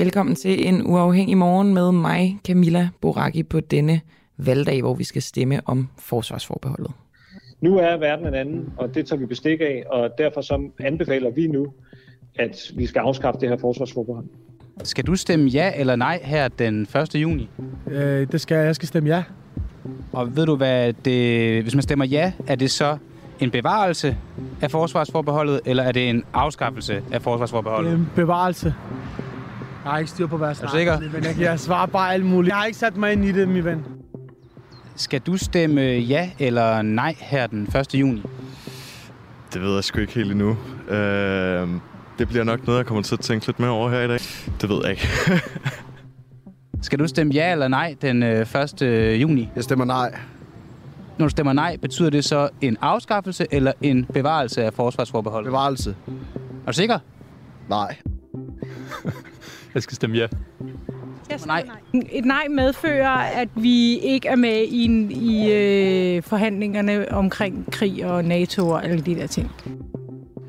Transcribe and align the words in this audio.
Velkommen 0.00 0.34
til 0.34 0.68
en 0.68 0.86
uafhængig 0.86 1.38
morgen 1.38 1.74
med 1.74 1.92
mig, 1.92 2.38
Camilla 2.46 2.88
Boraki, 3.00 3.42
på 3.42 3.60
denne 3.60 4.00
valgdag, 4.36 4.82
hvor 4.82 4.94
vi 4.94 5.04
skal 5.04 5.22
stemme 5.22 5.60
om 5.66 5.88
forsvarsforbeholdet. 5.98 6.90
Nu 7.60 7.78
er 7.78 7.96
verden 7.96 8.26
en 8.26 8.34
anden, 8.34 8.72
og 8.76 8.94
det 8.94 9.06
tager 9.06 9.20
vi 9.20 9.26
bestik 9.26 9.60
af, 9.60 9.82
og 9.90 10.10
derfor 10.18 10.40
så 10.40 10.70
anbefaler 10.80 11.30
vi 11.30 11.46
nu, 11.46 11.66
at 12.38 12.72
vi 12.76 12.86
skal 12.86 13.00
afskaffe 13.00 13.40
det 13.40 13.48
her 13.48 13.56
forsvarsforbehold. 13.56 14.24
Skal 14.82 15.06
du 15.06 15.14
stemme 15.16 15.48
ja 15.48 15.72
eller 15.76 15.96
nej 15.96 16.20
her 16.22 16.48
den 16.48 16.82
1. 16.82 17.14
juni? 17.14 17.48
Øh, 17.90 18.32
det 18.32 18.40
skal 18.40 18.54
jeg. 18.54 18.66
Jeg 18.66 18.74
skal 18.74 18.88
stemme 18.88 19.08
ja. 19.08 19.22
Og 20.12 20.36
ved 20.36 20.46
du, 20.46 20.56
hvad 20.56 20.92
det, 20.92 21.62
hvis 21.62 21.74
man 21.74 21.82
stemmer 21.82 22.04
ja, 22.04 22.32
er 22.46 22.54
det 22.54 22.70
så 22.70 22.98
en 23.40 23.50
bevarelse 23.50 24.16
af 24.62 24.70
forsvarsforbeholdet, 24.70 25.60
eller 25.66 25.82
er 25.82 25.92
det 25.92 26.10
en 26.10 26.24
afskaffelse 26.32 27.02
af 27.12 27.22
forsvarsforbeholdet? 27.22 27.90
Det 27.90 27.98
er 27.98 28.00
en 28.00 28.10
bevarelse. 28.16 28.74
Jeg 29.84 29.92
har 29.92 29.98
ikke 29.98 30.10
styr 30.10 30.26
på, 30.26 30.36
hvad 30.36 30.48
jeg 30.48 30.56
Er 30.62 30.66
du 30.66 30.76
sikker? 30.76 31.00
Men 31.00 31.24
jeg, 31.24 31.40
jeg 31.40 31.60
svarer 31.60 31.86
bare 31.86 32.12
alt 32.12 32.26
muligt. 32.26 32.48
Jeg 32.48 32.56
har 32.56 32.66
ikke 32.66 32.78
sat 32.78 32.96
mig 32.96 33.12
ind 33.12 33.24
i 33.24 33.32
det, 33.32 33.48
min 33.48 33.64
ven. 33.64 33.84
Skal 34.96 35.20
du 35.20 35.36
stemme 35.36 35.80
ja 35.82 36.30
eller 36.38 36.82
nej 36.82 37.16
her 37.18 37.46
den 37.46 37.62
1. 37.76 37.94
juni? 37.94 38.22
Det 39.52 39.62
ved 39.62 39.74
jeg 39.74 39.84
sgu 39.84 40.00
ikke 40.00 40.12
helt 40.12 40.32
endnu. 40.32 40.56
Øh, 40.88 41.68
det 42.18 42.28
bliver 42.28 42.44
nok 42.44 42.66
noget, 42.66 42.78
jeg 42.78 42.86
kommer 42.86 43.02
til 43.02 43.14
at 43.14 43.20
tænke 43.20 43.46
lidt 43.46 43.60
mere 43.60 43.70
over 43.70 43.90
her 43.90 44.00
i 44.00 44.08
dag. 44.08 44.18
Det 44.60 44.68
ved 44.68 44.80
jeg 44.82 44.90
ikke. 44.90 45.08
Skal 46.82 46.98
du 46.98 47.06
stemme 47.06 47.32
ja 47.32 47.52
eller 47.52 47.68
nej 47.68 47.96
den 48.02 48.22
øh, 48.22 48.54
1. 48.82 49.20
juni? 49.20 49.48
Jeg 49.56 49.64
stemmer 49.64 49.84
nej. 49.84 50.18
Når 51.18 51.26
du 51.26 51.30
stemmer 51.30 51.52
nej, 51.52 51.76
betyder 51.76 52.10
det 52.10 52.24
så 52.24 52.48
en 52.60 52.76
afskaffelse 52.80 53.46
eller 53.50 53.72
en 53.82 54.04
bevarelse 54.04 54.64
af 54.64 54.74
forsvarsforbeholdet? 54.74 55.46
Bevarelse. 55.48 55.96
Er 56.66 56.66
du 56.66 56.72
sikker? 56.72 56.98
Nej. 57.68 57.96
Jeg 59.74 59.82
skal 59.82 59.96
stemme 59.96 60.16
ja. 60.16 60.26
Jeg 61.30 61.38
Nej. 61.46 61.64
nej. 61.66 62.04
Et 62.12 62.24
nej 62.24 62.46
medfører, 62.50 63.08
at 63.10 63.48
vi 63.54 63.98
ikke 63.98 64.28
er 64.28 64.36
med 64.36 64.62
i, 64.62 65.12
i 65.12 65.52
øh, 65.52 66.22
forhandlingerne 66.22 67.12
omkring 67.12 67.72
krig 67.72 68.06
og 68.06 68.24
NATO 68.24 68.68
og 68.68 68.84
alle 68.84 69.00
de 69.00 69.14
der 69.14 69.26
ting. 69.26 69.50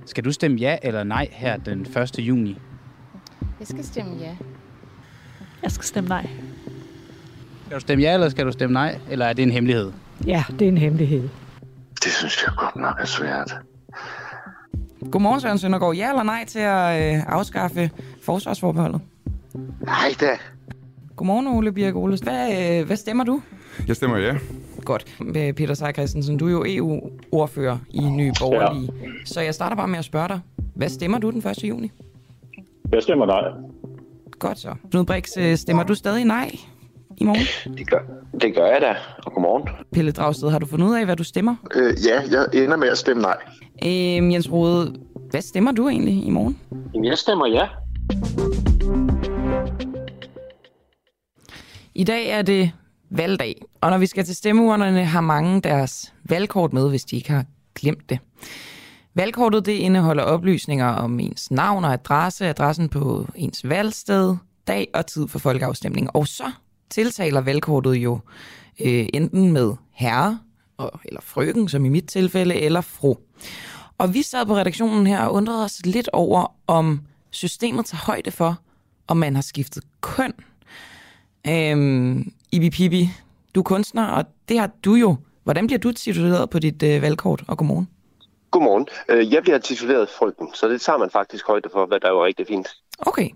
Skal 0.05 0.23
du 0.23 0.31
stemme 0.31 0.57
ja 0.57 0.77
eller 0.83 1.03
nej 1.03 1.27
her 1.31 1.57
den 1.57 1.81
1. 1.81 2.19
juni? 2.19 2.57
Jeg 3.59 3.67
skal 3.67 3.83
stemme 3.83 4.17
ja. 4.19 4.35
Jeg 5.63 5.71
skal 5.71 5.85
stemme 5.85 6.07
nej. 6.09 6.27
Skal 7.65 7.75
du 7.75 7.81
stemme 7.81 8.03
ja, 8.03 8.13
eller 8.13 8.29
skal 8.29 8.45
du 8.45 8.51
stemme 8.51 8.73
nej? 8.73 8.99
Eller 9.09 9.25
er 9.25 9.33
det 9.33 9.43
en 9.43 9.51
hemmelighed? 9.51 9.91
Ja, 10.25 10.43
det 10.49 10.61
er 10.61 10.67
en 10.67 10.77
hemmelighed. 10.77 11.29
Det 12.03 12.11
synes 12.11 12.43
jeg 12.45 12.53
godt 12.57 12.75
nok 12.75 12.95
er 12.99 13.05
svært. 13.05 13.55
Godmorgen, 15.11 15.41
Søren 15.41 15.57
Søndergaard. 15.57 15.95
Ja 15.95 16.09
eller 16.09 16.23
nej 16.23 16.45
til 16.45 16.59
at 16.59 17.15
øh, 17.15 17.23
afskaffe 17.27 17.91
forsvarsforbeholdet? 18.23 19.01
Nej 19.81 20.15
da. 20.19 20.37
Godmorgen, 21.15 21.47
Ole 21.47 21.71
Birk 21.71 21.95
Olesen. 21.95 22.27
Hvad, 22.27 22.79
øh, 22.79 22.85
hvad 22.87 22.97
stemmer 22.97 23.23
du? 23.23 23.41
Jeg 23.87 23.95
stemmer 23.95 24.17
ja. 24.17 24.37
Godt. 24.85 25.05
Øh, 25.35 25.53
Peter 25.53 25.73
Seier 25.73 25.91
Christensen, 25.91 26.37
du 26.37 26.47
er 26.47 26.51
jo 26.51 26.63
EU-ordfører 26.67 27.77
i 27.89 27.99
Nye 28.09 28.31
Borgerlige. 28.39 28.89
Ja. 29.01 29.07
Så 29.25 29.41
jeg 29.41 29.53
starter 29.53 29.75
bare 29.75 29.87
med 29.87 29.99
at 29.99 30.05
spørge 30.05 30.27
dig. 30.27 30.39
Hvad 30.75 30.89
stemmer 30.89 31.17
du 31.17 31.29
den 31.29 31.47
1. 31.49 31.63
juni? 31.63 31.91
Jeg 32.93 33.03
stemmer 33.03 33.25
nej. 33.25 33.41
Godt 34.39 34.59
så. 34.59 34.75
Knud 34.91 35.05
Brix, 35.05 35.37
øh, 35.37 35.55
stemmer 35.57 35.83
du 35.83 35.95
stadig 35.95 36.25
nej 36.25 36.51
i 37.17 37.23
morgen? 37.23 37.75
Det 37.77 37.89
gør, 37.89 37.99
det 38.41 38.55
gør 38.55 38.65
jeg 38.65 38.81
da. 38.81 38.95
Og 39.25 39.33
godmorgen. 39.33 39.67
Pelle 39.91 40.11
Dragsted, 40.11 40.49
har 40.49 40.59
du 40.59 40.65
fundet 40.65 40.87
ud 40.87 40.95
af, 40.95 41.05
hvad 41.05 41.15
du 41.15 41.23
stemmer? 41.23 41.55
Øh, 41.75 41.93
ja, 42.07 42.21
jeg 42.31 42.63
ender 42.63 42.77
med 42.77 42.87
at 42.87 42.97
stemme 42.97 43.21
nej. 43.21 43.37
Øh, 43.85 44.33
Jens 44.33 44.51
Rode, 44.51 44.95
hvad 45.31 45.41
stemmer 45.41 45.71
du 45.71 45.89
egentlig 45.89 46.25
i 46.25 46.29
morgen? 46.29 46.59
Jamen, 46.93 47.05
jeg 47.05 47.17
stemmer 47.17 47.47
ja. 47.47 47.67
I 51.93 52.03
dag 52.03 52.29
er 52.29 52.41
det 52.41 52.71
valgdag, 53.09 53.61
og 53.81 53.89
når 53.89 53.97
vi 53.97 54.05
skal 54.05 54.25
til 54.25 54.35
stemmeurnerne, 54.35 55.05
har 55.05 55.21
mange 55.21 55.61
deres 55.61 56.13
valgkort 56.23 56.73
med, 56.73 56.89
hvis 56.89 57.05
de 57.05 57.15
ikke 57.15 57.31
har 57.31 57.45
glemt 57.75 58.09
det. 58.09 58.19
Valgkortet 59.13 59.65
det 59.65 59.71
indeholder 59.71 60.23
oplysninger 60.23 60.85
om 60.85 61.19
ens 61.19 61.51
navn 61.51 61.85
og 61.85 61.93
adresse, 61.93 62.47
adressen 62.47 62.89
på 62.89 63.27
ens 63.35 63.69
valgsted, 63.69 64.35
dag 64.67 64.87
og 64.93 65.05
tid 65.05 65.27
for 65.27 65.39
folkeafstemning. 65.39 66.15
Og 66.15 66.27
så 66.27 66.51
tiltaler 66.89 67.41
valgkortet 67.41 67.93
jo 67.93 68.19
øh, 68.81 69.07
enten 69.13 69.51
med 69.51 69.73
herre, 69.91 70.39
og, 70.77 70.91
eller 71.05 71.21
frøken, 71.21 71.69
som 71.69 71.85
i 71.85 71.89
mit 71.89 72.07
tilfælde, 72.07 72.55
eller 72.55 72.81
fru. 72.81 73.15
Og 73.97 74.13
vi 74.13 74.21
sad 74.21 74.45
på 74.45 74.55
redaktionen 74.55 75.07
her 75.07 75.21
og 75.21 75.33
undrede 75.33 75.63
os 75.63 75.85
lidt 75.85 76.09
over, 76.13 76.55
om 76.67 77.01
systemet 77.29 77.85
tager 77.85 78.03
højde 78.05 78.31
for, 78.31 78.59
om 79.07 79.17
man 79.17 79.35
har 79.35 79.41
skiftet 79.41 79.83
køn. 80.01 80.33
Øhm, 81.47 82.31
Ibi 82.51 82.69
Pibi, 82.69 83.09
du 83.55 83.59
er 83.59 83.63
kunstner, 83.63 84.07
og 84.07 84.25
det 84.49 84.59
har 84.59 84.69
du 84.85 84.93
jo. 84.95 85.15
Hvordan 85.43 85.67
bliver 85.67 85.79
du 85.79 85.91
tituleret 85.91 86.49
på 86.49 86.59
dit 86.59 86.83
øh, 86.83 87.01
valgkort? 87.01 87.43
Og 87.47 87.57
godmorgen. 87.57 87.89
Godmorgen. 88.51 88.87
Øh, 89.09 89.33
Jeg 89.33 89.41
bliver 89.41 89.57
tituleret 89.57 90.09
frygten, 90.09 90.47
så 90.53 90.67
det 90.67 90.81
tager 90.81 90.97
man 90.97 91.09
faktisk 91.09 91.47
højde 91.47 91.69
for, 91.71 91.85
hvad 91.85 91.99
der 91.99 92.07
er 92.07 92.11
jo 92.11 92.25
rigtig 92.25 92.47
fint. 92.47 92.67
Okay. 92.99 93.29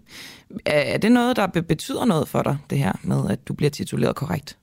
Er 0.66 0.98
det 0.98 1.12
noget, 1.12 1.36
der 1.36 1.48
be- 1.48 1.62
betyder 1.64 2.06
noget 2.06 2.28
for 2.28 2.42
dig, 2.42 2.58
det 2.70 2.78
her 2.78 2.94
med, 3.04 3.30
at 3.30 3.48
du 3.48 3.54
bliver 3.54 3.70
tituleret 3.70 4.16
korrekt? 4.16 4.58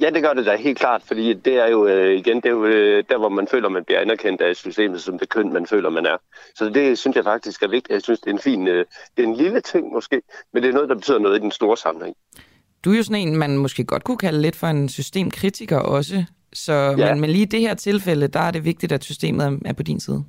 Ja, 0.00 0.10
det 0.10 0.22
gør 0.22 0.32
det 0.32 0.46
da 0.46 0.56
helt 0.56 0.78
klart, 0.78 1.02
fordi 1.06 1.32
det 1.34 1.54
er 1.54 1.66
jo 1.70 1.86
øh, 1.86 2.18
igen 2.18 2.36
det 2.36 2.46
er 2.46 2.50
jo, 2.50 2.64
øh, 2.64 3.04
der, 3.10 3.18
hvor 3.18 3.28
man 3.28 3.48
føler, 3.48 3.68
man 3.68 3.84
bliver 3.84 4.00
anerkendt 4.00 4.40
af 4.40 4.56
systemet 4.56 5.02
som 5.02 5.18
det 5.18 5.28
køn, 5.28 5.52
man 5.52 5.66
føler, 5.66 5.90
man 5.90 6.06
er. 6.06 6.16
Så 6.54 6.68
det 6.68 6.98
synes 6.98 7.16
jeg 7.16 7.24
faktisk 7.24 7.62
er 7.62 7.68
vigtigt. 7.68 7.92
Jeg 7.94 8.02
synes, 8.02 8.20
det 8.20 8.30
er 8.30 8.34
en 8.34 8.38
fin, 8.40 8.68
øh, 8.68 8.84
det 9.16 9.22
er 9.24 9.28
en 9.28 9.36
lille 9.36 9.60
ting 9.60 9.92
måske, 9.92 10.22
men 10.52 10.62
det 10.62 10.68
er 10.68 10.72
noget, 10.72 10.88
der 10.88 10.94
betyder 10.94 11.18
noget 11.18 11.36
i 11.36 11.40
den 11.40 11.50
store 11.50 11.76
sammenhæng. 11.76 12.16
Du 12.86 12.92
er 12.92 12.96
jo 12.96 13.02
sådan 13.02 13.28
en, 13.28 13.36
man 13.36 13.58
måske 13.58 13.84
godt 13.84 14.04
kunne 14.04 14.16
kalde 14.16 14.42
lidt 14.42 14.56
for 14.56 14.66
en 14.66 14.88
systemkritiker 14.88 15.78
også. 15.78 16.24
Så, 16.52 16.72
ja. 16.72 17.10
men, 17.10 17.20
men 17.20 17.30
lige 17.30 17.42
i 17.42 17.44
det 17.44 17.60
her 17.60 17.74
tilfælde, 17.74 18.28
der 18.28 18.40
er 18.40 18.50
det 18.50 18.64
vigtigt, 18.64 18.92
at 18.92 19.04
systemet 19.04 19.60
er- 19.64 19.72
på 19.72 19.82
din 19.82 20.00
side. 20.00 20.24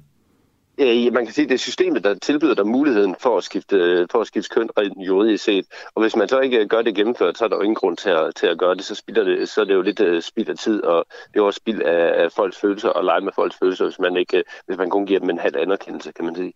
Øh, 0.80 1.14
man 1.14 1.26
kan 1.26 1.34
sige, 1.34 1.44
at 1.44 1.50
det 1.50 1.56
er 1.56 1.60
systemet, 1.60 2.04
der 2.04 2.16
tilbyder 2.22 2.56
dig 2.56 2.68
muligheden 2.68 3.16
for 3.20 3.38
at 3.38 3.44
skifte, 3.44 4.08
for 4.12 4.22
at 4.22 4.28
skifte 4.28 4.50
køn 4.50 4.70
rent 4.78 5.08
juridisk 5.08 5.44
set. 5.44 5.66
Og 5.96 6.02
hvis 6.02 6.16
man 6.16 6.28
så 6.28 6.40
ikke 6.40 6.68
gør 6.68 6.82
det 6.82 6.96
gennemført, 6.96 7.38
så 7.38 7.46
er 7.46 7.50
der 7.50 7.56
jo 7.56 7.62
ingen 7.62 7.76
grund 7.76 7.98
til 7.98 8.10
at, 8.10 8.36
til 8.36 8.48
at 8.48 8.58
gøre 8.58 8.76
det. 8.76 8.84
Så, 8.84 8.96
spilder 8.96 9.24
det. 9.24 9.50
så 9.50 9.62
er 9.62 9.66
det 9.66 9.74
jo 9.74 9.82
lidt 9.82 10.24
spild 10.24 10.50
af 10.50 10.58
tid, 10.58 10.84
og 10.84 11.06
det 11.34 11.40
er 11.40 11.44
også 11.44 11.58
spild 11.58 11.82
af, 11.82 12.24
af 12.24 12.32
folks 12.32 12.58
følelser 12.58 12.90
og 12.90 13.04
lege 13.04 13.22
med 13.22 13.32
folks 13.36 13.56
følelser, 13.62 13.86
hvis 13.86 14.00
man, 14.00 14.18
ikke, 14.18 14.38
øh, 14.38 14.44
hvis 14.68 14.78
man 14.78 14.90
kun 14.90 15.06
giver 15.06 15.20
dem 15.20 15.30
en 15.30 15.40
halv 15.40 15.56
anerkendelse, 15.58 16.12
kan 16.12 16.26
man 16.26 16.36
sige. 16.36 16.54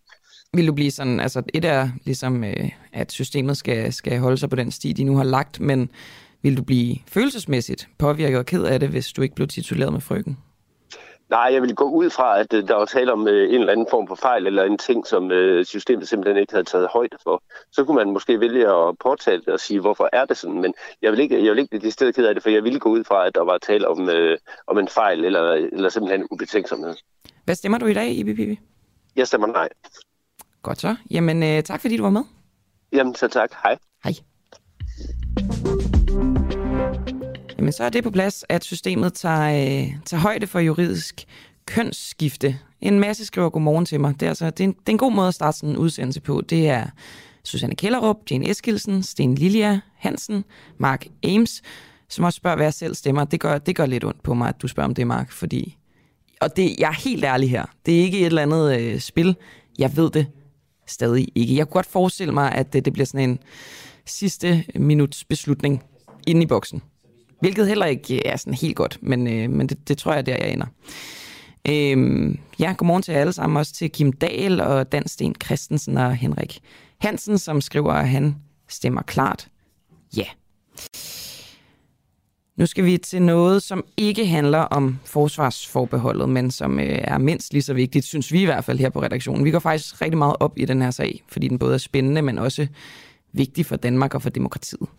Vil 0.53 0.67
du 0.67 0.73
blive 0.73 0.91
sådan, 0.91 1.19
altså 1.19 1.43
et 1.53 1.65
er 1.65 1.89
ligesom, 2.05 2.43
øh, 2.43 2.69
at 2.93 3.11
systemet 3.11 3.57
skal, 3.57 3.93
skal 3.93 4.19
holde 4.19 4.37
sig 4.37 4.49
på 4.49 4.55
den 4.55 4.71
sti, 4.71 4.93
de 4.93 5.03
nu 5.03 5.17
har 5.17 5.23
lagt, 5.23 5.59
men 5.59 5.89
vil 6.41 6.57
du 6.57 6.63
blive 6.63 6.95
følelsesmæssigt 7.07 7.89
påvirket 7.97 8.39
og 8.39 8.45
ked 8.45 8.63
af 8.63 8.79
det, 8.79 8.89
hvis 8.89 9.13
du 9.13 9.21
ikke 9.21 9.35
blev 9.35 9.47
tituleret 9.47 9.93
med 9.93 10.01
frøken? 10.01 10.37
Nej, 11.29 11.49
jeg 11.53 11.61
vil 11.61 11.75
gå 11.75 11.89
ud 11.89 12.09
fra, 12.09 12.39
at 12.39 12.53
øh, 12.53 12.67
der 12.67 12.75
var 12.75 12.85
tale 12.85 13.13
om 13.13 13.27
øh, 13.27 13.49
en 13.53 13.59
eller 13.59 13.71
anden 13.71 13.87
form 13.89 14.07
for 14.07 14.15
fejl, 14.15 14.47
eller 14.47 14.63
en 14.63 14.77
ting, 14.77 15.07
som 15.07 15.31
øh, 15.31 15.65
systemet 15.65 16.07
simpelthen 16.07 16.41
ikke 16.41 16.53
havde 16.53 16.63
taget 16.63 16.87
højde 16.93 17.17
for. 17.23 17.43
Så 17.71 17.83
kunne 17.83 17.95
man 17.95 18.13
måske 18.13 18.39
vælge 18.39 18.67
at 18.67 18.95
påtale 18.99 19.41
det 19.41 19.47
og 19.53 19.59
sige, 19.59 19.79
hvorfor 19.79 20.09
er 20.13 20.25
det 20.25 20.37
sådan? 20.37 20.61
Men 20.61 20.73
jeg 21.01 21.11
vil 21.11 21.19
ikke, 21.19 21.45
jeg 21.45 21.51
vil 21.51 21.59
ikke 21.59 21.79
blive 21.79 21.91
stedet 21.91 22.15
ked 22.15 22.25
af 22.25 22.33
det, 22.33 22.43
for 22.43 22.49
jeg 22.49 22.63
ville 22.63 22.79
gå 22.79 22.89
ud 22.89 23.03
fra, 23.03 23.27
at 23.27 23.35
der 23.35 23.41
var 23.41 23.57
tale 23.57 23.87
om, 23.87 24.09
øh, 24.09 24.37
om 24.67 24.77
en 24.77 24.87
fejl, 24.87 25.25
eller, 25.25 25.51
eller 25.51 25.89
simpelthen 25.89 26.21
en 26.21 26.27
ubetænksomhed. 26.31 26.95
Hvad 27.45 27.55
stemmer 27.55 27.77
du 27.77 27.85
i 27.85 27.93
dag, 27.93 28.11
Ibi 28.11 28.33
Bibi? 28.33 28.59
Jeg 29.15 29.27
stemmer 29.27 29.47
nej. 29.47 29.69
Godt 30.61 30.81
så. 30.81 30.95
Jamen, 31.11 31.43
øh, 31.43 31.63
tak 31.63 31.81
fordi 31.81 31.97
du 31.97 32.03
var 32.03 32.09
med. 32.09 32.23
Jamen, 32.93 33.15
så 33.15 33.27
tak. 33.27 33.49
Hej. 33.63 33.77
Hej. 34.03 34.13
Jamen, 37.57 37.71
så 37.71 37.83
er 37.83 37.89
det 37.89 38.03
på 38.03 38.11
plads, 38.11 38.43
at 38.49 38.63
systemet 38.63 39.13
tager, 39.13 39.49
øh, 39.49 39.93
tager 40.05 40.21
højde 40.21 40.47
for 40.47 40.59
juridisk 40.59 41.25
kønsskifte. 41.65 42.59
En 42.81 42.99
masse 42.99 43.25
skriver 43.25 43.49
godmorgen 43.49 43.85
til 43.85 43.99
mig. 43.99 44.19
Det 44.19 44.25
er, 44.25 44.29
altså, 44.29 44.45
det 44.45 44.59
er, 44.59 44.63
en, 44.63 44.73
det 44.73 44.87
er 44.87 44.91
en 44.91 44.97
god 44.97 45.11
måde 45.11 45.27
at 45.27 45.33
starte 45.33 45.57
sådan 45.57 45.69
en 45.69 45.77
udsendelse 45.77 46.21
på. 46.21 46.41
Det 46.49 46.69
er 46.69 46.85
Susanne 47.43 47.75
Kellerup, 47.75 48.17
Jane 48.31 48.49
Eskilsen, 48.49 49.03
Sten 49.03 49.35
Lilja 49.35 49.79
Hansen, 49.95 50.43
Mark 50.77 51.07
Ames, 51.23 51.61
som 52.09 52.25
også 52.25 52.37
spørger, 52.37 52.55
hvad 52.55 52.65
jeg 52.65 52.73
selv 52.73 52.95
stemmer. 52.95 53.25
Det 53.25 53.39
gør, 53.39 53.57
det 53.57 53.75
gør 53.75 53.85
lidt 53.85 54.03
ondt 54.03 54.23
på 54.23 54.33
mig, 54.33 54.49
at 54.49 54.61
du 54.61 54.67
spørger 54.67 54.87
om 54.87 54.95
det, 54.95 55.07
Mark, 55.07 55.31
fordi... 55.31 55.77
Og 56.41 56.55
det, 56.55 56.79
jeg 56.79 56.87
er 56.87 56.93
helt 56.93 57.23
ærlig 57.23 57.49
her. 57.49 57.65
Det 57.85 57.99
er 57.99 58.01
ikke 58.01 58.19
et 58.19 58.25
eller 58.25 58.41
andet 58.41 58.79
øh, 58.79 58.99
spil. 58.99 59.35
Jeg 59.79 59.97
ved 59.97 60.09
det 60.09 60.27
stadig 60.91 61.27
ikke. 61.35 61.55
Jeg 61.55 61.67
kunne 61.67 61.73
godt 61.73 61.85
forestille 61.85 62.33
mig, 62.33 62.51
at 62.51 62.73
det, 62.73 62.85
det 62.85 62.93
bliver 62.93 63.05
sådan 63.05 63.29
en 63.29 63.39
sidste 64.05 64.65
minuts 64.75 65.23
beslutning 65.23 65.83
inde 66.27 66.43
i 66.43 66.45
boksen. 66.45 66.81
Hvilket 67.39 67.67
heller 67.67 67.85
ikke 67.85 68.27
er 68.27 68.37
sådan 68.37 68.53
helt 68.53 68.75
godt, 68.75 68.97
men, 69.01 69.27
øh, 69.27 69.49
men 69.49 69.69
det, 69.69 69.87
det 69.87 69.97
tror 69.97 70.13
jeg, 70.13 70.25
der 70.25 70.37
jeg 70.39 70.51
ender. 70.53 70.65
Øhm, 71.69 72.39
ja, 72.59 72.73
godmorgen 72.77 73.03
til 73.03 73.11
alle 73.11 73.33
sammen, 73.33 73.57
også 73.57 73.73
til 73.73 73.91
Kim 73.91 74.13
Dahl 74.13 74.61
og 74.61 74.91
Dan 74.91 75.07
Sten 75.07 75.35
Christensen 75.45 75.97
og 75.97 76.15
Henrik 76.15 76.59
Hansen, 76.97 77.37
som 77.37 77.61
skriver, 77.61 77.93
at 77.93 78.09
han 78.09 78.35
stemmer 78.69 79.01
klart 79.01 79.47
ja. 80.17 80.25
Nu 82.57 82.65
skal 82.65 82.85
vi 82.85 82.97
til 82.97 83.21
noget, 83.21 83.63
som 83.63 83.83
ikke 83.97 84.27
handler 84.27 84.59
om 84.59 84.99
forsvarsforbeholdet, 85.05 86.29
men 86.29 86.51
som 86.51 86.79
øh, 86.79 86.99
er 87.03 87.17
mindst 87.17 87.53
lige 87.53 87.61
så 87.61 87.73
vigtigt, 87.73 88.05
synes 88.05 88.31
vi 88.31 88.41
i 88.41 88.45
hvert 88.45 88.65
fald 88.65 88.79
her 88.79 88.89
på 88.89 89.01
redaktionen. 89.01 89.45
Vi 89.45 89.51
går 89.51 89.59
faktisk 89.59 90.01
rigtig 90.01 90.17
meget 90.17 90.35
op 90.39 90.57
i 90.57 90.65
den 90.65 90.81
her 90.81 90.91
sag, 90.91 91.23
fordi 91.27 91.47
den 91.47 91.59
både 91.59 91.73
er 91.73 91.77
spændende, 91.77 92.21
men 92.21 92.37
også 92.37 92.67
vigtig 93.33 93.65
for 93.65 93.75
Danmark 93.75 94.15
og 94.15 94.21
for 94.21 94.29
demokratiet. 94.29 94.89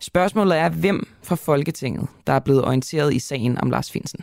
Spørgsmålet 0.00 0.58
er, 0.58 0.68
hvem 0.68 1.08
fra 1.22 1.34
Folketinget, 1.34 2.06
der 2.26 2.32
er 2.32 2.38
blevet 2.38 2.64
orienteret 2.64 3.14
i 3.14 3.18
sagen 3.18 3.58
om 3.60 3.70
Lars 3.70 3.90
Finsen. 3.90 4.20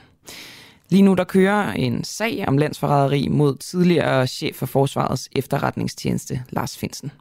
Lige 0.89 1.01
nu 1.01 1.13
der 1.13 1.23
kører 1.23 1.71
en 1.73 2.03
sag 2.03 2.43
om 2.47 2.57
landsforræderi 2.57 3.27
mod 3.27 3.55
tidligere 3.55 4.27
chef 4.27 4.55
for 4.55 4.65
Forsvarets 4.65 5.29
efterretningstjeneste, 5.35 6.43
Lars 6.49 6.77
Finsen. 6.77 7.11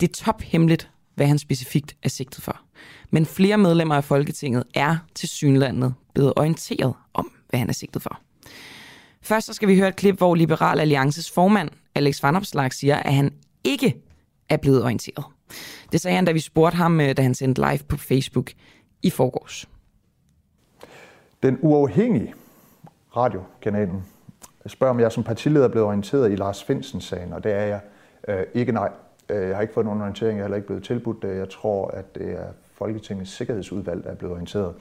Det 0.00 0.08
er 0.08 0.24
tophemmeligt, 0.24 0.90
hvad 1.14 1.26
han 1.26 1.38
specifikt 1.38 1.96
er 2.02 2.08
sigtet 2.08 2.42
for. 2.42 2.63
Men 3.14 3.26
flere 3.26 3.58
medlemmer 3.58 3.94
af 3.94 4.04
Folketinget 4.04 4.64
er 4.74 4.96
til 5.14 5.28
synlandet 5.28 5.94
blevet 6.14 6.32
orienteret 6.36 6.94
om, 7.14 7.32
hvad 7.48 7.58
han 7.60 7.68
er 7.68 7.72
sigtet 7.72 8.02
for. 8.02 8.20
Først 9.22 9.46
så 9.46 9.52
skal 9.52 9.68
vi 9.68 9.78
høre 9.78 9.88
et 9.88 9.96
klip, 9.96 10.16
hvor 10.16 10.34
Liberal 10.34 10.80
Alliances 10.80 11.30
formand, 11.30 11.70
Alex 11.94 12.22
Van 12.22 12.36
Opslag, 12.36 12.72
siger, 12.72 12.96
at 12.96 13.14
han 13.14 13.32
ikke 13.64 13.96
er 14.48 14.56
blevet 14.56 14.82
orienteret. 14.82 15.24
Det 15.92 16.00
sagde 16.00 16.14
han, 16.14 16.24
da 16.24 16.32
vi 16.32 16.40
spurgte 16.40 16.76
ham, 16.76 17.00
øh, 17.00 17.16
da 17.16 17.22
han 17.22 17.34
sendte 17.34 17.60
live 17.60 17.78
på 17.88 17.96
Facebook 17.96 18.50
i 19.02 19.10
forgårs. 19.10 19.68
Den 21.42 21.58
uafhængige 21.60 22.34
radiokanalen 23.16 24.04
spørger, 24.66 24.94
om 24.94 25.00
jeg 25.00 25.12
som 25.12 25.24
partileder 25.24 25.64
er 25.64 25.70
blevet 25.70 25.86
orienteret 25.86 26.32
i 26.32 26.36
Lars 26.36 26.64
Finsen-sagen, 26.64 27.32
og 27.32 27.44
det 27.44 27.52
er 27.52 27.64
jeg 27.64 27.80
øh, 28.28 28.44
ikke 28.54 28.72
nej. 28.72 28.90
Øh, 29.28 29.48
jeg 29.48 29.56
har 29.56 29.62
ikke 29.62 29.74
fået 29.74 29.86
nogen 29.86 30.00
orientering, 30.00 30.36
jeg 30.36 30.42
er 30.42 30.46
heller 30.46 30.56
ikke 30.56 30.66
blevet 30.66 30.84
tilbudt 30.84 31.22
det. 31.22 31.36
Jeg 31.36 31.50
tror, 31.50 31.88
at 31.88 32.14
det 32.14 32.32
er 32.32 32.46
Folketingets 32.78 33.30
Sikkerhedsudvalg, 33.30 34.04
der 34.04 34.10
er 34.10 34.14
blevet 34.14 34.32
orienteret. 34.32 34.74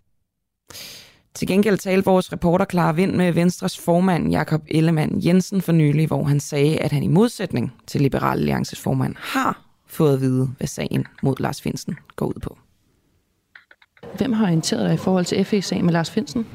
Til 1.34 1.48
gengæld 1.48 1.78
talte 1.78 2.06
vores 2.06 2.34
reporter 2.34 2.66
Clara 2.66 2.92
Vind 2.92 3.16
med 3.16 3.31
Venstres 3.31 3.80
formand 3.80 4.31
Jakob 4.31 4.62
Ellemann 4.68 5.22
Jensen 5.25 5.62
for 5.62 5.72
nylig, 5.72 6.07
hvor 6.07 6.24
han 6.24 6.40
sagde, 6.40 6.78
at 6.78 6.92
han 6.92 7.04
i 7.04 7.07
modsætning 7.07 7.74
til 7.88 8.01
Liberal 8.01 8.38
Alliances 8.38 8.80
formand 8.80 9.16
har 9.18 9.62
fået 9.88 10.13
at 10.13 10.22
vide, 10.22 10.50
hvad 10.57 10.68
sagen 10.68 11.06
mod 11.24 11.36
Lars 11.40 11.62
Finsen 11.62 11.98
går 12.16 12.25
ud 12.25 12.40
på. 12.42 12.57
Hvem 14.18 14.34
har 14.34 14.46
orienteret 14.46 14.86
dig 14.86 14.94
i 14.94 14.98
forhold 14.98 15.25
til 15.25 15.46
FE-sagen 15.46 15.86
med 15.86 15.94
Lars 15.94 16.12
Finsen? 16.12 16.48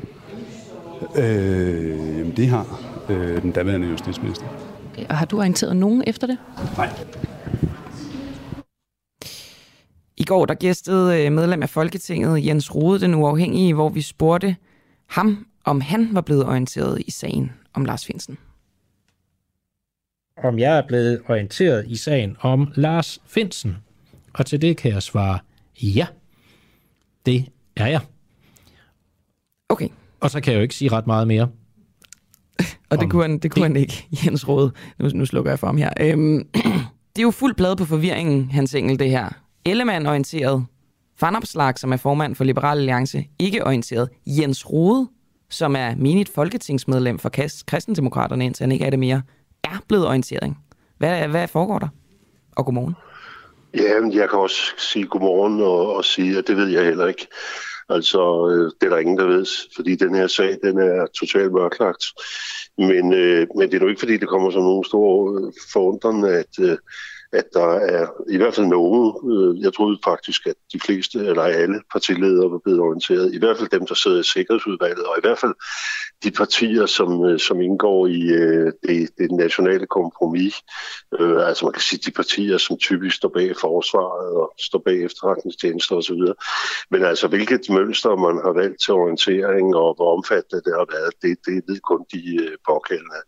Øh, 1.16 2.18
jamen, 2.18 2.36
det 2.36 2.48
har 2.48 2.80
øh, 3.08 3.42
den 3.42 3.52
daværende 3.52 3.88
justitsminister. 3.88 4.46
Og 5.08 5.16
har 5.16 5.26
du 5.26 5.38
orienteret 5.38 5.76
nogen 5.76 6.04
efter 6.06 6.26
det? 6.26 6.38
Nej. 6.76 6.90
I 10.18 10.24
går 10.24 10.46
der 10.46 10.54
gæstede 10.54 11.24
øh, 11.24 11.32
medlem 11.32 11.62
af 11.62 11.68
Folketinget 11.70 12.46
Jens 12.46 12.74
Rode, 12.74 13.00
den 13.00 13.14
uafhængige, 13.14 13.74
hvor 13.74 13.88
vi 13.88 14.00
spurgte 14.00 14.56
ham, 15.06 15.46
om 15.64 15.80
han 15.80 16.14
var 16.14 16.20
blevet 16.20 16.44
orienteret 16.44 17.02
i 17.06 17.10
sagen 17.10 17.52
om 17.74 17.84
Lars 17.84 18.06
Finsen. 18.06 18.38
Om 20.44 20.58
jeg 20.58 20.78
er 20.78 20.86
blevet 20.86 21.22
orienteret 21.28 21.84
i 21.86 21.96
sagen 21.96 22.36
om 22.40 22.72
Lars 22.74 23.20
Finsen. 23.26 23.76
Og 24.32 24.46
til 24.46 24.62
det 24.62 24.76
kan 24.76 24.92
jeg 24.92 25.02
svare 25.02 25.38
ja. 25.82 26.06
Det 27.26 27.48
er 27.76 27.86
jeg. 27.86 28.00
Okay. 29.68 29.88
Og 30.20 30.30
så 30.30 30.40
kan 30.40 30.52
jeg 30.52 30.58
jo 30.58 30.62
ikke 30.62 30.74
sige 30.74 30.92
ret 30.92 31.06
meget 31.06 31.28
mere. 31.28 31.50
Og 32.90 33.00
det 33.00 33.10
kunne 33.10 33.22
han, 33.22 33.38
det 33.38 33.50
kunne 33.50 33.62
det. 33.64 33.72
han 33.72 33.76
ikke, 33.76 34.08
Jens 34.24 34.48
Rode. 34.48 34.72
Nu, 34.98 35.08
nu 35.08 35.26
slukker 35.26 35.50
jeg 35.50 35.58
for 35.58 35.66
ham 35.66 35.76
her. 35.76 35.90
Øhm, 36.00 36.48
det 37.16 37.18
er 37.18 37.22
jo 37.22 37.30
fuld 37.30 37.54
plade 37.54 37.76
på 37.76 37.84
forvirringen, 37.84 38.50
hans 38.50 38.74
engel, 38.74 38.98
det 38.98 39.10
her. 39.10 39.47
Ellemann 39.70 40.06
orienteret. 40.06 40.66
Fanopslag, 41.20 41.78
som 41.78 41.92
er 41.92 41.96
formand 41.96 42.34
for 42.34 42.44
Liberal 42.44 42.78
Alliance, 42.78 43.24
ikke 43.38 43.66
orienteret. 43.66 44.08
Jens 44.26 44.70
Rode, 44.70 45.08
som 45.50 45.76
er 45.76 45.94
menigt 45.96 46.28
folketingsmedlem 46.28 47.18
for 47.18 47.30
Kristendemokraterne, 47.66 48.44
indtil 48.44 48.62
han 48.64 48.72
ikke 48.72 48.84
er 48.84 48.90
det 48.90 48.98
mere, 48.98 49.22
er 49.64 49.78
blevet 49.88 50.06
orientering. 50.06 50.58
Hvad, 50.98 51.28
hvad 51.28 51.48
foregår 51.48 51.78
der? 51.78 51.88
Og 52.56 52.64
godmorgen. 52.64 52.94
Ja, 53.74 54.20
jeg 54.20 54.30
kan 54.30 54.38
også 54.38 54.62
sige 54.78 55.06
godmorgen 55.06 55.60
og, 55.60 55.96
og 55.96 56.04
sige, 56.04 56.38
at 56.38 56.46
det 56.46 56.56
ved 56.56 56.66
jeg 56.66 56.84
heller 56.84 57.06
ikke. 57.06 57.26
Altså, 57.88 58.48
øh, 58.50 58.72
det 58.80 58.86
er 58.86 58.90
der 58.90 58.98
ingen, 58.98 59.18
der 59.18 59.26
ved, 59.26 59.46
fordi 59.76 59.96
den 59.96 60.14
her 60.14 60.26
sag, 60.26 60.56
den 60.62 60.78
er 60.78 61.06
totalt 61.20 61.52
mørklagt. 61.52 62.04
Men, 62.78 63.12
øh, 63.12 63.46
men 63.56 63.70
det 63.70 63.74
er 63.74 63.84
jo 63.84 63.88
ikke, 63.88 64.00
fordi 64.00 64.16
det 64.16 64.28
kommer 64.28 64.50
som 64.50 64.62
nogen 64.62 64.84
stor 64.84 65.38
øh, 65.38 65.52
forundring, 65.72 66.26
at, 66.26 66.52
øh, 66.60 66.76
at 67.32 67.44
der 67.52 67.70
er 67.70 68.06
i 68.30 68.36
hvert 68.36 68.54
fald 68.54 68.66
nogen, 68.66 69.30
øh, 69.32 69.62
jeg 69.62 69.74
troede 69.74 69.98
faktisk, 70.04 70.46
at 70.46 70.54
de 70.72 70.80
fleste 70.80 71.18
eller 71.18 71.42
alle 71.42 71.80
partiledere 71.92 72.50
var 72.50 72.58
blevet 72.64 72.80
orienteret, 72.80 73.34
i 73.34 73.38
hvert 73.38 73.58
fald 73.58 73.68
dem, 73.68 73.86
der 73.86 73.94
sidder 73.94 74.20
i 74.20 74.22
Sikkerhedsudvalget, 74.22 75.04
og 75.04 75.14
i 75.18 75.20
hvert 75.22 75.38
fald 75.38 75.54
de 76.24 76.30
partier, 76.30 76.86
som, 76.86 77.24
øh, 77.24 77.38
som 77.38 77.60
indgår 77.60 78.06
i 78.06 78.22
øh, 78.22 78.72
det, 78.82 79.10
det 79.18 79.30
nationale 79.30 79.86
kompromis, 79.86 80.54
øh, 81.20 81.48
altså 81.48 81.64
man 81.64 81.72
kan 81.72 81.82
sige 81.82 82.00
de 82.06 82.10
partier, 82.10 82.58
som 82.58 82.78
typisk 82.78 83.16
står 83.16 83.28
bag 83.28 83.56
forsvaret 83.60 84.30
og 84.42 84.54
står 84.60 84.82
bag 84.84 85.04
efterretningstjenester 85.04 85.96
osv. 85.96 86.22
Men 86.90 87.04
altså 87.04 87.28
hvilket 87.28 87.70
mønster 87.70 88.16
man 88.16 88.36
har 88.44 88.52
valgt 88.52 88.80
til 88.84 88.94
orientering 88.94 89.76
og 89.76 89.94
hvor 89.94 90.16
omfattende 90.16 90.62
det 90.66 90.72
har 90.78 90.86
været, 90.96 91.12
det, 91.22 91.38
det 91.46 91.64
ved 91.68 91.80
kun 91.80 92.04
de 92.12 92.22
øh, 92.44 92.56
pågældende. 92.68 93.20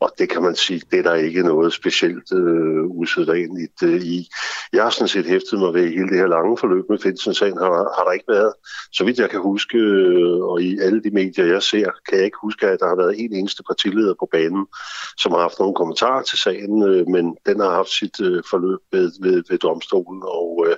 Og 0.00 0.10
det 0.18 0.28
kan 0.28 0.42
man 0.42 0.54
sige, 0.54 0.82
det 0.90 0.98
er 0.98 1.02
der 1.02 1.14
ikke 1.14 1.42
noget 1.42 1.72
specielt 1.72 2.32
øh, 2.32 2.84
usædvanligt 2.84 3.31
øh, 3.82 4.02
i. 4.02 4.28
Jeg 4.72 4.82
har 4.82 4.90
sådan 4.90 5.08
set 5.08 5.26
hæftet 5.26 5.58
mig 5.58 5.74
ved 5.74 5.88
hele 5.88 6.08
det 6.08 6.18
her 6.18 6.26
lange 6.26 6.58
forløb 6.58 6.84
med 6.90 6.98
Finsen-sagen, 6.98 7.58
har, 7.58 7.94
har 7.96 8.04
der 8.04 8.12
ikke 8.12 8.28
været, 8.28 8.52
så 8.92 9.04
vidt 9.04 9.18
jeg 9.18 9.30
kan 9.30 9.40
huske, 9.40 9.78
øh, 9.78 10.42
og 10.42 10.62
i 10.62 10.78
alle 10.78 11.02
de 11.02 11.10
medier, 11.10 11.46
jeg 11.46 11.62
ser, 11.62 11.90
kan 12.08 12.16
jeg 12.18 12.24
ikke 12.24 12.38
huske, 12.42 12.66
at 12.66 12.80
der 12.80 12.88
har 12.88 12.96
været 12.96 13.20
en 13.20 13.34
eneste 13.34 13.62
partileder 13.62 14.14
på 14.18 14.28
banen, 14.32 14.66
som 15.18 15.32
har 15.32 15.40
haft 15.40 15.58
nogle 15.58 15.74
kommentarer 15.74 16.22
til 16.22 16.38
sagen, 16.38 16.82
øh, 16.82 17.08
men 17.08 17.36
den 17.46 17.60
har 17.60 17.70
haft 17.70 17.90
sit 17.90 18.20
øh, 18.20 18.42
forløb 18.50 18.80
ved, 18.92 19.12
ved, 19.20 19.42
ved 19.48 19.58
domstolen, 19.58 20.22
og, 20.22 20.66
øh, 20.68 20.76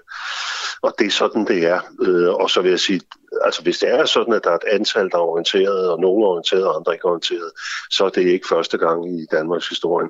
og 0.83 0.95
det 0.99 1.07
er 1.07 1.11
sådan, 1.11 1.47
det 1.47 1.67
er. 1.67 1.81
Øh, 2.03 2.35
og 2.35 2.51
så 2.51 2.63
vil 2.63 2.71
jeg 2.71 2.81
sige, 2.81 3.01
altså 3.43 3.63
hvis 3.63 3.79
det 3.79 3.91
er 3.91 4.05
sådan, 4.05 4.35
at 4.35 4.45
der 4.45 4.51
er 4.51 4.55
et 4.55 4.71
antal, 4.73 5.11
der 5.11 5.19
er 5.19 5.31
orienteret, 5.33 5.91
og 5.91 6.01
nogle 6.01 6.25
er 6.25 6.29
orienteret, 6.29 6.67
og 6.67 6.77
andre 6.77 6.93
ikke 6.93 7.05
er 7.05 7.11
orienteret, 7.11 7.51
så 7.91 8.05
er 8.05 8.09
det 8.09 8.23
ikke 8.23 8.49
første 8.49 8.79
gang 8.79 9.21
i 9.21 9.27
Danmarks 9.33 9.69
historie. 9.69 10.09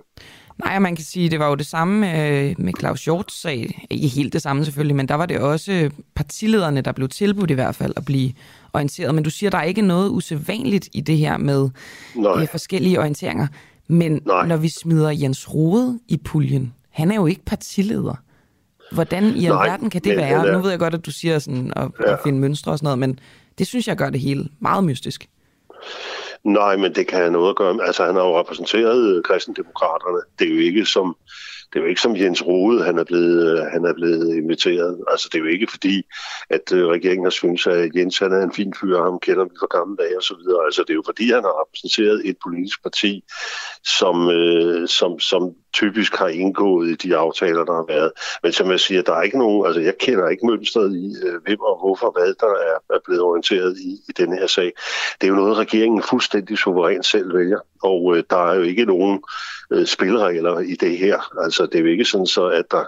Nej, 0.59 0.79
man 0.79 0.97
kan 0.97 1.05
sige, 1.05 1.31
det 1.31 1.39
var 1.39 1.49
jo 1.49 1.55
det 1.55 1.67
samme 1.67 2.01
med, 2.01 2.55
med 2.59 2.73
Claus 2.79 3.05
Hjorts 3.05 3.41
sag. 3.41 3.87
Ikke 3.91 4.09
helt 4.09 4.33
det 4.33 4.43
samme 4.43 4.65
selvfølgelig, 4.65 4.97
men 4.97 5.09
der 5.09 5.15
var 5.15 5.27
det 5.27 5.39
også 5.39 5.91
partilederne, 6.15 6.81
der 6.81 6.93
blev 6.93 7.09
tilbudt 7.09 7.51
i 7.51 7.55
hvert 7.55 7.75
fald 7.75 7.93
at 7.97 8.05
blive 8.05 8.33
orienteret. 8.73 9.15
Men 9.15 9.25
du 9.25 9.31
siger, 9.31 9.51
der 9.51 9.59
er 9.59 9.63
ikke 9.63 9.83
noget 9.83 10.11
usædvanligt 10.11 10.89
i 10.93 11.01
det 11.01 11.19
her 11.19 11.37
med 11.37 11.69
øh, 12.17 12.49
forskellige 12.49 13.01
orienteringer. 13.01 13.47
Men 13.89 14.21
Nej. 14.27 14.47
når 14.47 14.57
vi 14.57 14.69
smider 14.69 15.11
Jens 15.11 15.55
Rode 15.55 15.99
i 16.09 16.17
puljen, 16.17 16.75
han 16.91 17.11
er 17.11 17.15
jo 17.15 17.27
ikke 17.27 17.45
partileder. 17.45 18.15
Hvordan 18.93 19.25
i 19.25 19.47
alverden 19.47 19.91
kan 19.91 20.01
det 20.05 20.17
være? 20.17 20.53
Nu 20.53 20.59
ved 20.59 20.71
jeg 20.71 20.79
godt, 20.79 20.95
at 20.95 21.07
du 21.07 21.11
siger 21.11 21.39
sådan 21.39 21.73
at, 21.77 21.89
ja. 22.07 22.13
at 22.13 22.19
finde 22.25 22.39
mønstre 22.39 22.73
og 22.73 22.79
sådan 22.79 22.87
noget, 22.87 22.99
men 22.99 23.19
det 23.59 23.67
synes 23.67 23.89
jeg 23.89 23.97
gør 23.97 24.11
det 24.11 24.21
hele 24.21 24.49
meget 24.61 24.85
mystisk. 24.85 25.29
Nej, 26.45 26.77
men 26.77 26.95
det 26.95 27.07
kan 27.07 27.19
have 27.19 27.31
noget 27.31 27.51
at 27.51 27.57
gøre 27.57 27.75
med. 27.75 27.85
Altså, 27.85 28.05
han 28.05 28.15
har 28.15 28.23
jo 28.23 28.39
repræsenteret 28.41 29.17
øh, 29.17 29.23
kristendemokraterne. 29.23 30.21
Det 30.39 30.49
er 30.49 30.55
jo 30.55 30.61
ikke 30.61 30.87
som, 30.87 31.17
det 31.73 31.79
er 31.79 31.83
jo 31.83 31.89
ikke 31.89 32.01
som 32.01 32.17
Jens 32.17 32.47
Rode, 32.47 32.85
han 32.85 32.99
er 32.99 33.05
blevet, 33.05 33.59
øh, 33.59 33.65
han 33.67 33.85
er 33.85 33.95
blevet 33.95 34.37
inviteret. 34.37 35.05
Altså, 35.11 35.29
det 35.33 35.39
er 35.39 35.43
jo 35.43 35.51
ikke 35.51 35.67
fordi, 35.71 36.03
at 36.51 36.73
øh, 36.73 36.87
regeringen 36.87 37.25
har 37.25 37.31
synes, 37.31 37.67
at 37.67 37.97
Jens 37.97 38.19
han 38.19 38.33
er 38.33 38.43
en 38.43 38.53
fin 38.53 38.75
fyr, 38.81 38.97
og 38.97 39.05
ham 39.05 39.19
kender 39.19 39.45
vi 39.45 39.51
fra 39.61 39.79
gamle 39.79 39.97
dage 39.97 40.17
og 40.17 40.23
så 40.23 40.35
videre. 40.45 40.65
Altså, 40.65 40.83
det 40.83 40.91
er 40.91 40.95
jo 40.95 41.03
fordi, 41.07 41.25
han 41.25 41.43
har 41.43 41.61
repræsenteret 41.63 42.29
et 42.29 42.37
politisk 42.45 42.83
parti, 42.83 43.25
som, 43.85 44.31
øh, 44.31 44.89
som, 44.89 45.21
som 45.21 45.43
typisk 45.75 46.17
har 46.17 46.29
indgået 46.29 46.91
i 46.91 46.95
de 46.95 47.17
aftaler, 47.17 47.65
der 47.65 47.75
har 47.75 47.87
været. 47.89 48.13
Men 48.43 48.53
som 48.53 48.71
jeg 48.71 48.81
siger, 48.81 49.03
der 49.03 49.13
er 49.13 49.23
ikke 49.23 49.39
nogen, 49.39 49.67
altså 49.67 49.81
jeg 49.81 49.99
kender 49.99 50.29
ikke 50.29 50.47
mønstret 50.47 50.97
i, 50.97 51.15
øh, 51.27 51.43
hvem 51.45 51.61
og 51.61 51.79
hvorfor 51.79 52.19
hvad 52.19 52.35
der 52.41 52.53
er, 52.71 52.95
er 52.95 53.01
blevet 53.05 53.23
orienteret 53.23 53.77
i, 53.79 53.91
i 54.09 54.13
denne 54.17 54.37
her 54.37 54.47
sag. 54.47 54.73
Det 55.21 55.27
er 55.27 55.29
jo 55.29 55.35
noget, 55.35 55.57
regeringen 55.57 56.03
fuldstændig 56.03 56.59
suverænt 56.59 57.07
selv 57.07 57.35
vælger, 57.35 57.59
og 57.83 58.17
øh, 58.17 58.23
der 58.31 58.51
er 58.51 58.55
jo 58.55 58.63
ikke 58.63 58.85
nogen 58.85 59.23
øh, 59.71 59.87
spilleregler 59.87 60.59
i 60.59 60.75
det 60.75 60.99
her. 60.99 61.43
Altså 61.45 61.67
det 61.67 61.75
er 61.75 61.81
jo 61.81 61.87
ikke 61.87 62.05
sådan 62.05 62.27
så, 62.27 62.47
at 62.47 62.65
der 62.71 62.85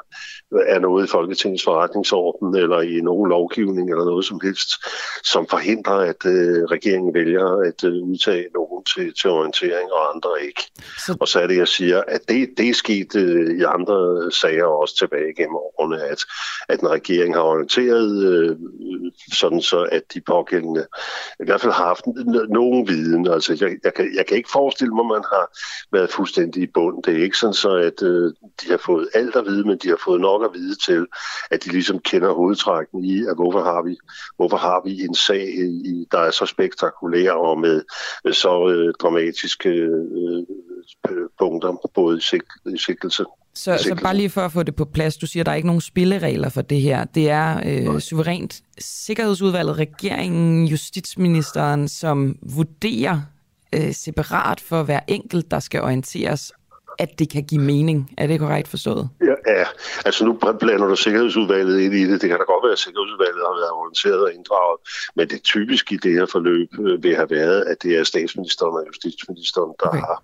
er 0.52 0.78
noget 0.78 1.04
i 1.04 1.10
Folketingets 1.10 1.64
forretningsorden 1.64 2.56
eller 2.56 2.80
i 2.80 3.00
nogen 3.00 3.28
lovgivning 3.28 3.90
eller 3.90 4.04
noget 4.04 4.24
som 4.24 4.40
helst, 4.42 4.70
som 5.24 5.46
forhindrer, 5.46 5.94
at 5.94 6.26
øh, 6.26 6.64
regeringen 6.64 7.14
vælger 7.14 7.46
at 7.68 7.84
øh, 7.84 8.02
udtage 8.02 8.46
nogen 8.54 8.84
til, 8.84 9.14
til 9.20 9.30
orientering 9.30 9.92
og 9.92 10.14
andre 10.14 10.30
ikke. 10.46 10.62
Så... 11.06 11.16
Og 11.20 11.28
så 11.28 11.40
er 11.40 11.46
det, 11.46 11.56
jeg 11.56 11.68
siger, 11.68 12.02
at 12.08 12.20
det, 12.28 12.48
det 12.56 12.68
er 12.68 12.74
sket 12.74 13.16
øh, 13.16 13.58
i 13.58 13.62
andre 13.62 14.30
sager 14.32 14.64
også 14.64 14.96
tilbage 14.96 15.34
gennem 15.36 15.56
årene, 15.56 16.02
at, 16.02 16.24
at 16.68 16.80
en 16.80 16.90
regering 16.90 17.34
har 17.34 17.42
orienteret 17.42 18.24
øh, 18.24 18.56
sådan 19.32 19.60
så, 19.60 19.88
at 19.92 20.02
de 20.14 20.20
pågældende 20.20 20.86
i 21.40 21.44
hvert 21.44 21.60
fald 21.60 21.72
har 21.72 21.86
haft 21.86 22.04
nogen 22.48 22.88
viden. 22.88 23.26
Altså, 23.26 23.56
jeg, 23.60 23.76
jeg, 23.84 23.94
kan, 23.94 24.14
jeg 24.16 24.26
kan 24.26 24.36
ikke 24.36 24.50
forestille 24.52 24.94
mig, 24.94 25.04
at 25.04 25.08
man 25.08 25.24
har 25.32 25.46
været 25.92 26.10
fuldstændig 26.10 26.62
i 26.62 26.66
bund. 26.74 27.02
Det 27.02 27.16
er 27.16 27.22
ikke 27.22 27.38
sådan 27.38 27.54
så, 27.54 27.70
at 27.70 28.02
øh, 28.02 28.32
de 28.62 28.70
har 28.70 28.80
fået 28.86 29.08
alt 29.14 29.36
at 29.36 29.46
vide, 29.46 29.64
men 29.64 29.78
de 29.78 29.88
har 29.88 30.00
fået 30.04 30.20
nok 30.20 30.35
at 30.42 30.50
vide 30.54 30.74
til, 30.86 31.06
at 31.50 31.64
de 31.64 31.70
ligesom 31.70 31.98
kender 31.98 32.32
hovedtrækken 32.32 33.04
i, 33.04 33.18
at 33.18 33.36
hvorfor 33.36 33.62
har 33.62 33.82
vi, 33.82 33.96
hvorfor 34.36 34.56
har 34.56 34.82
vi 34.84 35.04
en 35.04 35.14
sag, 35.14 35.48
i, 35.48 36.06
der 36.12 36.18
er 36.18 36.30
så 36.30 36.46
spektakulær 36.46 37.32
og 37.32 37.60
med 37.60 37.82
så 38.32 38.68
øh, 38.68 38.94
dramatiske 39.02 39.68
øh, 39.68 40.42
punkter, 41.38 41.90
både 41.94 42.18
i, 42.18 42.20
sik- 42.20 42.74
i 42.74 42.78
sigtelse. 42.78 43.24
Så, 43.54 43.78
så 43.78 43.98
bare 44.02 44.16
lige 44.16 44.30
for 44.30 44.40
at 44.40 44.52
få 44.52 44.62
det 44.62 44.76
på 44.76 44.84
plads, 44.84 45.16
du 45.16 45.26
siger, 45.26 45.42
at 45.42 45.46
der 45.46 45.52
er 45.52 45.56
ikke 45.56 45.66
nogen 45.66 45.80
spilleregler 45.80 46.48
for 46.48 46.62
det 46.62 46.80
her. 46.80 47.04
Det 47.04 47.30
er 47.30 47.60
øh, 47.66 48.00
suverænt 48.00 48.62
Sikkerhedsudvalget, 48.78 49.78
regeringen, 49.78 50.66
justitsministeren, 50.66 51.88
som 51.88 52.38
vurderer 52.42 53.20
øh, 53.72 53.92
separat 53.92 54.60
for 54.60 54.82
hver 54.82 55.00
enkelt, 55.08 55.50
der 55.50 55.60
skal 55.60 55.82
orienteres 55.82 56.52
at 56.98 57.18
det 57.18 57.30
kan 57.30 57.44
give 57.44 57.60
mening. 57.60 58.14
Er 58.18 58.26
det 58.26 58.40
korrekt 58.40 58.68
forstået? 58.68 59.08
Ja, 59.20 59.52
ja. 59.52 59.66
altså 60.04 60.24
nu 60.24 60.32
blander 60.60 60.86
du 60.86 60.96
Sikkerhedsudvalget 60.96 61.80
ind 61.80 61.94
i 61.94 62.04
det. 62.10 62.20
Det 62.20 62.28
kan 62.28 62.38
da 62.38 62.44
godt 62.44 62.64
være, 62.64 62.72
at 62.72 62.78
Sikkerhedsudvalget 62.78 63.42
har 63.48 63.56
været 63.60 63.70
orienteret 63.70 64.20
og 64.20 64.32
inddraget, 64.34 64.78
men 65.16 65.28
det 65.28 65.42
typiske 65.42 65.94
i 65.94 65.98
det 65.98 66.12
her 66.12 66.26
forløb 66.26 66.68
øh, 66.80 67.02
vil 67.02 67.16
have 67.16 67.30
været, 67.30 67.64
at 67.64 67.82
det 67.82 67.98
er 67.98 68.04
statsministeren 68.04 68.74
og 68.78 68.84
justitsministeren, 68.86 69.72
der, 69.80 69.88
okay. 69.88 69.98
har, 69.98 70.16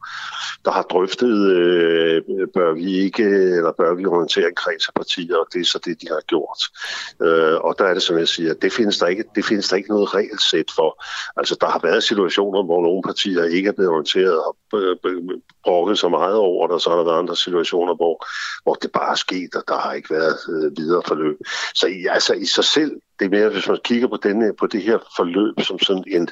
der 0.64 0.70
har 0.70 0.82
drøftet, 0.82 1.36
øh, 1.56 2.22
bør 2.54 2.72
vi 2.72 2.96
ikke, 3.04 3.24
eller 3.58 3.72
bør 3.72 3.94
vi 3.94 4.06
orientere 4.06 4.48
en 4.48 4.54
kreds 4.54 4.88
af 4.88 4.94
partier, 4.94 5.36
og 5.36 5.46
det 5.52 5.60
er 5.60 5.64
så 5.64 5.78
det, 5.84 6.02
de 6.02 6.06
har 6.08 6.22
gjort. 6.26 6.60
Øh, 7.22 7.56
og 7.66 7.74
der 7.78 7.84
er 7.84 7.94
det, 7.94 8.02
som 8.02 8.18
jeg 8.18 8.28
siger, 8.28 8.54
det 8.54 8.72
findes 8.72 8.98
der 8.98 9.06
ikke, 9.06 9.24
det 9.34 9.44
findes 9.44 9.68
der 9.68 9.76
ikke 9.76 9.88
noget 9.88 10.14
regelsæt 10.14 10.70
for. 10.76 11.04
Altså, 11.36 11.56
der 11.60 11.66
har 11.66 11.80
været 11.82 12.02
situationer, 12.02 12.62
hvor 12.62 12.82
nogle 12.82 13.02
partier 13.02 13.44
ikke 13.44 13.68
er 13.68 13.72
blevet 13.72 13.90
orienteret 13.90 14.38
og 14.38 14.56
brokket 15.64 15.98
så 15.98 16.08
meget 16.08 16.36
over, 16.36 16.66
det, 16.66 16.74
og 16.74 16.80
så 16.80 16.90
har 16.90 16.96
der 16.96 17.04
været 17.04 17.18
andre 17.18 17.36
situationer, 17.36 17.94
hvor, 17.94 18.26
hvor 18.62 18.74
det 18.74 18.92
bare 18.92 19.10
er 19.10 19.14
sket, 19.14 19.54
og 19.54 19.62
der 19.68 19.78
har 19.78 19.92
ikke 19.92 20.10
været 20.10 20.38
øh, 20.48 20.76
videre 20.76 21.02
forløb. 21.06 21.36
Så 21.74 21.86
i, 21.86 22.06
altså, 22.10 22.32
i 22.34 22.46
sig 22.46 22.64
selv, 22.64 22.92
det 23.18 23.24
er 23.26 23.30
mere, 23.30 23.48
hvis 23.48 23.68
man 23.68 23.78
kigger 23.84 24.08
på, 24.08 24.18
denne, 24.22 24.52
på 24.60 24.66
det 24.66 24.82
her 24.82 24.98
forløb 25.16 25.54
som 25.60 25.78
sådan 25.78 26.04
en, 26.06 26.28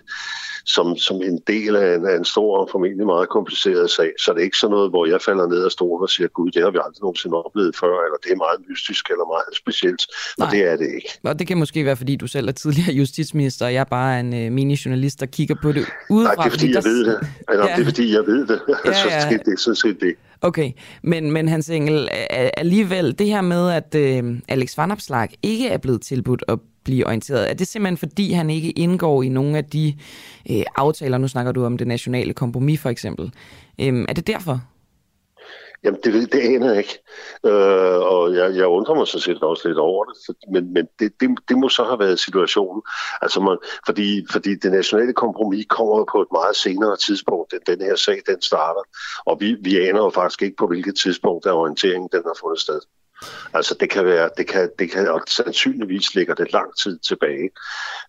som, 0.65 0.97
som 0.97 1.17
en 1.17 1.41
del 1.47 1.77
af 1.77 1.95
en, 1.95 2.07
af 2.07 2.17
en 2.17 2.25
stor 2.25 2.59
og 2.61 2.69
formentlig 2.73 3.07
meget 3.07 3.29
kompliceret 3.29 3.91
sag, 3.91 4.11
så 4.23 4.33
det 4.33 4.41
er 4.41 4.45
ikke 4.45 4.57
sådan 4.57 4.73
noget, 4.75 4.91
hvor 4.91 5.07
jeg 5.07 5.21
falder 5.23 5.47
ned 5.47 5.65
af 5.65 5.71
stolen 5.71 6.03
og 6.03 6.11
siger, 6.11 6.29
gud, 6.29 6.51
det 6.51 6.63
har 6.63 6.71
vi 6.71 6.79
aldrig 6.85 7.03
nogensinde 7.03 7.37
oplevet 7.45 7.77
før, 7.77 7.95
eller 8.07 8.19
det 8.25 8.33
er 8.33 8.37
meget 8.37 8.61
mystisk 8.69 9.11
eller 9.11 9.27
meget 9.35 9.57
specielt, 9.63 10.03
og 10.39 10.47
Nej. 10.47 10.51
det 10.51 10.61
er 10.71 10.77
det 10.77 10.89
ikke. 10.95 11.09
Og 11.25 11.39
det 11.39 11.47
kan 11.47 11.59
måske 11.59 11.85
være, 11.85 11.97
fordi 11.97 12.17
du 12.17 12.27
selv 12.27 12.49
er 12.49 12.53
tidligere 12.53 12.93
justitsminister, 13.03 13.67
og 13.67 13.73
jeg 13.75 13.81
er 13.81 13.93
bare 14.01 14.21
en 14.21 14.31
uh, 14.33 14.53
mini-journalist, 14.53 15.21
der 15.21 15.27
kigger 15.27 15.57
på 15.63 15.73
det 15.73 15.85
udefra. 16.11 16.35
Nej, 16.35 16.45
det 16.45 16.47
er 16.47 16.57
fordi, 16.59 16.75
jeg 16.75 16.83
der... 16.83 16.89
ved 16.89 17.05
det. 17.05 17.19
Eller, 17.51 17.69
ja. 17.69 17.75
det 17.77 17.81
er 17.81 17.85
fordi, 17.85 18.13
jeg 18.13 18.27
ved 18.27 18.47
det. 18.47 18.61
Ja, 18.69 18.75
altså, 18.85 19.09
ja. 19.09 19.29
det, 19.31 19.47
det 19.47 19.53
er 19.53 19.57
sådan 19.57 19.77
set 19.77 20.01
det. 20.01 20.15
Okay, 20.43 20.73
men, 21.03 21.33
men 21.33 21.49
Hans 21.49 21.71
Engel, 21.71 22.09
alligevel 22.57 23.19
det 23.19 23.27
her 23.27 23.41
med, 23.41 23.71
at 23.71 23.95
øh, 23.95 24.41
Alex 24.49 24.79
Van 24.79 24.91
Opslag 24.91 25.29
ikke 25.43 25.69
er 25.69 25.79
blevet 25.79 26.03
tilbudt 26.03 26.45
at 26.49 26.59
blive 26.85 27.07
orienteret, 27.07 27.51
er 27.51 27.55
det 27.55 27.67
simpelthen 27.67 27.97
fordi, 27.97 28.33
han 28.33 28.51
ikke 28.51 28.71
indgår 28.71 29.23
i 29.23 29.29
nogle 29.29 29.57
af 29.57 29.65
de 29.65 29.95
øh, 30.51 30.63
aftaler, 30.77 31.19
nu 31.19 31.29
snakker 31.29 31.53
du 31.53 31.65
om 31.65 31.79
det 31.79 31.87
nationale 31.87 32.33
kompromis 32.33 32.81
for 32.81 32.91
eksempel. 32.91 33.33
Øh, 33.81 34.05
er 34.09 34.13
det 34.13 34.27
derfor? 34.27 34.61
Jamen, 35.85 36.01
det, 36.05 36.33
det 36.33 36.41
aner 36.41 36.69
jeg 36.69 36.79
ikke. 36.79 36.99
Øh, 37.47 38.01
og 38.15 38.35
jeg, 38.35 38.57
jeg 38.57 38.67
undrer 38.67 38.95
mig 38.95 39.07
så 39.07 39.19
set 39.19 39.43
også 39.43 39.69
lidt 39.69 39.79
over 39.79 40.05
det, 40.05 40.17
for, 40.27 40.35
men, 40.53 40.73
men 40.73 40.89
det, 40.99 41.13
det, 41.21 41.29
det 41.49 41.59
må 41.59 41.69
så 41.69 41.85
have 41.85 41.99
været 41.99 42.19
situationen. 42.19 42.83
Altså 43.23 43.41
man, 43.41 43.59
fordi, 43.87 44.27
fordi 44.31 44.55
det 44.55 44.73
nationale 44.73 45.13
kompromis 45.13 45.67
kommer 45.69 46.05
på 46.13 46.23
et 46.23 46.29
meget 46.33 46.57
senere 46.57 46.97
tidspunkt, 46.97 47.53
end 47.53 47.63
den 47.67 47.81
her 47.81 47.97
sag 47.97 48.23
den 48.27 48.43
starter. 48.43 48.83
Og 49.25 49.41
vi, 49.41 49.57
vi 49.61 49.79
aner 49.79 50.03
jo 50.05 50.11
faktisk 50.11 50.43
ikke 50.43 50.57
på 50.57 50.67
hvilket 50.67 50.97
tidspunkt, 50.97 51.45
der 51.45 51.53
orienteringen 51.53 52.09
den 52.13 52.23
har 52.27 52.37
fundet 52.41 52.61
sted. 52.61 52.81
Altså 53.55 53.77
det 53.81 53.91
kan 53.91 54.05
være, 54.05 54.31
det 54.37 54.47
kan, 54.47 54.71
det 54.79 54.91
kan, 54.91 55.09
og 55.09 55.21
sandsynligvis 55.29 56.15
ligger 56.15 56.35
det 56.35 56.53
lang 56.53 56.77
tid 56.77 56.99
tilbage. 56.99 57.51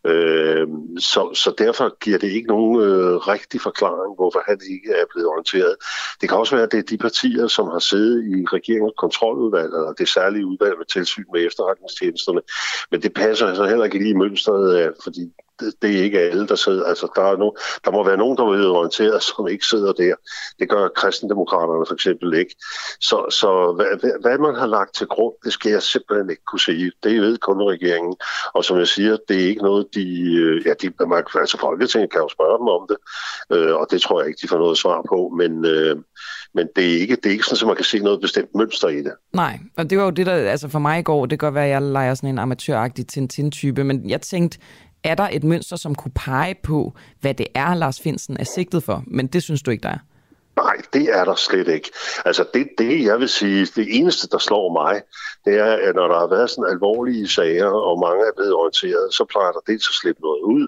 Øh, 0.05 0.67
så, 0.99 1.33
så 1.33 1.53
derfor 1.57 1.97
giver 2.03 2.17
det 2.17 2.31
ikke 2.31 2.47
nogen 2.47 2.81
øh, 2.81 3.15
rigtig 3.15 3.61
forklaring, 3.61 4.15
hvorfor 4.15 4.43
han 4.47 4.59
ikke 4.73 4.91
er 4.91 5.05
blevet 5.13 5.27
orienteret. 5.29 5.75
Det 6.21 6.29
kan 6.29 6.37
også 6.37 6.55
være, 6.55 6.65
at 6.65 6.71
det 6.71 6.79
er 6.79 6.83
de 6.83 6.97
partier, 6.97 7.47
som 7.47 7.67
har 7.67 7.79
siddet 7.79 8.17
i 8.25 8.45
regeringens 8.55 8.93
kontroludvalg, 8.97 9.65
eller 9.65 9.93
det 9.93 10.09
særlige 10.09 10.45
udvalg 10.45 10.77
med 10.77 10.85
tilsyn 10.85 11.25
med 11.33 11.45
efterretningstjenesterne. 11.45 12.41
Men 12.91 13.01
det 13.01 13.13
passer 13.13 13.47
altså 13.47 13.65
heller 13.65 13.85
ikke 13.85 13.97
lige 13.97 14.09
i 14.09 14.21
mønstret, 14.23 14.93
fordi 15.03 15.33
det, 15.61 15.73
det 15.81 15.99
er 15.99 16.03
ikke 16.03 16.19
alle, 16.19 16.47
der 16.47 16.55
sidder. 16.55 16.83
Altså, 16.85 17.07
der, 17.15 17.21
er 17.21 17.37
no, 17.37 17.49
der 17.85 17.91
må 17.91 18.03
være 18.03 18.17
nogen, 18.17 18.37
der 18.37 18.43
er 18.43 18.69
orienteret, 18.69 19.23
som 19.23 19.47
ikke 19.47 19.65
sidder 19.65 19.93
der. 19.93 20.15
Det 20.59 20.69
gør 20.69 20.87
kristendemokraterne 20.87 21.85
for 21.87 21.93
eksempel 21.93 22.33
ikke. 22.33 22.55
Så, 22.99 23.17
så 23.29 23.73
hvad, 23.75 24.19
hvad 24.21 24.37
man 24.37 24.55
har 24.55 24.67
lagt 24.67 24.95
til 24.95 25.07
grund, 25.07 25.33
det 25.43 25.53
skal 25.53 25.71
jeg 25.71 25.83
simpelthen 25.83 26.29
ikke 26.29 26.45
kunne 26.47 26.59
sige. 26.59 26.91
Det 27.03 27.21
ved 27.21 27.37
kun 27.37 27.61
regeringen. 27.61 28.15
Og 28.53 28.65
som 28.65 28.77
jeg 28.77 28.87
siger, 28.87 29.17
det 29.27 29.43
er 29.43 29.47
ikke 29.47 29.61
noget, 29.61 29.85
de... 29.95 30.33
Øh, 30.33 30.65
ja, 30.65 30.73
de, 30.81 31.05
man, 31.07 31.23
altså 31.35 31.57
Folketinget 31.57 32.11
kan 32.11 32.21
jo 32.21 32.29
spørge 32.29 32.57
dem 32.59 32.67
om 32.67 32.87
det, 32.89 32.97
øh, 33.55 33.75
og 33.75 33.87
det 33.91 34.01
tror 34.01 34.21
jeg 34.21 34.27
ikke, 34.27 34.39
de 34.41 34.47
får 34.47 34.57
noget 34.57 34.77
svar 34.77 35.01
på. 35.09 35.33
Men, 35.37 35.65
øh, 35.65 35.95
men 36.53 36.67
det 36.75 36.85
er 36.93 36.99
ikke, 36.99 37.15
det 37.15 37.25
er 37.25 37.31
ikke 37.31 37.43
sådan, 37.43 37.63
at 37.63 37.67
man 37.67 37.75
kan 37.75 37.85
se 37.85 37.99
noget 37.99 38.21
bestemt 38.21 38.55
mønster 38.55 38.87
i 38.87 38.97
det. 38.97 39.13
Nej, 39.33 39.59
og 39.77 39.89
det 39.89 39.97
var 39.97 40.03
jo 40.03 40.09
det, 40.09 40.25
der 40.25 40.33
altså 40.33 40.67
for 40.67 40.79
mig 40.79 40.99
i 40.99 41.03
går, 41.03 41.25
det 41.25 41.39
kan 41.39 41.47
godt 41.47 41.55
være, 41.55 41.65
at 41.65 41.71
jeg 41.71 41.81
leger 41.81 42.13
sådan 42.13 42.29
en 42.29 42.39
amatøragtig 42.39 43.07
Tintin-type, 43.07 43.83
men 43.83 44.09
jeg 44.09 44.21
tænkte, 44.21 44.59
er 45.03 45.15
der 45.15 45.29
et 45.31 45.43
mønster, 45.43 45.75
som 45.75 45.95
kunne 45.95 46.11
pege 46.15 46.55
på, 46.63 46.93
hvad 47.21 47.33
det 47.33 47.47
er, 47.55 47.73
Lars 47.73 47.99
Finsen 48.01 48.37
er 48.39 48.43
sigtet 48.43 48.83
for? 48.83 49.03
Men 49.07 49.27
det 49.27 49.43
synes 49.43 49.61
du 49.61 49.71
ikke, 49.71 49.83
der 49.83 49.89
er? 49.89 49.97
Nej, 50.55 50.75
det 50.93 51.17
er 51.17 51.25
der 51.25 51.35
slet 51.35 51.67
ikke. 51.67 51.91
Altså 52.25 52.45
det, 52.53 52.69
det, 52.77 53.03
jeg 53.03 53.19
vil 53.19 53.29
sige, 53.29 53.65
det 53.65 53.87
eneste, 53.99 54.27
der 54.27 54.37
slår 54.37 54.73
mig, 54.73 55.01
det 55.45 55.53
er, 55.59 55.71
at 55.87 55.95
når 55.95 56.07
der 56.07 56.19
har 56.19 56.27
været 56.27 56.49
sådan 56.49 56.71
alvorlige 56.73 57.27
sager, 57.27 57.65
og 57.65 57.99
mange 57.99 58.21
er 58.25 58.31
blevet 58.35 58.53
orienteret, 58.53 59.13
så 59.13 59.25
plejer 59.25 59.51
der 59.51 59.59
dels 59.67 59.89
at 59.89 59.95
slippe 60.01 60.21
noget 60.21 60.41
ud. 60.41 60.67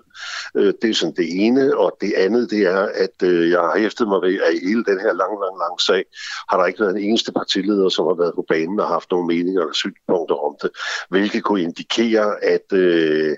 Øh, 0.57 0.73
det 0.81 0.89
er 0.89 0.93
sådan 0.93 1.15
det 1.15 1.45
ene, 1.45 1.77
og 1.77 1.97
det 2.01 2.13
andet, 2.13 2.49
det 2.49 2.61
er, 2.61 2.83
at 3.05 3.17
øh, 3.23 3.49
jeg 3.49 3.59
har 3.59 3.79
hæftet 3.79 4.07
mig 4.07 4.21
ved, 4.21 4.39
at 4.47 4.53
i 4.53 4.67
hele 4.67 4.83
den 4.83 4.99
her 4.99 5.13
lang, 5.21 5.33
lang, 5.43 5.55
lang 5.63 5.81
sag, 5.81 6.03
har 6.49 6.57
der 6.57 6.65
ikke 6.65 6.79
været 6.79 6.95
en 6.95 7.03
eneste 7.09 7.31
partileder, 7.31 7.89
som 7.89 8.05
har 8.05 8.13
været 8.13 8.35
på 8.35 8.45
banen 8.47 8.79
og 8.79 8.87
haft 8.87 9.11
nogle 9.11 9.27
meninger 9.27 9.61
eller 9.61 9.73
synspunkter 9.73 10.35
om 10.47 10.55
det, 10.61 10.71
hvilket 11.09 11.43
kunne 11.43 11.61
indikere, 11.61 12.43
at, 12.43 12.67
øh, 12.73 13.37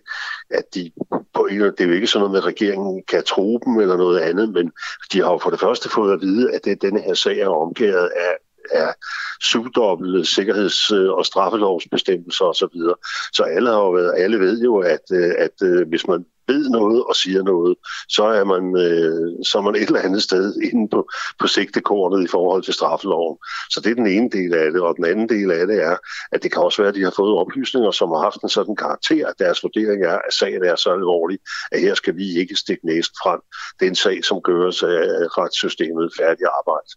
at 0.49 0.63
de 0.75 0.91
på 1.33 1.45
en, 1.45 1.61
det 1.61 1.81
er 1.81 1.85
jo 1.85 1.91
ikke 1.91 2.07
sådan 2.07 2.19
noget 2.19 2.31
med, 2.31 2.39
at 2.39 2.45
regeringen 2.45 3.03
kan 3.07 3.23
tro 3.23 3.59
dem 3.65 3.79
eller 3.79 3.97
noget 3.97 4.19
andet, 4.19 4.49
men 4.49 4.71
de 5.13 5.21
har 5.21 5.31
jo 5.31 5.37
for 5.37 5.49
det 5.49 5.59
første 5.59 5.89
fået 5.89 6.13
at 6.13 6.21
vide, 6.21 6.53
at 6.53 6.65
det, 6.65 6.81
denne 6.81 7.01
her 7.01 7.13
sag 7.13 7.39
er 7.39 7.49
omgivet 7.49 8.09
af 8.15 8.37
af 8.71 8.93
syvdobbelte 9.41 10.25
sikkerheds- 10.25 10.91
og 10.91 11.25
straffelovsbestemmelser 11.25 12.45
osv. 12.45 12.67
Så, 12.67 12.93
så 13.33 13.43
alle 13.43 13.69
har 13.69 13.77
jo 13.77 13.91
været, 13.91 14.13
alle 14.17 14.39
ved 14.39 14.61
jo, 14.61 14.77
at, 14.77 15.01
øh, 15.11 15.33
at, 15.37 15.61
at 15.61 15.87
hvis 15.87 16.07
man 16.07 16.25
ved 16.47 16.69
noget 16.69 17.03
og 17.03 17.15
siger 17.15 17.43
noget, 17.43 17.75
så 18.09 18.23
er 18.23 18.43
man, 18.43 18.63
øh, 18.85 19.45
så 19.45 19.57
er 19.57 19.61
man 19.61 19.75
et 19.75 19.87
eller 19.87 20.01
andet 20.01 20.23
sted 20.23 20.61
inde 20.61 20.89
på, 20.89 21.09
på 21.39 21.47
sigtekornet 21.47 22.23
i 22.23 22.27
forhold 22.27 22.63
til 22.63 22.73
straffeloven. 22.73 23.37
Så 23.69 23.81
det 23.83 23.91
er 23.91 23.95
den 23.95 24.07
ene 24.07 24.29
del 24.29 24.53
af 24.53 24.71
det, 24.71 24.81
og 24.81 24.95
den 24.95 25.05
anden 25.05 25.29
del 25.29 25.51
af 25.51 25.67
det 25.67 25.83
er, 25.83 25.97
at 26.31 26.43
det 26.43 26.51
kan 26.51 26.61
også 26.61 26.81
være, 26.81 26.89
at 26.89 26.95
de 26.95 27.03
har 27.03 27.13
fået 27.15 27.37
oplysninger, 27.39 27.91
som 27.91 28.09
har 28.09 28.21
haft 28.21 28.41
en 28.43 28.49
sådan 28.49 28.75
karakter, 28.75 29.27
at 29.27 29.39
deres 29.39 29.63
vurdering 29.63 30.03
er, 30.05 30.17
at 30.27 30.33
sagen 30.33 30.63
er 30.63 30.75
så 30.75 30.89
alvorlig, 30.93 31.39
at 31.71 31.81
her 31.81 31.93
skal 31.93 32.15
vi 32.15 32.39
ikke 32.39 32.55
stikke 32.55 32.85
næst 32.85 33.11
frem. 33.23 33.39
Det 33.79 33.85
er 33.85 33.89
en 33.89 33.95
sag, 33.95 34.23
som 34.23 34.41
gøres 34.41 34.83
af 34.83 34.97
retssystemet 35.37 36.13
færdig 36.19 36.45
arbejde. 36.59 36.91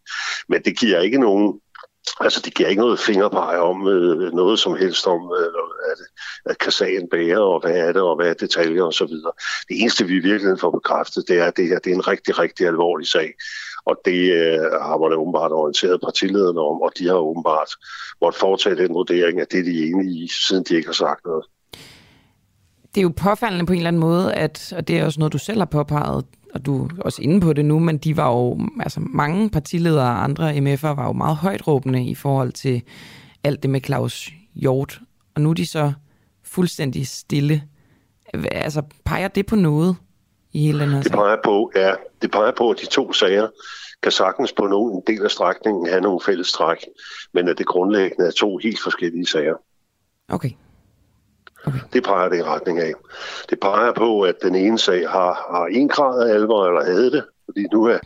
Men 0.48 0.62
det 0.62 0.78
giver 0.78 1.00
ikke 1.00 1.18
nogen 1.18 1.60
Altså, 2.20 2.40
det 2.44 2.54
giver 2.54 2.68
ikke 2.68 2.82
noget 2.82 2.98
fingerpege 2.98 3.60
om 3.60 3.88
øh, 3.88 4.32
noget 4.32 4.58
som 4.58 4.76
helst 4.76 5.06
om, 5.06 5.32
øh, 5.40 5.52
at, 5.92 5.98
at 6.50 6.58
kassagen 6.58 7.08
bærer, 7.10 7.38
og 7.38 7.60
hvad 7.60 7.76
er 7.76 7.92
det, 7.92 8.02
og 8.02 8.16
hvad 8.16 8.28
er 8.28 8.34
detaljer 8.34 8.82
og 8.82 8.94
så 8.94 9.06
videre. 9.06 9.32
Det 9.68 9.80
eneste, 9.80 10.06
vi 10.06 10.14
i 10.14 10.26
virkeligheden 10.30 10.58
får 10.58 10.70
bekræftet, 10.70 11.24
det 11.28 11.38
er, 11.38 11.44
at 11.44 11.56
det 11.56 11.68
her 11.68 11.78
det 11.78 11.90
er 11.90 11.94
en 11.94 12.08
rigtig, 12.08 12.38
rigtig 12.38 12.66
alvorlig 12.66 13.06
sag. 13.06 13.32
Og 13.86 13.96
det 14.04 14.32
øh, 14.32 14.60
har 14.60 14.98
man 14.98 15.18
åbenbart 15.18 15.52
orienteret 15.52 16.00
partilederne 16.00 16.60
om, 16.60 16.82
og 16.82 16.92
de 16.98 17.06
har 17.06 17.14
åbenbart 17.14 17.70
måtte 18.20 18.38
foretage 18.38 18.76
den 18.76 18.94
vurdering, 18.94 19.40
at 19.40 19.52
det 19.52 19.60
er 19.60 19.64
de 19.64 19.86
enige 19.86 20.24
i, 20.24 20.28
siden 20.48 20.64
de 20.64 20.74
ikke 20.76 20.88
har 20.88 20.92
sagt 20.92 21.24
noget. 21.24 21.44
Det 22.94 23.00
er 23.00 23.02
jo 23.02 23.12
påfaldende 23.16 23.66
på 23.66 23.72
en 23.72 23.78
eller 23.78 23.88
anden 23.88 24.00
måde, 24.00 24.34
at, 24.34 24.72
og 24.76 24.88
det 24.88 24.98
er 24.98 25.04
også 25.04 25.20
noget, 25.20 25.32
du 25.32 25.38
selv 25.38 25.58
har 25.58 25.64
påpeget, 25.64 26.24
og 26.54 26.66
du 26.66 26.84
er 26.84 26.88
også 26.98 27.22
inde 27.22 27.40
på 27.40 27.52
det 27.52 27.64
nu, 27.64 27.78
men 27.78 27.98
de 27.98 28.16
var 28.16 28.30
jo, 28.30 28.60
altså 28.80 29.00
mange 29.00 29.50
partiledere 29.50 30.08
og 30.08 30.24
andre 30.24 30.50
MF'er 30.50 30.88
var 30.88 31.06
jo 31.06 31.12
meget 31.12 31.36
højt 31.36 31.66
råbende 31.66 32.04
i 32.04 32.14
forhold 32.14 32.52
til 32.52 32.82
alt 33.44 33.62
det 33.62 33.70
med 33.70 33.80
Claus 33.80 34.30
Hjort. 34.54 35.00
Og 35.34 35.40
nu 35.40 35.50
er 35.50 35.54
de 35.54 35.66
så 35.66 35.92
fuldstændig 36.44 37.06
stille. 37.06 37.62
Altså, 38.50 38.82
peger 39.04 39.28
det 39.28 39.46
på 39.46 39.56
noget 39.56 39.96
i 40.52 40.66
hele 40.66 40.80
den 40.80 40.90
her 40.90 41.02
det 41.02 41.12
peger 41.12 41.36
på, 41.44 41.72
ja, 41.76 41.92
det 42.22 42.30
peger 42.30 42.52
på, 42.58 42.70
at 42.70 42.80
de 42.80 42.86
to 42.86 43.12
sager 43.12 43.48
kan 44.02 44.12
sagtens 44.12 44.52
på 44.52 44.66
nogen 44.66 44.94
en 44.94 45.02
del 45.06 45.24
af 45.24 45.30
strækningen 45.30 45.88
have 45.88 46.00
nogle 46.00 46.20
fælles 46.26 46.52
træk, 46.52 46.78
men 47.34 47.48
at 47.48 47.58
det 47.58 47.66
grundlæggende 47.66 48.26
er 48.26 48.30
to 48.30 48.56
helt 48.56 48.80
forskellige 48.82 49.26
sager. 49.26 49.54
Okay. 50.28 50.50
Okay. 51.66 51.78
Det 51.92 52.04
peger 52.04 52.28
det 52.28 52.38
i 52.38 52.42
retning 52.42 52.78
af. 52.78 52.92
Det 53.50 53.60
peger 53.60 53.92
på, 53.92 54.20
at 54.20 54.34
den 54.42 54.54
ene 54.54 54.78
sag 54.78 55.08
har, 55.10 55.32
har 55.52 55.66
en 55.70 55.88
grad 55.88 56.28
af 56.28 56.34
alvor, 56.34 56.66
eller 56.66 56.84
havde 56.84 57.10
det, 57.10 57.24
fordi 57.48 57.66
nu 57.72 57.84
er, 57.84 57.98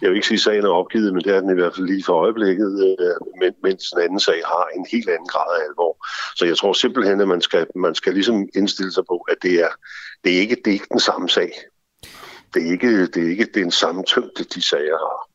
jeg 0.00 0.10
vil 0.10 0.16
ikke 0.16 0.26
sige, 0.26 0.36
at 0.36 0.40
sagen 0.40 0.64
er 0.64 0.68
opgivet, 0.68 1.14
men 1.14 1.24
det 1.24 1.36
er 1.36 1.40
den 1.40 1.50
i 1.50 1.54
hvert 1.54 1.74
fald 1.74 1.86
lige 1.86 2.04
for 2.04 2.12
øjeblikket, 2.12 2.96
øh, 2.98 3.52
mens 3.62 3.90
den 3.90 4.02
anden 4.02 4.20
sag 4.20 4.42
har 4.44 4.66
en 4.76 4.86
helt 4.92 5.08
anden 5.08 5.26
grad 5.26 5.50
af 5.58 5.64
alvor. 5.68 6.06
Så 6.36 6.46
jeg 6.46 6.56
tror 6.56 6.72
simpelthen, 6.72 7.20
at 7.20 7.28
man 7.28 7.40
skal, 7.40 7.66
man 7.74 7.94
skal 7.94 8.14
ligesom 8.14 8.48
indstille 8.54 8.92
sig 8.92 9.04
på, 9.08 9.16
at 9.16 9.36
det 9.42 9.54
er, 9.60 9.68
det 10.24 10.36
er, 10.36 10.40
ikke, 10.40 10.56
det 10.64 10.66
er 10.66 10.72
ikke 10.72 10.92
den 10.92 11.00
samme 11.00 11.28
sag. 11.28 11.52
Det 12.54 12.66
er 12.66 12.72
ikke, 12.72 13.06
det 13.06 13.24
er 13.24 13.30
ikke 13.30 13.48
den 13.54 13.70
samme 13.70 14.02
tyngde, 14.02 14.44
de 14.54 14.62
sager 14.62 14.98
har. 14.98 15.28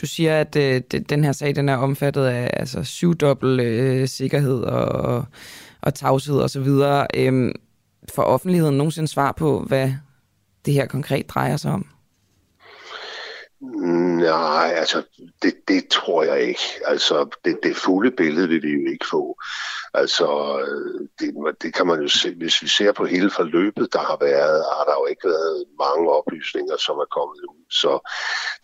Du 0.00 0.06
siger, 0.06 0.40
at 0.40 0.56
øh, 0.56 0.80
den 1.08 1.24
her 1.24 1.32
sag 1.32 1.56
den 1.56 1.68
er 1.68 1.76
omfattet 1.76 2.26
af 2.26 2.50
altså, 2.52 2.84
syvdobbelt 2.84 3.60
øh, 3.60 4.08
sikkerhed 4.08 4.62
og 4.62 4.84
og 4.86 5.24
og 5.82 5.94
så 6.50 6.60
videre. 6.60 7.06
Øhm, 7.16 7.52
for 8.14 8.22
offentligheden 8.22 8.76
nogensinde 8.76 9.08
svar 9.08 9.32
på, 9.32 9.60
hvad 9.60 9.92
det 10.64 10.74
her 10.74 10.86
konkret 10.86 11.28
drejer 11.28 11.56
sig 11.56 11.72
om? 11.72 11.86
Nej, 13.60 14.72
altså 14.76 15.02
det, 15.42 15.54
det 15.68 15.88
tror 15.88 16.22
jeg 16.22 16.42
ikke. 16.42 16.60
Altså 16.86 17.28
det, 17.44 17.58
det 17.62 17.76
fulde 17.76 18.10
billede 18.10 18.48
vil 18.48 18.62
vi 18.62 18.72
jo 18.72 18.90
ikke 18.90 19.06
få. 19.10 19.40
Altså 19.94 20.26
det, 21.18 21.34
det 21.62 21.74
kan 21.74 21.86
man 21.86 22.00
jo 22.00 22.08
se, 22.08 22.34
hvis 22.34 22.62
vi 22.62 22.68
ser 22.68 22.92
på 22.92 23.04
hele 23.04 23.30
forløbet, 23.30 23.92
der 23.92 23.98
har 23.98 24.16
været, 24.20 24.64
har 24.76 24.84
der 24.84 24.94
jo 25.00 25.06
ikke 25.06 25.28
været 25.28 25.64
mange 25.78 26.10
oplysninger, 26.10 26.76
som 26.76 26.96
er 26.96 27.04
kommet 27.04 27.40
ud. 27.40 27.64
Så 27.70 28.10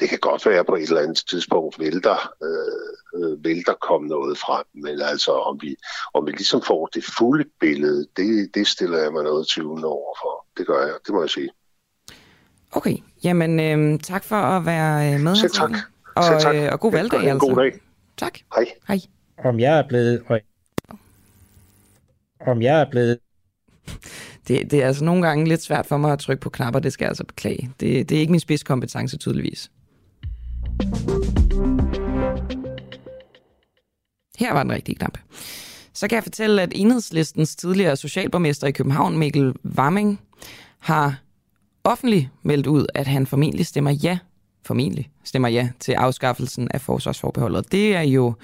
det 0.01 0.09
kan 0.09 0.19
godt 0.19 0.47
være 0.47 0.65
på 0.65 0.75
et 0.75 0.83
eller 0.83 1.01
andet 1.01 1.23
tidspunkt 1.31 1.79
vil 1.79 2.05
der, 2.05 2.33
øh, 2.43 3.21
øh 3.21 3.45
vil 3.45 3.67
der 3.67 3.75
komme 3.75 4.09
noget 4.09 4.39
frem. 4.39 4.65
Men 4.75 5.01
altså 5.01 5.33
om 5.33 5.59
vi, 5.63 5.77
om 6.15 6.27
vi 6.27 6.31
ligesom 6.31 6.63
får 6.63 6.87
det 6.87 7.05
fulde 7.19 7.45
billede, 7.61 8.07
det, 8.17 8.55
det 8.55 8.67
stiller 8.67 8.99
jeg 8.99 9.13
mig 9.13 9.25
noget 9.25 9.49
tvivlende 9.49 9.89
over 9.89 10.15
for. 10.23 10.47
Det 10.57 10.67
gør 10.67 10.81
jeg, 10.87 10.95
det 11.07 11.15
må 11.15 11.21
jeg 11.21 11.31
sige. 11.31 11.51
Okay, 12.77 12.97
jamen 13.25 13.61
øh, 13.61 13.99
tak 14.01 14.25
for 14.25 14.37
at 14.37 14.67
være 14.67 15.15
øh, 15.15 15.21
med 15.21 15.37
her. 15.37 15.49
tak. 15.49 15.71
Og, 16.15 16.25
Selv 16.25 16.41
tak. 16.41 16.55
Øh, 16.55 16.69
og 16.73 16.81
god 16.81 16.93
valgdag 16.93 17.21
en 17.23 17.29
altså. 17.29 17.47
god 17.47 17.57
dag. 17.57 17.73
Tak. 18.17 18.39
Hej. 18.55 18.65
Hej. 18.89 18.99
Om 19.45 19.61
jeg 19.61 19.79
er 19.79 19.89
blevet... 19.89 20.23
Om 22.47 22.63
jeg 22.63 22.81
er 22.81 22.91
blevet... 22.91 23.19
Det, 24.49 24.71
det 24.71 24.83
er 24.83 24.87
altså 24.87 25.05
nogle 25.05 25.27
gange 25.27 25.49
lidt 25.49 25.63
svært 25.63 25.87
for 25.87 25.97
mig 25.97 26.13
at 26.13 26.19
trykke 26.19 26.41
på 26.41 26.51
knapper, 26.51 26.81
det 26.81 26.93
skal 26.93 27.05
jeg 27.05 27.11
altså 27.11 27.25
beklage. 27.25 27.71
Det, 27.81 28.09
det 28.09 28.17
er 28.17 28.21
ikke 28.21 28.31
min 28.31 28.41
spidskompetence 28.41 29.17
tydeligvis. 29.17 29.71
Her 34.39 34.53
var 34.53 34.63
den 34.63 34.73
rigtige 34.73 34.97
knap. 34.97 35.19
Så 35.93 36.09
kan 36.09 36.17
jeg 36.17 36.23
fortælle, 36.23 36.63
at 36.63 36.73
enhedslistens 36.75 37.57
tidligere 37.57 37.97
socialborgmester 37.97 38.67
i 38.67 38.71
København, 38.71 39.19
Mikkel 39.19 39.55
Warming, 39.79 40.21
har 40.79 41.19
offentligt 41.87 42.29
meldt 42.43 42.67
ud, 42.67 42.87
at 42.95 43.07
han 43.07 43.27
formentlig 43.27 43.67
stemmer 43.67 43.91
ja, 43.91 44.19
formentlig 44.65 45.11
stemmer 45.25 45.49
ja 45.49 45.69
til 45.81 45.93
afskaffelsen 45.93 46.69
af 46.71 46.81
forsvarsforbeholdet. 46.81 47.73
Det 47.73 47.97
er 47.97 48.03
jo 48.03 48.35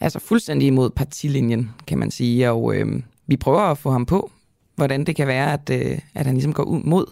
altså 0.00 0.18
fuldstændig 0.18 0.66
imod 0.66 0.90
partilinjen, 0.90 1.70
kan 1.86 1.98
man 1.98 2.10
sige, 2.10 2.50
og 2.50 2.74
øh, 2.74 3.02
vi 3.26 3.36
prøver 3.36 3.60
at 3.60 3.78
få 3.78 3.90
ham 3.90 4.06
på, 4.06 4.30
hvordan 4.76 5.04
det 5.04 5.16
kan 5.16 5.26
være, 5.26 5.52
at, 5.52 5.70
øh, 5.70 5.98
at 6.14 6.26
han 6.26 6.34
ligesom 6.34 6.52
går 6.52 6.62
ud 6.62 6.82
mod 6.82 7.06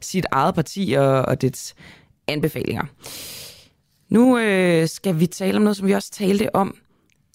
sit 0.00 0.26
eget 0.32 0.54
parti 0.54 0.94
og, 0.98 1.22
og 1.22 1.42
dets 1.42 1.74
anbefalinger. 2.28 2.84
Nu 4.08 4.38
øh, 4.38 4.88
skal 4.88 5.20
vi 5.20 5.26
tale 5.26 5.56
om 5.56 5.62
noget, 5.62 5.76
som 5.76 5.86
vi 5.86 5.92
også 5.92 6.10
talte 6.10 6.54
om 6.54 6.76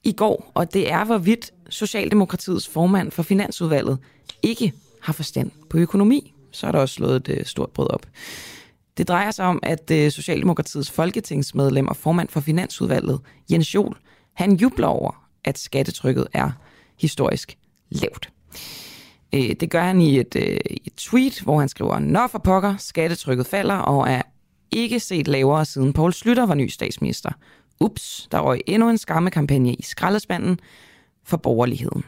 i 0.04 0.12
går, 0.12 0.52
og 0.54 0.74
det 0.74 0.92
er, 0.92 1.06
hvorvidt 1.06 1.52
Socialdemokratiets 1.70 2.68
formand 2.68 3.12
for 3.12 3.24
Finansudvalget 3.24 3.98
ikke 4.44 4.74
har 5.02 5.14
forstand 5.14 5.52
på 5.70 5.78
økonomi. 5.78 6.34
Så 6.52 6.68
er 6.68 6.72
der 6.72 6.80
også 6.80 6.96
slået 6.96 7.16
et 7.16 7.30
øh, 7.30 7.46
stort 7.46 7.70
brød 7.70 7.90
op. 7.90 8.06
Det 8.98 9.08
drejer 9.08 9.32
sig 9.32 9.46
om, 9.46 9.60
at 9.64 9.92
øh, 9.92 10.12
Socialdemokratiets 10.12 10.92
folketingsmedlem 10.92 11.88
og 11.88 11.96
formand 11.96 12.30
for 12.30 12.40
Finansudvalget, 12.40 13.20
Jens 13.52 13.76
Jol, 13.76 13.98
han 14.34 14.56
jubler 14.56 14.88
over, 14.88 15.30
at 15.44 15.58
skattetrykket 15.58 16.28
er 16.34 16.52
historisk 17.00 17.58
lavt. 17.90 18.30
Øh, 19.36 19.56
det 19.60 19.70
gør 19.70 19.84
han 19.84 20.02
i 20.02 20.20
et, 20.20 20.36
et 20.36 20.94
tweet, 20.98 21.42
hvor 21.42 21.60
han 21.60 21.70
skriver, 21.70 22.00
Nå 22.00 22.28
for 22.28 22.40
pokker, 22.40 22.78
skattetrykket 22.78 23.48
falder 23.48 23.76
og 23.76 24.10
er 24.10 24.22
ikke 24.72 25.00
set 25.00 25.28
lavere 25.28 25.66
siden 25.66 25.94
Poul 25.94 26.14
Slytter 26.14 26.46
var 26.46 26.54
ny 26.54 26.68
statsminister. 26.68 27.32
Ups, 27.80 28.28
der 28.32 28.40
røg 28.40 28.62
endnu 28.68 28.90
en 28.90 28.98
skammekampagne 28.98 29.74
i 29.74 29.82
skraldespanden 29.82 30.60
for 31.24 31.38
borgerligheden. 31.38 32.04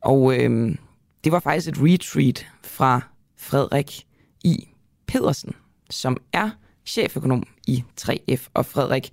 Og 0.00 0.38
øh, 0.38 0.76
det 1.24 1.32
var 1.32 1.40
faktisk 1.40 1.68
et 1.68 1.78
retreat 1.78 2.46
fra 2.62 3.00
Frederik 3.42 4.06
I. 4.44 4.68
Pedersen, 5.06 5.56
som 5.90 6.16
er 6.32 6.50
cheføkonom 6.86 7.46
i 7.66 7.84
3F. 8.00 8.48
Og 8.54 8.66
Frederik, 8.66 9.10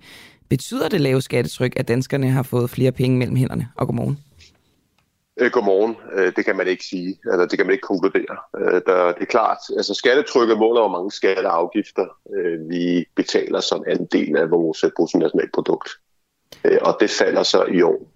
betyder 0.48 0.88
det 0.88 1.00
lave 1.00 1.22
skattetryk, 1.22 1.72
at 1.76 1.88
danskerne 1.88 2.30
har 2.30 2.42
fået 2.42 2.70
flere 2.70 2.92
penge 2.92 3.18
mellem 3.18 3.36
hænderne? 3.36 3.68
Og 3.76 3.86
godmorgen. 3.86 4.18
Øh, 5.40 5.50
godmorgen. 5.50 5.96
Øh, 6.12 6.32
det 6.36 6.44
kan 6.44 6.56
man 6.56 6.66
ikke 6.66 6.84
sige, 6.84 7.18
eller 7.32 7.46
det 7.46 7.58
kan 7.58 7.66
man 7.66 7.72
ikke 7.72 7.86
konkludere. 7.86 8.36
Øh, 8.58 8.80
der, 8.86 9.12
det 9.12 9.22
er 9.22 9.32
klart, 9.36 9.58
altså 9.76 9.94
skattetrykket 9.94 10.58
måler, 10.58 10.80
hvor 10.80 10.98
mange 10.98 11.10
skatte 11.10 11.46
og 11.46 11.56
afgifter 11.56 12.06
vi 12.68 13.06
betaler 13.16 13.60
som 13.60 13.84
en 13.88 14.06
del 14.06 14.36
af 14.36 14.50
vores 14.50 14.84
bruttonationalprodukt. 14.96 15.90
Og 16.80 16.96
det 17.00 17.10
falder 17.10 17.42
så 17.42 17.64
i 17.64 17.82
år. 17.82 18.12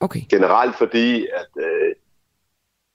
Okay. 0.00 0.20
Generelt 0.30 0.76
fordi, 0.76 1.26
at, 1.26 1.62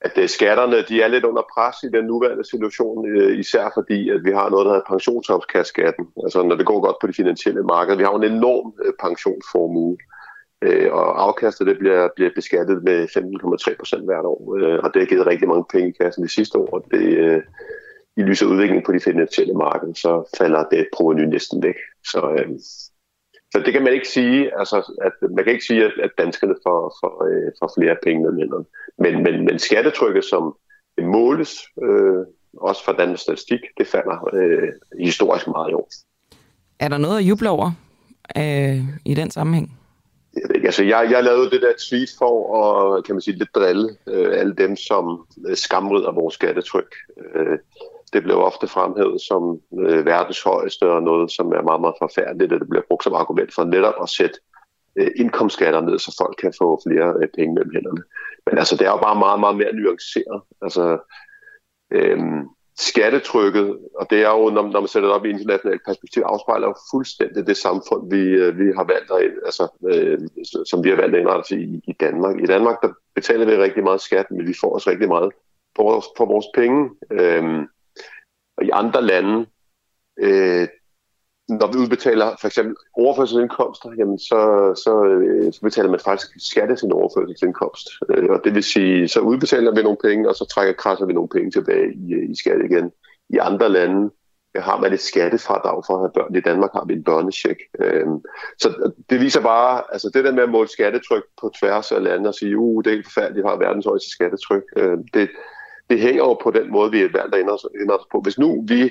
at 0.04 0.18
øh, 0.18 0.28
skatterne 0.28 0.82
de 0.88 1.02
er 1.02 1.08
lidt 1.08 1.24
under 1.24 1.42
pres 1.54 1.76
i 1.82 1.88
den 1.96 2.04
nuværende 2.04 2.44
situation, 2.44 3.08
øh, 3.08 3.38
især 3.38 3.70
fordi, 3.74 4.10
at 4.10 4.24
vi 4.24 4.30
har 4.30 4.50
noget, 4.50 4.64
der 4.66 4.72
hedder 4.72 4.90
pensionsopskatskatten. 4.94 6.06
Altså 6.24 6.42
når 6.42 6.56
det 6.56 6.66
går 6.66 6.80
godt 6.80 6.96
på 7.00 7.06
de 7.06 7.12
finansielle 7.12 7.62
markeder. 7.62 7.96
Vi 7.96 8.04
har 8.04 8.14
en 8.16 8.32
enorm 8.32 8.74
øh, 8.84 8.92
pensionsformue 9.04 9.96
og 10.90 11.22
afkastet 11.22 11.66
det 11.66 11.78
bliver, 11.78 12.08
bliver 12.16 12.30
beskattet 12.34 12.82
med 12.84 13.08
15,3 13.08 13.76
procent 13.78 14.04
hvert 14.04 14.24
år, 14.24 14.40
og 14.84 14.94
det 14.94 15.02
har 15.02 15.06
givet 15.06 15.26
rigtig 15.26 15.48
mange 15.48 15.64
penge 15.72 15.88
i 15.88 15.96
kassen 16.02 16.24
de 16.24 16.28
sidste 16.28 16.58
år, 16.58 16.68
og 16.72 16.84
det, 16.90 17.42
i 18.16 18.22
lyset 18.22 18.46
af 18.46 18.50
udviklingen 18.50 18.84
på 18.86 18.92
de 18.92 19.00
finansielle 19.00 19.54
markeder, 19.54 19.94
så 19.94 20.36
falder 20.38 20.64
det 20.64 20.86
proveny 20.96 21.24
næsten 21.24 21.62
væk. 21.62 21.74
Så, 22.04 22.20
så 23.54 23.62
det 23.64 23.72
kan 23.72 23.82
man 23.82 23.92
ikke 23.92 24.08
sige, 24.08 24.58
altså, 24.58 24.76
at 25.02 25.30
man 25.30 25.44
kan 25.44 25.52
ikke 25.52 25.64
sige, 25.64 25.84
at, 25.84 25.92
at 26.02 26.10
danskerne 26.18 26.54
får, 26.66 26.96
får, 27.00 27.14
øh, 27.28 27.52
får 27.60 27.72
flere 27.78 27.96
penge 28.02 28.22
med 28.22 28.40
hænderne. 28.40 28.64
Men, 28.98 29.22
men, 29.22 29.44
men 29.44 29.58
skattetrykket, 29.58 30.24
som 30.24 30.56
måles, 31.02 31.58
øh, 31.82 32.26
også 32.56 32.84
fra 32.84 32.92
Danmarks 32.92 33.20
Statistik, 33.20 33.60
det 33.78 33.86
falder 33.86 34.34
øh, 34.34 34.68
historisk 35.00 35.46
meget 35.46 35.70
i 35.70 35.74
år. 35.74 35.88
Er 36.78 36.88
der 36.88 36.98
noget 36.98 37.18
at 37.18 37.24
juble 37.24 37.50
over 37.50 37.72
øh, 38.36 38.78
i 39.04 39.14
den 39.14 39.30
sammenhæng? 39.30 39.78
Altså 40.64 40.84
jeg, 40.84 41.08
jeg 41.10 41.24
lavede 41.24 41.50
det 41.50 41.62
der 41.62 41.72
tweet 41.88 42.10
for 42.18 42.34
at 42.62 43.04
kan 43.04 43.14
man 43.14 43.22
sige, 43.22 43.38
lidt 43.38 43.54
drille 43.54 43.96
øh, 44.06 44.40
alle 44.40 44.54
dem, 44.54 44.76
som 44.76 45.26
øh, 45.48 45.56
skamrider 45.56 46.12
vores 46.12 46.34
skattetryk. 46.34 46.94
Øh, 47.34 47.58
det 48.14 48.22
blev 48.22 48.38
ofte 48.38 48.66
fremhævet 48.66 49.20
som 49.20 49.42
øh, 49.78 50.06
verdens 50.06 50.42
højeste 50.42 50.84
og 50.90 51.02
noget, 51.02 51.30
som 51.30 51.46
er 51.52 51.62
meget, 51.62 51.80
meget 51.80 52.00
forfærdeligt, 52.02 52.52
og 52.52 52.60
det 52.60 52.68
bliver 52.68 52.88
brugt 52.88 53.04
som 53.04 53.14
argument 53.14 53.54
for 53.54 53.64
netop 53.64 53.94
at 54.02 54.08
sætte 54.08 54.38
øh, 54.98 55.10
indkomstskatter 55.16 55.80
ned, 55.80 55.98
så 55.98 56.16
folk 56.20 56.36
kan 56.42 56.52
få 56.58 56.80
flere 56.86 57.14
øh, 57.20 57.28
penge 57.36 57.54
mellem 57.54 57.74
hænderne. 57.74 58.02
Men 58.46 58.58
altså, 58.58 58.76
det 58.76 58.86
er 58.86 58.90
jo 58.90 59.06
bare 59.08 59.18
meget, 59.18 59.40
meget 59.40 59.56
mere 59.56 59.72
nuanceret. 59.72 60.42
Altså, 60.62 60.98
øh, 61.90 62.18
skattetrykket, 62.78 63.78
og 63.94 64.06
det 64.10 64.20
er 64.22 64.30
jo, 64.30 64.50
når, 64.50 64.62
når 64.62 64.80
man 64.80 64.88
sætter 64.88 65.08
det 65.08 65.16
op 65.16 65.24
i 65.24 65.30
internationalt 65.30 65.82
perspektiv, 65.86 66.22
afspejler 66.22 66.66
jo 66.66 66.74
fuldstændig 66.90 67.46
det 67.46 67.56
samfund, 67.56 68.10
vi, 68.10 68.22
øh, 68.42 68.58
vi 68.58 68.72
har 68.76 68.84
valgt 68.84 69.10
at, 69.10 69.32
altså, 69.44 69.64
øh, 69.90 70.18
som 70.66 70.84
vi 70.84 70.88
har 70.88 70.96
valgt 70.96 71.14
at 71.14 71.20
indrette 71.20 71.56
i, 71.60 71.80
i 71.88 71.92
Danmark. 72.00 72.40
I 72.40 72.46
Danmark, 72.46 72.82
der 72.82 72.90
betaler 73.14 73.46
vi 73.46 73.56
rigtig 73.56 73.84
meget 73.84 74.00
skat, 74.00 74.26
men 74.30 74.46
vi 74.46 74.54
får 74.60 74.74
også 74.74 74.90
rigtig 74.90 75.08
meget 75.08 75.32
for 75.76 75.82
vores, 75.82 76.06
for 76.16 76.26
vores 76.26 76.46
penge. 76.54 76.90
Øh, 77.10 77.66
og 78.56 78.64
i 78.64 78.70
andre 78.72 79.02
lande, 79.02 79.46
øh, 80.18 80.68
når 81.48 81.72
vi 81.72 81.78
udbetaler 81.78 82.36
for 82.40 82.46
eksempel 82.46 82.76
overførselsindkomster, 82.96 83.90
jamen 83.98 84.18
så, 84.18 84.72
så, 84.84 85.04
øh, 85.04 85.52
så 85.52 85.60
betaler 85.60 85.90
man 85.90 86.00
faktisk 86.00 86.28
skat 86.38 86.70
af 86.70 86.78
sin 86.78 86.92
overførselsindkomst. 86.92 87.88
Øh, 88.10 88.30
og 88.30 88.40
det 88.44 88.54
vil 88.54 88.62
sige, 88.62 89.08
så 89.08 89.20
udbetaler 89.20 89.74
vi 89.74 89.82
nogle 89.82 89.98
penge, 90.04 90.28
og 90.28 90.34
så 90.34 90.44
trækker 90.44 90.74
krasser 90.74 91.06
vi 91.06 91.12
nogle 91.12 91.28
penge 91.28 91.50
tilbage 91.50 91.94
i, 91.94 92.14
øh, 92.14 92.30
i 92.30 92.34
skat 92.36 92.60
igen. 92.64 92.92
I 93.28 93.36
andre 93.36 93.68
lande 93.68 94.10
øh, 94.56 94.62
har 94.62 94.80
man 94.80 94.92
et 94.92 95.00
skattefradrag 95.00 95.82
for 95.86 95.94
at 95.94 96.00
have 96.00 96.12
børn. 96.14 96.36
I 96.36 96.40
Danmark 96.40 96.70
har 96.72 96.84
vi 96.84 96.94
en 96.94 97.04
børnecheck. 97.04 97.60
Øh, 97.80 98.06
så 98.58 98.92
det 99.10 99.20
viser 99.20 99.40
bare, 99.40 99.82
altså 99.92 100.10
det 100.14 100.24
der 100.24 100.32
med 100.32 100.42
at 100.42 100.50
måle 100.50 100.68
skattetryk 100.68 101.24
på 101.40 101.52
tværs 101.60 101.92
af 101.92 102.02
lande 102.02 102.28
og 102.28 102.34
sige, 102.34 102.58
uh, 102.58 102.84
det 102.84 102.90
er 102.90 102.94
helt 102.94 103.06
forfærdeligt, 103.06 103.44
vi 103.44 103.48
har 103.48 103.56
verdens 103.56 103.86
højeste 103.86 104.10
skattetryk. 104.10 104.62
Øh, 104.76 104.98
det, 105.14 105.30
det 105.94 106.02
hænger 106.02 106.24
jo 106.24 106.34
på 106.34 106.50
den 106.50 106.72
måde, 106.72 106.90
vi 106.90 107.00
er 107.02 107.08
valgt 107.12 107.34
at 107.34 107.40
indrette 107.40 108.02
os 108.02 108.08
på. 108.12 108.20
Hvis 108.20 108.38
nu 108.38 108.64
vi 108.68 108.90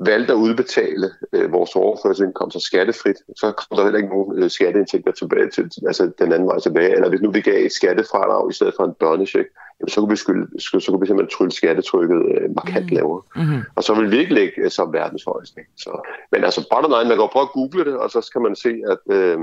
valgte 0.00 0.32
at 0.32 0.36
udbetale 0.36 1.10
øh, 1.32 1.52
vores 1.52 1.76
overførselsindkomster 1.76 2.60
skattefrit, 2.60 3.16
så 3.36 3.46
kommer 3.52 3.76
der 3.76 3.84
heller 3.84 3.98
ikke 3.98 4.14
nogen 4.16 4.42
øh, 4.42 4.50
skatteindtægter 4.50 5.12
tilbage 5.12 5.50
til, 5.50 5.70
altså 5.86 6.10
den 6.18 6.32
anden 6.32 6.48
vej 6.48 6.58
tilbage. 6.58 6.94
Eller 6.94 7.08
hvis 7.08 7.20
nu 7.20 7.30
vi 7.30 7.40
gav 7.40 7.64
et 7.66 7.72
skattefradrag 7.72 8.50
i 8.50 8.54
stedet 8.54 8.74
for 8.76 8.84
en 8.84 8.94
børnecheck, 9.00 9.48
jamen, 9.80 9.88
så 9.88 10.00
kunne 10.00 10.10
vi, 10.10 10.16
skylde, 10.16 10.60
så 10.60 10.86
kunne 10.90 11.00
vi 11.00 11.06
simpelthen 11.06 11.36
trylle 11.36 11.52
skattetrykket 11.52 12.20
øh, 12.34 12.54
markant 12.54 12.90
mm. 12.90 12.96
lavere. 12.96 13.22
Mm-hmm. 13.36 13.60
Og 13.76 13.84
så 13.84 13.94
vil 13.94 14.10
vi 14.10 14.18
ikke 14.18 14.34
ligge 14.34 14.52
øh, 14.64 14.70
som 14.70 14.92
verdens 14.92 15.24
højeste. 15.24 15.60
Så, 15.76 15.92
men 16.32 16.44
altså, 16.44 16.60
bottom 16.72 16.92
line, 16.94 17.08
man 17.08 17.18
kan 17.18 17.28
prøve 17.32 17.48
at 17.48 17.56
google 17.58 17.84
det, 17.84 17.96
og 17.96 18.10
så 18.10 18.20
skal 18.20 18.40
man 18.40 18.56
se, 18.56 18.72
at 18.92 18.98
øh, 19.16 19.38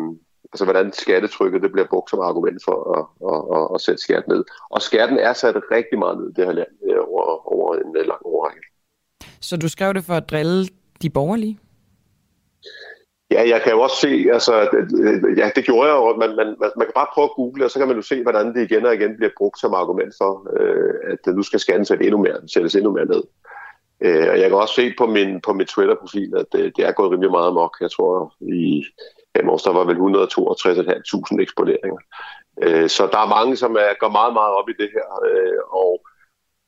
altså, 0.54 0.63
hvordan 0.65 0.93
skattetrykket 0.93 1.62
det 1.62 1.71
bliver 1.71 1.88
brugt 1.88 2.10
som 2.10 2.19
argument 2.19 2.62
for 2.65 2.78
at, 2.97 3.04
at, 3.34 3.41
at, 3.58 3.75
at 3.75 3.82
sætte 3.82 4.02
skat 4.02 4.28
ned. 4.28 4.43
Og 4.69 4.82
skatten 4.82 5.17
er 5.17 5.34
sat 5.34 5.56
rigtig 5.71 5.99
meget 5.99 6.17
ned 6.17 6.30
i 6.30 6.34
det 6.34 6.45
her 6.45 6.54
land 6.54 6.73
øh, 6.89 6.99
over, 7.08 7.54
over 7.54 7.75
en 7.75 7.97
øh, 7.97 8.08
lang 8.08 8.21
årrække. 8.25 8.62
Så 9.41 9.58
du 9.58 9.69
skrev 9.69 9.93
det 9.93 10.04
for 10.04 10.13
at 10.13 10.30
drille 10.30 10.67
de 11.02 11.10
borgerlige? 11.10 11.60
Ja, 13.32 13.49
jeg 13.49 13.62
kan 13.62 13.71
jo 13.71 13.82
også 13.82 13.95
se, 13.95 14.25
altså, 14.34 14.54
ja, 15.38 15.52
det 15.56 15.63
gjorde 15.65 15.89
jeg 15.89 15.95
jo, 15.95 16.15
man, 16.17 16.36
man, 16.36 16.47
man 16.60 16.86
kan 16.88 16.91
bare 16.95 17.13
prøve 17.13 17.25
at 17.25 17.36
google, 17.36 17.65
og 17.65 17.71
så 17.71 17.80
kan 17.80 17.88
man 17.88 17.95
jo 17.95 18.02
se, 18.02 18.23
hvordan 18.23 18.54
det 18.54 18.71
igen 18.71 18.86
og 18.86 18.93
igen 18.93 19.15
bliver 19.17 19.32
brugt 19.38 19.60
som 19.60 19.73
argument 19.73 20.13
for, 20.17 20.32
øh, 20.60 20.93
at 21.12 21.36
nu 21.36 21.43
skal 21.43 21.60
skatten 21.60 21.86
sætte 21.86 22.06
endnu 22.06 22.17
mere, 22.17 22.47
sættes 22.47 22.75
endnu 22.75 22.91
mere 22.91 23.06
ned. 23.06 23.23
Øh, 24.02 24.28
og 24.32 24.39
jeg 24.39 24.49
kan 24.49 24.58
også 24.58 24.75
se 24.75 24.93
på 24.97 25.06
min, 25.06 25.41
på 25.41 25.54
min 25.54 25.67
Twitter-profil, 25.67 26.34
at 26.38 26.45
det, 26.52 26.78
det 26.78 26.86
er 26.86 26.91
gået 26.91 27.12
rimelig 27.12 27.32
meget 27.32 27.47
amok. 27.47 27.78
Jeg 27.82 27.91
tror, 27.91 28.34
i 28.41 28.84
fem 29.38 29.50
år, 29.50 29.58
så 29.58 29.72
var 29.74 29.84
vel 29.89 29.98
162.500 29.98 31.42
eksponeringer. 31.42 32.02
Øh, 32.63 32.89
så 32.89 33.04
der 33.13 33.20
er 33.20 33.36
mange, 33.38 33.56
som 33.56 33.76
er, 33.76 34.00
går 34.00 34.10
meget, 34.10 34.34
meget 34.34 34.54
op 34.60 34.70
i 34.70 34.80
det 34.82 34.89
her, 34.96 35.08
øh, 35.30 35.60
og 35.84 35.92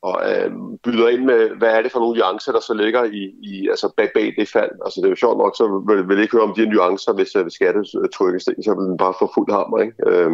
og 0.02 0.16
øh, 0.30 0.50
byder 0.84 1.08
ind 1.08 1.24
med, 1.24 1.50
hvad 1.50 1.70
er 1.70 1.82
det 1.82 1.92
for 1.92 2.00
nogle 2.00 2.18
nuancer, 2.18 2.52
der 2.52 2.60
så 2.60 2.74
ligger 2.74 3.04
i, 3.04 3.22
i 3.42 3.68
altså 3.68 3.92
bag, 3.96 4.10
bag 4.14 4.34
det 4.38 4.48
fald. 4.48 4.70
Altså 4.84 5.00
det 5.00 5.06
er 5.06 5.14
jo 5.14 5.24
sjovt 5.24 5.38
nok, 5.38 5.56
så 5.56 5.64
vil, 5.88 6.08
vil 6.08 6.22
ikke 6.22 6.36
høre 6.36 6.48
om 6.48 6.54
de 6.54 6.66
nuancer, 6.66 7.12
hvis, 7.12 7.36
øh, 7.36 7.42
hvis 7.42 7.52
skattetrykkes 7.52 8.42
så 8.42 8.74
vil 8.78 8.90
den 8.90 8.96
bare 8.96 9.14
få 9.18 9.30
fuld 9.34 9.50
hammer. 9.52 9.78
Ikke? 9.84 9.96
Øh, 10.06 10.30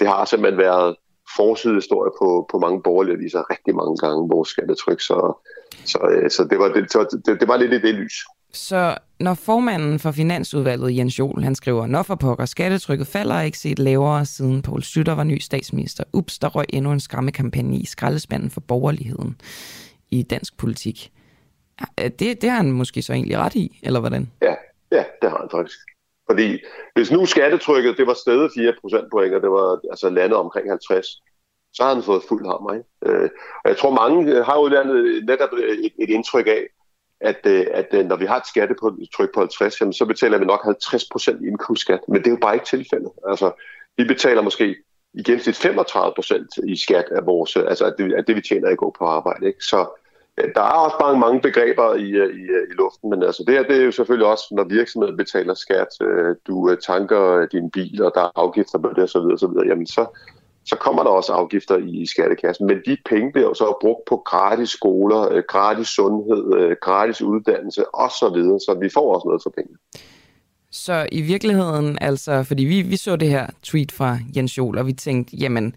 det 0.00 0.08
har 0.08 0.24
simpelthen 0.24 0.58
været 0.58 0.96
forsidehistorie 1.36 2.12
på, 2.20 2.46
på 2.50 2.58
mange 2.58 2.82
borgerlige 2.82 3.16
aviser 3.16 3.50
rigtig 3.50 3.74
mange 3.80 3.96
gange, 3.96 4.28
vores 4.34 4.48
skattetryk, 4.48 5.00
så, 5.00 5.18
så, 5.92 5.98
øh, 6.10 6.30
så, 6.30 6.44
det, 6.50 6.58
var, 6.58 6.68
det, 6.68 6.92
så 6.92 7.20
det, 7.26 7.40
det 7.40 7.48
var 7.48 7.56
lidt 7.56 7.72
i 7.72 7.80
det 7.86 7.94
lys. 7.94 8.16
Så 8.52 8.96
når 9.20 9.34
formanden 9.34 9.98
for 9.98 10.10
Finansudvalget, 10.10 10.96
Jens 10.96 11.18
Jol, 11.18 11.42
han 11.42 11.54
skriver, 11.54 11.86
når 11.86 12.02
for 12.02 12.14
pokker, 12.14 12.44
skattetrykket 12.44 13.06
falder 13.06 13.40
ikke 13.40 13.58
set 13.58 13.78
lavere 13.78 14.24
siden 14.24 14.62
Poul 14.62 14.82
Slytter 14.82 15.14
var 15.14 15.24
ny 15.24 15.38
statsminister. 15.38 16.04
Ups, 16.12 16.38
der 16.38 16.48
røg 16.48 16.66
endnu 16.68 16.92
en 16.92 17.00
skræmmekampagne 17.00 17.76
i 17.76 17.86
skraldespanden 17.86 18.50
for 18.50 18.60
borgerligheden 18.60 19.40
i 20.10 20.22
dansk 20.22 20.58
politik. 20.58 21.12
Det, 21.98 22.42
det 22.42 22.50
har 22.50 22.56
han 22.56 22.72
måske 22.72 23.02
så 23.02 23.12
egentlig 23.12 23.38
ret 23.38 23.54
i, 23.54 23.80
eller 23.82 24.00
hvordan? 24.00 24.32
Ja, 24.42 24.54
ja 24.92 25.04
det 25.22 25.30
har 25.30 25.38
han 25.38 25.48
faktisk. 25.50 25.78
Fordi 26.30 26.58
hvis 26.94 27.10
nu 27.10 27.26
skattetrykket 27.26 27.96
det 27.96 28.06
var 28.06 28.14
stedet 28.14 28.50
4 28.54 28.72
procentpoint, 28.80 29.34
og 29.34 29.42
det 29.42 29.50
var 29.50 29.80
altså 29.90 30.10
landet 30.10 30.38
omkring 30.38 30.70
50, 30.70 31.06
så 31.74 31.82
har 31.82 31.94
han 31.94 32.02
fået 32.02 32.22
fuld 32.28 32.46
hammer. 32.46 32.72
Ikke? 32.72 32.88
Øh, 33.06 33.30
og 33.64 33.68
jeg 33.70 33.76
tror, 33.76 33.92
mange 34.02 34.44
har 34.44 34.58
udlandet 34.58 35.24
netop 35.26 35.52
et, 35.52 35.92
et 35.98 36.10
indtryk 36.10 36.46
af, 36.46 36.62
at, 37.20 37.40
øh, 37.46 37.66
at 37.72 37.86
øh, 37.92 38.06
når 38.06 38.16
vi 38.16 38.26
har 38.26 38.36
et 38.36 38.46
skattetryk 38.46 39.34
på 39.34 39.40
50, 39.40 39.80
jamen, 39.80 39.92
så 39.92 40.06
betaler 40.06 40.38
vi 40.38 40.44
nok 40.44 40.60
50% 40.64 41.44
i 41.44 41.48
indkomstskat. 41.48 42.00
Men 42.08 42.18
det 42.18 42.26
er 42.26 42.30
jo 42.30 42.38
bare 42.40 42.54
ikke 42.54 42.66
tilfældet. 42.66 43.10
Altså, 43.28 43.52
vi 43.96 44.04
betaler 44.04 44.42
måske 44.42 44.76
i 45.14 45.22
gennemsnit 45.22 45.66
35% 45.66 46.46
i 46.66 46.76
skat 46.76 47.04
af, 47.10 47.26
vores, 47.26 47.56
øh, 47.56 47.64
altså 47.68 47.84
af 47.84 47.92
det, 47.98 48.14
af 48.14 48.24
det, 48.24 48.36
vi 48.36 48.40
tjener 48.40 48.68
i 48.70 48.76
går 48.76 48.96
på 48.98 49.04
arbejde. 49.04 49.46
Ikke? 49.46 49.64
Så 49.64 49.86
der 50.54 50.60
er 50.60 50.84
også 50.86 50.96
bare 51.00 51.18
mange 51.18 51.40
begreber 51.40 51.94
i, 51.94 52.08
i, 52.40 52.42
i 52.70 52.74
luften, 52.78 53.10
men 53.10 53.22
altså 53.22 53.44
det 53.46 53.54
her 53.54 53.62
det 53.62 53.76
er 53.76 53.84
jo 53.84 53.92
selvfølgelig 53.92 54.26
også, 54.26 54.44
når 54.50 54.64
virksomheden 54.64 55.16
betaler 55.16 55.54
skat, 55.54 55.88
du 56.46 56.76
tanker 56.86 57.46
din 57.46 57.70
bil, 57.70 58.02
og 58.02 58.12
der 58.14 58.20
er 58.20 58.30
afgifter 58.34 58.78
på 58.78 58.88
det 58.96 59.04
osv., 59.04 59.18
osv. 59.18 59.68
Jamen 59.68 59.86
så, 59.86 60.06
så 60.66 60.76
kommer 60.76 61.02
der 61.02 61.10
også 61.10 61.32
afgifter 61.32 61.76
i 61.76 62.06
skattekassen. 62.06 62.66
Men 62.66 62.76
de 62.86 62.96
penge 63.10 63.32
bliver 63.32 63.48
jo 63.48 63.54
så 63.54 63.78
brugt 63.80 64.04
på 64.08 64.16
gratis 64.16 64.70
skoler, 64.70 65.32
øh, 65.32 65.42
gratis 65.48 65.88
sundhed, 65.88 66.54
øh, 66.54 66.76
gratis 66.82 67.22
uddannelse 67.22 67.94
osv., 67.94 68.38
så 68.66 68.78
vi 68.80 68.88
får 68.94 69.14
også 69.14 69.28
noget 69.28 69.42
for 69.42 69.50
pengene. 69.50 69.78
Så 70.70 71.06
i 71.12 71.22
virkeligheden, 71.22 71.98
altså, 72.00 72.42
fordi 72.42 72.64
vi, 72.64 72.82
vi 72.82 72.96
så 72.96 73.16
det 73.16 73.28
her 73.28 73.46
tweet 73.62 73.92
fra 73.92 74.18
Jens 74.36 74.58
Jol, 74.58 74.78
og 74.78 74.86
vi 74.86 74.92
tænkte, 74.92 75.36
jamen, 75.36 75.74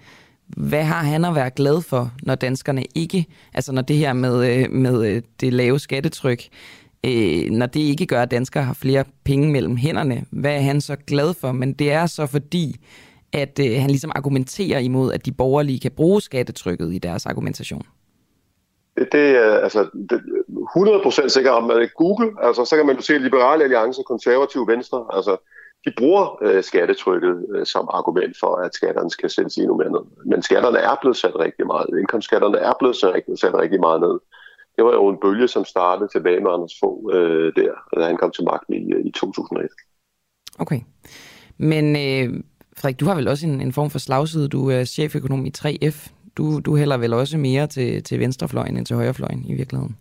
hvad 0.47 0.83
har 0.83 1.03
han 1.03 1.25
at 1.25 1.35
være 1.35 1.49
glad 1.49 1.81
for, 1.81 2.11
når 2.23 2.35
danskerne 2.35 2.83
ikke, 2.95 3.25
altså 3.53 3.71
når 3.71 3.81
det 3.81 3.95
her 3.95 4.13
med, 4.13 4.57
øh, 4.57 4.71
med 4.71 5.21
det 5.41 5.53
lave 5.53 5.79
skattetryk, 5.79 6.43
øh, 7.05 7.49
når 7.51 7.65
det 7.65 7.79
ikke 7.79 8.05
gør, 8.05 8.21
at 8.21 8.31
danskere 8.31 8.63
har 8.63 8.73
flere 8.73 9.03
penge 9.23 9.51
mellem 9.51 9.77
hænderne, 9.77 10.25
hvad 10.29 10.55
er 10.55 10.61
han 10.61 10.81
så 10.81 10.95
glad 10.95 11.33
for? 11.33 11.51
Men 11.51 11.73
det 11.73 11.91
er 11.91 12.05
så 12.05 12.25
fordi, 12.25 12.75
at 13.33 13.59
øh, 13.59 13.81
han 13.81 13.89
ligesom 13.89 14.11
argumenterer 14.15 14.79
imod, 14.79 15.13
at 15.13 15.25
de 15.25 15.31
borgerlige 15.31 15.79
kan 15.79 15.91
bruge 15.91 16.21
skattetrykket 16.21 16.93
i 16.93 16.97
deres 16.97 17.25
argumentation? 17.25 17.81
Det, 18.95 19.29
er 19.37 19.57
altså 19.57 19.89
det, 20.09 20.21
100% 20.77 21.27
sikker 21.27 21.51
om 21.51 21.71
at 21.71 21.93
Google, 21.95 22.31
altså 22.41 22.65
så 22.65 22.75
kan 22.75 22.85
man 22.85 22.95
jo 22.95 23.01
se 23.01 23.17
Liberale 23.17 23.63
Alliance, 23.63 24.01
Konservative 24.07 24.67
Venstre, 24.67 25.05
altså 25.13 25.37
de 25.85 25.91
bruger 25.97 26.43
øh, 26.43 26.63
skattetrykket 26.63 27.45
øh, 27.55 27.65
som 27.65 27.87
argument 27.93 28.35
for, 28.39 28.55
at 28.55 28.75
skatterne 28.75 29.09
skal 29.09 29.29
sættes 29.29 29.57
endnu 29.57 29.77
mere 29.77 29.91
ned. 29.91 30.05
Men 30.25 30.41
skatterne 30.41 30.77
er 30.77 30.95
blevet 31.01 31.17
sat 31.17 31.35
rigtig 31.39 31.67
meget. 31.67 31.99
Indkomstskatterne 31.99 32.57
er 32.57 32.73
blevet 32.79 32.95
sat 32.95 33.13
rigtig, 33.13 33.39
sat 33.39 33.53
rigtig 33.53 33.79
meget 33.79 34.01
ned. 34.01 34.19
Det 34.75 34.85
var 34.85 34.93
jo 34.93 35.07
en 35.07 35.17
bølge, 35.21 35.47
som 35.47 35.65
startede 35.65 36.09
tilbage 36.11 36.39
med 36.39 36.51
Anders 36.51 36.75
Fogh 36.79 37.15
øh, 37.15 37.53
der, 37.55 37.71
da 37.99 38.05
han 38.05 38.17
kom 38.17 38.31
til 38.31 38.43
magten 38.43 38.73
i, 38.73 39.07
i 39.07 39.11
2001. 39.11 39.69
Okay. 40.59 40.81
Men 41.57 41.85
øh, 41.95 42.43
Frederik, 42.79 42.99
du 42.99 43.05
har 43.05 43.15
vel 43.15 43.27
også 43.27 43.47
en, 43.47 43.61
en 43.61 43.73
form 43.73 43.89
for 43.89 43.99
slagside. 43.99 44.47
Du 44.47 44.69
er 44.69 44.83
cheføkonom 44.83 45.45
i 45.45 45.51
3F. 45.57 46.09
Du, 46.37 46.59
du 46.59 46.75
hælder 46.75 46.97
vel 46.97 47.13
også 47.13 47.37
mere 47.37 47.67
til, 47.67 48.03
til 48.03 48.19
venstrefløjen 48.19 48.77
end 48.77 48.85
til 48.85 48.95
højrefløjen 48.95 49.45
i 49.47 49.53
virkeligheden? 49.53 49.97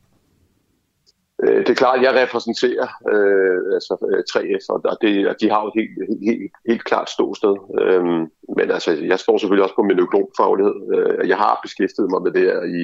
Øh, 1.42 1.58
det 1.58 1.70
er 1.70 1.74
klart, 1.74 1.98
at 1.98 2.04
jeg 2.04 2.14
repræsenterer 2.22 2.88
øh, 3.12 3.74
altså, 3.76 3.94
øh, 4.10 4.22
3F, 4.32 4.64
og 4.68 4.96
det, 5.02 5.12
de 5.40 5.50
har 5.50 5.60
jo 5.62 5.68
et 5.68 5.76
helt, 5.80 5.92
helt, 6.28 6.52
helt 6.68 6.84
klart 6.84 7.10
ståsted. 7.10 7.54
Øhm, 7.80 8.22
men 8.56 8.66
altså, 8.76 8.90
jeg 9.12 9.18
står 9.18 9.38
selvfølgelig 9.38 9.64
også 9.64 9.78
på 9.78 9.82
min 9.82 9.98
økonomfaglighed. 10.06 10.76
Øh, 10.94 11.28
jeg 11.28 11.36
har 11.36 11.60
beskæftiget 11.62 12.10
mig 12.12 12.22
med 12.22 12.32
det 12.36 12.42
her 12.48 12.60
i, 12.80 12.82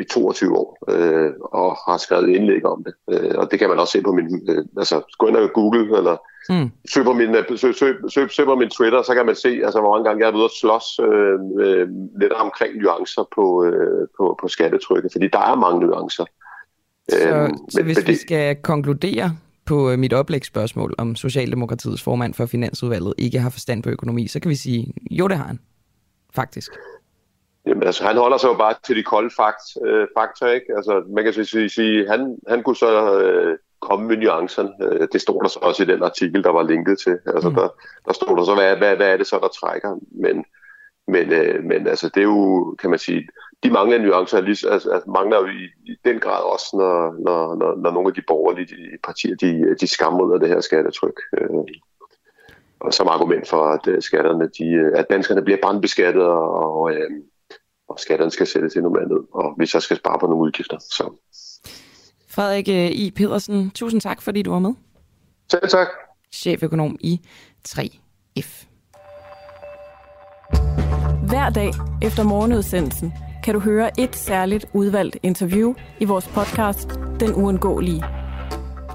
i 0.00 0.04
22 0.04 0.56
år, 0.56 0.78
øh, 0.88 1.30
og 1.52 1.76
har 1.88 1.96
skrevet 1.96 2.28
indlæg 2.28 2.66
om 2.66 2.84
det. 2.84 2.94
Øh, 3.12 3.34
og 3.38 3.50
det 3.50 3.58
kan 3.58 3.68
man 3.68 3.78
også 3.78 3.92
se 3.92 4.02
på 4.02 4.12
min... 4.12 4.50
Øh, 4.50 4.64
altså, 4.78 5.14
gå 5.18 5.26
ind 5.26 5.36
og 5.36 5.50
Google, 5.54 5.98
eller 5.98 6.16
Mm. 6.48 6.70
Søg, 6.92 7.04
på 7.04 7.12
min, 7.12 7.34
øh, 7.34 7.58
søg, 7.58 7.74
søg, 7.74 7.94
søg, 8.08 8.30
søg 8.30 8.46
på 8.46 8.54
min 8.54 8.70
Twitter, 8.70 9.02
så 9.02 9.14
kan 9.14 9.26
man 9.26 9.36
se, 9.36 9.48
altså, 9.64 9.80
hvor 9.80 9.90
mange 9.94 10.08
gange 10.08 10.24
jeg 10.24 10.32
er 10.32 10.36
ude 10.36 10.44
og 10.44 10.50
slås 10.60 11.00
øh, 11.00 11.66
øh, 11.66 11.88
lidt 12.20 12.32
omkring 12.32 12.76
nuancer 12.76 13.28
på, 13.34 13.64
øh, 13.64 14.08
på, 14.16 14.38
på 14.40 14.48
skattetrykket, 14.48 15.12
fordi 15.12 15.28
der 15.28 15.38
er 15.38 15.54
mange 15.54 15.86
nuancer. 15.86 16.24
Så, 17.08 17.28
øhm, 17.28 17.56
så 17.70 17.78
men, 17.78 17.84
hvis 17.84 17.96
men 17.96 18.06
vi 18.06 18.14
skal 18.14 18.56
konkludere 18.62 19.36
på 19.66 19.90
øh, 19.90 19.98
mit 19.98 20.12
oplægsspørgsmål, 20.12 20.94
om 20.98 21.16
Socialdemokratiets 21.16 22.02
formand 22.02 22.34
for 22.34 22.46
Finansudvalget 22.46 23.14
ikke 23.18 23.38
har 23.38 23.50
forstand 23.50 23.82
på 23.82 23.90
økonomi, 23.90 24.26
så 24.26 24.40
kan 24.40 24.48
vi 24.48 24.54
sige, 24.54 24.94
jo 25.10 25.28
det 25.28 25.36
har 25.36 25.46
han, 25.46 25.58
faktisk. 26.34 26.72
Jamen, 27.66 27.82
altså, 27.82 28.04
han 28.04 28.16
holder 28.16 28.36
sig 28.36 28.48
jo 28.48 28.54
bare 28.54 28.74
til 28.84 28.96
de 28.96 29.02
kolde 29.02 29.30
fakt, 29.36 29.62
øh, 29.86 30.06
fakta, 30.18 30.46
ikke? 30.46 30.66
Altså, 30.76 31.04
man 31.14 31.24
kan 31.24 31.44
sige, 31.44 31.68
sige 31.68 32.08
han, 32.08 32.38
han 32.48 32.62
kunne 32.62 32.76
så 32.76 33.20
øh, 33.20 33.58
komme 33.80 34.08
med 34.08 34.16
nuancerne. 34.16 34.70
Øh, 34.82 35.08
det 35.12 35.20
stod 35.20 35.42
der 35.42 35.48
så 35.48 35.58
også 35.62 35.82
i 35.82 35.86
den 35.86 36.02
artikel, 36.02 36.44
der 36.44 36.50
var 36.50 36.62
linket 36.62 36.98
til. 36.98 37.18
Altså, 37.26 37.48
mm. 37.48 37.54
der, 37.54 37.68
der 38.06 38.12
stod 38.12 38.36
der 38.36 38.44
så, 38.44 38.54
hvad, 38.54 38.76
hvad, 38.76 38.96
hvad 38.96 39.12
er 39.12 39.16
det 39.16 39.26
så, 39.26 39.38
der 39.42 39.48
trækker? 39.48 39.98
Men, 40.10 40.44
men, 41.06 41.32
øh, 41.32 41.64
men 41.64 41.86
altså, 41.86 42.08
det 42.08 42.20
er 42.20 42.24
jo, 42.24 42.74
kan 42.80 42.90
man 42.90 42.98
sige, 42.98 43.28
de 43.62 43.70
mangler 43.70 43.98
nuancer 43.98 44.38
altså, 44.38 44.68
altså, 44.70 45.10
mangler 45.10 45.36
jo 45.38 45.46
i, 45.46 45.92
i 45.92 45.96
den 46.04 46.20
grad 46.20 46.42
også, 46.52 46.76
når, 46.76 46.94
når, 47.26 47.54
når, 47.54 47.76
når 47.76 47.90
nogle 47.90 48.08
af 48.08 48.14
de 48.14 48.22
borgerlige 48.26 48.66
de 48.66 48.98
partier, 49.04 49.36
de, 49.36 49.76
de 49.80 49.86
skammer 49.86 50.38
det 50.38 50.48
her 50.48 50.60
skattetryk. 50.60 51.20
Øh, 51.38 51.48
og 52.80 52.94
som 52.94 53.08
argument 53.08 53.48
for, 53.48 53.64
at 53.64 53.86
øh, 53.86 54.02
skatterne, 54.02 54.50
de, 54.58 54.64
øh, 54.64 54.92
at 54.94 55.10
danskerne 55.10 55.42
bliver 55.42 55.58
brandbeskattet, 55.62 56.22
og, 56.22 56.92
øh, 56.94 57.10
og 57.92 58.00
skatterne 58.00 58.30
skal 58.30 58.46
sættes 58.46 58.76
endnu 58.76 58.90
mere 58.90 59.08
ned, 59.08 59.20
og 59.34 59.54
vi 59.58 59.66
så 59.66 59.80
skal 59.80 59.96
spare 59.96 60.18
på 60.18 60.26
nogle 60.26 60.42
udgifter. 60.42 60.78
Så. 60.78 61.10
Frederik 62.28 62.68
øh, 62.68 62.90
I. 62.90 63.10
Pedersen, 63.10 63.70
tusind 63.70 64.00
tak, 64.00 64.22
fordi 64.22 64.42
du 64.42 64.50
var 64.50 64.58
med. 64.58 64.74
Selv 65.50 65.68
tak. 65.68 65.88
Cheføkonom 66.32 66.96
i 67.00 67.20
3F. 67.68 68.66
Hver 71.28 71.50
dag 71.50 71.70
efter 72.02 72.22
morgenudsendelsen 72.22 73.12
kan 73.44 73.54
du 73.54 73.60
høre 73.60 74.00
et 74.00 74.16
særligt 74.16 74.66
udvalgt 74.72 75.16
interview 75.22 75.74
i 76.00 76.04
vores 76.04 76.28
podcast 76.28 76.88
Den 77.20 77.34
Uundgåelige. 77.34 78.21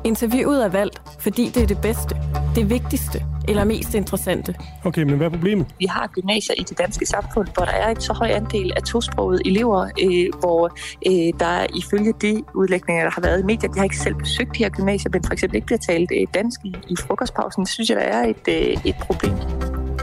Interviewet 0.04 0.66
er 0.66 0.70
valgt, 0.70 1.02
fordi 1.20 1.50
det 1.50 1.64
er 1.64 1.68
det 1.68 1.82
bedste, 1.82 2.16
det 2.56 2.70
vigtigste 2.70 3.26
eller 3.48 3.64
mest 3.64 3.94
interessante. 3.94 4.56
Okay, 4.84 5.04
men 5.04 5.18
hvad 5.18 5.28
er 5.28 5.32
problemet? 5.32 5.68
Vi 5.80 5.86
har 5.86 6.08
gymnasier 6.08 6.56
i 6.58 6.64
det 6.64 6.78
danske 6.78 7.06
samfund, 7.06 7.48
hvor 7.54 7.66
der 7.66 7.72
er 7.72 7.92
et 7.92 8.04
så 8.04 8.14
høj 8.14 8.28
andel 8.28 8.74
af 8.76 8.84
tosprogede 8.84 9.42
elever, 9.46 9.90
øh, 10.02 10.40
hvor 10.40 10.72
øh, 11.08 11.40
der 11.40 11.66
ifølge 11.76 12.14
de 12.22 12.44
udlægninger, 12.56 13.04
der 13.04 13.12
har 13.12 13.22
været 13.22 13.40
i 13.40 13.44
medier, 13.44 13.70
de 13.72 13.78
har 13.78 13.84
ikke 13.84 13.98
selv 13.98 14.16
besøgt 14.16 14.54
de 14.58 14.64
her 14.64 14.70
gymnasier, 14.70 15.12
men 15.14 15.24
for 15.24 15.34
eksempel 15.34 15.56
ikke 15.56 15.66
bliver 15.66 15.80
talt 15.80 16.12
øh, 16.16 16.28
dansk 16.34 16.60
i, 16.64 16.76
i 16.90 16.96
frokostpausen. 16.96 17.64
Det 17.64 17.70
synes 17.70 17.90
jeg, 17.90 17.98
der 17.98 18.04
er 18.04 18.28
et, 18.28 18.48
øh, 18.48 18.86
et 18.86 18.96
problem. 19.02 19.34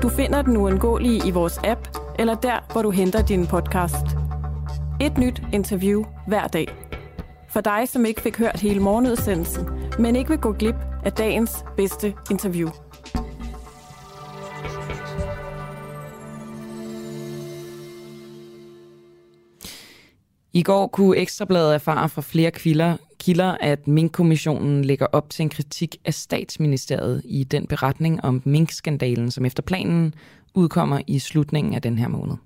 Du 0.03 0.09
finder 0.09 0.43
den 0.43 0.57
uundgåelige 0.57 1.29
i 1.29 1.31
vores 1.31 1.61
app, 1.65 1.89
eller 2.19 2.35
der, 2.35 2.73
hvor 2.73 2.83
du 2.83 2.91
henter 2.91 3.23
din 3.23 3.47
podcast. 3.47 4.07
Et 5.01 5.19
nyt 5.19 5.43
interview 5.53 6.05
hver 6.27 6.47
dag. 6.47 6.69
For 7.55 7.61
dig, 7.61 7.89
som 7.89 8.05
ikke 8.05 8.21
fik 8.21 8.39
hørt 8.39 8.61
hele 8.61 8.81
morgenudsendelsen, 8.81 9.69
men 9.99 10.17
ikke 10.17 10.31
vil 10.31 10.39
gå 10.39 10.53
glip 10.53 10.75
af 11.05 11.13
dagens 11.13 11.65
bedste 11.77 12.15
interview. 12.31 12.69
I 20.53 20.63
går 20.63 20.87
kunne 20.87 21.17
Ekstrabladet 21.17 21.75
erfare 21.75 22.09
fra 22.09 22.23
flere 22.23 22.51
kilder, 22.51 22.97
kilder, 23.21 23.57
at 23.61 23.89
Mink-kommissionen 23.89 24.85
lægger 24.85 25.07
op 25.13 25.31
til 25.31 25.43
en 25.43 25.49
kritik 25.51 25.97
af 26.05 26.15
statsministeriet 26.15 27.23
i 27.25 27.45
den 27.45 27.67
beretning 27.67 28.25
om 28.25 28.43
Mink-skandalen, 28.45 29.31
som 29.31 29.45
efter 29.45 29.63
planen 29.63 30.15
udkommer 30.55 31.01
i 31.07 31.19
slutningen 31.19 31.75
af 31.75 31.83
den 31.83 31.99
her 31.99 32.09
måned. 32.09 32.37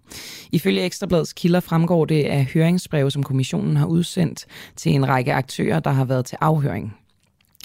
Ifølge 0.52 0.84
Ekstrabladets 0.84 1.32
kilder 1.32 1.60
fremgår 1.60 2.04
det 2.04 2.24
af 2.24 2.44
høringsbreve, 2.44 3.10
som 3.10 3.22
kommissionen 3.22 3.76
har 3.76 3.86
udsendt 3.86 4.46
til 4.76 4.92
en 4.92 5.08
række 5.08 5.32
aktører, 5.32 5.80
der 5.80 5.90
har 5.90 6.04
været 6.04 6.24
til 6.24 6.38
afhøring. 6.40 6.96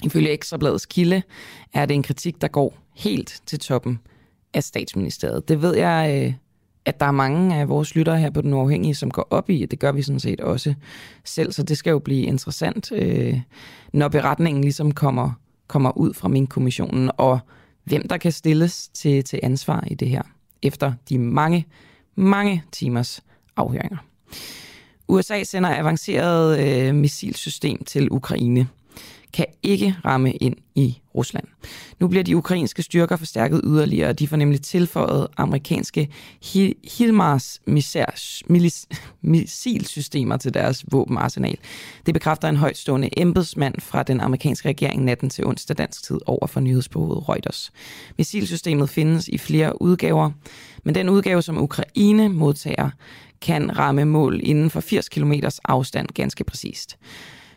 Ifølge 0.04 0.30
Ekstrabladets 0.30 0.86
kilde 0.86 1.22
er 1.74 1.86
det 1.86 1.94
en 1.94 2.02
kritik, 2.02 2.40
der 2.40 2.48
går 2.48 2.78
helt 2.94 3.42
til 3.46 3.58
toppen 3.58 3.98
af 4.54 4.64
statsministeriet. 4.64 5.48
Det 5.48 5.62
ved 5.62 5.76
jeg, 5.76 6.24
øh, 6.24 6.34
at 6.84 7.00
der 7.00 7.06
er 7.06 7.10
mange 7.10 7.56
af 7.56 7.68
vores 7.68 7.94
lyttere 7.94 8.18
her 8.18 8.30
på 8.30 8.40
Den 8.40 8.54
Uafhængige, 8.54 8.94
som 8.94 9.10
går 9.10 9.28
op 9.30 9.50
i, 9.50 9.62
og 9.62 9.70
det 9.70 9.78
gør 9.78 9.92
vi 9.92 10.02
sådan 10.02 10.20
set 10.20 10.40
også 10.40 10.74
selv, 11.24 11.52
så 11.52 11.62
det 11.62 11.78
skal 11.78 11.90
jo 11.90 11.98
blive 11.98 12.22
interessant, 12.22 12.92
øh, 12.92 13.40
når 13.92 14.08
beretningen 14.08 14.64
ligesom 14.64 14.92
kommer, 14.92 15.30
kommer 15.68 15.98
ud 15.98 16.14
fra 16.14 16.28
min 16.28 16.46
kommissionen, 16.46 17.10
og 17.16 17.38
hvem 17.84 18.08
der 18.08 18.16
kan 18.16 18.32
stilles 18.32 18.88
til, 18.88 19.24
til 19.24 19.40
ansvar 19.42 19.84
i 19.86 19.94
det 19.94 20.08
her, 20.08 20.22
efter 20.64 20.92
de 21.08 21.18
mange, 21.18 21.66
mange 22.14 22.62
timers 22.72 23.22
afhøringer. 23.56 23.96
USA 25.08 25.42
sender 25.42 25.78
avanceret 25.78 26.60
øh, 26.60 26.94
missilsystem 26.94 27.84
til 27.84 28.08
Ukraine 28.10 28.68
kan 29.34 29.46
ikke 29.62 29.96
ramme 30.04 30.32
ind 30.32 30.56
i 30.74 30.98
Rusland. 31.14 31.44
Nu 32.00 32.08
bliver 32.08 32.24
de 32.24 32.36
ukrainske 32.36 32.82
styrker 32.82 33.16
forstærket 33.16 33.60
yderligere, 33.64 34.08
og 34.08 34.18
de 34.18 34.28
får 34.28 34.36
nemlig 34.36 34.62
tilføjet 34.62 35.26
amerikanske 35.36 36.08
HIMARS 36.98 37.60
missilsystemer 39.22 40.36
til 40.36 40.54
deres 40.54 40.84
våbenarsenal. 40.90 41.58
Det 42.06 42.14
bekræfter 42.14 42.48
en 42.48 42.56
højtstående 42.56 43.20
embedsmand 43.20 43.74
fra 43.80 44.02
den 44.02 44.20
amerikanske 44.20 44.68
regering 44.68 45.04
natten 45.04 45.30
til 45.30 45.46
onsdag 45.46 45.78
dansk 45.78 46.04
tid 46.04 46.18
over 46.26 46.46
for 46.46 46.60
nyhedsbureauet 46.60 47.28
Reuters. 47.28 47.72
Missilsystemet 48.18 48.90
findes 48.90 49.28
i 49.28 49.38
flere 49.38 49.82
udgaver, 49.82 50.30
men 50.84 50.94
den 50.94 51.08
udgave, 51.08 51.42
som 51.42 51.62
Ukraine 51.62 52.28
modtager, 52.28 52.90
kan 53.40 53.78
ramme 53.78 54.04
mål 54.04 54.40
inden 54.42 54.70
for 54.70 54.80
80 54.80 55.08
km 55.08 55.32
afstand 55.64 56.08
ganske 56.14 56.44
præcist. 56.44 56.98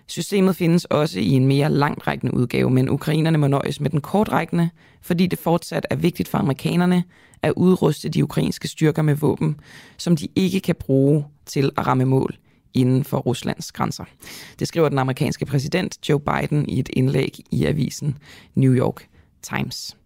Systemet 0.08 0.56
findes 0.56 0.86
også 0.86 1.20
i 1.20 1.30
en 1.30 1.48
mere 1.48 1.72
langtrækkende 1.72 2.34
udgave, 2.34 2.70
men 2.70 2.90
ukrainerne 2.90 3.38
må 3.38 3.48
nøjes 3.48 3.80
med 3.80 3.90
den 3.90 4.02
kortrækkende, 4.02 4.70
fordi 5.02 5.28
det 5.28 5.40
fortsat 5.40 5.88
er 5.90 5.96
vigtigt 5.96 6.30
for 6.30 6.38
amerikanerne 6.38 7.04
at 7.42 7.54
udruste 7.56 8.10
de 8.10 8.24
ukrainske 8.24 8.68
styrker 8.68 9.02
med 9.02 9.16
våben, 9.16 9.60
som 9.98 10.16
de 10.16 10.28
ikke 10.36 10.60
kan 10.60 10.76
bruge 10.76 11.26
til 11.46 11.72
at 11.78 11.88
ramme 11.88 12.06
mål 12.06 12.38
inden 12.74 13.04
for 13.04 13.18
Ruslands 13.18 13.72
grænser. 13.72 14.04
Det 14.60 14.68
skriver 14.68 14.90
den 14.90 14.98
amerikanske 14.98 15.46
præsident 15.46 16.10
Joe 16.10 16.20
Biden 16.20 16.70
i 16.70 16.80
et 16.80 16.90
indlæg 16.94 17.40
i 17.52 17.66
avisen 17.66 18.18
New 18.56 18.74
York 18.74 19.08
Times. 19.42 19.98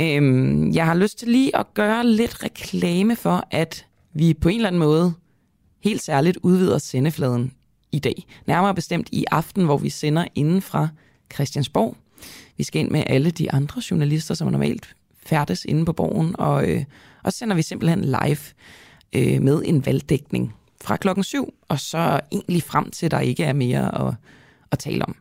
Øhm, 0.00 0.72
jeg 0.72 0.86
har 0.86 0.94
lyst 0.94 1.18
til 1.18 1.28
lige 1.28 1.56
at 1.56 1.74
gøre 1.74 2.06
lidt 2.06 2.44
reklame 2.44 3.16
for, 3.16 3.44
at 3.50 3.86
vi 4.12 4.34
på 4.34 4.48
en 4.48 4.56
eller 4.56 4.68
anden 4.68 4.80
måde 4.80 5.14
helt 5.84 6.02
særligt 6.02 6.38
udvider 6.42 6.78
sendefladen 6.78 7.52
i 7.92 7.98
dag. 7.98 8.26
Nærmere 8.46 8.74
bestemt 8.74 9.08
i 9.12 9.24
aften, 9.30 9.64
hvor 9.64 9.76
vi 9.78 9.90
sender 9.90 10.24
inden 10.34 10.62
fra 10.62 10.88
Christiansborg. 11.34 11.96
Vi 12.56 12.64
skal 12.64 12.80
ind 12.80 12.90
med 12.90 13.02
alle 13.06 13.30
de 13.30 13.52
andre 13.52 13.82
journalister, 13.90 14.34
som 14.34 14.52
normalt 14.52 14.94
færdes 15.26 15.64
inde 15.64 15.84
på 15.84 15.92
borgen, 15.92 16.34
og, 16.38 16.68
øh, 16.68 16.84
og 17.22 17.32
sender 17.32 17.56
vi 17.56 17.62
simpelthen 17.62 18.04
live 18.04 18.38
øh, 19.12 19.42
med 19.42 19.62
en 19.64 19.86
valgdækning 19.86 20.54
fra 20.80 20.96
klokken 20.96 21.24
7, 21.24 21.54
og 21.68 21.80
så 21.80 22.20
egentlig 22.32 22.62
frem 22.62 22.90
til, 22.90 23.10
der 23.10 23.20
ikke 23.20 23.44
er 23.44 23.52
mere 23.52 24.08
at, 24.08 24.14
at 24.70 24.78
tale 24.78 25.04
om. 25.04 25.16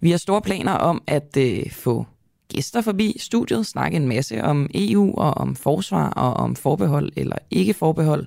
Vi 0.00 0.10
har 0.10 0.18
store 0.18 0.42
planer 0.42 0.72
om 0.72 1.02
at 1.06 1.36
øh, 1.38 1.70
få 1.70 2.06
gæster 2.48 2.80
forbi 2.80 3.16
studiet, 3.18 3.66
snakke 3.66 3.96
en 3.96 4.08
masse 4.08 4.44
om 4.44 4.70
EU 4.74 5.14
og 5.16 5.34
om 5.34 5.56
forsvar 5.56 6.10
og 6.10 6.34
om 6.34 6.56
forbehold 6.56 7.12
eller 7.16 7.36
ikke 7.50 7.74
forbehold. 7.74 8.26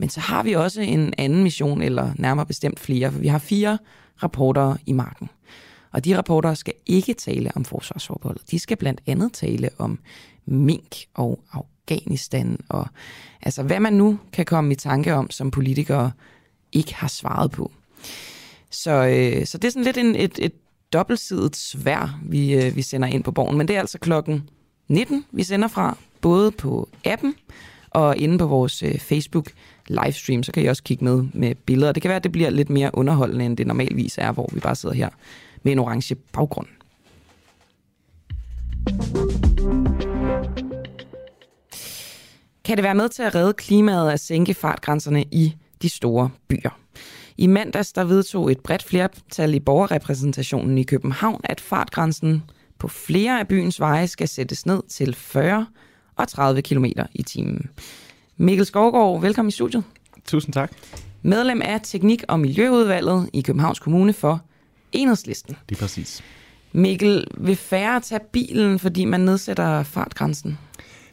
Men 0.00 0.08
så 0.08 0.20
har 0.20 0.42
vi 0.42 0.52
også 0.52 0.80
en 0.80 1.14
anden 1.18 1.42
mission, 1.42 1.82
eller 1.82 2.12
nærmere 2.16 2.46
bestemt 2.46 2.80
flere, 2.80 3.12
for 3.12 3.18
vi 3.18 3.28
har 3.28 3.38
fire 3.38 3.78
rapporter 4.22 4.76
i 4.86 4.92
marken. 4.92 5.28
Og 5.92 6.04
de 6.04 6.16
rapporter 6.16 6.54
skal 6.54 6.74
ikke 6.86 7.14
tale 7.14 7.50
om 7.54 7.64
forsvarsforbeholdet. 7.64 8.50
De 8.50 8.58
skal 8.58 8.76
blandt 8.76 9.00
andet 9.06 9.32
tale 9.32 9.70
om 9.78 9.98
mink 10.46 10.96
og 11.14 11.40
Afghanistan, 11.52 12.58
og 12.68 12.86
altså 13.42 13.62
hvad 13.62 13.80
man 13.80 13.92
nu 13.92 14.18
kan 14.32 14.44
komme 14.44 14.72
i 14.72 14.76
tanke 14.76 15.14
om, 15.14 15.30
som 15.30 15.50
politikere 15.50 16.12
ikke 16.72 16.94
har 16.94 17.08
svaret 17.08 17.50
på. 17.50 17.72
Så, 18.70 18.90
øh, 18.90 19.46
så 19.46 19.58
det 19.58 19.68
er 19.68 19.72
sådan 19.72 19.84
lidt 19.84 19.96
en, 19.96 20.16
et, 20.16 20.38
et 20.38 20.52
dobbeltsidet 20.92 21.56
svær, 21.56 22.20
vi, 22.22 22.54
øh, 22.54 22.76
vi 22.76 22.82
sender 22.82 23.08
ind 23.08 23.24
på 23.24 23.32
borgen. 23.32 23.58
Men 23.58 23.68
det 23.68 23.76
er 23.76 23.80
altså 23.80 23.98
klokken 23.98 24.48
19, 24.88 25.24
vi 25.32 25.42
sender 25.42 25.68
fra, 25.68 25.96
både 26.20 26.50
på 26.50 26.88
appen 27.04 27.34
og 27.90 28.16
inde 28.16 28.38
på 28.38 28.46
vores 28.46 28.82
øh, 28.82 28.98
Facebook 28.98 29.50
livestream, 29.90 30.42
så 30.42 30.52
kan 30.52 30.62
I 30.62 30.66
også 30.66 30.82
kigge 30.82 31.04
med 31.04 31.24
med 31.34 31.54
billeder. 31.54 31.92
Det 31.92 32.02
kan 32.02 32.08
være, 32.08 32.16
at 32.16 32.24
det 32.24 32.32
bliver 32.32 32.50
lidt 32.50 32.70
mere 32.70 32.90
underholdende, 32.94 33.44
end 33.44 33.56
det 33.56 33.66
normalvis 33.66 34.18
er, 34.18 34.32
hvor 34.32 34.50
vi 34.52 34.60
bare 34.60 34.76
sidder 34.76 34.94
her 34.94 35.08
med 35.62 35.72
en 35.72 35.78
orange 35.78 36.14
baggrund. 36.14 36.66
Kan 42.64 42.76
det 42.76 42.84
være 42.84 42.94
med 42.94 43.08
til 43.08 43.22
at 43.22 43.34
redde 43.34 43.52
klimaet 43.52 44.10
at 44.10 44.20
sænke 44.20 44.54
fartgrænserne 44.54 45.22
i 45.22 45.56
de 45.82 45.88
store 45.88 46.30
byer? 46.48 46.78
I 47.36 47.46
mandags 47.46 47.92
der 47.92 48.04
vedtog 48.04 48.52
et 48.52 48.60
bredt 48.60 48.82
flertal 48.82 49.54
i 49.54 49.60
borgerrepræsentationen 49.60 50.78
i 50.78 50.82
København, 50.82 51.40
at 51.44 51.60
fartgrænsen 51.60 52.42
på 52.78 52.88
flere 52.88 53.40
af 53.40 53.48
byens 53.48 53.80
veje 53.80 54.06
skal 54.06 54.28
sættes 54.28 54.66
ned 54.66 54.82
til 54.88 55.14
40 55.14 55.66
og 56.16 56.28
30 56.28 56.62
km 56.62 56.84
i 57.14 57.22
timen. 57.22 57.70
Mikkel 58.40 58.66
Skovgaard, 58.66 59.20
velkommen 59.20 59.48
i 59.48 59.52
studiet. 59.52 59.84
Tusind 60.24 60.52
tak. 60.52 60.72
Medlem 61.22 61.62
af 61.64 61.80
Teknik- 61.80 62.24
og 62.28 62.40
Miljøudvalget 62.40 63.30
i 63.32 63.40
Københavns 63.40 63.78
Kommune 63.78 64.12
for 64.12 64.42
Enhedslisten. 64.92 65.56
Det 65.68 65.76
er 65.76 65.80
præcis. 65.80 66.22
Mikkel, 66.72 67.26
vil 67.36 67.56
færre 67.56 68.00
tage 68.00 68.20
bilen, 68.32 68.78
fordi 68.78 69.04
man 69.04 69.20
nedsætter 69.20 69.82
fartgrænsen? 69.82 70.58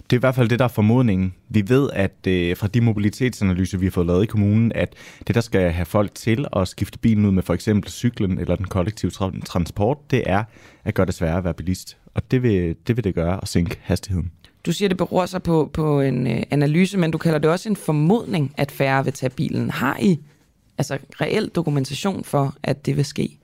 Det 0.10 0.16
er 0.16 0.18
i 0.18 0.20
hvert 0.20 0.36
fald 0.36 0.50
det, 0.50 0.60
der 0.60 0.66
er 0.66 0.70
formodningen. 0.70 1.34
Vi 1.50 1.64
ved, 1.68 1.90
at 1.94 2.28
øh, 2.28 2.58
fra 2.58 2.68
de 2.68 2.82
mobilitetsanalyser, 2.82 3.78
vi 3.78 3.86
har 3.86 3.92
fået 3.92 4.08
lavet 4.08 4.24
i 4.24 4.28
kommunen, 4.28 4.72
at 4.76 4.94
det, 5.28 5.36
der 5.36 5.42
skal 5.42 5.72
have 5.72 5.86
folk 5.86 6.16
til 6.16 6.46
at 6.56 6.68
skifte 6.68 7.00
bilen 7.00 7.26
ud 7.26 7.32
med 7.32 7.44
for 7.44 7.54
eksempel 7.54 7.92
cyklen 7.92 8.40
eller 8.40 8.56
den 8.56 8.68
kollektive 8.68 9.12
tra- 9.16 9.42
transport, 9.46 10.12
det 10.12 10.24
er 10.26 10.44
at 10.84 10.94
gøre 10.94 11.06
det 11.06 11.14
sværere 11.14 11.38
at 11.38 11.44
være 11.44 11.54
bilist. 11.54 11.98
Og 12.14 12.32
det 12.32 12.44
vil 12.44 12.76
det, 12.88 12.98
vil 12.98 13.04
det 13.04 13.16
gøre 13.16 13.40
at 13.42 13.48
sænke 13.48 13.78
hastigheden. 13.82 14.32
Du 14.68 14.74
siger, 14.74 14.90
det 14.90 14.98
beror 14.98 15.26
sig 15.26 15.44
på, 15.44 15.70
på 15.74 16.02
en 16.02 16.28
øh, 16.28 16.44
analyse, 16.52 16.98
men 16.98 17.12
du 17.12 17.18
kalder 17.18 17.40
det 17.40 17.50
også 17.50 17.70
en 17.70 17.76
formodning, 17.76 18.54
at 18.58 18.72
færre 18.72 19.04
vil 19.04 19.14
tage 19.14 19.30
bilen. 19.30 19.70
Har 19.70 19.98
I 20.02 20.20
altså 20.78 20.98
reel 21.22 21.48
dokumentation 21.48 22.24
for, 22.24 22.56
at 22.64 22.86
det 22.86 22.98
vil 22.98 23.06
ske? 23.06 23.38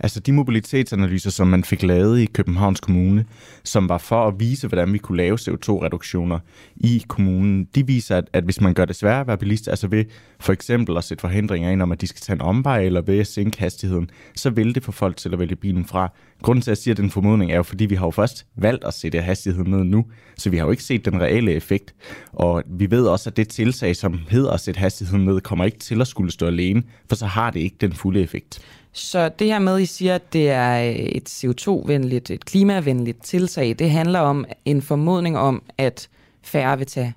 Altså 0.00 0.20
de 0.20 0.32
mobilitetsanalyser, 0.32 1.30
som 1.30 1.46
man 1.46 1.64
fik 1.64 1.82
lavet 1.82 2.20
i 2.20 2.24
Københavns 2.24 2.80
Kommune, 2.80 3.24
som 3.64 3.88
var 3.88 3.98
for 3.98 4.28
at 4.28 4.34
vise, 4.38 4.68
hvordan 4.68 4.92
vi 4.92 4.98
kunne 4.98 5.16
lave 5.16 5.38
CO2-reduktioner 5.40 6.38
i 6.76 7.04
kommunen, 7.08 7.64
de 7.74 7.86
viser, 7.86 8.16
at, 8.16 8.24
at 8.32 8.44
hvis 8.44 8.60
man 8.60 8.74
gør 8.74 8.84
det 8.84 8.96
sværere 8.96 9.20
at 9.20 9.26
være 9.26 9.38
bilist, 9.38 9.68
altså 9.68 9.88
ved 9.88 10.04
for 10.40 10.52
eksempel 10.52 10.96
at 10.96 11.04
sætte 11.04 11.20
forhindringer 11.20 11.70
ind 11.70 11.82
om, 11.82 11.92
at 11.92 12.00
de 12.00 12.06
skal 12.06 12.20
tage 12.20 12.34
en 12.34 12.40
omvej, 12.40 12.82
eller 12.82 13.00
ved 13.00 13.18
at 13.18 13.26
sænke 13.26 13.58
hastigheden, 13.58 14.10
så 14.36 14.50
vil 14.50 14.74
det 14.74 14.84
få 14.84 14.92
folk 14.92 15.16
til 15.16 15.32
at 15.32 15.38
vælge 15.38 15.56
bilen 15.56 15.84
fra. 15.84 16.12
Grunden 16.42 16.62
til, 16.62 16.70
at 16.70 16.76
jeg 16.76 16.82
siger, 16.82 16.94
at 16.94 16.98
den 16.98 17.10
formodning 17.10 17.52
er 17.52 17.56
jo, 17.56 17.62
fordi 17.62 17.86
vi 17.86 17.94
har 17.94 18.06
jo 18.06 18.10
først 18.10 18.46
valgt 18.56 18.84
at 18.84 18.94
sætte 18.94 19.20
hastigheden 19.20 19.70
ned 19.70 19.84
nu, 19.84 20.04
så 20.36 20.50
vi 20.50 20.56
har 20.56 20.64
jo 20.64 20.70
ikke 20.70 20.82
set 20.82 21.04
den 21.04 21.20
reelle 21.20 21.52
effekt. 21.52 21.94
Og 22.32 22.62
vi 22.66 22.90
ved 22.90 23.06
også, 23.06 23.30
at 23.30 23.36
det 23.36 23.48
tiltag, 23.48 23.96
som 23.96 24.20
hedder 24.28 24.50
at 24.50 24.60
sætte 24.60 24.78
hastigheden 24.78 25.24
ned, 25.24 25.40
kommer 25.40 25.64
ikke 25.64 25.78
til 25.78 26.00
at 26.00 26.06
skulle 26.06 26.32
stå 26.32 26.46
alene, 26.46 26.82
for 27.08 27.16
så 27.16 27.26
har 27.26 27.50
det 27.50 27.60
ikke 27.60 27.76
den 27.80 27.92
fulde 27.92 28.20
effekt. 28.20 28.60
Så 28.92 29.28
det 29.28 29.46
her 29.46 29.58
med, 29.58 29.80
at 29.86 29.90
I 29.90 29.94
siger, 29.94 30.14
at 30.14 30.32
det 30.32 30.50
er 30.50 30.94
et 30.96 31.28
CO2-venligt, 31.28 32.30
et 32.30 32.44
klimavenligt 32.44 33.24
tiltag, 33.24 33.76
det 33.78 33.90
handler 33.90 34.20
om 34.20 34.44
en 34.64 34.82
formodning 34.82 35.38
om, 35.38 35.62
at 35.78 36.08
færre 36.42 36.78
vil 36.78 36.86
tage 36.86 37.14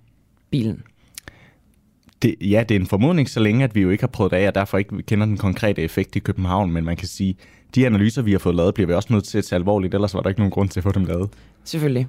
bilen. 0.49 0.83
Det, 2.21 2.35
ja, 2.41 2.63
det 2.69 2.75
er 2.75 2.79
en 2.79 2.87
formodning, 2.87 3.29
så 3.29 3.39
længe 3.39 3.63
at 3.63 3.75
vi 3.75 3.81
jo 3.81 3.89
ikke 3.89 4.01
har 4.01 4.07
prøvet 4.07 4.31
det 4.31 4.37
af, 4.37 4.47
og 4.47 4.55
derfor 4.55 4.77
ikke 4.77 5.01
kender 5.01 5.25
den 5.25 5.37
konkrete 5.37 5.81
effekt 5.81 6.15
i 6.15 6.19
København, 6.19 6.71
men 6.71 6.85
man 6.85 6.97
kan 6.97 7.07
sige, 7.07 7.35
de 7.75 7.85
analyser, 7.85 8.21
vi 8.21 8.31
har 8.31 8.39
fået 8.39 8.55
lavet, 8.55 8.73
bliver 8.73 8.87
vi 8.87 8.93
også 8.93 9.13
nødt 9.13 9.23
til 9.23 9.37
at 9.37 9.45
tage 9.45 9.57
alvorligt, 9.57 9.93
ellers 9.93 10.13
var 10.13 10.21
der 10.21 10.29
ikke 10.29 10.41
nogen 10.41 10.51
grund 10.51 10.69
til 10.69 10.79
at 10.79 10.83
få 10.83 10.91
dem 10.91 11.05
lavet. 11.05 11.29
Selvfølgelig. 11.63 12.07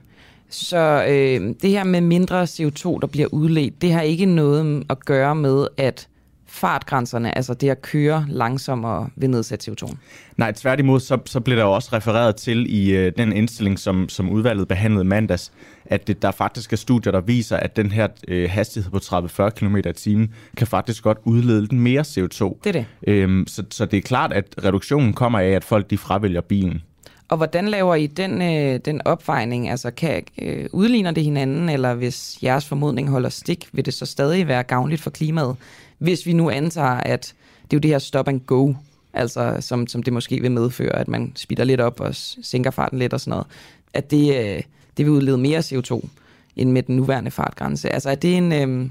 Så 0.51 1.05
øh, 1.09 1.55
det 1.63 1.71
her 1.71 1.85
med 1.85 2.01
mindre 2.01 2.43
CO2, 2.43 2.99
der 3.01 3.07
bliver 3.07 3.29
udledt, 3.33 3.83
det 3.83 3.93
har 3.93 4.03
ikke 4.03 4.27
noget 4.27 4.85
at 4.91 5.05
gøre 5.05 5.35
med, 5.35 5.67
at 5.77 6.09
fartgrænserne, 6.51 7.37
altså 7.37 7.55
det 7.55 7.71
at 7.71 7.83
køre 7.83 8.27
langsommere 8.29 9.09
ved 9.17 9.29
nedsat 9.29 9.69
CO2? 9.69 9.97
Nej, 10.37 10.53
tværtimod, 10.53 11.01
så, 11.01 11.19
så 11.27 11.41
blev 11.41 11.57
der 11.57 11.63
jo 11.63 11.73
også 11.73 11.89
refereret 11.93 12.37
til 12.37 12.67
i 12.75 12.91
øh, 12.91 13.13
den 13.19 13.33
indstilling, 13.33 13.79
som, 13.79 14.09
som 14.09 14.31
udvalget 14.31 14.69
behandlede 14.69 15.05
mandags, 15.05 15.53
at 15.85 16.07
det, 16.07 16.23
der 16.23 16.31
faktisk 16.31 16.73
er 16.73 16.77
studier, 16.77 17.13
der 17.13 17.21
viser, 17.21 17.57
at 17.57 17.77
den 17.77 17.93
her 17.93 18.09
øh, 18.29 18.51
hastighed 18.51 18.91
på 18.91 18.99
30-40 18.99 19.51
km 19.51 19.77
i 19.77 19.93
timen 19.93 20.35
kan 20.57 20.67
faktisk 20.67 21.03
godt 21.03 21.19
udlede 21.25 21.69
den 21.69 21.81
mere 21.81 22.01
CO2. 22.01 22.59
Det 22.65 22.67
er 22.67 22.73
det. 22.73 22.87
Øhm, 23.07 23.45
så, 23.47 23.63
så 23.71 23.87
det 23.87 23.97
er 23.97 24.03
klart, 24.03 24.33
at 24.33 24.45
reduktionen 24.65 25.13
kommer 25.13 25.39
af, 25.39 25.49
at 25.49 25.65
folk 25.65 25.91
de 25.91 25.99
fravælger 25.99 26.41
bilen. 26.41 26.83
Og 27.31 27.37
hvordan 27.37 27.69
laver 27.69 27.95
I 27.95 28.07
den, 28.07 28.43
øh, 28.43 28.81
den 28.85 29.01
opvejning? 29.05 29.69
Altså, 29.69 29.91
kan, 29.91 30.23
øh, 30.43 30.69
udligner 30.73 31.11
det 31.11 31.25
hinanden, 31.25 31.69
eller 31.69 31.95
hvis 31.95 32.39
jeres 32.43 32.67
formodning 32.67 33.11
holder 33.11 33.29
stik, 33.29 33.69
vil 33.73 33.85
det 33.85 33.95
så 33.95 34.07
stadig 34.07 34.49
være 34.49 34.63
gavnligt 34.63 35.03
for 35.03 35.11
klimaet? 35.11 35.57
Hvis 36.01 36.27
vi 36.27 36.33
nu 36.33 36.51
antager, 36.51 37.01
at 37.01 37.35
det 37.63 37.73
er 37.73 37.77
jo 37.77 37.79
det 37.79 37.91
her 37.91 37.99
stop 37.99 38.29
and 38.29 38.41
go, 38.41 38.75
altså 39.13 39.57
som, 39.61 39.87
som 39.87 40.03
det 40.03 40.13
måske 40.13 40.41
vil 40.41 40.53
medføre, 40.53 40.97
at 40.97 41.09
man 41.09 41.33
speeder 41.37 41.65
lidt 41.65 41.81
op 41.81 42.01
og 42.01 42.15
sænker 42.15 42.71
farten 42.71 42.99
lidt 42.99 43.13
og 43.13 43.21
sådan 43.21 43.31
noget, 43.31 43.47
at 43.95 44.11
det, 44.11 44.39
øh, 44.39 44.63
det 44.97 45.07
vil 45.07 45.09
udlede 45.09 45.39
mere 45.39 45.59
CO2 45.59 46.09
end 46.57 46.71
med 46.71 46.83
den 46.83 46.97
nuværende 46.97 47.31
fartgrænse. 47.31 47.91
Altså 47.91 48.11
er 48.11 48.15
det, 48.15 48.37
en, 48.37 48.53
øh, 48.53 48.91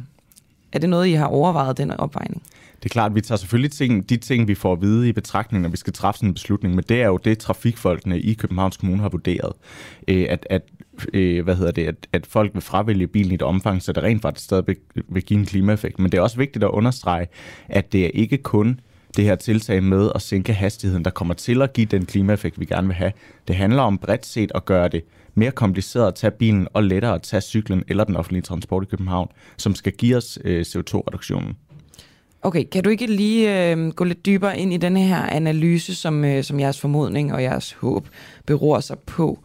er 0.73 0.79
det 0.79 0.89
noget, 0.89 1.07
I 1.07 1.11
har 1.11 1.25
overvejet, 1.25 1.77
den 1.77 1.91
opvejning? 1.91 2.43
Det 2.83 2.85
er 2.85 2.89
klart, 2.89 3.11
at 3.11 3.15
vi 3.15 3.21
tager 3.21 3.37
selvfølgelig 3.37 3.71
ting, 3.71 4.09
de 4.09 4.17
ting, 4.17 4.47
vi 4.47 4.55
får 4.55 4.73
at 4.73 4.81
vide 4.81 5.09
i 5.09 5.11
betragtning, 5.11 5.61
når 5.61 5.69
vi 5.69 5.77
skal 5.77 5.93
træffe 5.93 6.17
sådan 6.17 6.29
en 6.29 6.33
beslutning, 6.33 6.75
men 6.75 6.83
det 6.89 7.01
er 7.01 7.07
jo 7.07 7.17
det, 7.17 7.37
trafikfolkene 7.37 8.19
i 8.19 8.33
Københavns 8.33 8.77
Kommune 8.77 9.01
har 9.01 9.09
vurderet, 9.09 9.53
øh, 10.07 10.25
at, 10.29 10.47
at, 10.49 10.61
øh, 11.13 11.43
hvad 11.43 11.55
hedder 11.55 11.71
det, 11.71 11.87
at, 11.87 12.07
at 12.13 12.25
folk 12.25 12.53
vil 12.53 12.61
fravælge 12.61 13.07
bilen 13.07 13.31
i 13.31 13.35
et 13.35 13.41
omfang, 13.41 13.81
så 13.81 13.93
det 13.93 14.03
rent 14.03 14.21
faktisk 14.21 14.45
stadig 14.45 14.75
vil 15.09 15.23
give 15.23 15.39
en 15.39 15.45
klimaeffekt. 15.45 15.99
Men 15.99 16.11
det 16.11 16.17
er 16.17 16.21
også 16.21 16.37
vigtigt 16.37 16.63
at 16.63 16.69
understrege, 16.69 17.27
at 17.69 17.93
det 17.93 18.05
er 18.05 18.09
ikke 18.13 18.37
kun 18.37 18.79
det 19.17 19.25
her 19.25 19.35
tiltag 19.35 19.83
med 19.83 20.11
at 20.15 20.21
sænke 20.21 20.53
hastigheden, 20.53 21.05
der 21.05 21.11
kommer 21.11 21.33
til 21.33 21.61
at 21.61 21.73
give 21.73 21.85
den 21.85 22.05
klimaeffekt, 22.05 22.59
vi 22.59 22.65
gerne 22.65 22.87
vil 22.87 22.95
have. 22.95 23.11
Det 23.47 23.55
handler 23.55 23.81
om 23.81 23.97
bredt 23.97 24.25
set 24.25 24.51
at 24.55 24.65
gøre 24.65 24.87
det 24.87 25.03
mere 25.35 25.51
kompliceret 25.51 26.07
at 26.07 26.15
tage 26.15 26.31
bilen 26.31 26.67
og 26.73 26.83
lettere 26.83 27.15
at 27.15 27.21
tage 27.21 27.41
cyklen 27.41 27.83
eller 27.87 28.03
den 28.03 28.15
offentlige 28.15 28.41
transport 28.41 28.83
i 28.83 28.85
København, 28.85 29.27
som 29.57 29.75
skal 29.75 29.93
give 29.93 30.17
os 30.17 30.39
øh, 30.45 30.61
CO2-reduktionen. 30.61 31.57
Okay, 32.41 32.63
kan 32.71 32.83
du 32.83 32.89
ikke 32.89 33.07
lige 33.07 33.71
øh, 33.71 33.87
gå 33.87 34.03
lidt 34.03 34.25
dybere 34.25 34.59
ind 34.59 34.73
i 34.73 34.77
den 34.77 34.97
her 34.97 35.21
analyse, 35.21 35.95
som, 35.95 36.25
øh, 36.25 36.43
som 36.43 36.59
jeres 36.59 36.79
formodning 36.79 37.33
og 37.33 37.43
jeres 37.43 37.71
håb 37.71 38.07
beror 38.45 38.79
sig 38.79 38.99
på? 38.99 39.39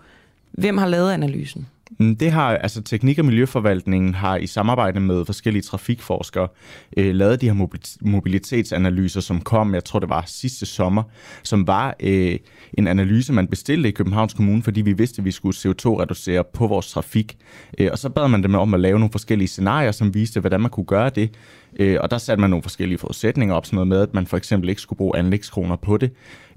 Hvem 0.53 0.79
har 0.79 0.87
lavet 0.87 1.13
analysen? 1.13 1.67
Mm, 1.99 2.17
det 2.17 2.33
har 2.33 2.57
altså 2.57 2.83
Teknik- 2.83 3.19
og 3.19 3.25
Miljøforvaltningen 3.25 4.15
har 4.15 4.37
i 4.37 4.47
samarbejde 4.47 5.01
med 5.01 5.25
forskellige 5.25 5.63
trafikforskere 5.63 6.49
øh, 6.97 7.15
lavet 7.15 7.41
de 7.41 7.47
her 7.47 7.69
mobilitetsanalyser, 8.01 9.21
som 9.21 9.41
kom, 9.41 9.75
jeg 9.75 9.85
tror 9.85 9.99
det 9.99 10.09
var 10.09 10.25
sidste 10.27 10.67
sommer, 10.67 11.03
som 11.43 11.67
var 11.67 11.97
øh, 12.01 12.39
en 12.75 12.87
analyse, 12.87 13.33
man 13.33 13.47
bestilte 13.47 13.89
i 13.89 13.93
Københavns 13.93 14.35
Kommune, 14.35 14.63
fordi 14.63 14.81
vi 14.81 14.93
vidste, 14.93 15.21
at 15.21 15.25
vi 15.25 15.31
skulle 15.31 15.57
CO2-reducere 15.57 16.45
på 16.53 16.67
vores 16.67 16.91
trafik. 16.91 17.37
Øh, 17.79 17.89
og 17.93 17.99
så 17.99 18.09
bad 18.09 18.29
man 18.29 18.43
dem 18.43 18.55
om 18.55 18.75
at 18.75 18.81
lave 18.81 18.99
nogle 18.99 19.13
forskellige 19.13 19.49
scenarier, 19.49 19.93
som 19.93 20.15
viste, 20.15 20.41
hvordan 20.41 20.61
man 20.61 20.71
kunne 20.71 20.87
gøre 20.87 21.11
det. 21.11 21.31
Øh, 21.79 21.99
og 22.01 22.11
der 22.11 22.19
satte 22.19 22.41
man 22.41 22.51
nogle 22.51 22.63
forskellige 22.63 22.99
forudsætninger 22.99 23.55
op, 23.55 23.67
sådan 23.67 23.75
noget 23.75 23.89
med, 23.89 24.01
at 24.01 24.15
man 24.15 24.27
for 24.27 24.37
eksempel 24.37 24.69
ikke 24.69 24.81
skulle 24.81 24.97
bruge 24.97 25.17
anlægskroner 25.17 25.77
på 25.77 25.97
det. 25.97 26.11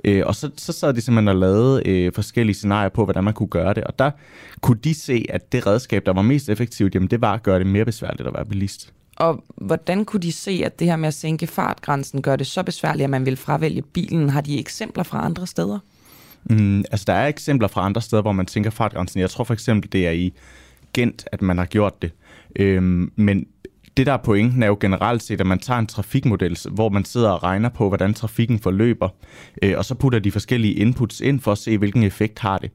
Øh, 0.06 0.24
og 0.26 0.36
så, 0.36 0.50
så 0.58 0.74
sad 0.74 0.94
de 0.94 1.02
simpelthen 1.02 1.28
og 1.28 1.36
lavede 1.36 1.90
øh, 1.90 2.14
forskellige 2.14 2.56
scenarier 2.56 2.90
på, 2.90 3.04
hvordan 3.04 3.24
man 3.24 3.34
kunne 3.34 3.48
gøre 3.48 3.74
det. 3.74 3.84
Og 3.84 4.00
der 4.00 4.12
kunne 4.62 4.80
de 4.84 4.94
se, 4.94 5.26
at 5.30 5.52
det 5.52 5.68
redskab, 5.68 6.06
der 6.06 6.14
var 6.14 6.22
mest 6.22 6.50
effektivt, 6.50 6.96
jamen 6.96 7.10
det 7.10 7.22
var 7.22 7.34
at 7.34 7.44
gøre 7.44 7.60
det 7.60 7.68
mere 7.68 7.86
besværligt 7.86 8.28
at 8.28 8.34
være 8.34 8.46
bilist. 8.46 8.94
Og 9.16 9.44
hvordan 9.56 10.06
kunne 10.06 10.20
de 10.20 10.32
se, 10.32 10.62
at 10.66 10.80
det 10.80 10.88
her 10.88 10.96
med 10.96 11.08
at 11.08 11.14
sænke 11.14 11.48
fartgrænsen 11.48 12.22
gør 12.22 12.36
det 12.36 12.48
så 12.48 12.64
besværligt, 12.64 13.04
at 13.04 13.10
man 13.10 13.26
vil 13.26 13.38
fravælge 13.38 13.82
bilen? 13.82 14.30
Har 14.30 14.42
de 14.42 14.60
eksempler 14.60 15.04
fra 15.04 15.26
andre 15.26 15.48
steder? 15.48 15.80
Mm, 16.50 16.80
altså, 16.92 17.04
der 17.08 17.14
er 17.14 17.28
eksempler 17.28 17.68
fra 17.68 17.86
andre 17.86 18.02
steder, 18.02 18.22
hvor 18.22 18.32
man 18.32 18.48
sænker 18.48 18.70
fartgrænsen. 18.70 19.20
Jeg 19.20 19.30
tror 19.30 19.44
for 19.44 19.54
eksempel, 19.54 19.92
det 19.92 20.08
er 20.08 20.12
i 20.12 20.34
Gent, 20.94 21.28
at 21.32 21.42
man 21.42 21.58
har 21.58 21.66
gjort 21.66 22.02
det. 22.02 22.12
Øhm, 22.56 23.12
men 23.16 23.46
det, 23.98 24.06
der 24.06 24.14
er 24.14 24.18
pointen, 24.18 24.64
er 24.64 24.68
jo 24.68 24.78
generelt 24.80 25.24
set, 25.24 25.42
at 25.42 25.48
man 25.48 25.60
tager 25.60 25.80
en 25.80 25.88
trafikmodel, 25.88 26.58
hvor 26.72 26.90
man 26.90 27.06
sidder 27.06 27.30
og 27.30 27.44
regner 27.44 27.70
på, 27.70 27.88
hvordan 27.88 28.14
trafikken 28.14 28.60
forløber, 28.60 29.10
øh, 29.62 29.74
og 29.78 29.86
så 29.86 29.96
putter 29.96 30.20
de 30.20 30.32
forskellige 30.32 30.74
inputs 30.74 31.22
ind 31.22 31.40
for 31.40 31.52
at 31.52 31.58
se, 31.58 31.78
hvilken 31.78 32.04
effekt 32.04 32.40
har 32.40 32.58
det. 32.58 32.72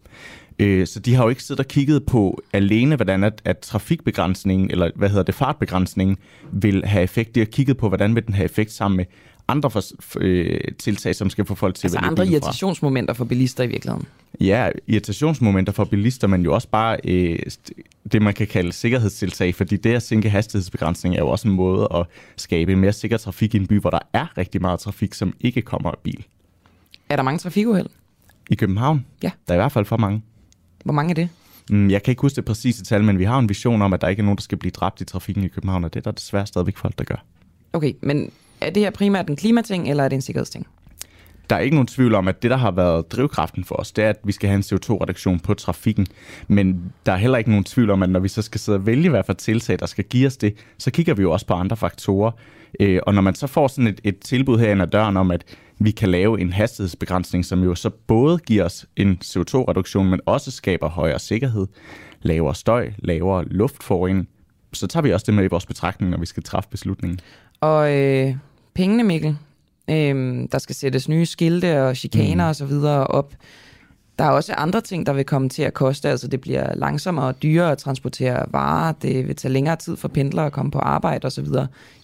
Øh, 0.58 0.87
så 0.87 1.00
de 1.00 1.14
har 1.14 1.22
jo 1.22 1.28
ikke 1.28 1.42
siddet 1.42 1.64
og 1.64 1.68
kigget 1.68 2.06
på 2.06 2.42
alene, 2.52 2.96
hvordan 2.96 3.24
at, 3.24 3.42
at 3.44 3.58
trafikbegrænsningen, 3.58 4.70
eller 4.70 4.90
hvad 4.94 5.08
hedder 5.08 5.22
det, 5.22 5.35
fartbegrænsningen, 5.35 6.16
vil 6.52 6.85
have 6.85 7.02
effekt. 7.02 7.35
De 7.35 7.40
har 7.40 7.44
kigget 7.44 7.76
på, 7.76 7.88
hvordan 7.88 8.14
vil 8.14 8.26
den 8.26 8.35
have 8.35 8.44
effekt 8.44 8.72
sammen 8.72 8.96
med 8.96 9.04
andre 9.52 9.70
for, 9.70 9.82
øh, 10.20 10.60
tiltag, 10.78 11.14
som 11.14 11.30
skal 11.30 11.44
få 11.44 11.54
folk 11.54 11.74
til 11.74 11.86
altså 11.86 11.98
at 11.98 12.04
andre 12.04 12.26
irritationsmomenter 12.26 13.14
for 13.14 13.24
bilister 13.24 13.64
i 13.64 13.66
virkeligheden? 13.66 14.06
Ja, 14.40 14.70
irritationsmomenter 14.86 15.72
for 15.72 15.84
bilister, 15.84 16.26
men 16.26 16.42
jo 16.42 16.54
også 16.54 16.68
bare 16.68 16.98
øh, 17.04 17.38
det, 18.12 18.22
man 18.22 18.34
kan 18.34 18.46
kalde 18.46 18.72
sikkerhedstiltag, 18.72 19.54
fordi 19.54 19.76
det 19.76 19.94
at 19.94 20.02
sænke 20.02 20.30
hastighedsbegrænsning 20.30 21.14
er 21.14 21.18
jo 21.18 21.28
også 21.28 21.48
en 21.48 21.54
måde 21.54 21.88
at 21.94 22.06
skabe 22.36 22.76
mere 22.76 22.92
sikker 22.92 23.16
trafik 23.16 23.54
i 23.54 23.56
en 23.56 23.66
by, 23.66 23.80
hvor 23.80 23.90
der 23.90 23.98
er 24.12 24.38
rigtig 24.38 24.60
meget 24.60 24.80
trafik, 24.80 25.14
som 25.14 25.34
ikke 25.40 25.62
kommer 25.62 25.90
af 25.90 25.98
bil. 26.02 26.24
Er 27.08 27.16
der 27.16 27.22
mange 27.22 27.38
trafikuheld? 27.38 27.86
I 28.50 28.54
København? 28.54 29.06
Ja. 29.22 29.30
Der 29.48 29.54
er 29.54 29.58
i 29.58 29.62
hvert 29.62 29.72
fald 29.72 29.84
for 29.84 29.96
mange. 29.96 30.22
Hvor 30.84 30.92
mange 30.92 31.10
er 31.10 31.14
det? 31.14 31.28
Mm, 31.70 31.90
jeg 31.90 32.02
kan 32.02 32.12
ikke 32.12 32.22
huske 32.22 32.36
det 32.36 32.44
præcise 32.44 32.84
tal, 32.84 33.04
men 33.04 33.18
vi 33.18 33.24
har 33.24 33.38
en 33.38 33.48
vision 33.48 33.82
om, 33.82 33.92
at 33.92 34.00
der 34.00 34.08
ikke 34.08 34.20
er 34.20 34.24
nogen, 34.24 34.36
der 34.36 34.42
skal 34.42 34.58
blive 34.58 34.70
dræbt 34.70 35.00
i 35.00 35.04
trafikken 35.04 35.44
i 35.44 35.48
København, 35.48 35.84
og 35.84 35.94
det 35.94 36.00
er 36.00 36.04
der 36.04 36.10
desværre 36.10 36.46
stadigvæk 36.46 36.76
folk, 36.76 36.98
der 36.98 37.04
gør. 37.04 37.24
Okay, 37.72 37.92
men 38.00 38.30
er 38.66 38.70
det 38.70 38.83
her 38.83 38.90
primært 38.90 39.31
en 39.31 39.37
klimating, 39.37 39.90
eller 39.90 40.05
er 40.05 40.09
det 40.09 40.16
en 40.16 40.22
sikkerhedsting? 40.22 40.66
Der 41.51 41.57
er 41.57 41.61
ikke 41.61 41.77
nogen 41.77 41.87
tvivl 41.87 42.14
om, 42.14 42.29
at 42.29 42.42
det, 42.42 42.51
der 42.51 42.57
har 42.57 42.70
været 42.70 43.12
drivkraften 43.12 43.64
for 43.64 43.75
os, 43.75 43.92
det 43.92 44.05
er, 44.05 44.09
at 44.09 44.18
vi 44.25 44.33
skal 44.33 44.48
have 44.48 44.57
en 44.57 44.62
CO2-reduktion 44.62 45.40
på 45.40 45.55
trafikken. 45.55 46.07
Men 46.48 46.92
der 47.07 47.12
er 47.12 47.16
heller 47.16 47.38
ikke 47.38 47.51
nogen 47.51 47.64
tvivl 47.64 47.90
om, 47.90 48.03
at 48.03 48.11
når 48.11 48.20
vi 48.20 48.29
så 48.29 48.42
skal 48.42 48.61
sidde 48.61 48.79
og 48.79 48.87
vælge, 48.87 49.11
hvad 49.11 49.22
for 49.27 49.33
tiltag, 49.33 49.79
der 49.79 49.87
skal 49.87 50.05
give 50.05 50.27
os 50.27 50.37
det, 50.37 50.55
så 50.79 50.90
kigger 50.90 51.14
vi 51.14 51.22
jo 51.22 51.33
også 51.33 51.46
på 51.46 51.55
andre 51.55 51.77
faktorer. 51.77 52.31
Øh, 52.81 53.01
og 53.07 53.14
når 53.14 53.22
man 53.22 53.35
så 53.35 53.46
får 53.46 53.68
sådan 53.68 53.87
et, 53.87 54.01
et 54.05 54.18
tilbud 54.18 54.59
herinde 54.59 54.83
ad 54.83 54.88
døren 54.88 55.16
om, 55.16 55.31
at 55.31 55.44
vi 55.79 55.90
kan 55.90 56.09
lave 56.09 56.40
en 56.40 56.53
hastighedsbegrænsning, 56.53 57.45
som 57.45 57.62
jo 57.64 57.74
så 57.74 57.91
både 57.91 58.39
giver 58.39 58.64
os 58.64 58.86
en 58.97 59.18
CO2-reduktion, 59.24 60.11
men 60.11 60.20
også 60.26 60.51
skaber 60.51 60.89
højere 60.89 61.18
sikkerhed, 61.18 61.66
lavere 62.22 62.55
støj, 62.55 62.93
lavere 62.99 63.45
luftforurening, 63.45 64.28
så 64.72 64.86
tager 64.86 65.03
vi 65.03 65.12
også 65.12 65.24
det 65.26 65.34
med 65.34 65.45
i 65.45 65.47
vores 65.47 65.66
betragtning, 65.66 66.11
når 66.11 66.18
vi 66.18 66.26
skal 66.26 66.43
træffe 66.43 66.70
beslutningen. 66.70 67.20
Og 67.61 67.99
øh, 67.99 68.34
pengene, 68.75 69.03
Mikkel, 69.03 69.37
øh, 69.91 70.49
der 70.53 70.59
skal 70.59 70.75
sættes 70.75 71.09
nye 71.09 71.27
skilte 71.27 71.83
og 71.83 71.97
chikaner 71.97 72.45
mm. 72.45 72.49
og 72.49 72.57
så 72.57 72.66
videre 72.66 73.07
op. 73.07 73.35
Der 74.18 74.25
er 74.25 74.31
også 74.31 74.53
andre 74.53 74.81
ting, 74.81 75.07
der 75.07 75.12
vil 75.12 75.25
komme 75.25 75.49
til 75.49 75.62
at 75.62 75.75
koste. 75.75 76.09
Altså 76.09 76.29
det 76.29 76.41
bliver 76.41 76.75
langsommere 76.75 77.27
og 77.27 77.43
dyrere 77.43 77.73
at 77.73 77.79
transportere 77.79 78.47
varer. 78.51 78.93
Det 78.93 79.29
vil 79.29 79.37
tage 79.37 79.53
længere 79.53 79.77
tid 79.77 79.97
for 79.97 80.09
pendlere 80.09 80.47
at 80.47 80.53
komme 80.53 80.70
på 80.70 80.79
arbejde 80.79 81.27
osv. 81.27 81.47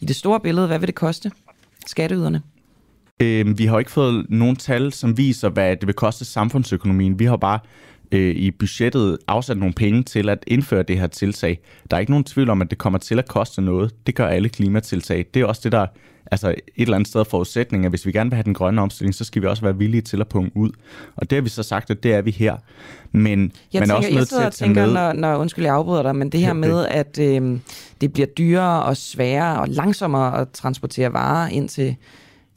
I 0.01 0.05
det 0.05 0.16
store 0.16 0.41
billede, 0.41 0.66
hvad 0.66 0.79
vil 0.79 0.87
det 0.87 0.95
koste 0.95 1.31
skatteyderne? 1.87 2.43
Øh, 3.21 3.59
vi 3.59 3.66
har 3.66 3.79
ikke 3.79 3.91
fået 3.91 4.27
nogen 4.31 4.57
tal, 4.57 4.93
som 4.93 5.16
viser, 5.16 5.49
hvad 5.49 5.77
det 5.77 5.87
vil 5.87 5.95
koste 5.95 6.25
samfundsøkonomien. 6.25 7.19
Vi 7.19 7.25
har 7.25 7.37
bare 7.37 7.59
øh, 8.12 8.36
i 8.36 8.50
budgettet 8.50 9.18
afsat 9.28 9.56
nogle 9.56 9.74
penge 9.74 10.02
til 10.02 10.28
at 10.28 10.44
indføre 10.46 10.82
det 10.82 10.98
her 10.98 11.06
tiltag. 11.06 11.61
Der 11.90 11.96
er 11.96 12.00
ikke 12.00 12.12
nogen 12.12 12.24
tvivl 12.24 12.50
om, 12.50 12.62
at 12.62 12.70
det 12.70 12.78
kommer 12.78 12.98
til 12.98 13.18
at 13.18 13.28
koste 13.28 13.62
noget. 13.62 13.94
Det 14.06 14.14
gør 14.14 14.26
alle 14.26 14.48
klimatiltag. 14.48 15.26
Det 15.34 15.42
er 15.42 15.46
også 15.46 15.61
det, 15.64 15.72
der 15.72 15.86
altså 16.30 16.48
et 16.48 16.61
eller 16.76 16.94
andet 16.94 17.09
sted 17.09 17.24
forudsætning, 17.24 17.84
at 17.84 17.90
hvis 17.90 18.06
vi 18.06 18.12
gerne 18.12 18.30
vil 18.30 18.34
have 18.34 18.44
den 18.44 18.54
grønne 18.54 18.82
omstilling, 18.82 19.14
så 19.14 19.24
skal 19.24 19.42
vi 19.42 19.46
også 19.46 19.62
være 19.62 19.76
villige 19.76 20.00
til 20.00 20.20
at 20.20 20.28
punge 20.28 20.50
ud. 20.54 20.70
Og 21.16 21.30
det 21.30 21.36
har 21.36 21.42
vi 21.42 21.48
så 21.48 21.62
sagt, 21.62 21.90
at 21.90 22.02
det 22.02 22.14
er 22.14 22.22
vi 22.22 22.30
her. 22.30 22.56
Men 23.12 23.52
jeg 23.72 23.80
man 23.80 23.88
tænker, 23.88 23.92
er 23.92 23.96
også 23.96 24.14
nødt 24.14 24.28
til 24.28 24.36
at 24.36 24.52
tænker, 24.52 24.86
med... 24.86 24.94
når, 24.94 25.12
når, 25.12 25.36
undskyld, 25.36 25.64
jeg 25.64 25.74
afbryder 25.74 26.02
dig, 26.02 26.16
men 26.16 26.32
det 26.32 26.40
her 26.40 26.52
med, 26.52 26.86
at 26.86 27.18
øh, 27.20 27.59
det 28.00 28.12
bliver 28.12 28.26
dyrere 28.26 28.82
og 28.82 28.96
sværere 28.96 29.61
og 29.61 29.68
langsommere 29.68 30.40
at 30.40 30.48
transportere 30.50 31.12
varer 31.12 31.48
ind 31.48 31.68
til, 31.68 31.96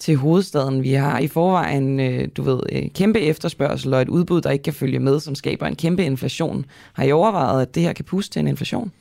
til 0.01 0.15
hovedstaden. 0.15 0.83
Vi 0.83 0.93
har 0.93 1.19
i 1.19 1.27
forvejen, 1.27 1.99
øh, 1.99 2.27
du 2.37 2.41
ved, 2.41 2.59
øh, 2.71 2.83
kæmpe 2.95 3.19
efterspørgsel 3.19 3.93
og 3.93 4.01
et 4.01 4.09
udbud, 4.09 4.41
der 4.41 4.51
ikke 4.51 4.63
kan 4.63 4.73
følge 4.73 4.99
med, 4.99 5.19
som 5.19 5.35
skaber 5.35 5.67
en 5.67 5.75
kæmpe 5.75 6.03
inflation. 6.03 6.65
Har 6.93 7.03
I 7.03 7.11
overvejet, 7.11 7.61
at 7.61 7.75
det 7.75 7.83
her 7.83 7.93
kan 7.93 8.05
puste 8.05 8.33
til 8.33 8.39
en 8.39 8.47
inflation? 8.47 8.91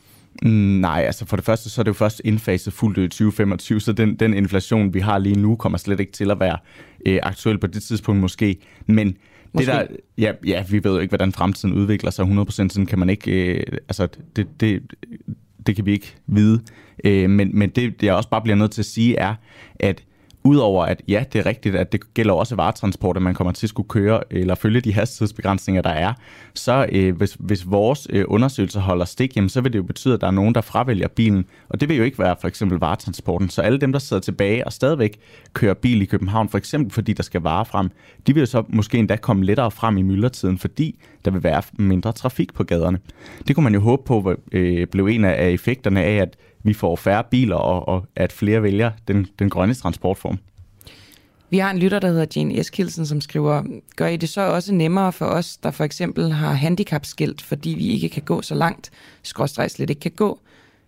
Mm, 0.42 0.50
Nej, 0.50 1.02
altså 1.06 1.26
for 1.26 1.36
det 1.36 1.44
første, 1.44 1.70
så 1.70 1.80
er 1.80 1.82
det 1.82 1.88
jo 1.88 1.94
først 1.94 2.22
indfaset 2.24 2.72
fuldt 2.72 2.98
i 2.98 3.08
2025, 3.08 3.80
så 3.80 3.92
den, 3.92 4.14
den 4.14 4.34
inflation, 4.34 4.94
vi 4.94 5.00
har 5.00 5.18
lige 5.18 5.38
nu, 5.38 5.56
kommer 5.56 5.78
slet 5.78 6.00
ikke 6.00 6.12
til 6.12 6.30
at 6.30 6.40
være 6.40 6.58
øh, 7.06 7.18
aktuel 7.22 7.58
på 7.58 7.66
det 7.66 7.82
tidspunkt 7.82 8.20
måske. 8.20 8.56
Men 8.86 9.16
Måske. 9.52 9.72
det 9.72 9.88
der, 9.90 9.96
ja, 10.18 10.32
ja, 10.46 10.64
vi 10.70 10.84
ved 10.84 10.92
jo 10.92 10.98
ikke, 10.98 11.10
hvordan 11.10 11.32
fremtiden 11.32 11.74
udvikler 11.74 12.10
sig 12.10 12.24
100%, 12.24 12.50
sådan 12.50 12.86
kan 12.86 12.98
man 12.98 13.10
ikke, 13.10 13.30
øh, 13.32 13.62
altså 13.88 14.08
det, 14.36 14.46
det, 14.60 14.82
det 15.66 15.76
kan 15.76 15.86
vi 15.86 15.92
ikke 15.92 16.16
vide. 16.26 16.60
Øh, 17.04 17.30
men, 17.30 17.58
men 17.58 17.70
det, 17.70 18.02
jeg 18.02 18.14
også 18.14 18.28
bare 18.28 18.42
bliver 18.42 18.56
nødt 18.56 18.70
til 18.70 18.82
at 18.82 18.86
sige, 18.86 19.16
er, 19.16 19.34
at 19.78 20.04
Udover 20.44 20.84
at 20.84 21.02
ja, 21.08 21.24
det 21.32 21.38
er 21.38 21.46
rigtigt, 21.46 21.76
at 21.76 21.92
det 21.92 22.14
gælder 22.14 22.34
også 22.34 22.56
varetransport, 22.56 23.16
at 23.16 23.22
man 23.22 23.34
kommer 23.34 23.52
til 23.52 23.66
at 23.66 23.68
skulle 23.68 23.88
køre 23.88 24.20
eller 24.30 24.54
følge 24.54 24.80
de 24.80 24.94
hastighedsbegrænsninger, 24.94 25.82
der 25.82 25.90
er, 25.90 26.12
så 26.54 26.86
øh, 26.92 27.16
hvis, 27.16 27.36
hvis 27.40 27.70
vores 27.70 28.06
øh, 28.10 28.24
undersøgelser 28.28 28.80
holder 28.80 29.04
stik, 29.04 29.36
jamen, 29.36 29.48
så 29.48 29.60
vil 29.60 29.72
det 29.72 29.78
jo 29.78 29.82
betyde, 29.82 30.14
at 30.14 30.20
der 30.20 30.26
er 30.26 30.30
nogen, 30.30 30.54
der 30.54 30.60
fravælger 30.60 31.08
bilen. 31.08 31.44
Og 31.68 31.80
det 31.80 31.88
vil 31.88 31.96
jo 31.96 32.02
ikke 32.02 32.18
være 32.18 32.36
for 32.40 32.48
eksempel 32.48 32.78
varetransporten. 32.78 33.48
Så 33.48 33.62
alle 33.62 33.78
dem, 33.78 33.92
der 33.92 33.98
sidder 33.98 34.20
tilbage 34.20 34.66
og 34.66 34.72
stadigvæk 34.72 35.18
kører 35.52 35.74
bil 35.74 36.02
i 36.02 36.04
København, 36.04 36.48
for 36.48 36.58
eksempel 36.58 36.92
fordi 36.92 37.12
der 37.12 37.22
skal 37.22 37.40
vare 37.40 37.64
frem, 37.64 37.90
de 38.26 38.34
vil 38.34 38.40
jo 38.40 38.46
så 38.46 38.64
måske 38.68 38.98
endda 38.98 39.16
komme 39.16 39.44
lettere 39.44 39.70
frem 39.70 39.96
i 39.96 40.02
myldretiden, 40.02 40.58
fordi 40.58 41.00
der 41.24 41.30
vil 41.30 41.42
være 41.42 41.62
mindre 41.72 42.12
trafik 42.12 42.54
på 42.54 42.64
gaderne. 42.64 42.98
Det 43.48 43.56
kunne 43.56 43.64
man 43.64 43.74
jo 43.74 43.80
håbe 43.80 44.02
på 44.04 44.34
øh, 44.52 44.86
blev 44.86 45.06
en 45.06 45.24
af 45.24 45.50
effekterne 45.50 46.02
af, 46.02 46.16
at 46.16 46.36
vi 46.62 46.72
får 46.72 46.96
færre 46.96 47.24
biler, 47.30 47.56
og, 47.56 47.88
og 47.88 48.06
at 48.16 48.32
flere 48.32 48.62
vælger 48.62 48.90
den, 49.08 49.26
den 49.38 49.50
grønne 49.50 49.74
transportform. 49.74 50.38
Vi 51.50 51.58
har 51.58 51.70
en 51.70 51.78
lytter, 51.78 51.98
der 51.98 52.08
hedder 52.08 52.26
Jane 52.36 52.60
Eskilsen, 52.60 53.06
som 53.06 53.20
skriver, 53.20 53.62
gør 53.96 54.06
I 54.06 54.16
det 54.16 54.28
så 54.28 54.40
også 54.40 54.74
nemmere 54.74 55.12
for 55.12 55.26
os, 55.26 55.56
der 55.56 55.70
for 55.70 55.84
eksempel 55.84 56.32
har 56.32 56.52
handicapskilt, 56.52 57.42
fordi 57.42 57.70
vi 57.70 57.88
ikke 57.88 58.08
kan 58.08 58.22
gå 58.22 58.42
så 58.42 58.54
langt, 58.54 58.90
skråstrejs 59.22 59.72
slet 59.72 59.90
ikke 59.90 60.00
kan 60.00 60.10
gå? 60.10 60.40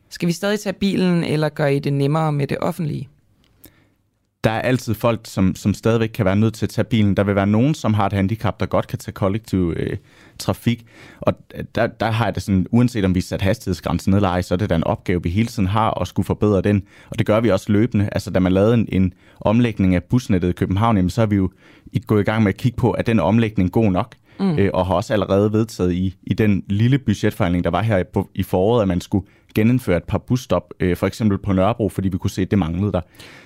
Skal 0.08 0.28
vi 0.28 0.32
stadig 0.32 0.60
tage 0.60 0.72
bilen, 0.72 1.24
eller 1.24 1.48
gør 1.48 1.66
I 1.66 1.78
det 1.78 1.92
nemmere 1.92 2.32
med 2.32 2.46
det 2.46 2.58
offentlige? 2.60 3.08
der 4.44 4.50
er 4.50 4.60
altid 4.60 4.94
folk, 4.94 5.20
som, 5.24 5.54
som 5.54 5.74
stadigvæk 5.74 6.08
kan 6.08 6.24
være 6.24 6.36
nødt 6.36 6.54
til 6.54 6.66
at 6.66 6.70
tage 6.70 6.84
bilen. 6.84 7.16
Der 7.16 7.24
vil 7.24 7.34
være 7.34 7.46
nogen, 7.46 7.74
som 7.74 7.94
har 7.94 8.06
et 8.06 8.12
handicap, 8.12 8.60
der 8.60 8.66
godt 8.66 8.86
kan 8.86 8.98
tage 8.98 9.12
kollektiv 9.12 9.74
øh, 9.76 9.96
trafik. 10.38 10.86
Og 11.20 11.34
der, 11.74 11.86
der 11.86 12.10
har 12.10 12.24
jeg 12.24 12.34
det 12.34 12.42
sådan, 12.42 12.66
uanset 12.70 13.04
om 13.04 13.14
vi 13.14 13.20
sat 13.20 13.42
hastighedsgrænsen 13.42 14.10
ned 14.10 14.18
eller 14.18 14.28
ej, 14.28 14.42
så 14.42 14.54
er 14.54 14.58
det 14.58 14.70
da 14.70 14.74
en 14.74 14.84
opgave, 14.84 15.22
vi 15.22 15.28
hele 15.28 15.48
tiden 15.48 15.66
har 15.66 16.00
at 16.00 16.08
skulle 16.08 16.26
forbedre 16.26 16.62
den. 16.62 16.82
Og 17.10 17.18
det 17.18 17.26
gør 17.26 17.40
vi 17.40 17.50
også 17.50 17.72
løbende. 17.72 18.08
Altså, 18.12 18.30
da 18.30 18.40
man 18.40 18.52
lavede 18.52 18.74
en, 18.74 18.88
en 18.92 19.12
omlægning 19.40 19.94
af 19.94 20.04
busnettet 20.04 20.48
i 20.48 20.52
København, 20.52 20.96
jamen, 20.96 21.10
så 21.10 21.20
har 21.20 21.26
vi 21.26 21.36
jo 21.36 21.50
gået 22.06 22.20
i 22.20 22.24
gang 22.24 22.42
med 22.42 22.52
at 22.52 22.56
kigge 22.56 22.76
på, 22.76 22.90
at 22.90 23.06
den 23.06 23.20
omlægning 23.20 23.72
god 23.72 23.92
nok? 23.92 24.14
Mm. 24.40 24.58
Øh, 24.58 24.70
og 24.74 24.86
har 24.86 24.94
også 24.94 25.12
allerede 25.12 25.52
vedtaget 25.52 25.92
i, 25.92 26.16
i 26.22 26.34
den 26.34 26.64
lille 26.66 26.98
budgetforhandling, 26.98 27.64
der 27.64 27.70
var 27.70 27.82
her 27.82 27.98
i, 27.98 28.04
i 28.34 28.42
foråret, 28.42 28.82
at 28.82 28.88
man 28.88 29.00
skulle 29.00 29.26
genindføre 29.54 29.96
et 29.96 30.04
par 30.04 30.18
busstop, 30.18 30.74
øh, 30.80 30.96
for 30.96 31.06
eksempel 31.06 31.38
på 31.38 31.52
Nørrebro, 31.52 31.88
fordi 31.88 32.08
vi 32.08 32.18
kunne 32.18 32.30
se, 32.30 32.42
at 32.42 32.50
det 32.50 32.58
manglede 32.58 32.92
der. 32.92 33.00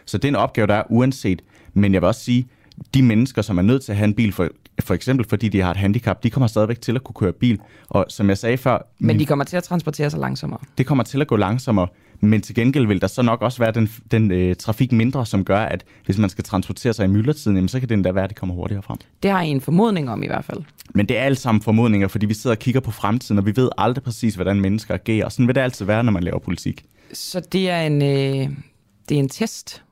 Så 0.06 0.18
det 0.18 0.24
er 0.24 0.28
en 0.28 0.36
opgave, 0.36 0.66
der 0.66 0.74
er 0.74 0.82
uanset. 0.90 1.42
Men 1.74 1.94
jeg 1.94 2.02
vil 2.02 2.06
også 2.06 2.20
sige, 2.20 2.48
de 2.94 3.02
mennesker, 3.02 3.42
som 3.42 3.58
er 3.58 3.62
nødt 3.62 3.82
til 3.82 3.92
at 3.92 3.98
have 3.98 4.08
en 4.08 4.14
bil, 4.14 4.32
for, 4.32 4.48
for 4.80 4.94
eksempel 4.94 5.28
fordi 5.28 5.48
de 5.48 5.60
har 5.60 5.70
et 5.70 5.76
handicap, 5.76 6.22
de 6.22 6.30
kommer 6.30 6.46
stadigvæk 6.46 6.80
til 6.80 6.94
at 6.94 7.04
kunne 7.04 7.14
køre 7.14 7.32
bil. 7.32 7.60
Og 7.88 8.06
som 8.08 8.28
jeg 8.28 8.38
sagde 8.38 8.56
før... 8.56 8.78
Men 8.98 9.18
de 9.18 9.26
kommer 9.26 9.44
til 9.44 9.56
at 9.56 9.64
transportere 9.64 10.10
sig 10.10 10.20
langsommere. 10.20 10.60
Det 10.78 10.86
kommer 10.86 11.04
til 11.04 11.20
at 11.20 11.26
gå 11.26 11.36
langsommere, 11.36 11.88
men 12.20 12.40
til 12.40 12.54
gengæld 12.54 12.86
vil 12.86 13.00
der 13.00 13.06
så 13.06 13.22
nok 13.22 13.42
også 13.42 13.58
være 13.58 13.72
den, 13.72 13.90
den 14.10 14.30
øh, 14.30 14.56
trafik 14.56 14.92
mindre, 14.92 15.26
som 15.26 15.44
gør, 15.44 15.58
at 15.58 15.84
hvis 16.04 16.18
man 16.18 16.30
skal 16.30 16.44
transportere 16.44 16.92
sig 16.92 17.04
i 17.04 17.08
myldretiden, 17.08 17.56
jamen, 17.56 17.68
så 17.68 17.80
kan 17.80 17.88
det 17.88 17.94
endda 17.94 18.12
være, 18.12 18.24
at 18.24 18.30
det 18.30 18.38
kommer 18.38 18.54
hurtigere 18.54 18.82
frem. 18.82 18.96
Det 19.22 19.30
har 19.30 19.42
I 19.42 19.48
en 19.48 19.60
formodning 19.60 20.10
om 20.10 20.22
i 20.22 20.26
hvert 20.26 20.44
fald. 20.44 20.62
Men 20.94 21.06
det 21.06 21.18
er 21.18 21.22
alt 21.22 21.38
sammen 21.38 21.62
formodninger, 21.62 22.08
fordi 22.08 22.26
vi 22.26 22.34
sidder 22.34 22.56
og 22.56 22.60
kigger 22.60 22.80
på 22.80 22.90
fremtiden, 22.90 23.38
og 23.38 23.46
vi 23.46 23.56
ved 23.56 23.68
aldrig 23.78 24.04
præcis, 24.04 24.34
hvordan 24.34 24.60
mennesker 24.60 24.94
agerer. 24.94 25.24
Og 25.24 25.32
sådan 25.32 25.46
vil 25.46 25.54
det 25.54 25.60
altid 25.60 25.84
være, 25.84 26.04
når 26.04 26.12
man 26.12 26.22
laver 26.22 26.38
politik. 26.38 26.84
Så 27.12 27.40
det 27.52 27.70
er 27.70 27.80
en, 27.80 28.02
øh, 28.02 28.50
det 29.08 29.14
er 29.14 29.18
en 29.18 29.28
test? 29.28 29.82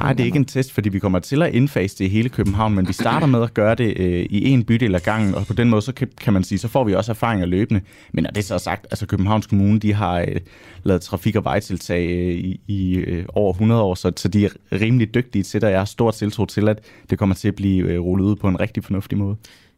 Nej, 0.00 0.12
det 0.12 0.20
er 0.20 0.24
ikke 0.24 0.36
en 0.36 0.44
test, 0.44 0.72
fordi 0.72 0.88
vi 0.88 0.98
kommer 0.98 1.18
til 1.18 1.42
at 1.42 1.54
indfase 1.54 1.98
det 1.98 2.04
i 2.04 2.08
hele 2.08 2.28
København, 2.28 2.74
men 2.74 2.88
vi 2.88 2.92
starter 2.92 3.26
med 3.26 3.42
at 3.42 3.54
gøre 3.54 3.74
det 3.74 3.98
øh, 3.98 4.26
i 4.30 4.50
en 4.50 4.64
bydel 4.64 4.94
ad 4.94 5.00
gangen, 5.00 5.34
og 5.34 5.46
på 5.46 5.52
den 5.52 5.70
måde, 5.70 5.82
så 5.82 5.92
kan, 5.92 6.08
kan 6.20 6.32
man 6.32 6.44
sige, 6.44 6.58
så 6.58 6.68
får 6.68 6.84
vi 6.84 6.94
også 6.94 7.12
erfaringer 7.12 7.46
løbende. 7.46 7.80
Men 8.12 8.24
når 8.24 8.30
det 8.30 8.44
så 8.44 8.54
er 8.54 8.58
sagt, 8.58 8.86
altså 8.90 9.06
Københavns 9.06 9.46
Kommune, 9.46 9.78
de 9.78 9.92
har 9.92 10.20
øh, 10.20 10.36
lavet 10.82 11.02
trafik- 11.02 11.36
og 11.36 11.44
vejtiltag 11.44 12.08
øh, 12.10 12.34
i, 12.34 12.60
i 12.66 12.94
øh, 12.94 13.24
over 13.28 13.52
100 13.52 13.82
år, 13.82 13.94
så, 13.94 14.12
så 14.16 14.28
de 14.28 14.44
er 14.44 14.50
rimelig 14.72 15.14
dygtige 15.14 15.42
til 15.42 15.60
det, 15.60 15.66
og 15.66 15.72
jeg 15.72 15.80
har 15.80 15.84
stort 15.84 16.14
tiltro 16.14 16.44
til, 16.44 16.68
at 16.68 16.80
det 17.10 17.18
kommer 17.18 17.34
til 17.34 17.48
at 17.48 17.54
blive 17.54 17.88
øh, 17.88 18.00
rullet 18.00 18.24
ud 18.24 18.36
på 18.36 18.48
en 18.48 18.60
rigtig 18.60 18.84
fornuftig 18.84 19.18
måde. 19.18 19.36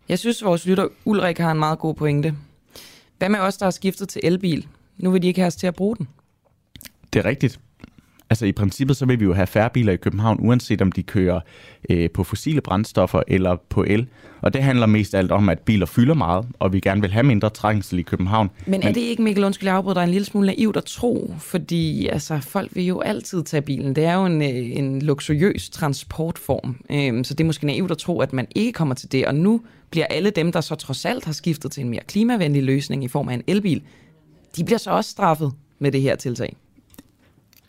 Jeg 0.09 0.19
synes, 0.19 0.45
vores 0.45 0.67
lytter 0.67 0.89
Ulrik 1.05 1.39
har 1.39 1.51
en 1.51 1.59
meget 1.59 1.79
god 1.79 1.95
pointe. 1.95 2.35
Hvad 3.19 3.29
med 3.29 3.39
os, 3.39 3.57
der 3.57 3.67
har 3.67 3.71
skiftet 3.71 4.09
til 4.09 4.21
elbil? 4.25 4.67
Nu 4.99 5.11
vil 5.11 5.23
de 5.23 5.27
ikke 5.27 5.41
have 5.41 5.47
os 5.47 5.57
til 5.57 5.67
at 5.67 5.75
bruge 5.75 5.97
den. 5.97 6.09
Det 7.12 7.19
er 7.19 7.25
rigtigt. 7.25 7.61
Altså 8.31 8.47
i 8.47 8.53
princippet, 8.53 8.97
så 8.97 9.07
vil 9.07 9.20
vi 9.20 9.25
jo 9.25 9.35
have 9.35 9.47
færre 9.47 9.70
biler 9.70 9.93
i 9.93 9.97
København, 9.97 10.39
uanset 10.41 10.83
om 10.83 10.93
de 10.93 11.03
kører 11.03 11.41
øh, 11.91 12.11
på 12.11 12.25
fossile 12.25 12.61
brændstoffer 12.61 13.22
eller 13.29 13.57
på 13.68 13.85
el. 13.87 14.07
Og 14.41 14.55
det 14.55 14.62
handler 14.62 14.87
mest 14.87 15.14
alt 15.14 15.33
om, 15.33 15.49
at 15.49 15.59
biler 15.59 15.87
fylder 15.87 16.14
meget, 16.14 16.47
og 16.59 16.72
vi 16.72 16.81
gerne 16.81 17.01
vil 17.01 17.11
have 17.11 17.22
mindre 17.22 17.51
trængsel 17.51 17.99
i 17.99 18.03
København. 18.03 18.51
Men 18.66 18.83
er 18.83 18.93
det 18.93 19.01
ikke, 19.01 19.22
Mikkel, 19.22 19.45
undskyld, 19.45 19.68
jeg 19.68 19.77
afbryder 19.77 19.95
dig 19.95 20.05
en 20.05 20.11
lille 20.11 20.25
smule 20.25 20.47
naivt 20.47 20.77
at 20.77 20.85
tro? 20.85 21.35
Fordi 21.39 22.07
altså, 22.07 22.39
folk 22.41 22.70
vil 22.75 22.85
jo 22.85 23.01
altid 23.01 23.43
tage 23.43 23.62
bilen. 23.62 23.97
Det 23.97 24.05
er 24.05 24.14
jo 24.14 24.27
en, 24.27 24.43
øh, 24.43 24.79
en 24.79 25.03
luksuriøs 25.03 25.70
transportform. 25.70 26.77
Øhm, 26.91 27.25
så 27.25 27.35
det 27.35 27.45
er 27.45 27.47
måske 27.47 27.66
naivt 27.66 27.91
at 27.91 27.99
tro, 27.99 28.20
at 28.20 28.33
man 28.33 28.47
ikke 28.55 28.72
kommer 28.72 28.95
til 28.95 29.12
det. 29.12 29.27
Og 29.27 29.35
nu 29.35 29.61
bliver 29.91 30.07
alle 30.07 30.31
dem, 30.31 30.53
der 30.53 30.61
så 30.61 30.75
trods 30.75 31.05
alt 31.05 31.25
har 31.25 31.33
skiftet 31.33 31.72
til 31.72 31.85
en 31.85 31.91
mere 31.91 32.03
klimavenlig 32.09 32.62
løsning 32.62 33.05
i 33.05 33.09
form 33.09 33.29
af 33.29 33.35
en 33.35 33.43
elbil, 33.47 33.83
de 34.57 34.64
bliver 34.64 34.79
så 34.79 34.91
også 34.91 35.11
straffet 35.11 35.53
med 35.79 35.93
det 35.93 36.03
her 36.03 36.16
tiltag. 36.16 36.57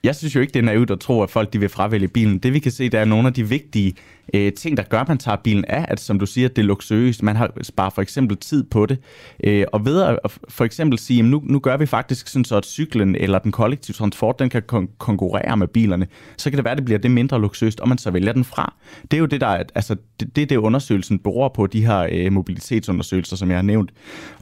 Jeg 0.05 0.15
synes 0.15 0.35
jo 0.35 0.39
ikke, 0.41 0.53
det 0.53 0.59
er 0.59 0.63
naivt 0.63 0.91
at 0.91 0.99
tro, 0.99 1.23
at 1.23 1.29
folk 1.29 1.53
de 1.53 1.59
vil 1.59 1.69
fravælge 1.69 2.07
bilen. 2.07 2.37
Det 2.37 2.53
vi 2.53 2.59
kan 2.59 2.71
se, 2.71 2.89
der 2.89 2.99
er 2.99 3.05
nogle 3.05 3.27
af 3.27 3.33
de 3.33 3.49
vigtige 3.49 3.93
øh, 4.33 4.53
ting, 4.53 4.77
der 4.77 4.83
gør, 4.83 4.99
at 4.99 5.07
man 5.07 5.17
tager 5.17 5.35
bilen 5.35 5.65
af, 5.65 5.85
at 5.89 5.99
som 5.99 6.19
du 6.19 6.25
siger, 6.25 6.47
det 6.47 6.57
er 6.57 6.65
luksuriøst. 6.65 7.23
Man 7.23 7.35
har 7.35 7.51
sparer 7.61 7.89
for 7.89 8.01
eksempel 8.01 8.37
tid 8.37 8.63
på 8.63 8.85
det. 8.85 8.99
Øh, 9.43 9.65
og 9.73 9.85
ved 9.85 10.01
at 10.01 10.19
for 10.49 10.65
eksempel 10.65 10.99
sige, 10.99 11.19
at 11.19 11.25
nu, 11.25 11.41
nu 11.45 11.59
gør 11.59 11.77
vi 11.77 11.85
faktisk 11.85 12.27
sådan 12.27 12.45
så, 12.45 12.57
at 12.57 12.65
cyklen 12.65 13.15
eller 13.15 13.39
den 13.39 13.51
kollektive 13.51 13.93
transport, 13.93 14.39
den 14.39 14.49
kan 14.49 14.63
kon- 14.73 14.95
konkurrere 14.97 15.57
med 15.57 15.67
bilerne. 15.67 16.07
Så 16.37 16.49
kan 16.49 16.57
det 16.57 16.65
være, 16.65 16.71
at 16.71 16.77
det 16.77 16.85
bliver 16.85 16.99
det 16.99 17.11
mindre 17.11 17.41
luksuriøst, 17.41 17.79
og 17.79 17.89
man 17.89 17.97
så 17.97 18.11
vælger 18.11 18.33
den 18.33 18.43
fra. 18.43 18.73
Det 19.11 19.17
er 19.17 19.19
jo 19.19 19.25
det, 19.25 19.41
der 19.41 19.47
er, 19.47 19.63
altså, 19.75 19.95
det, 20.19 20.35
det, 20.35 20.49
det 20.49 20.57
undersøgelsen 20.57 21.19
beror 21.19 21.49
på, 21.49 21.67
de 21.67 21.85
her 21.85 22.07
øh, 22.11 22.33
mobilitetsundersøgelser, 22.33 23.35
som 23.35 23.49
jeg 23.49 23.57
har 23.57 23.63
nævnt. 23.63 23.91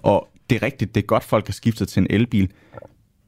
Og 0.01 0.27
det 0.49 0.55
er 0.55 0.63
rigtigt, 0.63 0.95
det 0.95 1.01
er 1.03 1.05
godt, 1.05 1.23
folk 1.23 1.47
har 1.47 1.53
skiftet 1.53 1.87
til 1.87 2.01
en 2.01 2.07
elbil. 2.09 2.49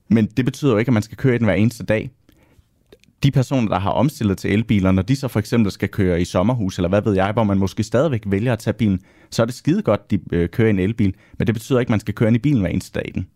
Men 0.09 0.25
det 0.25 0.45
betyder 0.45 0.71
jo 0.71 0.77
ikke, 0.77 0.89
at 0.89 0.93
man 0.93 1.03
skal 1.03 1.17
køre 1.17 1.35
i 1.35 1.37
den 1.37 1.45
hver 1.45 1.53
eneste 1.53 1.83
dag 1.83 2.11
de 3.23 3.31
personer, 3.31 3.69
der 3.69 3.79
har 3.79 3.89
omstillet 3.89 4.37
til 4.37 4.51
elbiler, 4.53 4.91
når 4.91 5.01
de 5.01 5.15
så 5.15 5.27
for 5.27 5.39
eksempel 5.39 5.71
skal 5.71 5.89
køre 5.89 6.21
i 6.21 6.25
sommerhus, 6.25 6.77
eller 6.77 6.89
hvad 6.89 7.01
ved 7.01 7.13
jeg, 7.13 7.31
hvor 7.31 7.43
man 7.43 7.57
måske 7.57 7.83
stadigvæk 7.83 8.23
vælger 8.25 8.53
at 8.53 8.59
tage 8.59 8.73
bilen, 8.73 8.99
så 9.31 9.41
er 9.41 9.45
det 9.45 9.55
skide 9.55 9.81
godt, 9.81 10.11
de 10.11 10.19
øh, 10.31 10.49
kører 10.49 10.67
i 10.67 10.69
en 10.69 10.79
elbil, 10.79 11.15
men 11.37 11.47
det 11.47 11.55
betyder 11.55 11.79
ikke, 11.79 11.87
at 11.87 11.91
man 11.91 11.99
skal 11.99 12.13
køre 12.13 12.27
ind 12.27 12.35
i 12.35 12.39
bilen 12.39 12.61
hver 12.61 12.69
eneste 12.69 12.99
dag 12.99 13.07
i 13.07 13.11
den. 13.11 13.27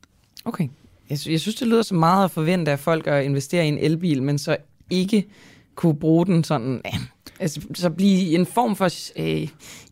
Okay. 0.46 0.68
Jeg, 1.10 1.18
jeg 1.30 1.40
synes, 1.40 1.56
det 1.56 1.68
lyder 1.68 1.82
så 1.82 1.96
meget 1.96 2.24
at 2.24 2.32
forvente 2.32 2.72
af 2.72 2.80
folk 2.80 3.08
at 3.08 3.26
investere 3.26 3.66
i 3.66 3.68
en 3.68 3.78
elbil, 3.78 4.24
men 4.24 4.38
så 4.38 4.58
ikke 4.90 5.28
kunne 5.76 5.96
bruge 5.96 6.26
den 6.26 6.44
sådan, 6.44 6.82
ja, 6.86 6.98
Altså, 7.40 7.62
så 7.74 7.90
blive 7.90 8.36
en 8.36 8.46
form 8.46 8.76
for 8.76 8.90
øh, 9.20 9.48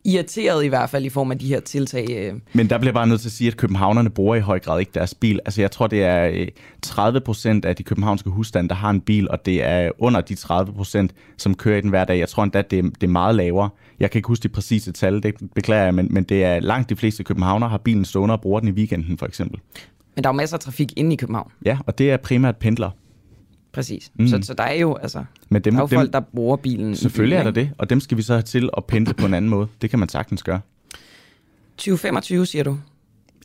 irriteret 0.05 0.65
i 0.65 0.67
hvert 0.67 0.89
fald 0.89 1.05
i 1.05 1.09
form 1.09 1.31
af 1.31 1.39
de 1.39 1.47
her 1.47 1.59
tiltag. 1.59 2.05
Øh. 2.09 2.33
Men 2.53 2.69
der 2.69 2.77
bliver 2.77 2.93
bare 2.93 3.07
nødt 3.07 3.21
til 3.21 3.27
at 3.27 3.31
sige, 3.31 3.47
at 3.47 3.57
københavnerne 3.57 4.09
bruger 4.09 4.35
i 4.35 4.39
høj 4.39 4.59
grad 4.59 4.79
ikke 4.79 4.91
deres 4.93 5.13
bil. 5.13 5.39
Altså 5.45 5.61
jeg 5.61 5.71
tror, 5.71 5.87
det 5.87 6.03
er 6.03 6.27
øh, 6.33 6.47
30 6.81 7.21
procent 7.21 7.65
af 7.65 7.75
de 7.75 7.83
københavnske 7.83 8.29
husstande, 8.29 8.69
der 8.69 8.75
har 8.75 8.89
en 8.89 9.01
bil, 9.01 9.29
og 9.29 9.45
det 9.45 9.63
er 9.63 9.91
under 9.99 10.21
de 10.21 10.35
30 10.35 10.73
procent, 10.73 11.13
som 11.37 11.55
kører 11.55 11.77
i 11.77 11.81
den 11.81 11.89
hver 11.89 12.05
dag. 12.05 12.19
Jeg 12.19 12.29
tror 12.29 12.43
endda, 12.43 12.61
det 12.61 12.79
er, 12.79 12.83
det 12.83 13.03
er 13.03 13.07
meget 13.07 13.35
lavere. 13.35 13.69
Jeg 13.99 14.11
kan 14.11 14.19
ikke 14.19 14.27
huske 14.27 14.43
de 14.43 14.49
præcise 14.49 14.91
tal, 14.91 15.23
det 15.23 15.35
beklager 15.55 15.83
jeg, 15.83 15.93
men, 15.95 16.07
men 16.13 16.23
det 16.23 16.43
er 16.43 16.59
langt 16.59 16.89
de 16.89 16.95
fleste 16.95 17.23
københavnere 17.23 17.69
har 17.69 17.77
bilen 17.77 18.05
stående 18.05 18.33
og 18.33 18.41
bruger 18.41 18.59
den 18.59 18.69
i 18.69 18.71
weekenden 18.71 19.17
for 19.17 19.25
eksempel. 19.25 19.59
Men 20.15 20.23
der 20.23 20.29
er 20.29 20.33
jo 20.33 20.37
masser 20.37 20.57
af 20.57 20.59
trafik 20.59 20.93
inde 20.95 21.13
i 21.13 21.15
København. 21.15 21.51
Ja, 21.65 21.77
og 21.85 21.97
det 21.97 22.11
er 22.11 22.17
primært 22.17 22.57
pendler. 22.57 22.89
Præcis. 23.77 24.11
Mm. 24.15 24.27
Så, 24.27 24.39
så 24.41 24.53
der 24.53 24.63
er 24.63 24.73
jo, 24.73 24.95
altså, 24.95 25.23
Men 25.49 25.61
dem, 25.61 25.73
der 25.73 25.79
er 25.79 25.83
jo 25.83 25.87
dem, 25.87 25.97
folk, 25.97 26.13
der 26.13 26.19
bruger 26.19 26.57
bilen. 26.57 26.95
Selvfølgelig 26.95 27.35
i 27.35 27.39
er 27.39 27.43
bilen, 27.43 27.55
der 27.55 27.61
det, 27.61 27.71
og 27.77 27.89
dem 27.89 27.99
skal 27.99 28.17
vi 28.17 28.21
så 28.21 28.33
have 28.33 28.41
til 28.41 28.69
at 28.77 28.85
pendle 28.85 29.13
på 29.13 29.25
en 29.25 29.33
anden 29.33 29.49
måde. 29.49 29.67
Det 29.81 29.89
kan 29.89 29.99
man 29.99 30.09
sagtens 30.09 30.43
gøre. 30.43 30.59
2025, 31.77 32.45
siger 32.45 32.63
du. 32.63 32.77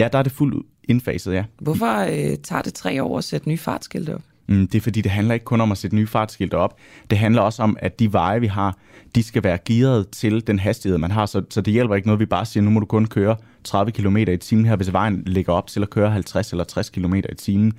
Ja, 0.01 0.09
der 0.13 0.19
er 0.19 0.23
det 0.23 0.33
fuldt 0.33 0.67
indfaset, 0.85 1.33
ja. 1.33 1.45
Hvorfor 1.61 1.99
øh, 2.01 2.37
tager 2.43 2.63
det 2.63 2.75
tre 2.75 3.03
år 3.03 3.19
at 3.19 3.25
sætte 3.25 3.49
nye 3.49 3.59
fartskilte 3.59 4.15
op? 4.15 4.23
Mm, 4.47 4.67
det 4.67 4.79
er 4.79 4.81
fordi, 4.81 5.01
det 5.01 5.11
handler 5.13 5.35
ikke 5.35 5.45
kun 5.45 5.61
om 5.61 5.73
at 5.73 5.79
sætte 5.79 5.97
nye 5.97 6.07
fartskilte 6.07 6.55
op. 6.55 6.77
Det 7.11 7.19
handler 7.19 7.43
også 7.43 7.63
om, 7.63 7.77
at 7.81 7.99
de 7.99 8.13
veje, 8.13 8.41
vi 8.41 8.47
har, 8.47 8.79
de 9.15 9.23
skal 9.23 9.45
være 9.45 9.59
gearet 9.65 10.09
til 10.09 10.47
den 10.47 10.59
hastighed, 10.59 10.99
man 10.99 11.11
har. 11.11 11.27
Så, 11.27 11.43
så 11.51 11.61
det 11.61 11.73
hjælper 11.73 11.95
ikke 11.95 12.09
noget, 12.09 12.21
vi 12.21 12.27
bare 12.27 12.47
siger, 12.47 12.65
nu 12.65 12.71
må 12.71 12.81
du 12.81 12.87
kun 12.87 13.07
køre 13.07 13.37
30 13.65 13.93
km 13.93 14.17
i 14.17 14.37
timen 14.37 14.67
her, 14.67 14.77
hvis 14.77 14.93
vejen 14.93 15.23
ligger 15.27 15.53
op 15.53 15.67
til 15.67 15.83
at 15.83 15.91
køre 15.91 16.11
50 16.11 16.51
eller 16.51 16.65
60 16.65 16.91
km 16.91 17.15
i 17.15 17.35
timen. 17.39 17.73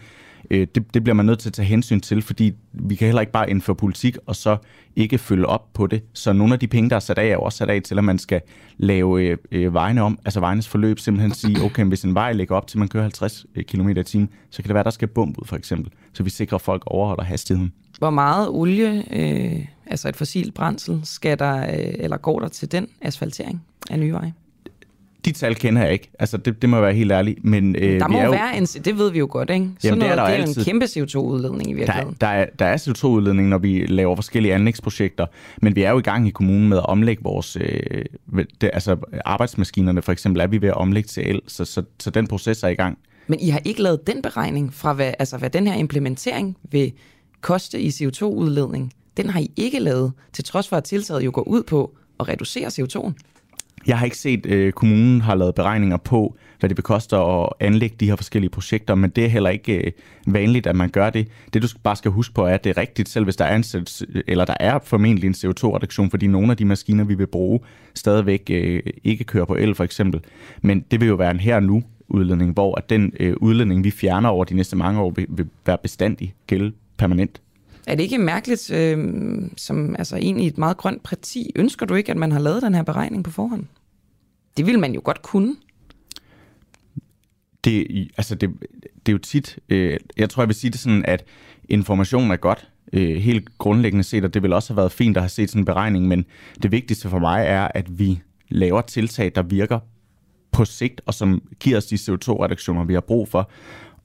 Øh, 0.52 0.68
det, 0.76 0.94
det 0.94 1.04
bliver 1.04 1.14
man 1.14 1.26
nødt 1.26 1.40
til 1.40 1.50
at 1.50 1.54
tage 1.54 1.66
hensyn 1.66 2.00
til, 2.00 2.22
fordi 2.22 2.54
vi 2.74 2.96
kan 2.96 3.06
heller 3.06 3.22
ikke 3.22 3.32
bare 3.32 3.50
indføre 3.50 3.76
politik 3.76 4.18
og 4.26 4.36
så 4.36 4.58
ikke 4.96 5.18
følge 5.18 5.46
op 5.46 5.74
på 5.74 5.88
det. 5.88 6.04
Så 6.14 6.34
nogle 6.34 6.54
af 6.54 6.60
de 6.60 6.68
penge, 6.68 6.90
der 6.90 6.96
er 6.96 7.00
sat 7.00 7.18
af, 7.18 7.26
er 7.28 7.34
jo 7.34 7.42
også 7.42 7.58
sat 7.58 7.70
af 7.70 7.82
til, 7.82 7.98
at 7.98 8.04
man 8.04 8.20
skal 8.20 8.42
lave 8.78 9.24
øh, 9.24 9.38
øh, 9.52 9.74
vejene 9.74 10.02
om, 10.02 10.20
altså 10.26 10.40
vejenes 10.40 10.68
forløb, 10.68 11.00
simpelthen 11.00 11.34
sige, 11.34 11.64
okay, 11.64 11.86
hvis 11.86 12.04
en 12.04 12.16
vej 12.16 12.34
ligger 12.34 12.56
op 12.56 12.68
til, 12.68 12.78
at 12.78 12.80
man 12.80 12.88
kører 12.88 13.04
50 13.04 13.46
øh, 13.56 13.64
km 13.64 13.90
i 13.90 14.04
timen, 14.04 14.30
så 14.50 14.62
kan 14.62 14.68
det 14.70 14.74
være, 14.74 14.84
der 14.84 14.90
skal 14.90 15.08
bump 15.08 15.38
ud 15.38 15.46
for 15.46 15.56
eksempel, 15.56 15.92
så 16.14 16.24
vi 16.24 16.30
sikrer, 16.30 16.56
at 16.56 16.62
folk 16.62 16.84
overholder 16.86 17.24
hastigheden. 17.24 17.74
Hvor 17.98 18.10
meget 18.10 18.50
olie, 18.50 19.04
øh, 19.12 19.66
altså 19.86 20.10
et 20.10 20.16
fossilt 20.16 20.54
brændsel, 20.54 21.02
skal 21.04 21.40
der, 21.40 21.58
øh, 21.58 21.94
eller 21.94 22.18
går 22.18 22.40
der 22.40 22.48
til 22.48 22.72
den 22.72 22.88
asfaltering 23.02 23.66
af 23.90 24.00
nye 24.00 24.14
veje? 24.14 24.34
De 25.26 25.32
tal 25.32 25.56
kender 25.56 25.82
jeg 25.82 25.94
ikke. 25.94 26.12
Altså, 26.20 26.38
det, 26.38 26.62
det 26.62 26.70
må 26.70 26.76
jeg 26.76 26.84
være 26.84 26.94
helt 26.94 27.12
ærlig. 27.12 27.38
Men, 27.44 27.76
øh, 27.76 28.00
der 28.00 28.08
må 28.08 28.22
jo, 28.22 28.32
være 28.32 28.58
en, 28.58 28.66
det 28.66 28.98
ved 28.98 29.12
vi 29.12 29.20
jo 29.20 29.28
godt, 29.32 29.50
ikke? 29.50 29.70
Så 29.80 29.88
Jamen, 29.88 30.02
det 30.02 30.10
er 30.10 30.16
der 30.16 30.26
det 30.26 30.34
er 30.34 30.42
altid. 30.42 30.62
en 30.62 30.66
kæmpe 30.66 30.86
CO2-udledning 30.86 31.70
i 31.70 31.72
der, 31.72 31.78
virkeligheden. 31.78 32.18
der, 32.22 32.28
er, 32.28 32.46
der 32.60 32.66
er 32.66 32.78
CO2-udledning, 32.78 33.48
når 33.50 33.58
vi 33.58 33.86
laver 33.86 34.16
forskellige 34.16 34.54
anlægsprojekter, 34.54 35.26
men 35.62 35.76
vi 35.76 35.84
er 35.84 35.92
jo 35.92 36.00
i 36.00 36.02
gang 36.02 36.28
i 36.28 36.32
kommunen 36.32 36.70
med 36.70 36.78
at 36.78 36.86
omlægge 36.86 37.24
vores, 37.24 37.58
øh, 37.62 38.06
det, 38.62 38.70
altså 38.74 38.98
arbejdsmaskinerne 39.26 40.02
for 40.02 40.12
eksempel, 40.12 40.42
er 40.42 40.48
vi 40.48 40.62
ved 40.62 40.70
at 40.70 40.76
omlægge 40.76 41.08
til 41.08 41.30
el, 41.30 41.42
så, 41.48 41.66
så, 41.66 41.84
så 42.00 42.10
den 42.10 42.28
proces 42.28 42.64
er 42.64 42.68
i 42.68 42.76
gang. 42.76 42.98
Men 43.28 43.40
I 43.40 43.50
har 43.50 43.62
ikke 43.66 43.82
lavet 43.82 44.08
den 44.08 44.22
beregning 44.22 44.74
fra, 44.74 44.94
hvad, 44.94 45.14
altså, 45.20 45.38
hvad 45.38 45.50
den 45.50 45.68
her 45.68 45.76
implementering 45.76 46.58
vil 46.72 46.92
koste 47.42 47.82
i 47.82 47.88
CO2-udledning. 47.90 48.92
Den 49.18 49.30
har 49.30 49.40
I 49.40 49.52
ikke 49.56 49.80
lavet, 49.80 50.12
til 50.34 50.44
trods 50.44 50.68
for 50.68 50.78
at 50.78 50.84
tiltaget 50.84 51.26
jo 51.26 51.32
går 51.34 51.48
ud 51.48 51.64
på 51.64 51.96
at 52.20 52.28
reducere 52.28 52.68
CO2'en. 52.68 53.14
Jeg 53.88 53.98
har 53.98 54.06
ikke 54.06 54.18
set, 54.18 54.46
at 54.46 54.52
øh, 54.52 54.74
kommunen 54.74 55.22
har 55.22 55.36
lavet 55.36 55.56
beregninger 55.56 55.98
på, 55.98 56.36
hvad 56.60 56.70
det 56.70 56.78
vil 56.78 56.84
koste 56.84 57.18
at 57.18 57.50
anlægge 57.60 57.96
de 58.00 58.06
her 58.06 58.16
forskellige 58.16 58.50
projekter, 58.50 58.96
men 58.96 59.10
det 59.10 59.26
er 59.26 59.30
heller 59.30 59.50
ikke 59.50 59.78
øh, 59.78 59.92
vanligt, 60.28 60.68
at 60.68 60.76
man 60.76 60.90
gør 60.90 61.10
det. 61.10 61.28
Det 61.54 61.62
du 61.62 61.68
bare 61.84 61.96
skal 61.96 62.12
huske 62.12 62.34
på 62.34 62.46
er, 62.46 62.54
at 62.54 62.64
det 62.64 62.70
er 62.70 62.78
rigtigt, 62.78 63.10
selv 63.10 63.24
hvis 63.24 63.36
der 63.36 63.46
er, 63.46 63.56
en, 63.56 63.64
eller 64.28 64.46
der 64.46 64.56
er 64.60 64.80
formentlig 64.84 65.28
en 65.28 65.34
CO2-reduktion, 65.34 66.10
fordi 66.10 66.28
nogle 66.28 66.52
af 66.52 66.58
de 66.58 66.66
maskiner, 66.66 67.04
vi 67.04 67.16
vil 67.16 67.28
bruge, 67.28 67.60
stadigvæk 67.94 68.50
øh, 68.52 68.84
ikke 69.04 69.24
kører 69.24 69.46
på 69.46 69.56
el 69.56 69.76
for 69.76 69.84
eksempel. 69.84 70.22
Men 70.62 70.86
det 70.92 71.00
vil 71.00 71.08
jo 71.08 71.16
være 71.16 71.32
en 71.32 71.40
her 71.40 71.56
og 71.56 71.64
nu 71.64 71.84
udledning, 72.08 72.54
hvor 72.54 72.76
at 72.76 72.90
den 72.90 73.14
øh, 73.20 73.36
udledning, 73.38 73.84
vi 73.84 73.92
fjerner 73.92 74.30
over 74.30 74.46
de 74.46 74.56
næste 74.56 74.76
mange 74.76 75.02
år, 75.02 75.12
vil, 75.12 75.26
vil 75.30 75.46
være 75.66 75.78
bestandig, 75.84 76.36
gælde 76.48 76.72
permanent. 76.98 77.42
Er 77.88 77.96
det 77.96 78.04
ikke 78.04 78.18
mærkeligt, 78.18 78.72
øh, 78.72 78.98
som 79.58 79.96
altså 79.96 80.16
en 80.16 80.40
i 80.40 80.48
et 80.48 80.58
meget 80.58 80.78
grønt 80.78 81.04
parti, 81.04 81.52
ønsker 81.56 81.86
du 81.86 81.96
ikke, 81.96 82.12
at 82.12 82.18
man 82.18 82.32
har 82.32 82.40
lavet 82.40 82.62
den 82.62 82.76
her 82.76 82.84
beregning 82.84 83.24
på 83.24 83.32
forhånd? 83.32 83.66
Det 84.58 84.66
vil 84.66 84.80
man 84.80 84.94
jo 84.94 85.02
godt 85.04 85.22
kunne. 85.22 85.56
Det, 87.64 87.88
altså 88.18 88.36
det, 88.36 88.50
det 89.06 89.12
er 89.12 89.12
jo 89.12 89.18
tit, 89.18 89.60
øh, 89.70 89.98
jeg 90.18 90.30
tror, 90.30 90.44
jeg 90.44 90.48
vil 90.48 90.56
sige 90.56 90.72
det 90.72 90.80
sådan, 90.80 91.06
at 91.06 91.26
information 91.70 92.32
er 92.32 92.36
godt, 92.36 92.70
øh, 92.94 93.16
helt 93.16 93.58
grundlæggende 93.58 94.04
set, 94.04 94.26
og 94.26 94.34
det 94.34 94.44
vil 94.44 94.54
også 94.54 94.74
have 94.74 94.78
været 94.78 94.92
fint 94.92 95.18
at 95.18 95.24
have 95.24 95.30
set 95.30 95.50
sådan 95.50 95.62
en 95.62 95.66
beregning, 95.66 96.08
men 96.08 96.26
det 96.64 96.72
vigtigste 96.72 97.10
for 97.10 97.20
mig 97.20 97.46
er, 97.46 97.68
at 97.76 98.00
vi 98.00 98.22
laver 98.50 98.82
tiltag, 98.82 99.32
der 99.36 99.42
virker 99.42 99.80
på 100.52 100.66
sigt, 100.66 101.02
og 101.06 101.14
som 101.14 101.42
giver 101.60 101.78
os 101.78 101.86
de 101.86 101.96
CO2-reduktioner, 101.96 102.84
vi 102.84 102.94
har 102.94 103.02
brug 103.02 103.28
for. 103.28 103.52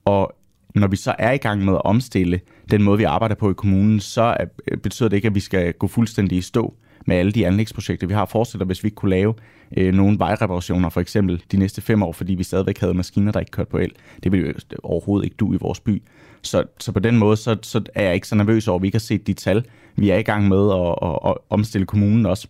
Og 0.05 0.35
når 0.75 0.87
vi 0.87 0.95
så 0.95 1.15
er 1.19 1.31
i 1.31 1.37
gang 1.37 1.65
med 1.65 1.73
at 1.73 1.81
omstille 1.85 2.39
den 2.71 2.83
måde, 2.83 2.97
vi 2.97 3.03
arbejder 3.03 3.35
på 3.35 3.51
i 3.51 3.53
kommunen, 3.53 3.99
så 3.99 4.21
er, 4.21 4.45
betyder 4.83 5.09
det 5.09 5.15
ikke, 5.15 5.27
at 5.27 5.35
vi 5.35 5.39
skal 5.39 5.73
gå 5.73 5.87
fuldstændig 5.87 6.37
i 6.37 6.41
stå 6.41 6.73
med 7.05 7.15
alle 7.15 7.31
de 7.31 7.47
anlægsprojekter, 7.47 8.07
vi 8.07 8.13
har 8.13 8.25
forestillet, 8.25 8.67
hvis 8.67 8.83
vi 8.83 8.87
ikke 8.87 8.95
kunne 8.95 9.09
lave 9.09 9.33
øh, 9.77 9.93
nogle 9.93 10.19
vejreparationer 10.19 10.89
for 10.89 11.01
eksempel 11.01 11.43
de 11.51 11.57
næste 11.57 11.81
fem 11.81 12.03
år, 12.03 12.11
fordi 12.11 12.33
vi 12.33 12.43
stadigvæk 12.43 12.77
havde 12.79 12.93
maskiner, 12.93 13.31
der 13.31 13.39
ikke 13.39 13.51
kørte 13.51 13.69
på 13.69 13.77
el. 13.77 13.91
Det 14.23 14.31
ville 14.31 14.47
jo 14.47 14.53
overhovedet 14.83 15.25
ikke 15.25 15.35
du 15.35 15.53
i 15.53 15.57
vores 15.61 15.79
by. 15.79 16.03
Så, 16.41 16.63
så 16.79 16.91
på 16.91 16.99
den 16.99 17.17
måde, 17.17 17.37
så, 17.37 17.57
så 17.61 17.81
er 17.95 18.03
jeg 18.03 18.15
ikke 18.15 18.27
så 18.27 18.35
nervøs 18.35 18.67
over, 18.67 18.79
at 18.79 18.81
vi 18.81 18.87
ikke 18.87 18.95
har 18.95 18.99
set 18.99 19.27
de 19.27 19.33
tal. 19.33 19.65
Vi 19.95 20.09
er 20.09 20.17
i 20.17 20.21
gang 20.21 20.47
med 20.47 20.71
at, 20.71 21.09
at, 21.09 21.19
at 21.25 21.35
omstille 21.49 21.85
kommunen 21.85 22.25
også. 22.25 22.47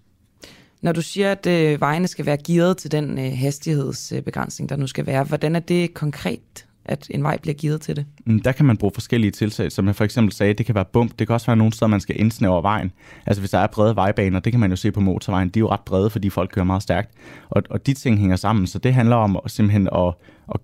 Når 0.81 0.91
du 0.91 1.01
siger, 1.01 1.31
at 1.31 1.47
øh, 1.47 1.81
vejene 1.81 2.07
skal 2.07 2.25
være 2.25 2.37
gearet 2.47 2.77
til 2.77 2.91
den 2.91 3.19
øh, 3.19 3.31
hastighedsbegrænsning, 3.35 4.69
der 4.69 4.75
nu 4.75 4.87
skal 4.87 5.05
være, 5.05 5.23
hvordan 5.23 5.55
er 5.55 5.59
det 5.59 5.93
konkret, 5.93 6.65
at 6.89 7.07
en 7.09 7.23
vej 7.23 7.37
bliver 7.37 7.55
gearet 7.61 7.81
til 7.81 7.95
det? 7.95 8.05
Mm, 8.25 8.39
Der 8.39 8.51
kan 8.51 8.65
man 8.65 8.77
bruge 8.77 8.91
forskellige 8.93 9.31
tiltag, 9.31 9.71
som 9.71 9.87
jeg 9.87 9.95
for 9.95 10.03
eksempel 10.03 10.33
sagde, 10.33 10.53
det 10.53 10.65
kan 10.65 10.75
være 10.75 10.85
bump, 10.85 11.19
det 11.19 11.27
kan 11.27 11.33
også 11.33 11.45
være 11.45 11.57
nogle 11.57 11.73
steder, 11.73 11.87
man 11.87 11.99
skal 12.01 12.19
indsnævre 12.19 12.63
vejen. 12.63 12.91
Altså 13.25 13.41
hvis 13.41 13.51
der 13.51 13.57
er 13.59 13.67
brede 13.67 13.95
vejbaner, 13.95 14.39
det 14.39 14.53
kan 14.53 14.59
man 14.59 14.69
jo 14.69 14.75
se 14.75 14.91
på 14.91 14.99
motorvejen, 14.99 15.49
de 15.49 15.59
er 15.59 15.61
jo 15.61 15.69
ret 15.69 15.79
brede, 15.85 16.09
fordi 16.09 16.29
folk 16.29 16.51
kører 16.53 16.65
meget 16.65 16.83
stærkt. 16.83 17.11
Og, 17.49 17.63
og 17.69 17.85
de 17.85 17.93
ting 17.93 18.19
hænger 18.19 18.35
sammen, 18.35 18.67
så 18.67 18.79
det 18.79 18.93
handler 18.93 19.15
om 19.15 19.39
simpelthen 19.47 19.89
at, 19.95 20.13
at, 20.53 20.59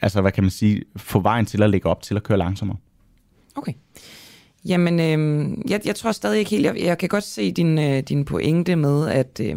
altså 0.00 0.20
hvad 0.20 0.32
kan 0.32 0.44
man 0.44 0.50
sige, 0.50 0.82
få 0.96 1.20
vejen 1.20 1.46
til 1.46 1.62
at 1.62 1.70
lægge 1.70 1.88
op 1.88 2.02
til 2.02 2.14
at 2.16 2.22
køre 2.22 2.38
langsommere. 2.38 2.76
Okay. 3.54 3.72
Jamen, 4.64 5.00
øh, 5.00 5.58
jeg, 5.70 5.80
jeg 5.84 5.94
tror 5.96 6.12
stadig 6.12 6.38
ikke 6.38 6.50
helt, 6.50 6.64
jeg, 6.64 6.76
jeg 6.78 6.98
kan 6.98 7.08
godt 7.08 7.24
se 7.24 7.52
din, 7.52 7.78
øh, 7.78 8.02
din 8.02 8.24
pointe 8.24 8.76
med, 8.76 9.08
at 9.08 9.40
øh, 9.42 9.56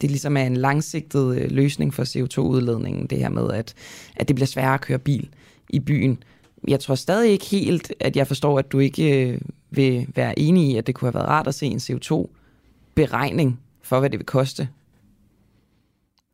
det 0.00 0.10
ligesom 0.10 0.36
er 0.36 0.42
en 0.42 0.56
langsigtet 0.56 1.36
øh, 1.36 1.50
løsning 1.50 1.94
for 1.94 2.02
CO2-udledningen, 2.02 3.06
det 3.06 3.18
her 3.18 3.28
med, 3.28 3.50
at, 3.50 3.74
at 4.16 4.28
det 4.28 4.36
bliver 4.36 4.46
sværere 4.46 4.74
at 4.74 4.80
køre 4.80 4.98
bil 4.98 5.28
i 5.72 5.80
byen. 5.80 6.22
Jeg 6.68 6.80
tror 6.80 6.94
stadig 6.94 7.30
ikke 7.30 7.46
helt, 7.46 7.92
at 8.00 8.16
jeg 8.16 8.26
forstår, 8.26 8.58
at 8.58 8.72
du 8.72 8.78
ikke 8.78 9.28
øh, 9.28 9.40
vil 9.70 10.06
være 10.14 10.38
enig 10.38 10.70
i, 10.70 10.76
at 10.76 10.86
det 10.86 10.94
kunne 10.94 11.06
have 11.06 11.14
været 11.14 11.28
rart 11.28 11.46
at 11.46 11.54
se 11.54 11.66
en 11.66 11.78
CO2-beregning 11.78 13.60
for, 13.82 14.00
hvad 14.00 14.10
det 14.10 14.18
vil 14.18 14.26
koste. 14.26 14.68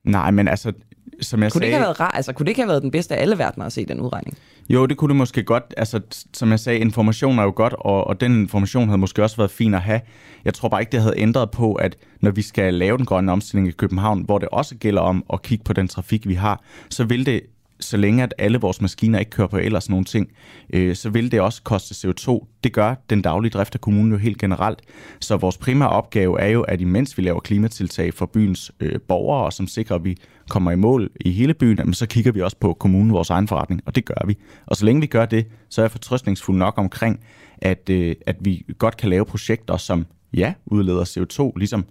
Nej, 0.05 0.30
men 0.30 0.49
altså, 0.49 0.72
som 1.20 1.43
jeg 1.43 1.53
Kunne 1.53 1.61
det, 1.61 1.66
sagde... 1.66 1.66
ikke 1.66 1.76
have 1.76 1.87
været 1.87 2.01
rart, 2.01 2.12
altså, 2.14 2.32
kunne 2.32 2.45
det 2.45 2.51
ikke 2.51 2.61
have 2.61 2.68
været 2.68 2.82
den 2.82 2.91
bedste 2.91 3.16
af 3.16 3.22
alle 3.22 3.39
verdener 3.39 3.66
at 3.66 3.72
se 3.72 3.87
den 3.87 4.01
udregning? 4.01 4.37
Jo, 4.68 4.87
det 4.87 4.97
kunne 4.97 5.09
det 5.09 5.16
måske 5.16 5.43
godt. 5.43 5.74
Altså, 5.76 6.01
som 6.32 6.51
jeg 6.51 6.61
sagde, 6.61 6.78
information 6.78 7.39
er 7.39 7.43
jo 7.43 7.53
godt, 7.57 7.74
og, 7.78 8.07
og 8.07 8.20
den 8.20 8.41
information 8.41 8.89
havde 8.89 8.99
måske 8.99 9.22
også 9.22 9.37
været 9.37 9.51
fin 9.51 9.74
at 9.74 9.80
have. 9.80 10.01
Jeg 10.45 10.55
tror 10.55 10.68
bare 10.68 10.80
ikke, 10.80 10.93
det 10.93 11.01
havde 11.01 11.14
ændret 11.16 11.51
på, 11.51 11.74
at 11.74 11.97
når 12.20 12.30
vi 12.30 12.43
skal 12.43 12.74
lave 12.74 12.99
den 12.99 13.07
grønne 13.07 13.32
omstilling 13.32 13.68
i 13.68 13.70
København, 13.70 14.22
hvor 14.22 14.39
det 14.39 14.49
også 14.49 14.74
gælder 14.74 15.01
om 15.01 15.24
at 15.32 15.43
kigge 15.43 15.64
på 15.64 15.72
den 15.72 15.89
trafik, 15.89 16.28
vi 16.28 16.34
har, 16.34 16.62
så 16.91 17.05
vil 17.05 17.26
det 17.26 17.41
så 17.81 17.97
længe 17.97 18.22
at 18.22 18.35
alle 18.39 18.59
vores 18.59 18.81
maskiner 18.81 19.18
ikke 19.18 19.31
kører 19.31 19.49
på 19.49 19.57
el 19.57 19.74
og 19.77 19.83
sådan 19.83 19.93
nogle 19.93 20.05
ting, 20.05 20.29
øh, 20.72 20.97
så 20.97 21.11
vil 21.11 21.33
det 21.33 21.41
også 21.41 21.62
koste 21.62 22.09
CO2. 22.09 22.47
Det 22.64 22.72
gør 22.72 22.95
den 23.11 23.22
daglige 23.22 23.51
drift 23.51 23.74
af 23.74 23.81
kommunen 23.81 24.12
jo 24.12 24.18
helt 24.18 24.39
generelt. 24.39 24.81
Så 25.20 25.37
vores 25.37 25.59
primære 25.59 25.89
opgave 25.89 26.41
er 26.41 26.49
jo, 26.49 26.62
at 26.62 26.81
imens 26.81 27.18
vi 27.18 27.22
laver 27.22 27.41
klimatiltag 27.41 28.14
for 28.14 28.27
byens 28.27 28.72
øh, 28.81 29.01
borgere, 29.09 29.53
som 29.53 29.66
sikrer, 29.66 29.97
at 29.97 30.05
vi 30.05 30.16
kommer 30.49 30.70
i 30.70 30.77
mål 30.77 31.11
i 31.20 31.31
hele 31.31 31.55
byen, 31.55 31.79
jamen, 31.79 31.95
så 31.95 32.07
kigger 32.07 32.33
vi 32.33 32.43
også 32.43 32.57
på 32.57 32.72
kommunen, 32.72 33.12
vores 33.12 33.31
egen 33.31 33.49
forretning, 33.49 33.83
og 33.87 33.95
det 33.95 34.05
gør 34.05 34.27
vi. 34.27 34.39
Og 34.66 34.77
så 34.77 34.85
længe 34.85 35.01
vi 35.01 35.07
gør 35.07 35.27
det, 35.27 35.47
så 35.68 35.81
er 35.81 35.85
jeg 35.85 35.91
fortrøstningsfuld 35.91 36.59
nok 36.59 36.74
omkring, 36.77 37.20
at, 37.59 37.91
øh, 37.91 38.14
at 38.27 38.37
vi 38.41 38.64
godt 38.79 38.97
kan 38.97 39.11
lave 39.11 39.24
projekter, 39.24 39.77
som 39.77 40.07
ja, 40.35 40.55
udleder 40.66 41.05
CO2, 41.05 41.53
ligesom 41.57 41.85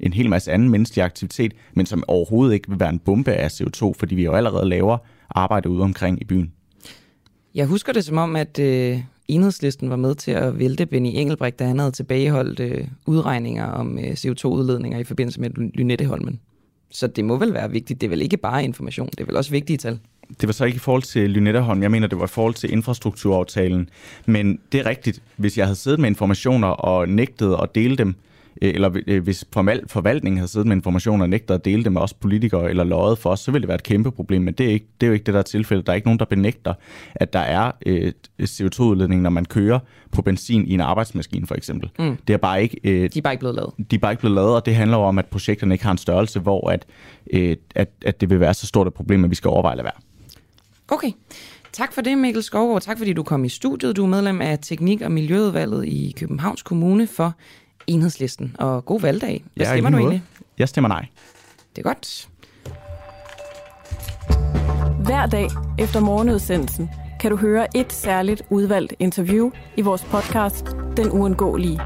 en 0.00 0.12
hel 0.12 0.28
masse 0.28 0.52
anden 0.52 0.68
menneskelig 0.68 1.04
aktivitet, 1.04 1.52
men 1.74 1.86
som 1.86 2.04
overhovedet 2.08 2.54
ikke 2.54 2.68
vil 2.68 2.80
være 2.80 2.90
en 2.90 2.98
bombe 2.98 3.32
af 3.32 3.48
CO2, 3.60 3.92
fordi 3.98 4.14
vi 4.14 4.24
jo 4.24 4.32
allerede 4.32 4.68
laver 4.68 4.98
arbejde 5.30 5.68
ude 5.68 5.82
omkring 5.82 6.20
i 6.20 6.24
byen. 6.24 6.52
Jeg 7.54 7.66
husker 7.66 7.92
det 7.92 8.04
som 8.04 8.18
om, 8.18 8.36
at 8.36 8.58
øh, 8.58 9.00
enhedslisten 9.28 9.90
var 9.90 9.96
med 9.96 10.14
til 10.14 10.30
at 10.30 10.58
vælte 10.58 10.86
Benny 10.86 11.10
Engelbrecht, 11.14 11.58
da 11.58 11.64
han 11.64 11.78
havde 11.78 11.90
tilbageholdt 11.90 12.60
øh, 12.60 12.88
udregninger 13.06 13.66
om 13.66 13.98
øh, 13.98 14.12
CO2-udledninger 14.12 14.98
i 14.98 15.04
forbindelse 15.04 15.40
med 15.40 15.50
Lynetteholmen. 15.74 16.40
Så 16.90 17.06
det 17.06 17.24
må 17.24 17.36
vel 17.36 17.54
være 17.54 17.70
vigtigt. 17.70 18.00
Det 18.00 18.06
er 18.06 18.10
vel 18.10 18.22
ikke 18.22 18.36
bare 18.36 18.64
information, 18.64 19.08
det 19.10 19.20
er 19.20 19.24
vel 19.24 19.36
også 19.36 19.50
vigtige 19.50 19.76
tal. 19.76 19.98
Det 20.40 20.46
var 20.46 20.52
så 20.52 20.64
ikke 20.64 20.76
i 20.76 20.78
forhold 20.78 21.02
til 21.02 21.30
Lynetteholm, 21.30 21.82
jeg 21.82 21.90
mener, 21.90 22.06
det 22.06 22.18
var 22.18 22.24
i 22.24 22.28
forhold 22.28 22.54
til 22.54 22.72
infrastrukturaftalen. 22.72 23.88
Men 24.26 24.60
det 24.72 24.80
er 24.80 24.86
rigtigt, 24.86 25.22
hvis 25.36 25.58
jeg 25.58 25.66
havde 25.66 25.76
siddet 25.76 26.00
med 26.00 26.08
informationer 26.08 26.68
og 26.68 27.08
nægtet 27.08 27.56
at 27.62 27.74
dele 27.74 27.96
dem, 27.96 28.14
eller 28.62 28.90
øh, 29.06 29.22
hvis 29.22 29.44
forvaltningen 29.86 30.38
havde 30.38 30.48
siddet 30.50 30.66
med 30.68 30.76
informationer 30.76 31.24
og 31.24 31.28
nægter 31.30 31.54
at 31.54 31.64
dele 31.64 31.84
det 31.84 31.92
med 31.92 32.00
os 32.00 32.14
politikere 32.14 32.70
eller 32.70 32.84
løjet 32.84 33.18
for 33.18 33.30
os, 33.30 33.40
så 33.40 33.50
ville 33.50 33.62
det 33.62 33.68
være 33.68 33.74
et 33.74 33.82
kæmpe 33.82 34.10
problem, 34.10 34.42
men 34.42 34.54
det 34.54 34.66
er, 34.66 34.70
ikke, 34.70 34.86
det 35.00 35.06
er 35.06 35.08
jo 35.08 35.12
ikke 35.14 35.24
det, 35.24 35.34
der 35.34 35.40
er 35.40 35.44
tilfældet. 35.44 35.86
Der 35.86 35.92
er 35.92 35.94
ikke 35.94 36.06
nogen, 36.06 36.18
der 36.18 36.24
benægter, 36.24 36.74
at 37.14 37.32
der 37.32 37.38
er 37.38 37.70
øh, 37.86 38.12
CO2-udledning, 38.42 39.22
når 39.22 39.30
man 39.30 39.44
kører 39.44 39.78
på 40.12 40.22
benzin 40.22 40.66
i 40.66 40.74
en 40.74 40.80
arbejdsmaskine 40.80 41.46
for 41.46 41.54
eksempel. 41.54 41.90
Mm. 41.98 42.16
Det 42.28 42.34
er 42.34 42.38
bare 42.38 42.62
ikke... 42.62 42.80
Øh, 42.84 43.10
De 43.14 43.18
er 43.18 43.22
bare 43.22 43.32
ikke 43.32 43.40
blevet 43.40 43.54
lavet. 43.56 43.72
de 43.90 43.96
er 43.96 44.00
bare 44.00 44.12
ikke 44.12 44.20
blevet 44.20 44.34
lavet, 44.34 44.54
og 44.54 44.66
det 44.66 44.74
handler 44.74 44.96
jo 44.96 45.02
om, 45.02 45.18
at 45.18 45.26
projekterne 45.26 45.74
ikke 45.74 45.84
har 45.84 45.92
en 45.92 45.98
størrelse, 45.98 46.40
hvor 46.40 46.70
at, 46.70 46.86
øh, 47.32 47.56
at, 47.74 47.88
at 48.04 48.20
det 48.20 48.30
vil 48.30 48.40
være 48.40 48.54
så 48.54 48.66
stort 48.66 48.86
et 48.86 48.94
problem, 48.94 49.24
at 49.24 49.30
vi 49.30 49.34
skal 49.34 49.48
overveje 49.48 49.78
at 49.78 49.84
være. 49.84 49.92
Okay. 50.88 51.10
Tak 51.72 51.92
for 51.92 52.00
det, 52.00 52.18
Mikkel 52.18 52.42
Skovgaard. 52.42 52.82
Tak 52.82 52.98
fordi 52.98 53.12
du 53.12 53.22
kom 53.22 53.44
i 53.44 53.48
studiet. 53.48 53.96
Du 53.96 54.02
er 54.04 54.08
medlem 54.08 54.40
af 54.40 54.58
Teknik- 54.62 55.02
og 55.02 55.12
Miljøudvalget 55.12 55.86
i 55.86 56.14
Københavns 56.18 56.62
Kommune 56.62 57.06
for 57.06 57.34
Enhedslisten. 57.88 58.56
Og 58.58 58.84
god 58.84 59.00
valgdag. 59.00 59.44
Hvad 59.54 59.66
Ja, 59.66 59.72
stemmer 59.72 59.90
du 59.90 59.96
egentlig? 59.96 60.22
Jeg 60.58 60.68
stemmer 60.68 60.88
nej. 60.88 61.06
Det 61.76 61.78
er 61.78 61.88
godt. 61.88 62.28
Hver 65.04 65.26
dag 65.26 65.48
efter 65.78 66.00
morgenudsendelsen 66.00 66.90
kan 67.20 67.30
du 67.30 67.36
høre 67.36 67.76
et 67.76 67.92
særligt 67.92 68.42
udvalgt 68.50 68.94
interview 68.98 69.50
i 69.76 69.80
vores 69.82 70.04
podcast 70.04 70.66
Den 70.96 71.10
Uundgåelige. 71.10 71.80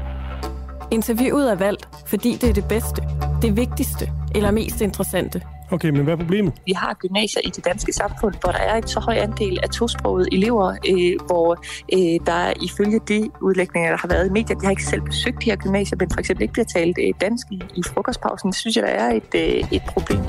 Interviewet 0.91 1.51
er 1.51 1.55
valgt, 1.55 1.89
fordi 2.05 2.37
det 2.41 2.49
er 2.49 2.53
det 2.53 2.65
bedste, 2.69 3.01
det 3.41 3.55
vigtigste 3.57 4.11
eller 4.35 4.51
mest 4.51 4.81
interessante. 4.81 5.41
Okay, 5.73 5.89
men 5.89 6.03
hvad 6.03 6.13
er 6.13 6.17
problemet? 6.17 6.53
Vi 6.65 6.71
har 6.71 6.93
gymnasier 6.93 7.41
i 7.45 7.49
det 7.49 7.65
danske 7.65 7.93
samfund, 7.93 8.33
hvor 8.41 8.51
der 8.51 8.59
er 8.59 8.75
en 8.75 8.87
så 8.87 8.99
høj 8.99 9.15
andel 9.15 9.59
af 9.63 9.69
tosprogede 9.69 10.27
elever, 10.31 10.75
øh, 10.89 11.25
hvor 11.27 11.57
øh, 11.93 12.25
der 12.25 12.53
ifølge 12.61 12.99
de 13.07 13.29
udlægninger, 13.41 13.89
der 13.89 13.97
har 13.97 14.07
været 14.07 14.27
i 14.27 14.29
medier, 14.29 14.57
de 14.57 14.65
har 14.65 14.71
ikke 14.71 14.85
selv 14.85 15.01
besøgt 15.01 15.41
de 15.41 15.45
her 15.45 15.55
gymnasier, 15.55 15.97
men 15.99 16.09
for 16.13 16.19
eksempel 16.19 16.41
ikke 16.41 16.53
bliver 16.53 16.65
talt 16.65 16.97
øh, 17.03 17.13
dansk 17.21 17.47
i, 17.51 17.61
i 17.75 17.83
frokostpausen. 17.83 18.49
Det 18.49 18.57
synes 18.57 18.75
jeg, 18.75 18.83
der 18.83 18.89
er 18.89 19.13
et, 19.13 19.35
øh, 19.35 19.73
et 19.73 19.83
problem. 19.87 20.19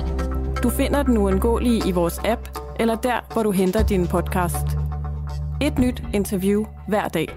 Du 0.63 0.71
finder 0.71 1.03
den 1.03 1.19
uundgåelige 1.19 1.89
i 1.89 1.93
vores 1.93 2.21
app, 2.25 2.59
eller 2.81 2.95
der, 2.95 3.33
hvor 3.33 3.43
du 3.43 3.51
henter 3.51 3.83
din 3.83 4.07
podcast. 4.07 4.67
Et 5.61 5.79
nyt 5.79 6.03
interview 6.15 6.65
hver 6.89 7.09
dag. 7.09 7.29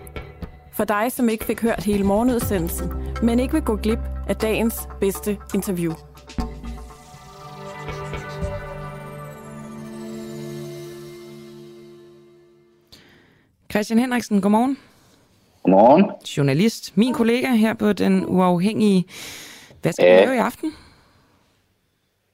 For 0.74 0.84
dig, 0.84 1.12
som 1.12 1.30
ikke 1.30 1.46
fik 1.46 1.62
hørt 1.62 1.84
hele 1.84 2.04
morgenudsendelsen, 2.04 2.92
men 3.24 3.40
ikke 3.40 3.54
vil 3.54 3.64
gå 3.64 3.76
glip 3.76 4.00
af 4.28 4.36
dagens 4.36 4.88
bedste 5.00 5.38
interview. 5.54 5.94
Christian 13.72 14.00
Henriksen, 14.00 14.42
godmorgen. 14.42 14.78
Godmorgen. 15.64 16.06
Journalist. 16.38 16.98
Min 16.98 17.14
kollega 17.14 17.48
her 17.48 17.74
på 17.74 17.94
Den 17.94 18.26
Uafhængige. 18.26 19.06
Hvad 19.82 19.94
skal 19.94 20.06
vi 20.06 20.26
lave 20.26 20.36
i 20.36 20.38
aften? 20.38 20.74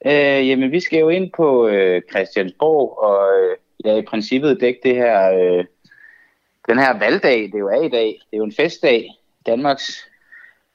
Øh, 0.06 0.48
jamen, 0.48 0.72
vi 0.72 0.80
skal 0.80 0.98
jo 0.98 1.08
ind 1.08 1.30
på 1.36 1.68
øh, 1.68 2.02
Christiansborg, 2.10 2.98
og 2.98 3.40
øh, 3.40 3.56
ja, 3.84 3.96
i 3.96 4.02
princippet 4.02 4.60
dække 4.60 4.80
det 4.82 4.94
her, 4.94 5.32
øh, 5.32 5.64
den 6.68 6.78
her 6.78 6.98
valgdag, 6.98 7.42
det 7.52 7.58
jo 7.58 7.68
er 7.68 7.82
i 7.82 7.88
dag. 7.88 8.06
Det 8.06 8.32
er 8.32 8.36
jo 8.36 8.44
en 8.44 8.52
festdag. 8.52 9.08
Danmarks 9.46 10.08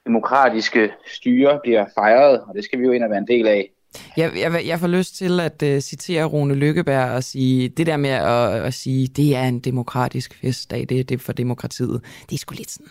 demokratiske 0.06 0.92
styre 1.06 1.60
bliver 1.62 1.86
fejret, 1.94 2.40
og 2.40 2.54
det 2.54 2.64
skal 2.64 2.78
vi 2.80 2.84
jo 2.84 2.92
ind 2.92 3.04
og 3.04 3.10
være 3.10 3.18
en 3.18 3.28
del 3.28 3.46
af. 3.46 3.70
Jeg, 4.16 4.30
jeg, 4.36 4.62
jeg 4.66 4.78
får 4.78 4.86
lyst 4.86 5.16
til 5.16 5.40
at 5.40 5.62
uh, 5.62 5.78
citere 5.78 6.24
Rune 6.24 6.54
Lykkeberg 6.54 7.10
og 7.10 7.24
sige, 7.24 7.68
det 7.68 7.86
der 7.86 7.96
med 7.96 8.10
at, 8.10 8.64
at 8.64 8.74
sige, 8.74 9.06
det 9.06 9.36
er 9.36 9.42
en 9.42 9.60
demokratisk 9.60 10.40
festdag, 10.40 10.86
det 10.88 11.00
er 11.00 11.04
det 11.04 11.20
for 11.20 11.32
demokratiet, 11.32 12.00
det 12.30 12.34
er 12.34 12.38
sgu 12.38 12.54
lidt 12.54 12.70
sådan. 12.70 12.86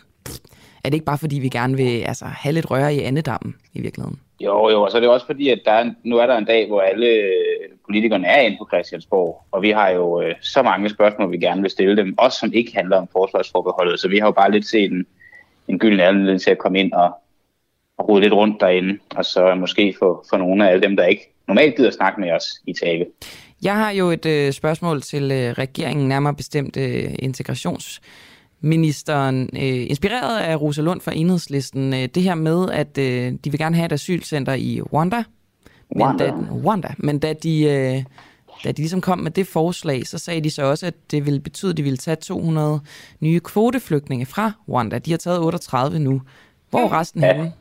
Er 0.84 0.90
det 0.90 0.94
ikke 0.94 1.06
bare 1.06 1.18
fordi, 1.18 1.40
vi 1.40 1.50
gerne 1.50 1.78
vil 1.78 2.02
altså, 2.02 2.26
have 2.26 2.54
lidt 2.54 2.72
røre 2.72 2.96
i 2.96 3.00
andedammen 3.00 3.56
i 3.74 3.82
virkeligheden? 3.82 4.20
Jo, 4.42 4.70
jo, 4.70 4.82
og 4.82 4.92
så 4.92 4.98
er 4.98 5.02
det 5.02 5.10
også 5.10 5.26
fordi, 5.26 5.50
at 5.50 5.62
der 5.66 5.72
er, 5.72 5.92
nu 6.04 6.18
er 6.18 6.26
der 6.26 6.38
en 6.38 6.46
dag, 6.46 6.68
hvor 6.68 6.82
alle 6.82 7.08
øh, 7.08 7.34
politikerne 7.86 8.28
er 8.28 8.42
inde 8.42 8.58
på 8.58 8.68
Christiansborg, 8.72 9.46
og 9.52 9.62
vi 9.62 9.70
har 9.70 9.90
jo 9.90 10.22
øh, 10.22 10.36
så 10.42 10.62
mange 10.62 10.90
spørgsmål, 10.90 11.32
vi 11.32 11.38
gerne 11.38 11.62
vil 11.62 11.72
stille 11.72 11.98
dem, 11.98 12.16
også 12.18 12.40
som 12.40 12.54
ikke 12.54 12.76
handler 12.76 12.98
om 12.98 13.08
forsvarsforbeholdet, 13.12 14.00
så 14.00 14.08
vi 14.08 14.18
har 14.18 14.26
jo 14.26 14.32
bare 14.32 14.52
lidt 14.52 14.66
set 14.66 14.92
en, 14.92 15.06
en 15.68 15.80
gylden 15.80 16.00
anledning 16.00 16.42
til 16.42 16.52
at 16.52 16.58
komme 16.58 16.80
ind 16.80 16.94
og, 16.94 17.14
og 18.00 18.10
rode 18.10 18.22
lidt 18.22 18.34
rundt 18.34 18.62
derinde, 18.62 19.00
og 19.16 19.26
så 19.26 19.56
måske 19.56 19.96
få, 20.00 20.26
få 20.30 20.38
nogle 20.38 20.68
af 20.68 20.72
alle 20.72 20.82
dem, 20.88 20.96
der 20.96 21.06
ikke 21.06 21.34
normalt 21.48 21.76
gider 21.76 21.92
snakke 21.92 22.22
med 22.22 22.32
os 22.32 22.46
i 22.68 22.74
tale. 22.84 23.06
Jeg 23.62 23.76
har 23.76 23.92
jo 23.92 24.10
et 24.10 24.26
øh, 24.26 24.52
spørgsmål 24.52 25.02
til 25.02 25.24
øh, 25.32 25.52
regeringen, 25.52 26.08
nærmere 26.08 26.34
bestemt 26.36 26.78
øh, 26.78 27.16
integrationsministeren, 27.20 29.50
øh, 29.54 29.60
inspireret 29.90 30.40
af 30.40 30.62
Rosa 30.62 30.82
Lund 30.82 31.02
fra 31.02 31.12
Enhedslisten. 31.16 31.94
Øh, 31.94 32.06
det 32.16 32.24
her 32.24 32.36
med, 32.36 32.70
at 32.72 32.98
øh, 32.98 33.34
de 33.44 33.50
vil 33.52 33.58
gerne 33.60 33.76
have 33.76 33.86
et 33.86 33.92
asylcenter 33.92 34.54
i 34.54 34.82
Rwanda. 34.82 35.24
Men 35.96 36.04
Rwanda. 36.04 36.26
Da, 36.26 36.34
Rwanda. 36.66 36.88
Men 36.98 37.20
da 37.20 37.34
de, 37.34 37.64
øh, 37.64 38.04
da 38.64 38.72
de 38.72 38.78
ligesom 38.78 39.02
kom 39.02 39.20
med 39.20 39.32
det 39.32 39.48
forslag, 39.48 40.08
så 40.08 40.18
sagde 40.18 40.42
de 40.42 40.50
så 40.50 40.64
også, 40.64 40.86
at 40.86 40.94
det 41.12 41.26
ville 41.26 41.40
betyde, 41.40 41.72
at 41.72 41.78
de 41.78 41.84
ville 41.84 41.98
tage 41.98 42.16
200 42.16 42.80
nye 43.20 43.40
kvoteflygtninge 43.40 44.26
fra 44.26 44.52
Rwanda. 44.70 44.98
De 44.98 45.12
har 45.12 45.18
taget 45.18 45.40
38 45.40 46.00
nu. 46.00 46.22
Hvor 46.70 46.80
er 46.80 47.00
resten 47.00 47.22
Ja. 47.22 47.34
henne? 47.34 47.52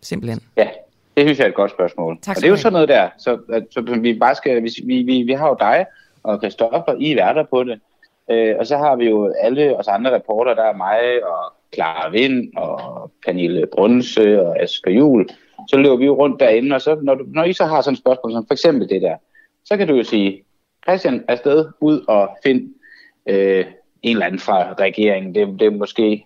Simpelthen. 0.00 0.40
Ja, 0.56 0.68
det 1.16 1.24
synes 1.24 1.38
jeg 1.38 1.44
er 1.44 1.48
et 1.48 1.54
godt 1.54 1.70
spørgsmål. 1.70 2.18
Tak 2.22 2.36
og 2.36 2.40
det 2.40 2.46
er 2.46 2.50
jo 2.50 2.56
sådan 2.56 2.72
noget 2.72 2.88
der, 2.88 3.08
så, 3.18 3.38
at, 3.52 3.66
så 3.70 3.80
vi 3.80 4.18
bare 4.18 4.34
skal, 4.34 4.62
vi, 4.62 4.70
vi, 4.84 5.02
vi, 5.02 5.22
vi 5.22 5.32
har 5.32 5.48
jo 5.48 5.56
dig 5.60 5.86
og 6.22 6.38
Christoffer, 6.38 6.94
I 6.98 7.12
er 7.12 7.14
værter 7.14 7.44
på 7.50 7.64
det, 7.64 7.80
øh, 8.30 8.54
og 8.58 8.66
så 8.66 8.76
har 8.76 8.96
vi 8.96 9.08
jo 9.08 9.34
alle 9.40 9.76
os 9.76 9.88
andre 9.88 10.14
reporter, 10.14 10.54
der 10.54 10.64
er 10.64 10.76
mig 10.76 11.00
og 11.24 11.52
Clara 11.74 12.10
Vind 12.10 12.56
og 12.56 13.10
Pernille 13.26 13.66
Brunse 13.66 14.46
og 14.46 14.62
Asger 14.62 14.90
Juhl, 14.90 15.28
så 15.68 15.76
løber 15.76 15.96
vi 15.96 16.04
jo 16.04 16.16
rundt 16.16 16.40
derinde, 16.40 16.74
og 16.74 16.80
så, 16.80 16.98
når, 17.02 17.14
du, 17.14 17.24
når 17.28 17.44
I 17.44 17.52
så 17.52 17.64
har 17.64 17.80
sådan 17.80 17.92
et 17.92 17.98
spørgsmål, 17.98 18.32
som 18.32 18.46
for 18.46 18.54
eksempel 18.54 18.88
det 18.88 19.02
der, 19.02 19.16
så 19.64 19.76
kan 19.76 19.88
du 19.88 19.94
jo 19.94 20.02
sige, 20.02 20.44
Christian, 20.88 21.24
afsted 21.28 21.66
ud 21.80 22.04
og 22.08 22.28
find 22.44 22.74
øh, 23.26 23.64
en 24.02 24.16
eller 24.16 24.26
anden 24.26 24.40
fra 24.40 24.74
regeringen. 24.78 25.34
Det, 25.34 25.60
det 25.60 25.66
er 25.66 25.70
måske, 25.70 26.24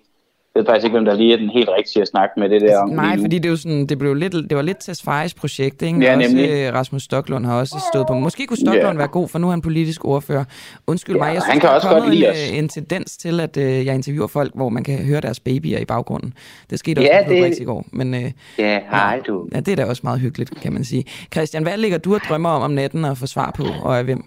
jeg 0.54 0.60
ved 0.60 0.66
faktisk 0.66 0.84
ikke, 0.84 0.94
hvem 0.94 1.04
der 1.04 1.14
lige 1.14 1.32
er 1.32 1.36
den 1.36 1.50
helt 1.50 1.68
rigtige 1.78 2.02
at 2.02 2.08
snakke 2.08 2.40
med 2.40 2.48
det 2.48 2.60
der 2.60 2.78
om 2.82 2.88
Nej, 2.88 3.16
fordi 3.20 3.38
det, 3.38 3.44
er 3.46 3.50
jo 3.50 3.56
sådan, 3.56 3.86
det, 3.86 3.98
blev 3.98 4.14
lidt, 4.14 4.32
det 4.32 4.56
var 4.56 4.62
lidt 4.62 4.76
Tess 4.80 5.02
Fejs 5.02 5.34
projekt, 5.34 5.82
ikke? 5.82 5.98
Ja, 6.00 6.10
Og 6.12 6.16
også, 6.16 6.28
nemlig. 6.36 6.50
øh, 6.50 6.74
Rasmus 6.74 7.02
Stoklund 7.02 7.46
har 7.46 7.58
også 7.58 7.76
stået 7.94 8.06
på. 8.06 8.14
Måske 8.14 8.46
kunne 8.46 8.56
Stoklund 8.56 8.84
Ja. 8.92 8.92
være 8.96 9.08
god, 9.08 9.28
for 9.28 9.38
nu 9.38 9.46
er 9.46 9.50
han 9.50 9.60
politisk 9.60 10.04
ordfører. 10.04 10.44
Undskyld 10.86 11.16
Ja, 11.16 11.22
mig, 11.22 11.34
jeg 11.34 11.42
synes, 11.42 11.52
han 11.52 11.60
kan 11.60 11.66
der 11.66 11.70
er 11.72 11.74
også 11.76 11.88
godt 11.88 12.10
lide 12.14 12.26
en, 12.48 12.52
øh, 12.54 12.58
en 12.58 12.68
tendens 12.68 13.16
til, 13.16 13.40
at 13.40 13.56
øh, 13.56 13.86
jeg 13.86 13.94
interviewer 13.94 14.26
folk, 14.26 14.52
hvor 14.54 14.68
man 14.68 14.84
kan 14.84 14.98
høre 14.98 15.20
deres 15.20 15.40
babyer 15.40 15.78
i 15.78 15.84
baggrunden. 15.84 16.34
Det 16.70 16.78
skete 16.78 16.98
også 16.98 17.08
Ja, 17.12 17.24
det- 17.48 17.58
i 17.60 17.64
går. 17.64 17.84
Men, 17.92 18.14
øh, 18.14 18.30
Ja, 18.58 18.80
hej 18.90 19.20
du. 19.26 19.48
ja, 19.54 19.60
det 19.60 19.68
er 19.72 19.76
da 19.76 19.84
også 19.84 20.00
meget 20.04 20.20
hyggeligt, 20.20 20.60
kan 20.60 20.72
man 20.72 20.84
sige. 20.84 21.04
Christian, 21.32 21.62
hvad 21.62 21.76
ligger 21.76 21.98
du 21.98 22.14
og 22.14 22.20
drømmer 22.28 22.50
om 22.50 22.62
om 22.62 22.70
natten 22.70 23.04
at 23.04 23.18
få 23.18 23.26
svar 23.26 23.50
på, 23.56 23.64
og 23.82 23.98
af 23.98 24.04
hvem? 24.04 24.24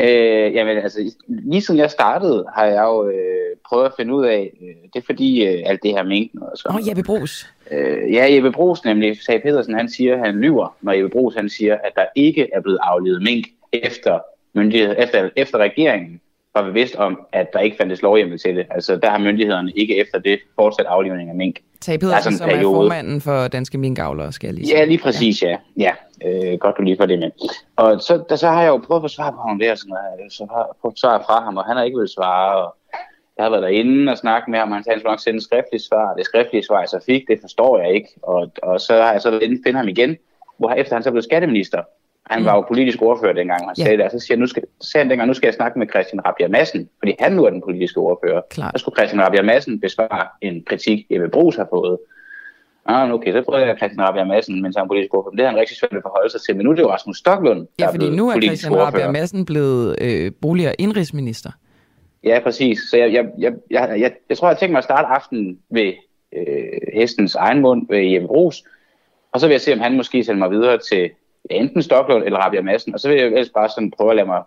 Øh, 0.00 0.54
jamen 0.54 0.78
altså, 0.78 1.14
lige 1.28 1.62
siden 1.62 1.80
jeg 1.80 1.90
startede, 1.90 2.46
har 2.56 2.64
jeg 2.64 2.82
jo 2.82 3.08
øh, 3.08 3.56
prøvet 3.68 3.84
at 3.86 3.92
finde 3.96 4.14
ud 4.14 4.24
af, 4.24 4.52
øh, 4.62 4.68
det 4.92 5.00
er 5.00 5.04
fordi 5.06 5.46
øh, 5.46 5.62
alt 5.66 5.82
det 5.82 5.90
her 5.90 6.02
mængden 6.02 6.42
og 6.42 6.52
så. 6.54 6.68
Åh, 6.68 6.74
oh, 6.74 6.88
Jeppe 6.88 7.02
Brugs. 7.02 7.46
Øh, 7.70 8.12
ja, 8.12 8.34
Jeppe 8.34 8.52
Brugs 8.52 8.84
nemlig, 8.84 9.22
sagde 9.22 9.40
Pedersen, 9.40 9.74
han 9.74 9.88
siger, 9.88 10.24
han 10.24 10.34
lyver, 10.34 10.76
når 10.80 10.92
Jeppe 10.92 11.10
Brugs 11.10 11.36
han 11.36 11.48
siger, 11.48 11.74
at 11.74 11.92
der 11.94 12.04
ikke 12.14 12.48
er 12.52 12.60
blevet 12.60 12.78
aflevet 12.82 13.22
mink 13.22 13.46
efter, 13.72 14.18
myndighed, 14.54 14.94
efter, 14.98 15.30
efter 15.36 15.58
regeringen 15.58 16.20
var 16.54 16.62
bevidst 16.62 16.96
om, 16.96 17.26
at 17.32 17.52
der 17.52 17.58
ikke 17.58 17.76
fandtes 17.76 18.02
lovhjemmel 18.02 18.38
til 18.38 18.56
det. 18.56 18.66
Altså, 18.70 18.96
der 18.96 19.10
har 19.10 19.18
myndighederne 19.18 19.72
ikke 19.76 19.96
efter 19.96 20.18
det 20.18 20.40
fortsat 20.54 20.86
aflivning 20.86 21.28
af 21.28 21.34
mink. 21.34 21.60
Tage 21.84 21.98
Der 21.98 22.06
er 22.06 22.10
Pedersen, 22.10 22.32
sådan 22.32 22.50
som 22.50 22.58
er 22.58 22.62
formanden 22.62 23.20
for 23.20 23.48
Danske 23.48 23.78
Minkavlere, 23.78 24.32
skal 24.32 24.46
jeg 24.46 24.54
lige 24.54 24.66
sige. 24.66 24.78
Ja, 24.78 24.84
lige 24.84 24.98
præcis, 24.98 25.42
ja. 25.42 25.56
ja. 25.76 25.92
Øh, 26.26 26.58
godt, 26.58 26.76
du 26.78 26.82
lige 26.82 26.96
får 26.96 27.06
det 27.06 27.18
med. 27.18 27.30
Og 27.76 28.00
så, 28.00 28.24
der, 28.28 28.36
så 28.36 28.48
har 28.48 28.62
jeg 28.62 28.68
jo 28.68 28.76
prøvet 28.86 28.98
at 29.00 29.04
få 29.04 29.08
svar 29.08 29.30
på 29.30 29.40
ham 29.48 29.58
der, 29.58 29.74
sådan, 29.74 30.30
så 30.30 30.46
har 30.50 30.58
jeg 30.58 30.74
fået 30.82 30.98
svar 30.98 31.22
fra 31.26 31.44
ham, 31.44 31.56
og 31.56 31.64
han 31.64 31.76
har 31.76 31.84
ikke 31.84 31.98
vil 31.98 32.08
svare. 32.08 32.64
Og 32.64 32.76
jeg 33.36 33.44
har 33.44 33.50
været 33.50 33.62
derinde 33.62 34.12
og 34.12 34.18
snakket 34.18 34.48
med 34.48 34.58
ham, 34.58 34.70
og 34.70 34.76
han 34.76 34.84
sagde, 34.84 34.94
han 34.94 35.00
skulle 35.00 35.12
nok 35.12 35.20
sende 35.20 35.36
et 35.36 35.42
skriftligt 35.42 35.84
svar. 35.84 36.14
Det 36.14 36.24
skriftlige 36.26 36.64
svar, 36.64 36.80
jeg 36.80 36.88
så 36.88 37.00
fik, 37.06 37.22
det 37.28 37.38
forstår 37.40 37.78
jeg 37.78 37.94
ikke. 37.94 38.08
Og, 38.22 38.52
og 38.62 38.80
så 38.80 38.94
har 38.94 39.12
jeg 39.12 39.22
så 39.22 39.30
været 39.30 39.42
inde 39.42 39.56
og 39.60 39.62
finde 39.66 39.78
ham 39.78 39.88
igen, 39.88 40.16
hvor 40.58 40.70
efter 40.70 40.94
han 40.94 41.02
så 41.02 41.10
blev 41.10 41.22
skatteminister. 41.22 41.82
Han 42.30 42.44
var 42.44 42.54
jo 42.54 42.60
politisk 42.60 43.02
ordfører 43.02 43.32
dengang, 43.32 43.60
han 43.64 43.74
Ja. 43.78 43.84
sagde 43.84 43.96
det, 43.96 44.04
og 44.04 44.10
så 44.10 44.18
siger, 44.18 44.34
jeg, 44.34 44.40
nu 44.40 44.46
skal, 44.46 44.62
sagde 44.80 45.02
han 45.04 45.10
dengang, 45.10 45.26
nu 45.28 45.34
skal 45.34 45.46
jeg 45.46 45.54
snakke 45.54 45.78
med 45.78 45.86
Christian 45.88 46.26
Rabia 46.26 46.48
Madsen, 46.48 46.88
fordi 46.98 47.14
han 47.18 47.32
nu 47.32 47.44
er 47.44 47.50
den 47.50 47.62
politiske 47.62 48.00
ordfører. 48.00 48.40
Klart. 48.50 48.72
Så 48.74 48.78
skulle 48.80 48.96
Christian 48.96 49.22
Rabia 49.22 49.42
Madsen 49.42 49.80
besvare 49.80 50.26
en 50.40 50.62
kritik, 50.66 51.06
Ebbe 51.10 51.28
Brugs 51.28 51.56
har 51.56 51.66
fået. 51.70 51.98
Ah, 52.86 53.12
okay, 53.12 53.32
så 53.32 53.42
prøver 53.42 53.66
jeg 53.66 53.76
Christian 53.76 54.00
Rabia 54.08 54.24
Madsen, 54.24 54.62
mens 54.62 54.76
han 54.76 54.84
er 54.84 54.88
politisk 54.88 55.14
ordfører. 55.14 55.30
Men 55.32 55.38
Det 55.38 55.44
er 55.44 55.50
han 55.50 55.58
rigtig 55.58 55.76
svært 55.76 55.92
at 55.92 56.02
forholde 56.02 56.30
sig 56.30 56.40
til. 56.40 56.56
Men 56.56 56.64
nu 56.64 56.70
er 56.70 56.74
det 56.74 56.82
jo 56.82 56.90
Rasmus 56.90 57.16
Stoklund, 57.18 57.58
der 57.60 57.66
Ja, 57.78 57.86
fordi 57.86 57.98
blevet 57.98 58.16
nu 58.16 58.28
er 58.28 58.40
Christian 58.40 58.72
Rabia 58.72 58.86
ordfører. 58.86 59.10
Madsen 59.12 59.44
blevet 59.44 59.96
øh, 60.00 60.32
bolig- 60.42 60.68
og 60.68 60.74
indrigsminister. 60.78 61.50
Ja, 62.24 62.40
præcis. 62.42 62.78
Så 62.90 62.96
jeg, 62.96 63.12
jeg, 63.12 63.24
jeg, 63.38 63.52
jeg, 63.70 63.94
jeg, 64.00 64.12
jeg 64.28 64.36
tror, 64.38 64.48
jeg 64.48 64.54
har 64.54 64.58
tænkt 64.58 64.72
mig 64.72 64.78
at 64.78 64.84
starte 64.84 65.06
aftenen 65.08 65.58
ved 65.70 65.92
øh, 66.36 66.44
hestens 66.94 67.34
egen 67.34 67.60
mund, 67.60 67.86
ved 67.90 67.98
Jeppe 67.98 68.28
Brugs. 68.28 68.62
Og 69.32 69.40
så 69.40 69.46
vil 69.46 69.54
jeg 69.54 69.60
se, 69.60 69.72
om 69.72 69.80
han 69.80 69.96
måske 69.96 70.24
sender 70.24 70.38
mig 70.38 70.50
videre 70.50 70.78
til 70.78 71.10
enten 71.50 71.82
Stoklund 71.82 72.24
eller 72.24 72.38
Rabia 72.38 72.62
Madsen. 72.62 72.94
Og 72.94 73.00
så 73.00 73.08
vil 73.08 73.16
jeg 73.16 73.26
ellers 73.26 73.50
bare 73.50 73.68
sådan 73.68 73.90
prøve 73.90 74.10
at 74.10 74.16
lade 74.16 74.26
mig 74.26 74.42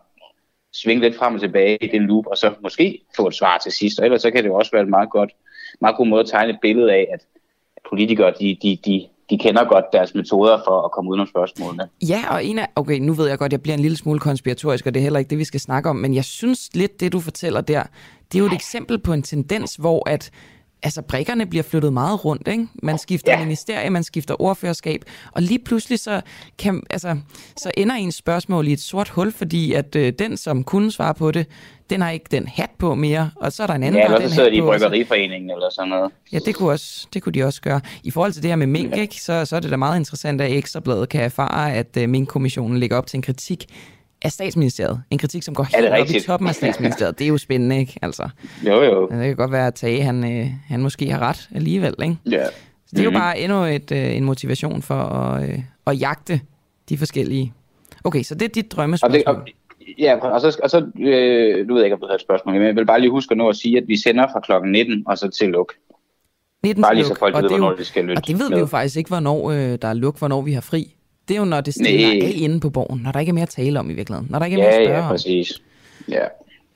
svinge 0.73 1.01
lidt 1.01 1.15
frem 1.15 1.33
og 1.33 1.39
tilbage 1.39 1.77
i 1.83 1.87
det 1.87 2.01
loop, 2.01 2.25
og 2.27 2.37
så 2.37 2.53
måske 2.61 3.01
få 3.15 3.27
et 3.27 3.35
svar 3.35 3.57
til 3.57 3.71
sidst. 3.71 3.99
Og 3.99 4.05
ellers 4.05 4.21
så 4.21 4.31
kan 4.31 4.43
det 4.43 4.49
jo 4.49 4.55
også 4.55 4.71
være 4.71 4.81
et 4.81 4.89
meget 4.89 5.09
godt, 5.09 5.31
meget 5.81 5.97
god 5.97 6.07
måde 6.07 6.21
at 6.21 6.27
tegne 6.27 6.53
et 6.53 6.59
billede 6.61 6.91
af, 6.91 7.07
at 7.13 7.25
politikere, 7.89 8.33
de, 8.39 8.57
de, 8.61 8.77
de, 8.85 9.07
de 9.29 9.37
kender 9.37 9.63
godt 9.63 9.85
deres 9.93 10.15
metoder 10.15 10.61
for 10.67 10.81
at 10.85 10.91
komme 10.91 11.09
udenom 11.09 11.27
spørgsmålene. 11.27 11.89
Ja, 12.09 12.23
og 12.29 12.45
en 12.45 12.59
af, 12.59 12.67
okay, 12.75 12.99
nu 12.99 13.13
ved 13.13 13.27
jeg 13.27 13.37
godt, 13.37 13.49
at 13.49 13.51
jeg 13.51 13.61
bliver 13.61 13.75
en 13.75 13.81
lille 13.81 13.97
smule 13.97 14.19
konspiratorisk, 14.19 14.87
og 14.87 14.93
det 14.93 14.99
er 14.99 15.03
heller 15.03 15.19
ikke 15.19 15.29
det, 15.29 15.37
vi 15.37 15.43
skal 15.43 15.59
snakke 15.59 15.89
om, 15.89 15.95
men 15.95 16.15
jeg 16.15 16.23
synes 16.23 16.69
lidt, 16.73 16.99
det 16.99 17.13
du 17.13 17.19
fortæller 17.19 17.61
der, 17.61 17.83
det 18.31 18.35
er 18.35 18.39
jo 18.39 18.45
et 18.45 18.53
eksempel 18.53 18.99
på 18.99 19.13
en 19.13 19.23
tendens, 19.23 19.75
hvor 19.75 20.09
at 20.09 20.31
altså 20.83 21.01
brikkerne 21.01 21.45
bliver 21.45 21.63
flyttet 21.63 21.93
meget 21.93 22.25
rundt, 22.25 22.47
ikke? 22.47 22.67
Man 22.83 22.97
skifter 22.97 23.31
ja. 23.31 23.39
ministerie, 23.39 23.89
man 23.89 24.03
skifter 24.03 24.41
ordførerskab, 24.41 25.03
og 25.31 25.41
lige 25.41 25.59
pludselig 25.59 25.99
så, 25.99 26.21
kan, 26.57 26.83
altså, 26.89 27.17
så 27.57 27.71
ender 27.77 27.95
ens 27.95 28.15
spørgsmål 28.15 28.67
i 28.67 28.73
et 28.73 28.79
sort 28.79 29.09
hul, 29.09 29.31
fordi 29.31 29.73
at 29.73 29.95
øh, 29.95 30.13
den, 30.19 30.37
som 30.37 30.63
kunne 30.63 30.91
svare 30.91 31.13
på 31.13 31.31
det, 31.31 31.45
den 31.89 32.01
har 32.01 32.09
ikke 32.09 32.25
den 32.31 32.47
hat 32.47 32.69
på 32.77 32.95
mere, 32.95 33.31
og 33.35 33.53
så 33.53 33.63
er 33.63 33.67
der 33.67 33.73
en 33.73 33.83
anden, 33.83 34.01
Ja, 34.01 34.05
eller 34.05 34.27
så 34.27 34.35
sidder 34.35 34.49
de 34.49 34.55
i 34.55 34.61
Bryggeriforeningen 34.61 35.51
eller 35.51 35.69
sådan 35.71 35.89
noget. 35.89 36.11
Ja, 36.33 36.39
det 36.45 36.55
kunne, 36.55 36.69
også, 36.69 37.07
det 37.13 37.23
kunne 37.23 37.33
de 37.33 37.43
også 37.43 37.61
gøre. 37.61 37.81
I 38.03 38.11
forhold 38.11 38.31
til 38.31 38.41
det 38.41 38.51
her 38.51 38.55
med 38.55 38.67
mink, 38.67 38.95
ja. 38.95 39.01
ikke, 39.01 39.21
så, 39.21 39.45
så 39.45 39.55
er 39.55 39.59
det 39.59 39.71
da 39.71 39.75
meget 39.75 39.99
interessant, 39.99 40.41
at 40.41 40.51
Ekstrabladet 40.51 41.09
kan 41.09 41.21
erfare, 41.21 41.73
at 41.73 41.97
uh, 41.97 42.09
Mink-kommissionen 42.09 42.77
lægger 42.77 42.97
op 42.97 43.07
til 43.07 43.17
en 43.17 43.21
kritik 43.21 43.65
af 44.21 44.31
statsministeriet. 44.31 45.01
En 45.11 45.17
kritik, 45.17 45.43
som 45.43 45.55
går 45.55 45.63
Er 45.63 45.81
det 45.81 45.91
helt 45.93 46.09
op 46.09 46.15
i 46.15 46.19
toppen 46.25 46.49
af 46.49 46.55
statsministeriet. 46.55 47.19
Det 47.19 47.25
er 47.25 47.29
jo 47.29 47.37
spændende, 47.37 47.79
ikke? 47.79 47.99
Altså, 48.01 48.29
Jo, 48.65 48.83
jo. 48.83 49.01
det 49.01 49.09
kan 49.19 49.35
godt 49.35 49.51
være, 49.51 49.67
at 49.67 49.73
Tage, 49.73 50.01
han, 50.03 50.37
øh, 50.39 50.47
han 50.67 50.81
måske 50.81 51.11
har 51.11 51.19
ret 51.19 51.49
alligevel, 51.55 51.93
ikke? 52.03 52.17
Ja. 52.31 52.45
Så 52.45 52.91
det 52.91 52.99
er 52.99 53.03
jo 53.03 53.09
Mhm. 53.09 53.19
bare 53.19 53.39
endnu 53.39 53.63
et, 53.63 53.91
øh, 53.91 54.15
en 54.17 54.23
motivation 54.23 54.81
for 54.81 54.95
at, 54.95 55.49
øh, 55.49 55.59
at 55.87 55.99
jagte 56.01 56.41
de 56.89 56.97
forskellige... 56.97 57.53
Okay, 58.03 58.23
så 58.23 58.35
det 58.35 58.41
er 58.45 58.49
dit 58.49 58.57
Og 58.57 58.63
det, 58.63 58.71
drømmespørgsmål. 58.71 59.23
og, 59.27 59.47
ja, 59.99 60.15
og 60.17 60.41
så, 60.41 60.59
og 60.63 60.69
så 60.69 60.77
øh, 60.99 61.67
nu 61.67 61.73
ved 61.73 61.81
jeg 61.81 61.85
ikke, 61.85 61.93
om 61.93 61.99
du 61.99 62.07
har 62.07 62.13
et 62.15 62.21
spørgsmål, 62.21 62.55
men 62.55 62.63
jeg 62.67 62.75
vil 62.75 62.85
bare 62.85 62.99
lige 63.01 63.11
huske 63.11 63.31
at 63.31 63.37
nå 63.37 63.49
at 63.49 63.55
sige, 63.55 63.77
at 63.77 63.83
vi 63.87 63.97
sender 63.97 64.27
fra 64.31 64.39
klokken 64.39 64.71
19 64.71 65.03
og 65.07 65.17
så 65.17 65.29
til 65.29 65.47
luk. 65.47 65.73
19 66.63 66.81
Bare 66.81 66.95
lige 66.95 67.05
så 67.05 67.15
folk 67.19 67.35
og 67.35 67.41
ved, 67.43 67.49
det 67.49 67.53
er 67.53 67.57
jo- 67.57 67.63
hvornår 67.63 67.77
de 67.77 67.85
skal 67.85 68.03
lytte 68.05 68.19
Og 68.19 68.27
det 68.27 68.39
ved 68.39 68.47
vi 68.49 68.53
med. 68.53 68.59
jo 68.59 68.65
faktisk 68.65 68.97
ikke, 68.97 69.07
hvornår 69.07 69.51
øh, 69.51 69.57
der 69.81 69.87
er 69.87 69.93
luk, 69.93 70.17
hvornår 70.19 70.41
vi 70.41 70.53
har 70.53 70.61
fri. 70.61 70.93
Det 71.27 71.33
er 71.35 71.39
jo, 71.39 71.45
når 71.45 71.61
det 71.61 71.73
stiller 71.73 72.09
af 72.09 72.31
inde 72.35 72.59
på 72.59 72.69
borgen, 72.69 73.01
når 73.03 73.11
der 73.11 73.19
ikke 73.19 73.29
er 73.29 73.33
mere 73.33 73.43
at 73.43 73.49
tale 73.49 73.79
om 73.79 73.89
i 73.89 73.93
virkeligheden. 73.93 74.27
Når 74.31 74.39
der 74.39 74.45
ikke 74.45 74.55
er 74.55 74.63
mere 74.63 74.73
Ja, 74.73 74.79
at 74.79 74.87
spørge 74.87 75.03
ja, 75.03 75.09
præcis. 75.09 75.61
Ja. 76.09 76.25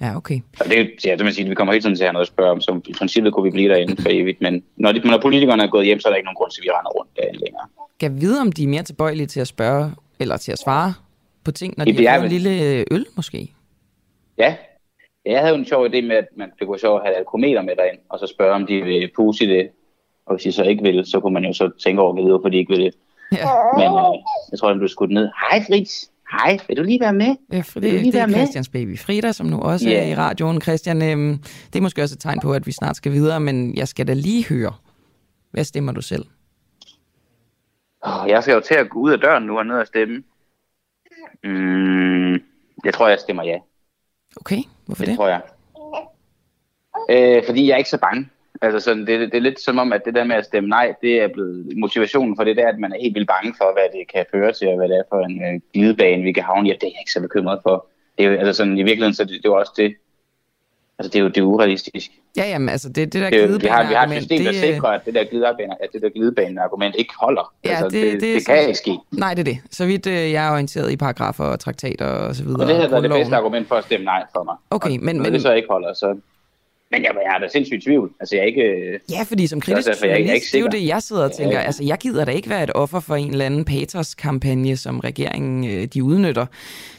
Ja, 0.01 0.15
okay. 0.17 0.39
Og 0.59 0.65
det, 0.65 1.05
ja, 1.05 1.15
det 1.15 1.25
vil 1.25 1.33
sige, 1.33 1.45
at 1.45 1.49
vi 1.49 1.55
kommer 1.55 1.73
hele 1.73 1.83
tiden 1.83 1.95
til 1.95 2.03
at 2.03 2.07
have 2.07 2.13
noget 2.13 2.25
at 2.25 2.33
spørge 2.33 2.51
om, 2.51 2.61
så 2.61 2.81
i 2.85 2.93
princippet 2.93 3.33
kunne 3.33 3.43
vi 3.43 3.49
blive 3.49 3.69
derinde 3.69 4.01
for 4.01 4.09
evigt, 4.11 4.41
men 4.41 4.63
når, 4.77 4.91
de, 4.91 4.99
når 4.99 5.17
politikerne 5.21 5.63
er 5.63 5.67
gået 5.67 5.85
hjem, 5.85 5.99
så 5.99 6.07
er 6.07 6.11
der 6.11 6.17
ikke 6.17 6.25
nogen 6.25 6.35
grund 6.35 6.51
til, 6.51 6.61
at 6.61 6.63
vi 6.63 6.69
render 6.69 6.91
rundt 6.91 7.11
derinde 7.17 7.39
længere. 7.39 7.65
Kan 7.99 8.21
vide, 8.21 8.41
om 8.41 8.51
de 8.51 8.63
er 8.63 8.67
mere 8.67 8.83
tilbøjelige 8.83 9.27
til 9.27 9.39
at 9.39 9.47
spørge, 9.47 9.91
eller 10.19 10.37
til 10.37 10.51
at 10.51 10.59
svare 10.59 10.93
på 11.43 11.51
ting, 11.51 11.73
når 11.77 11.85
Ja, 11.85 11.91
de 11.91 11.97
det 11.97 12.07
har 12.07 12.15
er 12.15 12.19
fået 12.19 12.31
en 12.33 12.41
lille 12.41 12.77
øh, 12.79 12.85
øl, 12.91 13.05
måske? 13.15 13.51
Ja, 14.37 14.55
jeg 15.25 15.39
havde 15.39 15.53
jo 15.53 15.59
en 15.59 15.65
sjov 15.65 15.85
idé 15.85 16.01
med, 16.01 16.15
at 16.15 16.27
man, 16.37 16.49
det 16.59 16.67
kunne 16.67 16.79
sjovt 16.79 17.01
at 17.01 17.05
have 17.05 17.15
et 17.15 17.19
alkometer 17.19 17.61
med 17.61 17.75
derind, 17.75 17.99
og 18.09 18.19
så 18.19 18.27
spørge, 18.27 18.53
om 18.53 18.65
de 18.67 18.81
vil 18.81 19.11
puse 19.15 19.43
i 19.43 19.47
det. 19.47 19.69
Og 20.25 20.35
hvis 20.35 20.43
de 20.43 20.51
så 20.51 20.63
ikke 20.63 20.83
vil, 20.83 21.05
så 21.05 21.19
kunne 21.19 21.33
man 21.33 21.45
jo 21.45 21.53
så 21.53 21.69
tænke 21.83 22.01
over, 22.01 22.13
hvorfor 22.13 22.49
de 22.49 22.57
ikke 22.57 22.73
vil 22.75 22.85
det. 22.85 22.93
Ja. 23.31 23.45
Men 23.77 23.85
øh, 23.87 24.21
jeg 24.51 24.59
tror, 24.59 24.69
den 24.69 24.77
blev 24.79 24.89
skudt 24.89 25.11
ned. 25.11 25.29
Hej 25.51 25.63
Fritz, 25.67 26.05
hej, 26.31 26.57
vil 26.67 26.77
du 26.77 26.83
lige 26.83 26.99
være 26.99 27.13
med? 27.13 27.35
Ja, 27.53 27.59
for 27.61 27.79
Vil 27.79 27.89
du 27.89 27.95
det, 27.95 28.01
lige 28.01 28.11
det 28.11 28.17
er 28.17 28.21
være 28.21 28.27
med? 28.27 28.35
Christians 28.35 28.69
baby 28.69 28.99
Frida, 28.99 29.31
som 29.31 29.47
nu 29.47 29.59
også 29.61 29.89
Ja. 29.89 30.03
er 30.03 30.07
i 30.07 30.15
radioen. 30.15 30.61
Christian, 30.61 31.01
øhm, 31.01 31.37
det 31.73 31.75
er 31.75 31.81
måske 31.81 32.01
også 32.03 32.15
et 32.15 32.19
tegn 32.19 32.39
på, 32.39 32.53
at 32.53 32.67
vi 32.67 32.71
snart 32.71 32.95
skal 32.95 33.11
videre, 33.11 33.39
men 33.39 33.75
jeg 33.77 33.87
skal 33.87 34.07
da 34.07 34.13
lige 34.13 34.45
høre. 34.49 34.73
Hvad 35.51 35.63
stemmer 35.63 35.91
du 35.91 36.01
selv? 36.01 36.25
Jeg 38.05 38.39
skal 38.43 38.53
jo 38.53 38.59
til 38.61 38.73
at 38.75 38.89
gå 38.89 38.99
ud 38.99 39.11
af 39.11 39.19
døren 39.19 39.43
nu 39.43 39.57
og 39.57 39.65
ned 39.65 39.75
og 39.75 39.87
stemme. 39.87 40.23
Mm, 41.43 42.33
jeg 42.85 42.93
tror, 42.93 43.07
jeg 43.07 43.19
stemmer 43.19 43.43
ja. 43.43 43.57
Okay, 44.35 44.59
hvorfor 44.85 45.03
det? 45.03 45.07
det? 45.09 45.17
tror 45.17 45.27
jeg. 45.27 45.41
Øh, 47.09 47.43
fordi 47.45 47.67
jeg 47.67 47.73
er 47.73 47.77
ikke 47.77 47.89
så 47.89 47.97
bange. 47.97 48.29
Altså 48.61 48.79
sådan, 48.79 49.07
det, 49.07 49.19
det 49.31 49.33
er 49.37 49.41
lidt 49.41 49.59
som 49.61 49.77
om, 49.79 49.93
at 49.93 50.01
det 50.05 50.15
der 50.15 50.23
med 50.23 50.35
at 50.35 50.45
stemme 50.45 50.69
nej, 50.69 50.93
det 51.01 51.21
er 51.23 51.27
blevet 51.27 51.77
motivationen 51.77 52.35
for 52.35 52.43
det 52.43 52.57
der, 52.57 52.67
at 52.67 52.79
man 52.79 52.91
er 52.93 52.97
helt 53.01 53.15
vildt 53.15 53.27
bange 53.27 53.53
for, 53.57 53.73
hvad 53.73 53.99
det 53.99 54.07
kan 54.13 54.25
føre 54.31 54.51
til, 54.53 54.67
og 54.67 54.75
hvad 54.75 54.89
det 54.89 54.97
er 54.97 55.03
for 55.09 55.19
en 55.25 55.43
øh, 55.43 55.59
glidebane, 55.73 56.23
vi 56.23 56.31
kan 56.31 56.43
havne 56.43 56.69
i. 56.69 56.71
Og 56.71 56.77
det 56.81 56.87
er 56.87 56.91
jeg 56.95 57.01
ikke 57.01 57.11
så 57.11 57.21
bekymret 57.21 57.59
for. 57.63 57.87
Det 58.17 58.25
er 58.25 58.29
jo, 58.29 58.37
altså 58.37 58.53
sådan, 58.53 58.73
i 58.77 58.83
virkeligheden, 58.83 59.13
så 59.13 59.23
det, 59.23 59.29
det 59.31 59.45
er 59.45 59.49
jo 59.49 59.55
også 59.55 59.71
det. 59.77 59.95
Altså, 60.99 61.09
det 61.13 61.19
er 61.19 61.23
jo, 61.23 61.27
det 61.27 61.37
er 61.37 61.41
urealistisk. 61.41 62.11
Ja, 62.37 62.43
jamen, 62.49 62.69
altså 62.69 62.89
det, 62.89 63.13
det 63.13 63.21
der 63.21 63.27
er, 63.37 63.47
jo- 63.47 63.57
vi, 63.61 63.67
har, 63.67 63.87
vi 63.87 63.93
har 63.93 64.05
et 64.07 64.11
system, 64.21 64.43
der 64.43 64.51
det, 64.51 64.59
sikrer, 64.61 64.89
at 64.89 65.05
det 65.05 65.13
der 65.13 65.23
glidebane, 65.23 65.83
at 65.83 65.89
det 65.93 66.01
der 66.01 66.09
glidebane-argument 66.09 66.95
ikke 66.97 67.13
holder. 67.21 67.53
Ja, 67.65 67.69
altså, 67.69 67.85
det- 67.85 67.93
det, 67.93 68.13
det 68.13 68.21
det, 68.21 68.35
er 68.49 68.55
kan 68.55 68.67
ikke 68.67 68.77
ske. 68.77 68.97
Nej, 69.11 69.33
det 69.33 69.39
er 69.39 69.43
det. 69.53 69.57
Så 69.71 69.85
vidt 69.85 70.07
øh, 70.07 70.13
jeg 70.31 70.47
er 70.47 70.51
orienteret 70.51 70.91
i 70.91 70.97
paragrafer 70.97 71.43
og 71.43 71.59
traktater 71.59 72.05
og 72.05 72.35
så 72.35 72.43
videre. 72.43 72.61
Og 72.61 72.67
det 72.67 72.75
havde 72.75 72.91
været 72.91 73.03
det 73.03 73.11
bedste 73.11 73.35
argument 73.35 73.67
for 73.67 73.75
at 73.75 73.83
stemme 73.83 74.03
nej 74.05 74.23
for 74.35 74.43
mig. 74.43 74.55
Okay, 74.69 74.97
men, 75.01 75.15
Når 75.15 75.23
men, 75.23 75.33
det 75.33 75.41
så 75.41 75.53
ikke 75.53 75.67
holder, 75.71 75.93
så... 75.93 76.19
Men 76.91 77.03
jeg, 77.03 77.11
jeg 77.25 77.35
er 77.35 77.39
da 77.39 77.47
sindssygt 77.47 77.83
i 77.83 77.85
tvivl. 77.85 78.11
Altså, 78.19 78.35
jeg 78.35 78.41
er 78.41 78.45
ikke... 78.47 78.99
Ja, 79.11 79.23
fordi 79.23 79.47
som 79.47 79.61
kritisk 79.61 79.87
derfor, 79.87 80.05
jeg, 80.05 80.19
jeg 80.19 80.29
er 80.29 80.33
ikke 80.33 80.45
det 80.51 80.55
er 80.55 80.61
jo 80.61 80.67
det, 80.67 80.87
jeg 80.87 81.01
sidder 81.01 81.23
og 81.23 81.31
tænker. 81.31 81.59
Ja. 81.59 81.65
Altså, 81.65 81.83
jeg 81.83 81.97
gider 81.97 82.25
da 82.25 82.31
ikke 82.31 82.49
være 82.49 82.63
et 82.63 82.71
offer 82.75 82.99
for 82.99 83.15
en 83.15 83.31
eller 83.31 83.45
anden 83.45 83.65
patos-kampagne, 83.65 84.77
som 84.77 84.99
regeringen 84.99 85.65
øh, 85.71 85.85
de 85.85 86.03
udnytter 86.03 86.45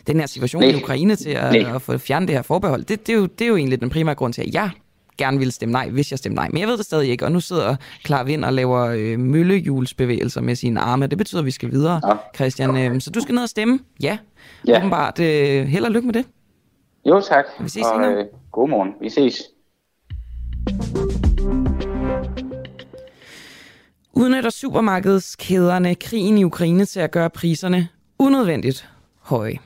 den 0.06 0.20
her 0.20 0.26
situation 0.26 0.62
i 0.62 0.66
Nej. 0.72 0.80
Ukraine 0.82 1.16
til 1.16 1.30
at, 1.30 1.52
Nej. 1.52 1.74
at 1.74 1.82
få 1.82 1.98
fjernet 1.98 2.28
det 2.28 2.36
her 2.36 2.42
forbehold. 2.42 2.84
Det, 2.84 3.06
det, 3.06 3.12
er 3.12 3.16
jo, 3.16 3.26
det 3.26 3.44
er 3.44 3.48
jo 3.48 3.56
egentlig 3.56 3.80
den 3.80 3.90
primære 3.90 4.14
grund 4.14 4.32
til, 4.32 4.42
at 4.42 4.54
jeg 4.54 4.70
gerne 5.18 5.38
ville 5.38 5.52
stemme 5.52 5.72
nej, 5.72 5.88
hvis 5.88 6.10
jeg 6.10 6.18
stemte 6.18 6.36
nej. 6.36 6.48
Men 6.48 6.60
jeg 6.60 6.68
ved 6.68 6.76
det 6.76 6.86
stadig 6.86 7.10
ikke, 7.10 7.24
og 7.24 7.32
nu 7.32 7.40
sidder 7.40 7.76
Klar 8.04 8.24
Vind 8.24 8.44
og 8.44 8.52
laver 8.52 8.80
øh, 8.80 9.18
møllehjulsbevægelser 9.18 10.40
med 10.40 10.54
sine 10.54 10.80
arme. 10.80 11.06
Det 11.06 11.18
betyder, 11.18 11.40
at 11.40 11.46
vi 11.46 11.50
skal 11.50 11.70
videre, 11.70 12.00
ja. 12.08 12.14
Christian. 12.34 12.76
Øh, 12.76 13.00
så 13.00 13.10
du 13.10 13.20
skal 13.20 13.34
ned 13.34 13.42
og 13.42 13.48
stemme? 13.48 13.78
Ja. 14.02 14.18
Ja. 14.68 14.78
Åbenbart. 14.78 15.20
Øh, 15.20 15.66
held 15.66 15.84
og 15.84 15.90
lykke 15.90 16.06
med 16.06 16.14
det. 16.14 16.24
Jo, 17.06 17.20
tak. 17.20 17.44
Vi 17.60 17.68
ses 17.68 17.82
og, 17.82 17.94
senere. 17.96 18.18
øh, 18.18 18.24
god 18.52 18.68
morgen. 18.68 18.90
Vi 19.00 19.10
ses. 19.10 19.42
Udnytter 24.12 24.50
supermarkedskæderne 24.50 25.94
krigen 25.94 26.38
i 26.38 26.44
Ukraine 26.44 26.84
til 26.84 27.00
at 27.00 27.10
gøre 27.10 27.30
priserne 27.30 27.88
unødvendigt 28.18 28.88
høje. 29.20 29.58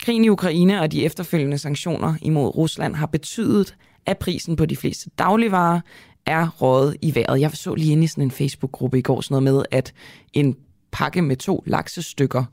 Krigen 0.00 0.24
i 0.24 0.28
Ukraine 0.28 0.80
og 0.80 0.92
de 0.92 1.04
efterfølgende 1.04 1.58
sanktioner 1.58 2.14
imod 2.22 2.56
Rusland 2.56 2.94
har 2.94 3.06
betydet, 3.06 3.76
at 4.06 4.18
prisen 4.18 4.56
på 4.56 4.66
de 4.66 4.76
fleste 4.76 5.10
dagligvarer 5.18 5.80
er 6.26 6.48
røget 6.48 6.96
i 7.02 7.14
vejret. 7.14 7.40
Jeg 7.40 7.50
så 7.50 7.74
lige 7.74 7.92
inde 7.92 8.04
i 8.04 8.06
sådan 8.06 8.24
en 8.24 8.30
Facebook-gruppe 8.30 8.98
i 8.98 9.02
går 9.02 9.20
sådan 9.20 9.42
noget 9.42 9.56
med, 9.56 9.64
at 9.70 9.92
en 10.32 10.56
pakke 10.92 11.22
med 11.22 11.36
to 11.36 11.62
laksestykker, 11.66 12.44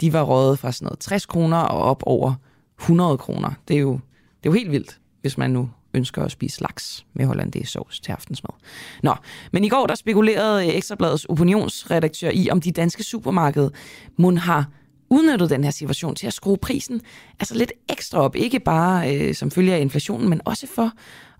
de 0.00 0.12
var 0.12 0.22
røget 0.22 0.58
fra 0.58 0.72
sådan 0.72 0.86
noget 0.86 0.98
60 0.98 1.26
kroner 1.26 1.56
og 1.56 1.82
op 1.82 2.02
over 2.06 2.34
100 2.80 3.18
kroner. 3.18 3.50
Det 3.68 3.76
er 3.76 3.80
jo, 3.80 3.92
det 3.92 4.48
er 4.48 4.50
jo 4.50 4.52
helt 4.52 4.70
vildt, 4.70 5.00
hvis 5.20 5.38
man 5.38 5.50
nu 5.50 5.70
ønsker 5.94 6.22
at 6.22 6.30
spise 6.30 6.60
laks 6.60 7.06
med 7.14 7.26
hollandaise 7.26 7.72
sovs 7.72 8.00
til 8.00 8.12
aftensmad. 8.12 8.54
Nå, 9.02 9.14
men 9.52 9.64
i 9.64 9.68
går 9.68 9.86
der 9.86 9.94
spekulerede 9.94 10.66
øh, 10.66 10.74
Ekstrabladets 10.74 11.24
opinionsredaktør 11.24 12.30
i, 12.34 12.50
om 12.50 12.60
de 12.60 12.72
danske 12.72 13.02
supermarkeder 13.02 13.70
mon 14.16 14.38
har 14.38 14.66
udnyttet 15.10 15.50
den 15.50 15.64
her 15.64 15.70
situation 15.70 16.14
til 16.14 16.26
at 16.26 16.32
skrue 16.32 16.58
prisen 16.58 17.00
altså 17.40 17.54
lidt 17.54 17.72
ekstra 17.88 18.18
op. 18.18 18.36
Ikke 18.36 18.60
bare 18.60 19.16
øh, 19.16 19.34
som 19.34 19.50
følge 19.50 19.74
af 19.74 19.80
inflationen, 19.80 20.28
men 20.28 20.40
også 20.44 20.66
for 20.66 20.92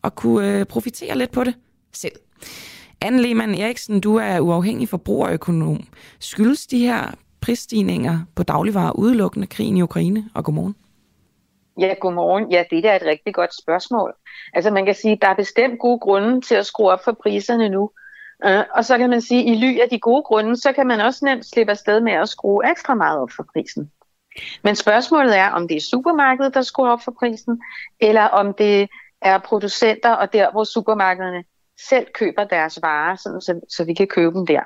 at 0.05 0.14
kunne 0.14 0.59
øh, 0.59 0.66
profitere 0.66 1.18
lidt 1.18 1.32
på 1.32 1.44
det 1.44 1.55
selv. 1.92 2.12
Anne 3.01 3.22
Lehmann 3.22 3.55
Eriksen, 3.55 4.01
du 4.01 4.16
er 4.16 4.40
uafhængig 4.40 4.88
forbrugerøkonom. 4.88 5.84
Skyldes 6.18 6.66
de 6.66 6.78
her 6.78 7.14
prisstigninger 7.40 8.20
på 8.34 8.42
dagligvarer 8.42 8.92
udelukkende 8.92 9.46
krigen 9.46 9.76
i 9.76 9.82
Ukraine? 9.82 10.30
Og 10.34 10.44
godmorgen. 10.44 10.74
Ja, 11.79 11.95
godmorgen. 12.01 12.51
Ja, 12.51 12.64
det 12.70 12.85
der 12.85 12.91
er 12.91 12.97
et 12.97 13.07
rigtig 13.07 13.35
godt 13.35 13.55
spørgsmål. 13.62 14.14
Altså 14.55 14.70
man 14.70 14.85
kan 14.85 14.95
sige, 14.95 15.12
at 15.12 15.22
der 15.22 15.29
er 15.29 15.35
bestemt 15.35 15.81
gode 15.81 15.99
grunde 15.99 16.41
til 16.41 16.55
at 16.55 16.66
skrue 16.66 16.91
op 16.91 17.05
for 17.05 17.12
priserne 17.22 17.68
nu. 17.68 17.91
Øh, 18.45 18.64
og 18.74 18.85
så 18.85 18.99
kan 18.99 19.11
man 19.11 19.20
sige, 19.20 19.41
at 19.41 19.47
i 19.47 19.55
ly 19.55 19.81
af 19.81 19.89
de 19.89 20.01
gode 20.01 20.22
grunde, 20.22 20.57
så 20.57 20.72
kan 20.72 20.87
man 20.87 21.01
også 21.01 21.24
nemt 21.24 21.47
slippe 21.47 21.70
afsted 21.70 22.01
med 22.01 22.12
at 22.12 22.29
skrue 22.29 22.70
ekstra 22.70 22.95
meget 22.95 23.20
op 23.20 23.31
for 23.37 23.47
prisen. 23.53 23.91
Men 24.62 24.76
spørgsmålet 24.76 25.37
er, 25.37 25.51
om 25.51 25.68
det 25.68 25.76
er 25.76 25.81
supermarkedet, 25.81 26.55
der 26.55 26.62
skruer 26.62 26.91
op 26.91 27.03
for 27.05 27.14
prisen, 27.18 27.62
eller 28.01 28.22
om 28.22 28.55
det 28.55 28.89
er 29.22 29.39
producenter 29.39 30.11
og 30.11 30.33
der, 30.33 30.51
hvor 30.51 30.64
supermarkederne 30.64 31.45
selv 31.89 32.07
køber 32.14 32.45
deres 32.45 32.79
varer, 32.83 33.16
sådan, 33.16 33.41
så, 33.41 33.61
så 33.68 33.85
vi 33.85 33.95
kan 33.95 34.07
købe 34.07 34.39
dem 34.39 34.47
der. 34.47 34.62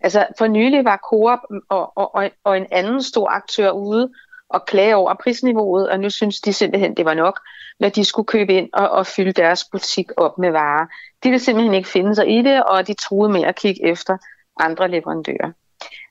Altså 0.00 0.26
for 0.38 0.46
nylig 0.46 0.84
var 0.84 0.96
Coop 0.96 1.38
og, 1.68 1.92
og, 1.96 2.14
og, 2.14 2.30
og 2.44 2.56
en 2.56 2.66
anden 2.70 3.02
stor 3.02 3.28
aktør 3.28 3.70
ude 3.70 4.12
og 4.52 4.66
klage 4.66 4.96
over 4.96 5.14
prisniveauet, 5.14 5.90
og 5.90 6.00
nu 6.00 6.10
synes 6.10 6.40
de 6.40 6.52
simpelthen, 6.52 6.96
det 6.96 7.04
var 7.04 7.14
nok, 7.14 7.40
når 7.80 7.88
de 7.88 8.04
skulle 8.04 8.26
købe 8.26 8.54
ind 8.54 8.68
og, 8.72 8.90
og 8.90 9.06
fylde 9.06 9.32
deres 9.32 9.64
butik 9.72 10.10
op 10.16 10.38
med 10.38 10.50
varer. 10.50 10.86
De 11.24 11.30
vil 11.30 11.40
simpelthen 11.40 11.74
ikke 11.74 11.88
finde 11.88 12.14
sig 12.14 12.38
i 12.38 12.42
det, 12.42 12.64
og 12.64 12.86
de 12.86 12.94
truede 12.94 13.32
med 13.32 13.42
at 13.42 13.56
kigge 13.56 13.86
efter 13.86 14.16
andre 14.60 14.88
leverandører. 14.88 15.52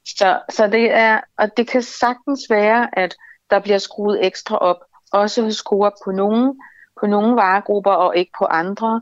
Så, 0.06 0.40
så 0.50 0.68
det 0.68 0.94
er, 0.94 1.22
og 1.38 1.58
det 1.58 1.68
kan 1.68 1.82
sagtens 1.82 2.42
være, 2.50 3.00
at 3.00 3.16
der 3.50 3.60
bliver 3.60 3.78
skruet 3.78 4.26
ekstra 4.26 4.58
op, 4.58 4.78
også 5.14 5.44
hos 5.44 5.58
Coop 5.58 5.94
på 6.06 6.12
nogle, 6.12 6.56
på 7.00 7.08
nogle 7.08 7.36
varegrupper 7.36 7.92
og 7.92 8.18
ikke 8.18 8.32
på 8.40 8.46
andre. 8.46 9.02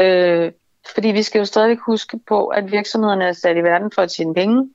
Øh, 0.00 0.52
fordi 0.94 1.08
vi 1.08 1.22
skal 1.22 1.38
jo 1.38 1.44
stadig 1.44 1.76
huske 1.76 2.20
på, 2.28 2.46
at 2.46 2.72
virksomhederne 2.72 3.24
er 3.24 3.32
sat 3.32 3.56
i 3.56 3.62
verden 3.62 3.92
for 3.94 4.02
at 4.02 4.10
tjene 4.10 4.34
penge, 4.34 4.70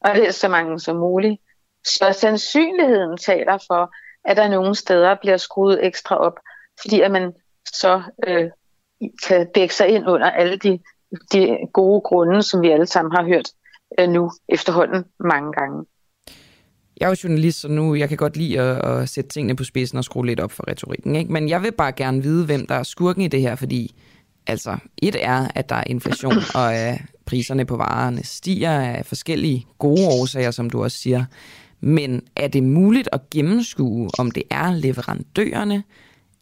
og 0.00 0.14
det 0.14 0.28
er 0.28 0.32
så 0.32 0.48
mange 0.48 0.80
som 0.80 0.96
muligt. 0.96 1.40
Så 1.86 2.16
sandsynligheden 2.20 3.16
taler 3.16 3.58
for, 3.66 3.94
at 4.24 4.36
der 4.36 4.48
nogle 4.48 4.74
steder 4.74 5.16
bliver 5.20 5.36
skruet 5.36 5.86
ekstra 5.86 6.16
op, 6.16 6.38
fordi 6.80 7.00
at 7.00 7.10
man 7.10 7.32
så 7.74 8.02
øh, 8.26 8.50
kan 9.28 9.46
dække 9.54 9.74
sig 9.74 9.88
ind 9.88 10.08
under 10.08 10.30
alle 10.30 10.56
de 10.56 10.78
de 11.32 11.58
gode 11.72 12.00
grunde, 12.00 12.42
som 12.42 12.62
vi 12.62 12.70
alle 12.70 12.86
sammen 12.86 13.12
har 13.12 13.24
hørt 13.24 13.48
øh, 14.00 14.08
nu 14.08 14.30
efterhånden 14.48 15.04
mange 15.20 15.52
gange. 15.52 15.84
Jeg 17.00 17.06
er 17.06 17.10
jo 17.10 17.16
journalist, 17.24 17.60
så 17.60 17.68
nu 17.68 17.94
jeg 17.94 18.08
kan 18.08 18.16
godt 18.16 18.36
lide 18.36 18.60
at, 18.60 18.84
at 18.84 19.08
sætte 19.08 19.30
tingene 19.30 19.56
på 19.56 19.64
spidsen 19.64 19.98
og 19.98 20.04
skrue 20.04 20.26
lidt 20.26 20.40
op 20.40 20.52
for 20.52 20.68
retorikken. 20.68 21.16
Ikke? 21.16 21.32
Men 21.32 21.48
jeg 21.48 21.62
vil 21.62 21.72
bare 21.72 21.92
gerne 21.92 22.22
vide, 22.22 22.46
hvem 22.46 22.66
der 22.66 22.74
er 22.74 22.82
skurken 22.82 23.22
i 23.22 23.28
det 23.28 23.40
her, 23.40 23.56
fordi 23.56 23.94
altså, 24.46 24.76
et 25.02 25.16
er, 25.24 25.48
at 25.54 25.68
der 25.68 25.76
er 25.76 25.84
inflation, 25.86 26.36
og 26.54 26.74
øh, 26.74 27.00
priserne 27.26 27.64
på 27.64 27.76
varerne 27.76 28.24
stiger 28.24 28.80
af 28.80 29.06
forskellige 29.06 29.66
gode 29.78 30.06
årsager, 30.20 30.50
som 30.50 30.70
du 30.70 30.82
også 30.82 30.98
siger. 30.98 31.24
Men 31.86 32.28
er 32.36 32.48
det 32.48 32.62
muligt 32.62 33.08
at 33.12 33.30
gennemskue, 33.30 34.10
om 34.18 34.30
det 34.30 34.42
er 34.50 34.72
leverandørerne, 34.72 35.84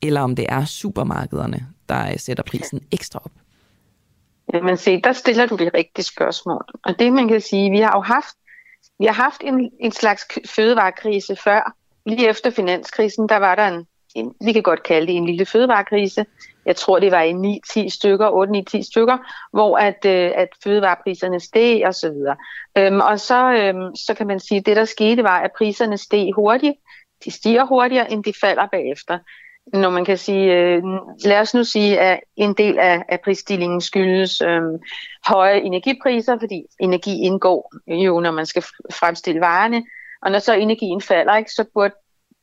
eller 0.03 0.21
om 0.21 0.37
det 0.37 0.47
er 0.49 0.65
supermarkederne, 0.65 1.67
der 1.89 2.19
sætter 2.19 2.43
prisen 2.43 2.81
ekstra 2.93 3.21
op? 3.25 3.31
Jamen 4.53 4.77
se, 4.77 5.01
der 5.01 5.13
stiller 5.13 5.47
du 5.47 5.57
det 5.57 5.75
rigtige 5.75 6.05
spørgsmål. 6.05 6.65
Og 6.85 6.99
det 6.99 7.13
man 7.13 7.29
kan 7.29 7.41
sige, 7.41 7.71
vi 7.71 7.81
har 7.81 7.93
jo 7.97 8.01
haft, 8.01 8.37
vi 8.99 9.07
har 9.07 9.13
haft 9.13 9.41
en, 9.45 9.71
en 9.81 9.93
slags 9.93 10.25
fødevarekrise 10.47 11.37
før. 11.37 11.77
Lige 12.07 12.29
efter 12.29 12.51
finanskrisen, 12.51 13.29
der 13.29 13.37
var 13.37 13.55
der 13.55 13.69
en, 13.69 13.87
en, 14.15 14.35
vi 14.45 14.53
kan 14.53 14.63
godt 14.63 14.83
kalde 14.83 15.07
det 15.07 15.17
en 15.17 15.27
lille 15.27 15.47
fødevarekrise. 15.47 16.27
Jeg 16.67 16.77
tror, 16.77 16.99
det 16.99 17.13
var 17.13 17.23
i 17.23 17.33
9-10 17.33 17.89
stykker, 17.89 18.29
8-9-10 18.77 18.83
stykker, 18.83 19.19
hvor 19.53 19.79
at, 19.79 20.05
øh, 20.07 20.31
at 20.35 20.49
fødevarepriserne 20.65 21.41
steg 21.41 21.83
og 21.87 21.95
så 21.95 22.11
videre. 22.11 22.37
Øhm, 22.79 23.01
og 23.01 23.21
så, 23.21 23.53
øhm, 23.53 23.97
så 23.97 24.15
kan 24.15 24.27
man 24.27 24.41
sige, 24.41 24.59
at 24.59 24.67
det 24.67 24.77
der 24.77 24.85
skete 24.85 25.23
var, 25.23 25.41
at 25.41 25.51
priserne 25.59 25.99
steg 25.99 26.31
hurtigt. 26.35 26.75
De 27.25 27.31
stiger 27.31 27.65
hurtigere, 27.65 28.13
end 28.13 28.25
de 28.25 28.33
falder 28.41 28.67
bagefter 28.73 29.19
når 29.73 29.91
man 29.91 30.05
kan 30.05 30.19
sige, 30.19 30.53
øh, 30.53 30.83
lad 31.25 31.41
os 31.41 31.55
nu 31.55 31.65
sige, 31.65 32.01
at 32.01 32.21
en 32.37 32.55
del 32.55 32.79
af, 32.79 33.05
af 33.09 33.21
prisstillingen 33.21 33.81
skyldes 33.81 34.41
øh, 34.41 34.63
høje 35.27 35.61
energipriser, 35.61 36.39
fordi 36.39 36.63
energi 36.81 37.21
indgår 37.21 37.73
jo, 37.87 38.21
når 38.21 38.31
man 38.31 38.47
skal 38.47 38.63
fremstille 38.93 39.41
varerne, 39.41 39.85
og 40.23 40.31
når 40.31 40.39
så 40.39 40.55
energien 40.55 41.01
falder, 41.01 41.37
ikke, 41.37 41.51
så 41.51 41.65
burde 41.75 41.95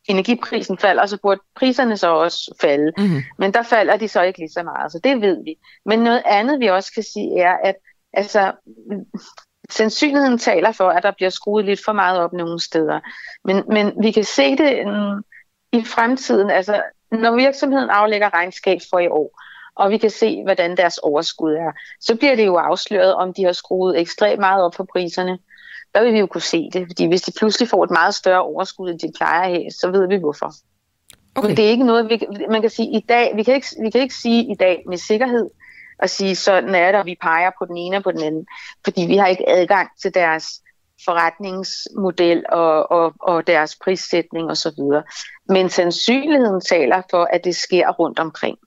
energiprisen 0.07 0.77
falder, 0.77 1.05
så 1.05 1.17
burde 1.21 1.41
priserne 1.55 1.97
så 1.97 2.07
også 2.07 2.55
falde. 2.61 2.91
Mm-hmm. 2.97 3.23
Men 3.37 3.53
der 3.53 3.61
falder 3.61 3.97
de 3.97 4.07
så 4.07 4.21
ikke 4.21 4.39
lige 4.39 4.51
så 4.51 4.63
meget, 4.63 4.91
så 4.91 4.99
det 5.03 5.21
ved 5.21 5.43
vi. 5.43 5.55
Men 5.85 5.99
noget 5.99 6.23
andet, 6.25 6.59
vi 6.59 6.67
også 6.67 6.91
kan 6.93 7.03
sige, 7.03 7.41
er, 7.41 7.57
at 7.63 7.75
altså, 8.13 8.51
sandsynligheden 9.69 10.37
taler 10.37 10.71
for, 10.71 10.89
at 10.89 11.03
der 11.03 11.11
bliver 11.11 11.29
skruet 11.29 11.65
lidt 11.65 11.81
for 11.85 11.93
meget 11.93 12.19
op 12.19 12.33
nogle 12.33 12.59
steder. 12.59 12.99
Men, 13.45 13.63
men 13.67 13.93
vi 14.01 14.11
kan 14.11 14.23
se 14.23 14.57
det 14.57 14.85
um, 14.85 15.23
i 15.71 15.85
fremtiden. 15.85 16.49
Altså, 16.49 16.83
når 17.11 17.35
virksomheden 17.35 17.89
aflægger 17.89 18.33
regnskab 18.33 18.79
for 18.89 18.99
i 18.99 19.07
år, 19.07 19.41
og 19.75 19.89
vi 19.89 19.97
kan 19.97 20.09
se, 20.09 20.43
hvordan 20.43 20.77
deres 20.77 20.97
overskud 20.97 21.53
er, 21.53 21.71
så 21.99 22.15
bliver 22.15 22.35
det 22.35 22.45
jo 22.45 22.55
afsløret, 22.55 23.15
om 23.15 23.33
de 23.33 23.43
har 23.43 23.51
skruet 23.51 23.99
ekstremt 23.99 24.39
meget 24.39 24.63
op 24.63 24.75
for 24.75 24.87
priserne. 24.91 25.39
Der 25.95 26.03
vil 26.03 26.13
vi 26.13 26.19
jo 26.19 26.25
kunne 26.25 26.41
se 26.41 26.69
det, 26.73 26.87
fordi 26.87 27.07
hvis 27.07 27.21
de 27.21 27.31
pludselig 27.37 27.69
får 27.69 27.83
et 27.83 27.91
meget 27.91 28.15
større 28.15 28.41
overskud, 28.41 28.89
end 28.89 28.99
de 28.99 29.11
plejer 29.17 29.41
at 29.41 29.49
have, 29.49 29.71
så 29.71 29.91
ved 29.91 30.07
vi 30.07 30.15
hvorfor. 30.15 30.53
Okay. 31.35 31.47
Men 31.47 31.57
det 31.57 31.65
er 31.65 31.69
ikke 31.69 31.85
noget, 31.85 32.09
vi, 32.09 32.25
man 32.49 32.61
kan 32.61 32.69
sige 32.69 32.97
i 32.97 33.05
dag, 33.09 33.35
vi 33.35 33.43
kan, 33.43 33.53
ikke, 33.53 33.67
vi 33.83 33.89
kan 33.89 34.01
ikke 34.01 34.15
sige 34.15 34.51
i 34.51 34.55
dag 34.55 34.83
med 34.87 34.97
sikkerhed, 34.97 35.49
og 35.99 36.09
sige, 36.09 36.35
sådan 36.35 36.75
er 36.75 36.91
det, 36.91 36.99
og 36.99 37.05
vi 37.05 37.17
peger 37.21 37.51
på 37.59 37.65
den 37.65 37.77
ene 37.77 37.97
og 37.97 38.03
på 38.03 38.11
den 38.11 38.23
anden, 38.23 38.45
fordi 38.83 39.01
vi 39.01 39.17
har 39.17 39.27
ikke 39.27 39.49
adgang 39.49 39.89
til 40.01 40.13
deres 40.13 40.61
forretningsmodel 41.05 42.45
og, 42.49 42.91
og, 42.91 43.13
og 43.19 43.47
deres 43.47 43.75
prissætning 43.83 44.51
osv. 44.51 44.79
Men 45.49 45.69
sandsynligheden 45.69 46.61
taler 46.61 47.01
for, 47.11 47.23
at 47.23 47.43
det 47.43 47.55
sker 47.55 47.89
rundt 47.89 48.19
omkring. 48.19 48.57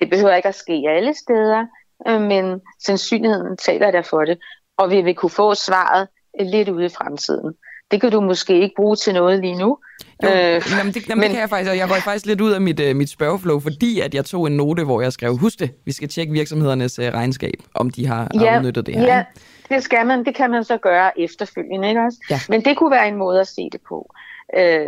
Det 0.00 0.10
behøver 0.10 0.34
ikke 0.34 0.48
at 0.48 0.54
ske 0.54 0.84
alle 0.88 1.14
steder, 1.14 1.66
øh, 2.08 2.20
men 2.20 2.60
sandsynligheden 2.86 3.56
taler 3.56 3.90
der 3.90 4.02
for 4.02 4.24
det. 4.24 4.38
Og 4.76 4.90
vi 4.90 5.02
vil 5.02 5.14
kunne 5.14 5.30
få 5.30 5.54
svaret 5.54 6.08
lidt 6.40 6.68
ude 6.68 6.86
i 6.86 6.88
fremtiden. 6.88 7.54
Det 7.90 8.00
kan 8.00 8.10
du 8.10 8.20
måske 8.20 8.60
ikke 8.60 8.74
bruge 8.76 8.96
til 8.96 9.14
noget 9.14 9.40
lige 9.40 9.58
nu. 9.58 9.78
Jo, 10.22 10.28
øh, 10.28 10.34
jamen 10.34 10.62
det, 10.94 11.08
jamen 11.08 11.20
men, 11.20 11.22
det 11.22 11.30
kan 11.30 11.40
jeg 11.40 11.48
faktisk, 11.48 11.70
og 11.70 11.76
jeg 11.76 11.90
røg 11.90 12.02
faktisk 12.02 12.26
lidt 12.26 12.40
ud 12.40 12.52
af 12.52 12.60
mit, 12.60 12.80
uh, 12.80 12.96
mit 12.96 13.10
spørgeflow, 13.10 13.60
fordi 13.60 14.00
at 14.00 14.14
jeg 14.14 14.24
tog 14.24 14.46
en 14.46 14.56
note, 14.56 14.84
hvor 14.84 15.00
jeg 15.00 15.12
skrev, 15.12 15.36
husk 15.36 15.58
det, 15.58 15.70
vi 15.84 15.92
skal 15.92 16.08
tjekke 16.08 16.32
virksomhedernes 16.32 16.98
uh, 16.98 17.04
regnskab, 17.04 17.54
om 17.74 17.90
de 17.90 18.06
har 18.06 18.28
ja, 18.40 18.58
udnyttet 18.58 18.86
det 18.86 18.94
her. 18.94 19.04
Ja, 19.04 19.24
det 19.68 19.82
skal 19.82 20.06
man, 20.06 20.24
det 20.24 20.34
kan 20.34 20.50
man 20.50 20.64
så 20.64 20.76
gøre 20.76 21.20
efterfølgende, 21.20 21.88
ikke 21.88 22.00
også? 22.00 22.18
Ja. 22.30 22.40
Men 22.48 22.64
det 22.64 22.76
kunne 22.76 22.90
være 22.90 23.08
en 23.08 23.16
måde 23.16 23.40
at 23.40 23.48
se 23.48 23.68
det 23.72 23.80
på. 23.88 24.14
Øh, 24.56 24.86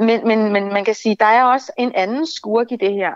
men, 0.00 0.28
men, 0.28 0.52
men 0.52 0.72
man 0.72 0.84
kan 0.84 0.94
sige, 0.94 1.16
der 1.20 1.26
er 1.26 1.44
også 1.44 1.72
en 1.78 1.92
anden 1.94 2.26
skurk 2.26 2.72
i 2.72 2.76
det 2.76 2.92
her. 2.92 3.12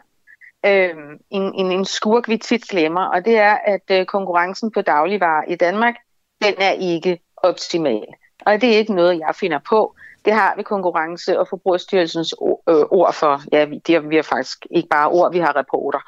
Øh, 0.66 0.94
en, 1.30 1.42
en, 1.54 1.72
en 1.72 1.84
skurk, 1.84 2.28
vi 2.28 2.36
tit 2.36 2.62
glemmer, 2.68 3.04
og 3.04 3.24
det 3.24 3.36
er, 3.36 3.56
at 3.64 3.82
øh, 3.90 4.06
konkurrencen 4.06 4.70
på 4.70 4.82
dagligvarer 4.82 5.44
i 5.48 5.54
Danmark, 5.54 5.94
den 6.42 6.54
er 6.58 6.70
ikke 6.70 7.18
optimal. 7.42 8.06
Og 8.46 8.60
det 8.60 8.74
er 8.74 8.78
ikke 8.78 8.94
noget, 8.94 9.18
jeg 9.18 9.34
finder 9.34 9.58
på. 9.68 9.94
Det 10.24 10.32
har 10.32 10.54
vi 10.56 10.62
Konkurrence- 10.62 11.38
og 11.38 11.48
Forbrugerstyrelsens 11.48 12.34
øh, 12.68 12.84
ord 12.90 13.14
for. 13.14 13.42
Ja, 13.52 13.64
vi, 13.64 13.78
det 13.86 13.94
har, 13.94 14.02
vi 14.02 14.16
har 14.16 14.22
faktisk 14.22 14.66
ikke 14.70 14.88
bare 14.88 15.08
ord, 15.08 15.32
vi 15.32 15.38
har 15.38 15.56
rapporter, 15.56 16.00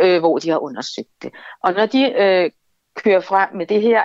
øh, 0.00 0.20
hvor 0.20 0.38
de 0.38 0.50
har 0.50 0.58
undersøgt 0.58 1.22
det. 1.22 1.32
Og 1.62 1.72
når 1.72 1.86
de 1.86 2.12
øh, 2.12 2.50
kører 2.96 3.20
frem 3.20 3.48
med 3.54 3.66
det 3.66 3.82
her, 3.82 4.02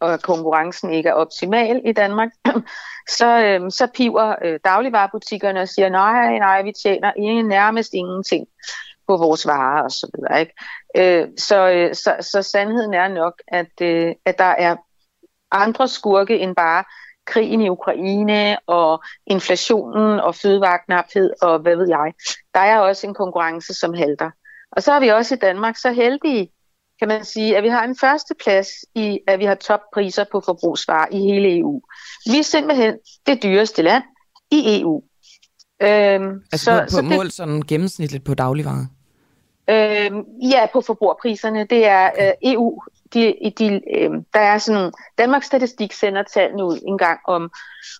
og 0.00 0.20
konkurrencen 0.22 0.90
ikke 0.90 1.08
er 1.08 1.12
optimal 1.12 1.80
i 1.84 1.92
Danmark, 1.92 2.30
så, 3.18 3.44
øh, 3.44 3.70
så 3.70 3.88
piver 3.94 4.34
øh, 4.44 4.60
dagligvarerbutikkerne 4.64 5.60
og 5.60 5.68
siger, 5.68 5.88
nej, 5.88 6.38
nej, 6.38 6.62
vi 6.62 6.72
tjener 6.82 7.12
ingen, 7.16 7.48
nærmest 7.48 7.94
ingenting 7.94 8.46
på 9.06 9.16
vores 9.16 9.46
varer 9.46 9.82
og 9.82 9.90
så 9.90 10.10
videre. 10.14 10.40
Ikke? 10.40 10.54
Øh, 10.96 11.28
så, 11.38 11.70
øh, 11.70 11.94
så, 11.94 12.16
så 12.20 12.42
sandheden 12.42 12.94
er 12.94 13.08
nok, 13.08 13.42
at, 13.48 13.80
øh, 13.82 14.14
at 14.24 14.38
der 14.38 14.44
er 14.44 14.76
andre 15.54 15.88
skurke 15.88 16.38
end 16.38 16.56
bare 16.56 16.84
krigen 17.26 17.60
i 17.60 17.68
Ukraine 17.68 18.58
og 18.66 19.02
inflationen 19.26 20.20
og 20.20 20.34
fødevareknaphed 20.34 21.30
og 21.42 21.58
hvad 21.58 21.76
ved 21.76 21.88
jeg. 21.88 22.12
Der 22.54 22.60
er 22.60 22.78
også 22.78 23.06
en 23.06 23.14
konkurrence, 23.14 23.74
som 23.74 23.94
halter. 23.94 24.30
Og 24.72 24.82
så 24.82 24.92
er 24.92 25.00
vi 25.00 25.08
også 25.08 25.34
i 25.34 25.38
Danmark 25.38 25.76
så 25.76 25.92
heldige, 25.92 26.50
kan 26.98 27.08
man 27.08 27.24
sige, 27.24 27.56
at 27.56 27.62
vi 27.62 27.68
har 27.68 27.84
en 27.84 27.96
første 27.96 28.34
plads 28.44 28.68
i, 28.94 29.20
at 29.26 29.38
vi 29.38 29.44
har 29.44 29.54
toppriser 29.54 30.24
på 30.32 30.40
forbrugsvarer 30.40 31.06
i 31.10 31.18
hele 31.18 31.58
EU. 31.58 31.82
Vi 32.26 32.38
er 32.38 32.42
simpelthen 32.42 32.94
det 33.26 33.42
dyreste 33.42 33.82
land 33.82 34.02
i 34.50 34.80
EU. 34.80 35.02
Øhm, 35.82 36.42
altså 36.52 36.64
så, 36.64 36.78
på, 36.78 36.84
på 36.84 36.90
så 36.90 37.02
mål 37.02 37.24
det, 37.24 37.32
sådan 37.32 37.62
gennemsnitligt 37.62 38.24
på 38.24 38.34
dagligvarer? 38.34 38.86
Øhm, 39.70 40.24
ja, 40.50 40.66
på 40.72 40.80
forbrugerpriserne. 40.80 41.66
Det 41.70 41.86
er 41.86 42.10
øh, 42.20 42.52
EU. 42.52 42.82
De, 43.14 43.52
de, 43.58 43.80
øh, 43.96 44.10
der 44.34 44.40
er 44.40 44.58
sådan, 44.58 44.92
Danmarks 45.18 45.46
Statistik 45.46 45.92
sender 45.92 46.22
tallene 46.22 46.64
ud 46.64 46.78
en 46.86 46.98
gang 46.98 47.20
om 47.26 47.50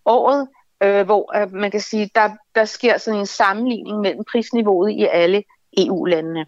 året, 0.05 0.49
øh, 0.83 1.05
hvor 1.05 1.43
øh, 1.43 1.53
man 1.53 1.71
kan 1.71 1.81
sige, 1.81 2.11
der, 2.15 2.31
der 2.55 2.65
sker 2.65 2.99
sådan 2.99 3.21
en 3.21 3.27
sammenligning 3.27 4.01
mellem 4.01 4.25
prisniveauet 4.33 4.91
i 4.91 5.05
alle 5.05 5.43
EU-landene. 5.79 6.47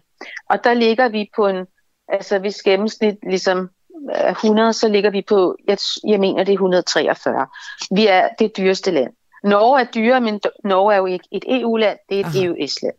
Og 0.49 0.63
der 0.63 0.73
ligger 0.73 1.09
vi 1.09 1.29
på 1.35 1.47
en 1.47 1.65
Altså 2.07 2.39
hvis 2.39 2.61
gennemsnit 2.61 3.15
ligesom 3.23 3.69
er 4.09 4.31
100, 4.31 4.73
så 4.73 4.87
ligger 4.87 5.09
vi 5.09 5.21
på, 5.21 5.55
jeg, 5.67 5.77
jeg 6.07 6.19
mener 6.19 6.43
det 6.43 6.51
er 6.51 6.55
143. 6.55 7.47
Vi 7.91 8.07
er 8.07 8.29
det 8.39 8.57
dyreste 8.57 8.91
land. 8.91 9.13
Norge 9.43 9.81
er 9.81 9.85
dyre, 9.95 10.21
men 10.21 10.41
Norge 10.63 10.93
er 10.93 10.97
jo 10.97 11.05
ikke 11.05 11.27
et 11.31 11.43
EU-land, 11.47 11.97
det 12.09 12.19
er 12.19 12.25
et 12.25 12.35
EØS-land. 12.35 12.95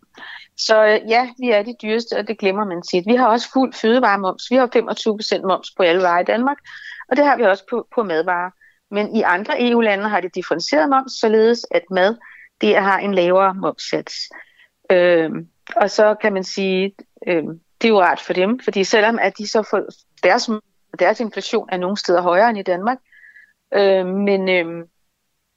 Så 0.59 0.85
øh, 0.85 1.11
ja, 1.11 1.31
vi 1.39 1.51
er 1.51 1.63
de 1.63 1.75
dyreste, 1.83 2.17
og 2.19 2.29
det 2.29 2.39
glemmer 2.39 2.65
man 2.65 2.83
tit. 2.83 3.07
Vi 3.07 3.15
har 3.15 3.29
også 3.29 3.49
fuld 3.53 3.73
fødevaremoms. 3.73 4.51
Vi 4.51 4.57
har 4.57 4.67
25% 5.43 5.47
moms 5.47 5.71
på 5.77 5.83
alle 5.83 6.03
varer 6.03 6.21
i 6.21 6.25
Danmark, 6.25 6.59
og 7.09 7.17
det 7.17 7.25
har 7.25 7.37
vi 7.37 7.43
også 7.43 7.65
på, 7.71 7.87
på 7.95 8.03
madvarer. 8.03 8.51
Men 8.91 9.17
i 9.17 9.23
andre 9.23 9.69
EU-lande 9.69 10.09
har 10.09 10.21
det 10.21 10.35
differentieret 10.35 10.89
moms, 10.89 11.13
således 11.13 11.67
at 11.71 11.83
mad 11.91 12.17
det 12.61 12.77
har 12.77 12.99
en 12.99 13.15
lavere 13.15 13.55
momssats. 13.55 14.15
Øhm, 14.93 15.49
og 15.77 15.91
så 15.91 16.15
kan 16.15 16.33
man 16.33 16.45
sige, 16.45 16.95
øhm, 17.27 17.61
det 17.81 17.89
er 17.89 17.93
jo 17.93 18.01
rart 18.01 18.21
for 18.21 18.33
dem, 18.33 18.61
fordi 18.65 18.85
selvom 18.85 19.19
at 19.19 19.39
de 19.39 19.49
så 19.49 19.63
får 19.71 19.83
deres, 20.23 20.51
deres 20.99 21.21
inflation 21.21 21.69
er 21.73 21.77
nogle 21.77 21.97
steder 21.97 22.23
højere 22.23 22.51
end 22.51 22.59
i 22.59 22.63
Danmark, 22.63 22.99
øhm, 23.75 24.09
men, 24.09 24.49
øhm, 24.49 24.83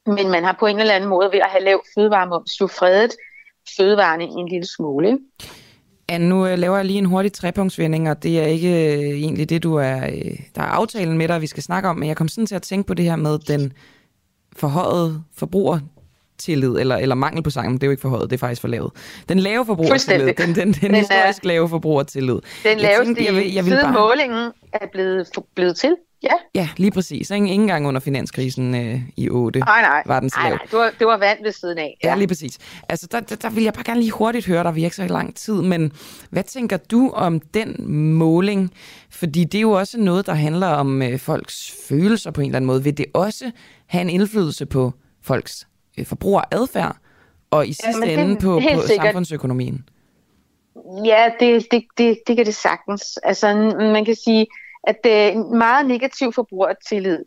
men 0.05 0.31
man 0.31 0.43
har 0.43 0.57
på 0.59 0.65
en 0.65 0.79
eller 0.79 0.93
anden 0.93 1.09
måde 1.09 1.31
ved 1.31 1.39
at 1.39 1.49
have 1.49 1.63
lav 1.63 1.83
fødevaremoms 1.95 2.61
jo 2.61 2.67
fredet 2.67 3.11
fødevarene 3.77 4.23
en 4.23 4.47
lille 4.49 4.65
smule. 4.65 5.07
Ikke? 5.07 5.19
Anne, 6.09 6.29
nu 6.29 6.47
øh, 6.47 6.57
laver 6.57 6.75
jeg 6.75 6.85
lige 6.85 6.97
en 6.97 7.05
hurtig 7.05 7.33
trepunktsvending, 7.33 8.09
og 8.09 8.23
det 8.23 8.39
er 8.39 8.45
ikke 8.45 8.95
øh, 8.95 9.09
egentlig 9.09 9.49
det, 9.49 9.63
du 9.63 9.75
er, 9.75 10.05
øh, 10.05 10.39
der 10.55 10.61
er 10.61 10.65
aftalen 10.65 11.17
med 11.17 11.27
dig, 11.27 11.41
vi 11.41 11.47
skal 11.47 11.63
snakke 11.63 11.89
om, 11.89 11.97
men 11.97 12.07
jeg 12.07 12.17
kom 12.17 12.27
sådan 12.27 12.45
til 12.45 12.55
at 12.55 12.61
tænke 12.61 12.87
på 12.87 12.93
det 12.93 13.05
her 13.05 13.15
med 13.15 13.39
den 13.39 13.73
forhøjet 14.55 15.23
forbruger 15.33 15.79
forbrugertillid, 16.41 16.79
eller, 16.79 16.95
eller 16.97 17.15
mangel 17.15 17.43
på 17.43 17.49
sagen, 17.49 17.73
det 17.73 17.83
er 17.83 17.87
jo 17.87 17.91
ikke 17.91 18.01
for 18.01 18.09
højt, 18.09 18.21
det 18.29 18.33
er 18.33 18.37
faktisk 18.37 18.61
for 18.61 18.67
lavt. 18.67 18.93
Den 19.29 19.39
lave 19.39 19.65
forbrugertillid, 19.65 20.33
den, 20.33 20.35
den, 20.37 20.55
den, 20.55 20.73
den 20.73 20.93
er- 20.95 20.99
historisk 20.99 21.45
lave 21.45 21.69
forbrugertillid. 21.69 22.33
Den 22.33 22.41
Jeg 22.63 22.77
laveste 22.81 23.23
jeg 23.23 23.33
jeg 23.55 23.65
vil 23.65 23.71
siden 23.71 23.83
bare- 23.83 23.93
målingen 23.93 24.51
er 24.73 24.87
blevet, 24.91 25.27
blevet 25.55 25.75
til. 25.77 25.95
Ja. 26.23 26.33
Ja, 26.55 26.69
lige 26.77 26.91
præcis. 26.91 27.29
Ikke, 27.31 27.43
ikke 27.49 27.53
engang 27.61 27.87
under 27.87 28.01
finanskrisen 28.01 28.75
øh, 28.75 29.01
i 29.17 29.29
8 29.29 29.59
Nej, 29.59 29.81
nej. 29.81 30.03
var 30.05 30.19
den 30.19 30.29
så 30.29 30.35
nej, 30.39 30.49
lav. 30.49 30.57
nej. 30.57 30.65
Det, 30.71 30.79
var, 30.79 30.91
det 30.99 31.07
var 31.07 31.17
vand 31.17 31.43
ved 31.43 31.51
siden 31.51 31.77
af. 31.77 31.97
Ja, 32.03 32.15
lige 32.15 32.27
præcis. 32.27 32.57
Altså, 32.89 33.07
der, 33.11 33.19
der, 33.19 33.35
der 33.35 33.49
vil 33.49 33.63
jeg 33.63 33.73
bare 33.73 33.83
gerne 33.83 33.99
lige 33.99 34.11
hurtigt 34.11 34.45
høre 34.45 34.63
dig, 34.63 34.75
vi 34.75 34.83
ikke 34.83 34.95
så 34.95 35.07
lang 35.07 35.35
tid, 35.35 35.53
men 35.61 35.91
hvad 36.29 36.43
tænker 36.43 36.77
du 36.77 37.09
om 37.13 37.39
den 37.39 37.75
måling? 38.13 38.71
Fordi 39.11 39.43
det 39.43 39.57
er 39.57 39.61
jo 39.61 39.71
også 39.71 39.99
noget, 39.99 40.25
der 40.25 40.33
handler 40.33 40.67
om 40.67 41.01
øh, 41.01 41.19
folks 41.19 41.73
følelser 41.89 42.31
på 42.31 42.41
en 42.41 42.47
eller 42.47 42.55
anden 42.57 42.67
måde. 42.67 42.83
Vil 42.83 42.97
det 42.97 43.05
også 43.13 43.51
have 43.87 44.01
en 44.01 44.09
indflydelse 44.09 44.65
på 44.65 44.93
folks 45.23 45.61
øh, 45.63 45.67
forbrugeradfærd, 46.05 46.95
og 47.51 47.67
i 47.67 47.73
sidste 47.73 48.01
det- 48.01 48.19
ende 48.19 48.35
på, 48.35 48.59
på 48.59 48.81
sikkert. 48.87 49.05
samfundsøkonomien? 49.05 49.89
Ja, 51.05 51.29
det, 51.39 51.67
det, 51.71 51.83
det, 51.97 52.19
det 52.27 52.35
kan 52.35 52.45
det 52.45 52.55
sagtens. 52.55 53.17
Altså, 53.23 53.55
man 53.79 54.05
kan 54.05 54.15
sige, 54.15 54.47
at 54.83 54.95
det 55.03 55.11
er 55.13 55.27
en 55.27 55.57
meget 55.57 55.85
negativ 55.85 56.33
forbrugertillid. 56.33 57.19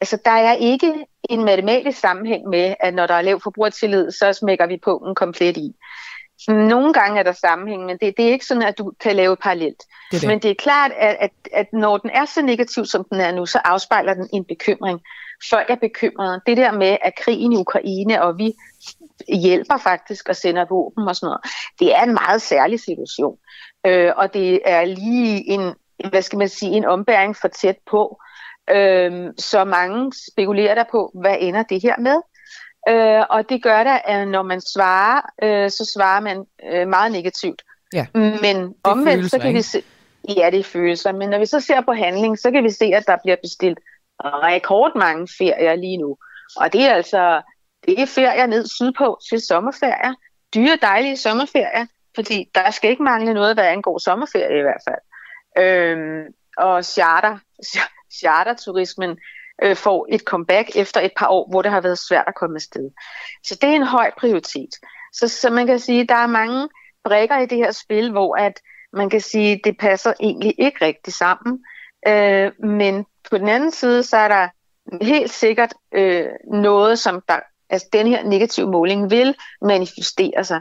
Altså, 0.00 0.18
der 0.24 0.30
er 0.30 0.52
ikke 0.52 0.92
en 1.30 1.44
matematisk 1.44 1.98
sammenhæng 2.00 2.48
med, 2.48 2.74
at 2.80 2.94
når 2.94 3.06
der 3.06 3.14
er 3.14 3.22
lav 3.22 3.40
forbrugertillid, 3.42 4.10
så 4.10 4.32
smækker 4.32 4.66
vi 4.66 4.78
punkten 4.84 5.14
komplet 5.14 5.56
i. 5.56 5.74
Nogle 6.48 6.92
gange 6.92 7.18
er 7.18 7.22
der 7.22 7.32
sammenhæng, 7.32 7.84
men 7.84 7.98
det, 7.98 8.16
det 8.16 8.28
er 8.28 8.32
ikke 8.32 8.46
sådan, 8.46 8.62
at 8.62 8.78
du 8.78 8.92
kan 9.00 9.16
lave 9.16 9.36
parallelt. 9.36 9.82
Det 10.12 10.20
det. 10.20 10.28
Men 10.28 10.38
det 10.38 10.50
er 10.50 10.54
klart, 10.54 10.92
at, 10.96 11.16
at, 11.20 11.30
at 11.52 11.72
når 11.72 11.98
den 11.98 12.10
er 12.10 12.24
så 12.24 12.42
negativ, 12.42 12.84
som 12.84 13.04
den 13.10 13.20
er 13.20 13.32
nu, 13.32 13.46
så 13.46 13.60
afspejler 13.64 14.14
den 14.14 14.28
en 14.32 14.44
bekymring. 14.44 15.00
Folk 15.50 15.70
er 15.70 15.74
bekymrede. 15.74 16.40
Det 16.46 16.56
der 16.56 16.72
med, 16.72 16.96
at 17.02 17.14
krigen 17.16 17.52
i 17.52 17.56
Ukraine, 17.56 18.22
og 18.22 18.38
vi 18.38 18.52
hjælper 19.28 19.76
faktisk 19.76 20.28
og 20.28 20.36
sender 20.36 20.66
våben 20.70 21.08
og 21.08 21.16
sådan 21.16 21.26
noget, 21.26 21.40
det 21.78 21.96
er 21.96 22.02
en 22.02 22.14
meget 22.14 22.42
særlig 22.42 22.80
situation. 22.80 23.38
Øh, 23.86 24.12
og 24.16 24.34
det 24.34 24.60
er 24.64 24.84
lige 24.84 25.48
en, 25.50 25.74
hvad 26.10 26.22
skal 26.22 26.38
man 26.38 26.48
sige, 26.48 26.72
en 26.72 26.84
ombæring 26.84 27.36
for 27.36 27.48
tæt 27.48 27.76
på. 27.90 28.20
Øh, 28.70 29.30
så 29.38 29.64
mange 29.64 30.12
spekulerer 30.32 30.74
der 30.74 30.84
på, 30.90 31.10
hvad 31.20 31.36
ender 31.40 31.62
det 31.62 31.82
her 31.82 31.98
med? 31.98 32.20
Øh, 32.88 33.22
og 33.30 33.48
det 33.48 33.62
gør 33.62 33.84
der, 33.84 33.98
at 34.04 34.28
når 34.28 34.42
man 34.42 34.60
svarer, 34.60 35.20
øh, 35.42 35.70
så 35.70 35.90
svarer 35.94 36.20
man 36.20 36.44
øh, 36.72 36.88
meget 36.88 37.12
negativt. 37.12 37.62
Ja. 37.92 38.06
Men 38.14 38.74
omvendt, 38.84 39.10
følelser, 39.10 39.28
så 39.28 39.38
kan 39.38 39.52
vi 39.52 39.58
ikke? 39.58 39.62
se, 39.62 39.82
ja, 40.28 40.50
det 40.50 40.60
er 40.60 40.64
følelser, 40.64 41.12
men 41.12 41.30
når 41.30 41.38
vi 41.38 41.46
så 41.46 41.60
ser 41.60 41.80
på 41.80 41.92
handling, 41.92 42.38
så 42.38 42.50
kan 42.50 42.64
vi 42.64 42.70
se, 42.70 42.84
at 42.84 43.06
der 43.06 43.16
bliver 43.24 43.36
bestilt 43.42 43.78
rekordmange 44.24 45.28
ferier 45.38 45.74
lige 45.74 45.96
nu. 45.96 46.16
Og 46.56 46.72
det 46.72 46.82
er 46.82 46.94
altså, 46.94 47.42
det 47.86 48.00
er 48.00 48.06
ferier 48.06 48.46
ned 48.46 48.66
sydpå 48.66 49.18
til 49.30 49.40
sommerferier. 49.40 50.14
Dyre, 50.54 50.78
dejlige 50.82 51.16
sommerferier, 51.16 51.86
fordi 52.14 52.50
der 52.54 52.70
skal 52.70 52.90
ikke 52.90 53.02
mangle 53.02 53.34
noget, 53.34 53.56
hvad 53.56 53.64
angår 53.64 53.98
sommerferie 53.98 54.58
i 54.58 54.62
hvert 54.62 54.82
fald. 54.88 55.02
Øhm, 55.58 56.24
og 56.56 56.84
charter, 56.84 57.38
charterturismen 58.20 59.18
øh, 59.62 59.76
får 59.76 60.06
et 60.10 60.20
comeback 60.20 60.76
efter 60.76 61.00
et 61.00 61.12
par 61.16 61.28
år, 61.28 61.50
hvor 61.50 61.62
det 61.62 61.70
har 61.70 61.80
været 61.80 61.98
svært 61.98 62.24
at 62.26 62.34
komme 62.34 62.56
afsted. 62.56 62.90
Så 63.44 63.54
det 63.54 63.70
er 63.70 63.74
en 63.74 63.86
høj 63.86 64.10
prioritet. 64.18 64.70
Så, 65.12 65.28
så 65.28 65.50
man 65.50 65.66
kan 65.66 65.78
sige, 65.78 66.06
der 66.06 66.14
er 66.14 66.26
mange 66.26 66.68
brækker 67.04 67.38
i 67.38 67.46
det 67.46 67.58
her 67.58 67.72
spil, 67.72 68.10
hvor 68.10 68.36
at 68.36 68.60
man 68.92 69.10
kan 69.10 69.20
sige, 69.20 69.60
det 69.64 69.78
passer 69.78 70.12
egentlig 70.20 70.54
ikke 70.58 70.84
rigtig 70.84 71.12
sammen. 71.14 71.64
Øh, 72.08 72.52
men 72.64 73.06
på 73.30 73.38
den 73.38 73.48
anden 73.48 73.70
side, 73.70 74.02
så 74.02 74.16
er 74.16 74.28
der 74.28 74.48
helt 75.04 75.30
sikkert 75.30 75.74
øh, 75.94 76.26
noget, 76.52 76.98
som 76.98 77.22
der, 77.28 77.40
altså 77.70 77.88
den 77.92 78.06
her 78.06 78.24
negative 78.24 78.70
måling 78.70 79.10
vil 79.10 79.34
manifestere 79.62 80.44
sig. 80.44 80.60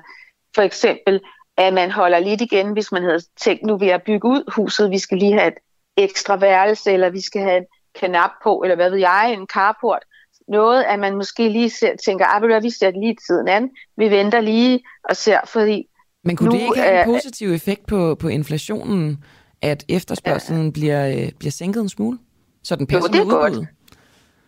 For 0.55 0.61
eksempel, 0.61 1.21
at 1.57 1.73
man 1.73 1.91
holder 1.91 2.19
lidt 2.19 2.41
igen, 2.41 2.73
hvis 2.73 2.91
man 2.91 3.03
havde 3.03 3.21
tænkt, 3.41 3.65
nu 3.65 3.77
vil 3.77 3.87
jeg 3.87 4.03
bygge 4.03 4.27
ud 4.27 4.51
huset, 4.55 4.91
vi 4.91 4.99
skal 4.99 5.17
lige 5.17 5.33
have 5.33 5.47
et 5.47 5.57
ekstra 5.97 6.35
værelse, 6.35 6.91
eller 6.91 7.09
vi 7.09 7.21
skal 7.21 7.41
have 7.41 7.57
en 7.57 7.65
kanap 7.99 8.31
på, 8.43 8.61
eller 8.63 8.75
hvad 8.75 8.89
ved 8.89 8.99
jeg, 8.99 9.33
en 9.33 9.47
carport. 9.47 10.03
Noget, 10.47 10.83
at 10.83 10.99
man 10.99 11.15
måske 11.15 11.49
lige 11.49 11.69
ser, 11.69 11.95
tænker, 12.05 12.25
ah, 12.25 12.41
du 12.41 12.47
hvad, 12.47 12.61
vi 12.61 12.69
ser 12.69 12.91
lige 12.91 13.15
tiden 13.27 13.47
an, 13.47 13.69
vi 13.97 14.09
venter 14.09 14.41
lige 14.41 14.79
og 15.09 15.15
ser, 15.15 15.39
fordi 15.45 15.87
Men 16.23 16.35
kunne 16.35 16.49
nu 16.49 16.55
det 16.55 16.61
ikke 16.61 16.81
have 16.81 16.99
en 16.99 17.05
positiv 17.05 17.51
effekt 17.51 17.87
på, 17.87 18.15
på 18.15 18.27
inflationen, 18.27 19.23
at 19.61 19.85
efterspørgselen 19.89 20.65
ja. 20.65 20.71
bliver, 20.71 21.07
øh, 21.07 21.31
bliver 21.39 21.51
sænket 21.51 21.81
en 21.81 21.89
smule? 21.89 22.17
Så 22.63 22.75
den 22.75 22.87
Jo, 22.91 22.97
passer 22.97 23.11
det 23.11 23.21
er 23.21 23.25
godt. 23.25 23.53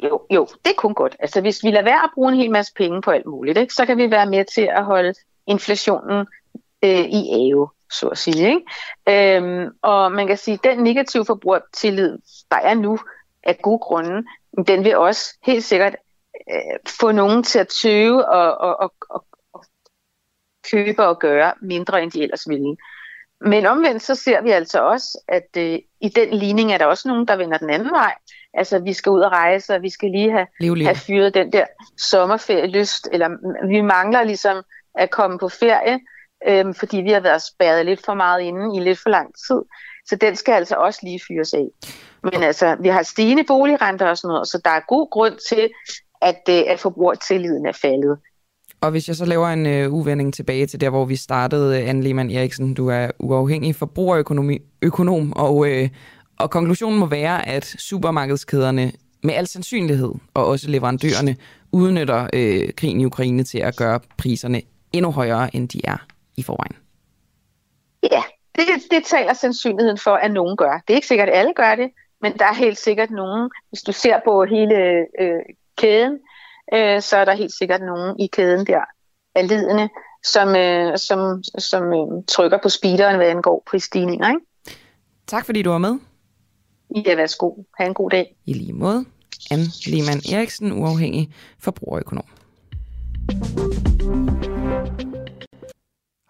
Jo, 0.03 0.21
jo, 0.29 0.47
det 0.65 0.71
er 0.71 0.75
kun 0.77 0.93
godt. 0.93 1.15
Altså, 1.19 1.41
hvis 1.41 1.63
vi 1.63 1.71
lader 1.71 1.83
være 1.83 2.03
at 2.03 2.09
bruge 2.13 2.31
en 2.31 2.37
hel 2.37 2.51
masse 2.51 2.73
penge 2.73 3.01
på 3.01 3.11
alt 3.11 3.25
muligt, 3.25 3.57
ikke, 3.57 3.73
så 3.73 3.85
kan 3.85 3.97
vi 3.97 4.11
være 4.11 4.29
med 4.29 4.45
til 4.55 4.69
at 4.71 4.85
holde 4.85 5.13
inflationen 5.47 6.27
øh, 6.83 6.99
i 6.99 7.49
ave, 7.49 7.69
så 7.91 8.07
at 8.07 8.17
sige. 8.17 8.47
Ikke? 8.47 9.37
Øhm, 9.37 9.69
og 9.81 10.11
man 10.11 10.27
kan 10.27 10.37
sige, 10.37 10.53
at 10.53 10.63
den 10.63 10.83
negative 10.83 11.25
forbrugertillid, 11.25 12.17
der 12.51 12.57
er 12.57 12.73
nu, 12.73 12.99
af 13.43 13.57
gode 13.61 13.79
grunde, 13.79 14.23
den 14.67 14.83
vil 14.83 14.97
også 14.97 15.37
helt 15.43 15.63
sikkert 15.63 15.95
øh, 16.51 16.79
få 16.99 17.11
nogen 17.11 17.43
til 17.43 17.59
at 17.59 17.67
tøve 17.67 18.25
og, 18.25 18.57
og, 18.57 18.79
og, 18.79 18.93
og, 19.09 19.25
og 19.53 19.65
købe 20.71 21.03
og 21.03 21.19
gøre 21.19 21.53
mindre, 21.61 22.03
end 22.03 22.11
de 22.11 22.23
ellers 22.23 22.49
ville. 22.49 22.77
Men 23.41 23.65
omvendt 23.65 24.01
så 24.01 24.15
ser 24.15 24.41
vi 24.41 24.51
altså 24.51 24.81
også, 24.81 25.19
at 25.27 25.57
øh, 25.57 25.79
i 26.01 26.09
den 26.09 26.33
ligning 26.33 26.73
er 26.73 26.77
der 26.77 26.85
også 26.85 27.07
nogen, 27.07 27.27
der 27.27 27.35
vender 27.35 27.57
den 27.57 27.69
anden 27.69 27.91
vej. 27.91 28.13
Altså, 28.53 28.79
vi 28.79 28.93
skal 28.93 29.09
ud 29.09 29.21
og 29.21 29.31
rejse, 29.31 29.75
og 29.75 29.81
vi 29.81 29.89
skal 29.89 30.09
lige 30.09 30.31
have, 30.31 30.47
Lev 30.59 30.75
livet. 30.75 30.87
have 30.87 30.95
fyret 30.95 31.33
den 31.33 31.53
der 31.53 31.65
sommerferielyst, 31.97 33.09
eller 33.11 33.29
vi 33.67 33.81
mangler 33.81 34.23
ligesom 34.23 34.63
at 34.95 35.11
komme 35.11 35.39
på 35.39 35.49
ferie, 35.49 35.99
øhm, 36.47 36.73
fordi 36.73 36.97
vi 36.97 37.11
har 37.11 37.19
været 37.19 37.41
spærret 37.41 37.85
lidt 37.85 38.05
for 38.05 38.13
meget 38.13 38.41
inde 38.41 38.77
i 38.77 38.79
lidt 38.79 38.99
for 38.99 39.09
lang 39.09 39.33
tid. 39.47 39.61
Så 40.06 40.16
den 40.16 40.36
skal 40.36 40.54
altså 40.54 40.76
også 40.76 40.99
lige 41.04 41.20
fyres 41.28 41.54
af. 41.54 41.68
Men 42.24 42.43
altså, 42.43 42.76
vi 42.80 42.88
har 42.88 43.04
stigende 43.04 43.43
boligrenter 43.47 44.10
og 44.10 44.18
sådan 44.18 44.28
noget, 44.28 44.47
så 44.47 44.62
der 44.66 44.72
er 44.72 44.82
god 44.88 45.10
grund 45.12 45.34
til, 45.49 45.70
at, 46.22 46.41
øh, 46.49 46.64
at 46.68 46.80
forbrugertilliden 46.80 47.66
er 47.66 47.72
faldet. 47.82 48.18
Og 48.82 48.91
hvis 48.91 49.08
jeg 49.08 49.16
så 49.16 49.26
laver 49.26 49.47
en 49.47 49.66
øh, 49.66 49.93
uvending 49.93 50.34
tilbage 50.34 50.66
til 50.66 50.82
der, 50.82 50.89
hvor 50.89 51.06
vi 51.06 51.16
startede, 51.16 51.82
øh, 51.82 51.89
Anne 51.89 52.04
Lehmann 52.04 52.32
Eriksen, 52.32 52.74
du 52.74 52.89
er 52.89 53.12
uafhængig 53.20 53.76
forbrugerøkonom, 53.76 55.34
og, 55.34 55.68
øh, 55.68 55.89
og 56.39 56.51
konklusionen 56.51 56.99
må 56.99 57.06
være, 57.06 57.47
at 57.47 57.66
supermarkedskæderne 57.66 58.91
med 59.24 59.34
al 59.34 59.47
sandsynlighed, 59.47 60.12
og 60.34 60.45
også 60.45 60.70
leverandørerne, 60.70 61.36
udnytter 61.72 62.28
øh, 62.34 62.74
krigen 62.78 63.01
i 63.01 63.06
Ukraine 63.06 63.43
til 63.43 63.58
at 63.58 63.76
gøre 63.76 63.99
priserne 64.18 64.62
endnu 64.93 65.12
højere, 65.12 65.56
end 65.56 65.70
de 65.70 65.82
er 65.84 65.97
i 66.38 66.43
forvejen. 66.43 66.76
Ja, 68.12 68.22
det, 68.56 68.66
det 68.91 69.04
taler 69.06 69.34
sandsynligheden 69.34 69.97
for, 69.97 70.12
at 70.12 70.32
nogen 70.32 70.58
gør. 70.58 70.82
Det 70.88 70.93
er 70.93 70.95
ikke 70.95 71.08
sikkert, 71.08 71.30
at 71.30 71.38
alle 71.38 71.54
gør 71.56 71.76
det, 71.76 71.91
men 72.22 72.38
der 72.38 72.45
er 72.45 72.54
helt 72.54 72.78
sikkert 72.78 73.12
nogen, 73.12 73.49
hvis 73.70 73.82
du 73.82 73.91
ser 73.91 74.20
på 74.26 74.45
hele 74.45 75.06
øh, 75.22 75.41
kæden, 75.78 76.20
øh, 76.74 77.01
så 77.01 77.18
er 77.18 77.26
der 77.26 77.36
helt 77.36 77.54
sikkert 77.54 77.82
nogen 77.82 78.20
i 78.20 78.28
kæden 78.28 78.68
der 78.68 78.82
af 79.36 79.47
lidende, 79.47 79.89
som, 80.24 80.56
øh, 80.56 80.97
som, 80.97 81.43
som 81.58 81.84
øh, 81.84 82.24
trykker 82.28 82.58
på 82.64 82.70
speederen, 82.70 83.16
hvad 83.16 83.28
angår 83.28 83.64
prisstigninger. 83.70 84.30
Ikke? 84.30 84.41
Tak 85.28 85.45
fordi 85.45 85.62
du 85.62 85.70
var 85.70 85.78
med. 85.78 85.99
Ja, 87.06 87.16
værsgo. 87.16 87.51
Ha' 87.80 87.86
en 87.86 87.93
god 87.93 88.10
dag. 88.10 88.36
I 88.45 88.54
lige 88.54 88.74
måde. 88.74 89.06
Anne 89.51 89.66
Lehmann 89.86 90.22
Eriksen, 90.34 90.72
uafhængig 90.72 91.34
forbrugerøkonom. 91.60 92.26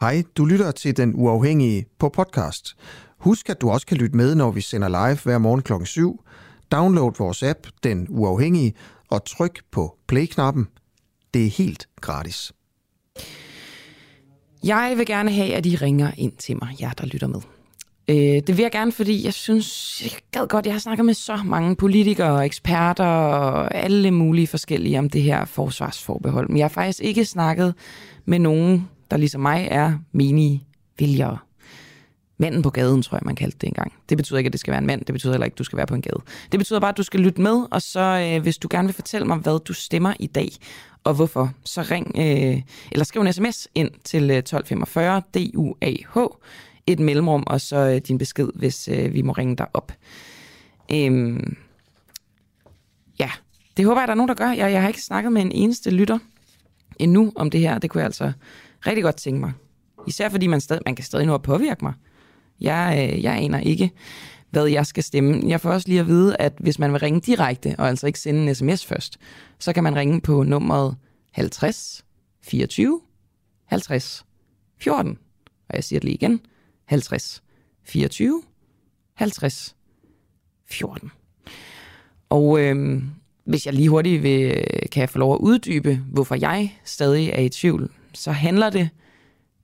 Hej, 0.04 0.24
du 0.38 0.46
lytter 0.46 0.72
til 0.72 0.98
Den 0.98 1.14
Uafhængige 1.16 1.86
på 2.00 2.10
podcast. 2.10 2.76
Husk, 3.18 3.50
at 3.50 3.62
du 3.62 3.70
også 3.70 3.88
kan 3.88 3.98
lytte 3.98 4.18
med, 4.18 4.36
når 4.36 4.52
vi 4.52 4.62
sender 4.62 4.88
live 4.88 5.20
hver 5.24 5.38
morgen 5.38 5.62
kl. 5.62 5.74
7. 5.86 6.24
Download 6.72 7.14
vores 7.18 7.44
app, 7.44 7.60
Den 7.84 8.08
Uafhængige, 8.10 8.74
og 9.10 9.26
tryk 9.26 9.62
på 9.72 9.98
play-knappen. 10.08 10.68
Det 11.34 11.46
er 11.46 11.50
helt 11.50 11.88
gratis. 12.02 12.52
Jeg 14.64 14.94
vil 14.98 15.06
gerne 15.06 15.32
have, 15.32 15.54
at 15.54 15.66
I 15.66 15.76
ringer 15.76 16.12
ind 16.18 16.32
til 16.32 16.58
mig, 16.62 16.76
jer 16.82 16.92
der 16.92 17.06
lytter 17.06 17.28
med. 17.28 17.42
Øh, 18.08 18.16
det 18.48 18.58
vil 18.58 18.64
jeg 18.64 18.72
gerne, 18.72 18.92
fordi 18.92 19.26
jeg 19.26 19.34
synes, 19.34 20.02
jeg 20.04 20.12
gad 20.32 20.48
godt, 20.48 20.66
jeg 20.66 20.74
har 20.74 20.80
snakket 20.80 21.06
med 21.06 21.14
så 21.14 21.38
mange 21.46 21.76
politikere 21.76 22.34
og 22.34 22.46
eksperter 22.46 23.06
og 23.06 23.76
alle 23.76 24.12
mulige 24.12 24.48
forskellige 24.48 25.00
om 25.00 25.10
det 25.10 25.22
her 25.22 25.46
forsvarsforbehold. 25.46 26.50
Men 26.50 26.58
jeg 26.58 26.64
har 26.64 26.70
faktisk 26.70 27.00
ikke 27.02 27.26
snakket 27.26 27.76
med 28.26 28.40
nogen, 28.40 28.90
der 29.14 29.20
ligesom 29.20 29.42
mig 29.42 29.68
er 29.72 29.98
menige 30.12 30.64
vælgere. 31.00 31.38
Manden 32.38 32.62
på 32.62 32.70
gaden, 32.70 33.02
tror 33.02 33.18
jeg, 33.18 33.22
man 33.26 33.36
kaldte 33.36 33.58
det 33.62 33.68
engang. 33.68 33.94
Det 34.10 34.18
betyder 34.18 34.38
ikke, 34.38 34.48
at 34.48 34.54
det 34.54 34.60
skal 34.60 34.72
være 34.72 34.82
en 34.82 34.88
mand. 34.88 35.06
Det 35.06 35.14
betyder 35.14 35.34
heller 35.34 35.46
ikke, 35.46 35.54
at 35.54 35.60
du 35.60 35.64
skal 35.64 35.78
være 35.78 35.88
på 35.88 35.96
en 35.96 36.02
gade. 36.02 36.20
Det 36.52 36.60
betyder 36.60 36.80
bare, 36.80 36.90
at 36.90 36.98
du 36.98 37.04
skal 37.04 37.20
lytte 37.20 37.42
med, 37.42 37.68
og 37.72 37.82
så 37.82 38.00
øh, 38.00 38.42
hvis 38.42 38.58
du 38.58 38.68
gerne 38.72 38.88
vil 38.88 38.96
fortælle 38.96 39.28
mig, 39.28 39.38
hvad 39.38 39.60
du 39.60 39.74
stemmer 39.74 40.14
i 40.20 40.28
dag, 40.28 40.50
og 41.04 41.14
hvorfor, 41.14 41.52
så 41.66 41.82
ring 41.82 42.16
øh, 42.16 42.62
eller 42.92 43.06
skriv 43.06 43.22
en 43.22 43.34
sms 43.34 43.68
ind 43.76 43.92
til 44.04 44.32
øh, 44.32 44.38
1245 44.38 45.22
DUAH, 45.34 46.28
et 46.88 47.00
mellemrum, 47.00 47.44
og 47.48 47.62
så 47.62 47.78
øh, 47.78 47.98
din 47.98 48.18
besked, 48.18 48.50
hvis 48.56 48.88
øh, 48.88 49.14
vi 49.14 49.22
må 49.22 49.32
ringe 49.32 49.56
dig 49.56 49.68
op. 49.74 49.92
Øhm, 50.92 51.58
ja, 53.20 53.30
det 53.78 53.86
håber 53.86 54.02
jeg, 54.02 54.08
der 54.08 54.14
er 54.14 54.18
nogen, 54.18 54.30
der 54.30 54.36
gør. 54.36 54.50
Jeg, 54.52 54.72
jeg 54.72 54.82
har 54.82 54.88
ikke 54.88 55.02
snakket 55.02 55.32
med 55.32 55.42
en 55.42 55.52
eneste 55.52 55.90
lytter. 55.90 56.20
endnu 57.00 57.32
om 57.36 57.50
det 57.50 57.60
her. 57.60 57.78
Det 57.78 57.90
kunne 57.90 58.00
jeg 58.00 58.06
altså 58.06 58.32
rigtig 58.88 59.04
godt 59.04 59.16
tænke 59.16 59.40
mig. 59.40 59.52
Især 60.08 60.30
fordi 60.30 60.48
man, 60.48 60.62
stadig, 60.62 60.82
man 60.86 60.96
kan 60.96 61.06
stadig 61.06 61.26
nå 61.26 61.34
at 61.34 61.42
påvirke 61.42 61.86
mig. 61.86 61.94
Jeg, 62.62 63.10
øh, 63.14 63.24
jeg 63.24 63.34
aner 63.34 63.60
ikke, 63.60 63.92
hvad 64.52 64.66
jeg 64.66 64.86
skal 64.86 65.04
stemme. 65.04 65.42
Jeg 65.48 65.62
får 65.62 65.72
også 65.72 65.88
lige 65.88 66.00
at 66.00 66.08
vide, 66.08 66.38
at 66.38 66.54
hvis 66.60 66.80
man 66.80 66.92
vil 66.92 67.00
ringe 67.00 67.22
direkte, 67.22 67.76
og 67.78 67.88
altså 67.88 68.08
ikke 68.08 68.20
sende 68.20 68.50
en 68.50 68.56
sms 68.56 68.86
først, 68.86 69.18
så 69.60 69.74
kan 69.74 69.84
man 69.84 69.96
ringe 69.96 70.22
på 70.22 70.44
nummeret 70.44 70.96
50 71.32 72.06
24 72.42 73.02
50 73.66 74.26
14. 74.78 75.18
Og 75.70 75.76
jeg 75.76 75.84
siger 75.84 76.00
det 76.00 76.06
lige 76.06 76.16
igen. 76.16 76.42
50 76.86 77.44
24 77.84 78.44
50 79.14 79.76
14. 80.66 81.12
Og 82.30 82.60
øh, 82.60 83.04
hvis 83.46 83.66
jeg 83.66 83.74
lige 83.74 83.90
hurtigt 83.90 84.24
vil, 84.24 84.66
kan 84.92 85.02
jeg 85.02 85.10
få 85.10 85.18
lov 85.18 85.34
at 85.34 85.40
uddybe, 85.40 85.96
hvorfor 86.12 86.36
jeg 86.36 86.78
stadig 86.84 87.30
er 87.30 87.42
i 87.42 87.50
tvivl, 87.50 87.92
så 88.14 88.32
handler 88.32 88.70
det 88.70 88.90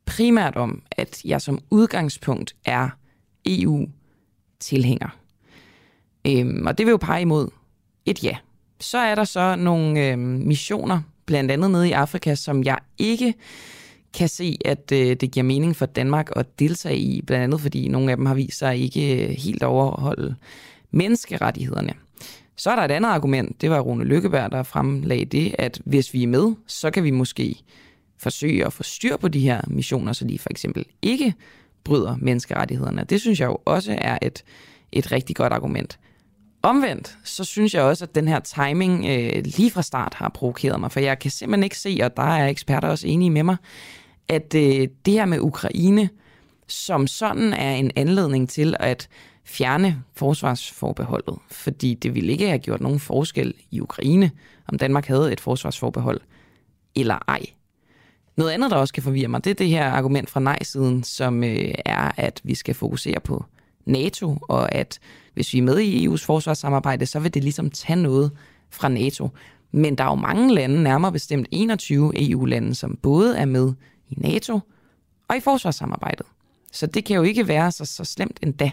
primært 0.06 0.56
om, 0.56 0.82
at 0.92 1.26
jeg 1.26 1.42
som 1.42 1.60
udgangspunkt 1.70 2.56
er 2.66 2.90
EU-tilhænger. 3.46 5.10
Øhm, 6.28 6.68
og 6.68 6.78
det 6.78 6.86
vil 6.86 6.92
jo 6.92 6.98
pege 6.98 7.22
imod 7.22 7.50
et 8.06 8.24
ja. 8.24 8.38
Så 8.80 8.98
er 8.98 9.16
der 9.16 9.24
så 9.24 9.56
nogle 9.56 10.08
øhm, 10.08 10.22
missioner, 10.22 11.02
blandt 11.26 11.52
andet 11.52 11.72
nede 11.72 11.90
i 11.90 11.92
Afrika, 11.92 12.36
som 12.36 12.64
jeg 12.64 12.78
ikke 12.98 13.34
kan 14.14 14.30
se, 14.30 14.58
at 14.66 14.92
øh, 14.94 15.16
det 15.16 15.32
giver 15.32 15.44
mening 15.44 15.76
for 15.76 15.86
Danmark 15.86 16.30
at 16.36 16.60
deltage 16.60 16.98
i, 16.98 17.22
blandt 17.22 17.44
andet 17.44 17.62
fordi 17.62 17.88
nogle 17.88 18.12
af 18.12 18.18
dem 18.18 18.26
har 18.26 18.36
vist 18.36 18.60
sig 18.60 18.78
ikke 18.78 19.24
øh, 19.24 19.30
helt 19.30 19.64
overholde 19.64 20.36
menneskerettighederne. 20.92 21.94
Så 22.56 22.70
er 22.70 22.76
der 22.76 22.84
et 22.84 22.92
andet 22.92 23.10
argument, 23.10 23.62
det 23.62 23.70
var 23.70 23.80
Rune 23.80 24.04
Lykkeberg, 24.04 24.52
der 24.52 24.64
fremlagde 24.64 25.26
det, 25.26 25.56
at 25.58 25.82
hvis 25.86 26.14
vi 26.14 26.24
er 26.24 26.28
med, 26.28 26.54
så 26.68 26.92
kan 26.92 27.04
vi 27.04 27.12
måske 27.12 27.56
forsøge 28.20 28.66
at 28.66 28.74
få 28.74 28.84
styr 28.84 29.18
på 29.18 29.28
de 29.28 29.40
her 29.40 29.62
missioner, 29.68 30.14
så 30.14 30.26
de 30.26 30.40
for 30.40 30.50
eksempel 30.50 30.86
ikke 31.02 31.34
bryder 31.84 32.16
menneskerettighederne. 32.20 33.04
Det 33.10 33.22
synes 33.22 33.40
jeg 33.40 33.48
jo 33.48 33.58
også 33.66 33.96
er 33.98 34.18
et, 34.22 34.44
et 34.92 35.12
rigtig 35.12 35.36
godt 35.36 35.54
argument. 35.54 36.00
Omvendt, 36.62 37.18
så 37.24 37.44
synes 37.44 37.74
jeg 37.74 37.84
også, 37.84 38.06
at 38.06 38.16
den 38.16 38.28
her 38.28 38.40
timing 38.40 39.06
øh, 39.06 39.44
lige 39.46 39.72
fra 39.72 39.82
start 39.82 40.14
har 40.14 40.30
provokeret 40.30 40.80
mig, 40.80 40.92
for 40.92 41.00
jeg 41.00 41.20
kan 41.20 41.32
simpelthen 41.32 41.64
ikke 41.64 41.78
se, 41.78 42.00
og 42.04 42.18
der 42.18 42.24
er 42.24 42.48
eksperter 42.48 42.88
også 42.88 43.08
enige 43.08 43.30
med 43.30 43.44
mig, 43.44 43.58
at 44.28 44.56
øh, 44.56 44.88
det 45.06 45.14
her 45.14 45.26
med 45.26 45.40
Ukraine 45.40 46.10
som 46.70 47.08
sådan 47.08 47.54
er 47.54 47.76
en 47.76 47.92
anledning 47.96 48.50
til 48.50 48.76
at 48.80 49.10
fjerne 49.44 50.04
forsvarsforbeholdet, 50.16 51.38
fordi 51.52 51.94
det 51.94 52.16
ville 52.16 52.32
ikke 52.32 52.48
have 52.48 52.60
gjort 52.60 52.82
nogen 52.82 53.00
forskel 53.00 53.54
i 53.72 53.82
Ukraine, 53.82 54.32
om 54.68 54.78
Danmark 54.78 55.06
havde 55.06 55.34
et 55.34 55.40
forsvarsforbehold 55.40 56.22
eller 56.96 57.20
ej. 57.28 57.46
Noget 58.40 58.52
andet, 58.52 58.72
der 58.72 58.78
også 58.78 58.94
kan 58.94 59.04
forvirre 59.04 59.28
mig, 59.28 59.44
det 59.44 59.50
er 59.50 59.56
det 59.56 59.70
her 59.70 59.86
argument 59.86 60.30
fra 60.30 60.40
nej-siden, 60.40 61.04
som 61.04 61.44
øh, 61.44 61.74
er, 61.86 62.12
at 62.18 62.42
vi 62.44 62.56
skal 62.56 62.76
fokusere 62.76 63.20
på 63.20 63.46
NATO, 63.86 64.38
og 64.42 64.76
at 64.76 65.00
hvis 65.34 65.54
vi 65.54 65.58
er 65.58 65.64
med 65.64 65.80
i 65.80 66.08
EU's 66.08 66.26
forsvarssamarbejde, 66.26 67.06
så 67.06 67.20
vil 67.20 67.34
det 67.34 67.44
ligesom 67.44 67.72
tage 67.72 68.02
noget 68.02 68.32
fra 68.70 68.90
NATO. 68.90 69.30
Men 69.72 69.98
der 69.98 70.04
er 70.04 70.08
jo 70.08 70.16
mange 70.16 70.56
lande, 70.56 70.84
nærmere 70.84 71.12
bestemt 71.12 71.48
21 71.52 72.32
EU-lande, 72.32 72.76
som 72.76 72.98
både 73.02 73.38
er 73.38 73.46
med 73.46 73.74
i 74.10 74.16
NATO 74.18 74.60
og 75.28 75.38
i 75.38 75.40
forsvarssamarbejdet. 75.40 76.26
Så 76.72 76.86
det 76.86 77.06
kan 77.06 77.16
jo 77.16 77.24
ikke 77.24 77.48
være 77.48 77.72
så, 77.72 77.86
så 77.86 78.04
slemt 78.04 78.40
endda. 78.44 78.72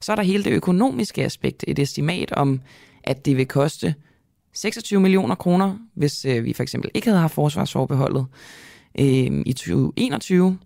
Så 0.00 0.12
er 0.12 0.16
der 0.16 0.22
hele 0.22 0.44
det 0.44 0.52
økonomiske 0.52 1.24
aspekt, 1.24 1.64
et 1.68 1.78
estimat 1.78 2.32
om, 2.32 2.60
at 3.04 3.26
det 3.26 3.36
vil 3.36 3.46
koste 3.46 3.94
26 4.54 5.00
millioner 5.00 5.34
kroner, 5.34 5.76
hvis 5.94 6.24
øh, 6.24 6.44
vi 6.44 6.52
for 6.52 6.62
eksempel 6.62 6.90
ikke 6.94 7.06
havde 7.06 7.20
haft 7.20 7.34
forsvarsforbeholdet 7.34 8.26
øh, 8.98 9.42
i 9.46 9.52
2021. 9.52 10.58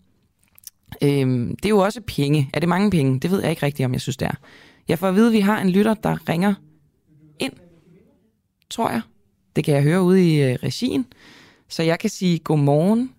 Øh, 1.02 1.08
det 1.08 1.64
er 1.64 1.68
jo 1.68 1.78
også 1.78 2.00
penge. 2.00 2.50
Er 2.54 2.60
det 2.60 2.68
mange 2.68 2.90
penge? 2.90 3.20
Det 3.20 3.30
ved 3.30 3.40
jeg 3.40 3.50
ikke 3.50 3.66
rigtigt, 3.66 3.86
om 3.86 3.92
jeg 3.92 4.00
synes, 4.00 4.16
det 4.16 4.28
er. 4.28 4.34
Jeg 4.88 4.98
får 4.98 5.08
at 5.08 5.14
vide, 5.14 5.26
at 5.26 5.32
vi 5.32 5.40
har 5.40 5.60
en 5.60 5.70
lytter, 5.70 5.94
der 5.94 6.28
ringer 6.28 6.54
ind, 7.38 7.52
tror 8.70 8.90
jeg. 8.90 9.00
Det 9.56 9.64
kan 9.64 9.74
jeg 9.74 9.82
høre 9.82 10.02
ude 10.02 10.32
i 10.32 10.42
øh, 10.42 10.58
regien. 10.62 11.06
Så 11.68 11.82
jeg 11.82 11.98
kan 11.98 12.10
sige 12.10 12.38
godmorgen. 12.38 13.10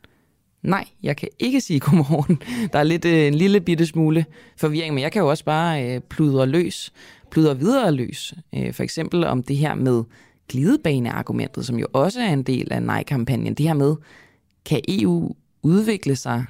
Nej, 0.61 0.87
jeg 1.03 1.17
kan 1.17 1.29
ikke 1.39 1.61
sige 1.61 1.79
godmorgen. 1.79 2.41
Der 2.73 2.79
er 2.79 2.83
lidt 2.83 3.05
øh, 3.05 3.27
en 3.27 3.35
lille 3.35 3.61
bitte 3.61 3.85
smule 3.85 4.25
forvirring, 4.57 4.93
men 4.93 5.01
jeg 5.01 5.11
kan 5.11 5.21
jo 5.21 5.29
også 5.29 5.45
bare 5.45 5.95
øh, 5.95 6.01
pludre 6.01 6.45
løs, 6.45 6.93
pludre 7.31 7.59
videre 7.59 7.91
løs. 7.91 8.33
Øh, 8.55 8.73
for 8.73 8.83
eksempel 8.83 9.23
om 9.23 9.43
det 9.43 9.57
her 9.57 9.75
med 9.75 10.03
glidebaneargumentet, 10.49 11.65
som 11.65 11.79
jo 11.79 11.87
også 11.93 12.21
er 12.21 12.33
en 12.33 12.43
del 12.43 12.73
af 12.73 12.83
nej-kampagnen. 12.83 13.53
Det 13.53 13.65
her 13.65 13.73
med, 13.73 13.95
kan 14.65 14.81
EU 14.87 15.35
udvikle 15.63 16.15
sig 16.15 16.45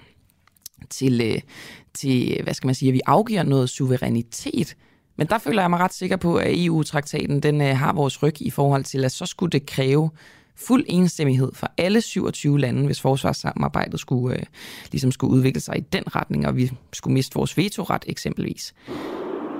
til, 0.90 1.22
øh, 1.22 1.42
til, 1.94 2.40
hvad 2.44 2.54
skal 2.54 2.68
man 2.68 2.76
sige, 2.76 2.90
at 2.90 2.94
vi 2.94 3.02
afgiver 3.06 3.44
noget 3.44 3.70
suverænitet. 3.70 4.76
Men 5.16 5.28
der 5.28 5.38
føler 5.38 5.62
jeg 5.62 5.70
mig 5.70 5.80
ret 5.80 5.94
sikker 5.94 6.18
på, 6.18 6.36
at 6.36 6.66
EU-traktaten 6.66 7.40
den 7.40 7.62
øh, 7.62 7.78
har 7.78 7.94
vores 7.94 8.24
ryg 8.24 8.42
i 8.42 8.50
forhold 8.50 8.84
til, 8.84 9.06
at 9.06 9.12
så 9.12 9.26
skulle 9.26 9.52
det 9.52 9.66
kræve 9.66 10.10
fuld 10.56 10.86
enstemmighed 10.88 11.52
for 11.54 11.72
alle 11.78 12.02
27 12.02 12.60
lande, 12.60 12.86
hvis 12.86 13.02
forsvarssamarbejdet 13.02 14.00
skulle, 14.00 14.36
øh, 14.36 14.44
ligesom 14.92 15.12
skulle 15.12 15.34
udvikle 15.34 15.62
sig 15.62 15.78
i 15.78 15.82
den 15.82 16.16
retning, 16.16 16.48
og 16.48 16.58
vi 16.58 16.72
skulle 16.94 17.14
miste 17.14 17.36
vores 17.36 17.58
vetoret 17.58 18.04
eksempelvis. 18.08 18.74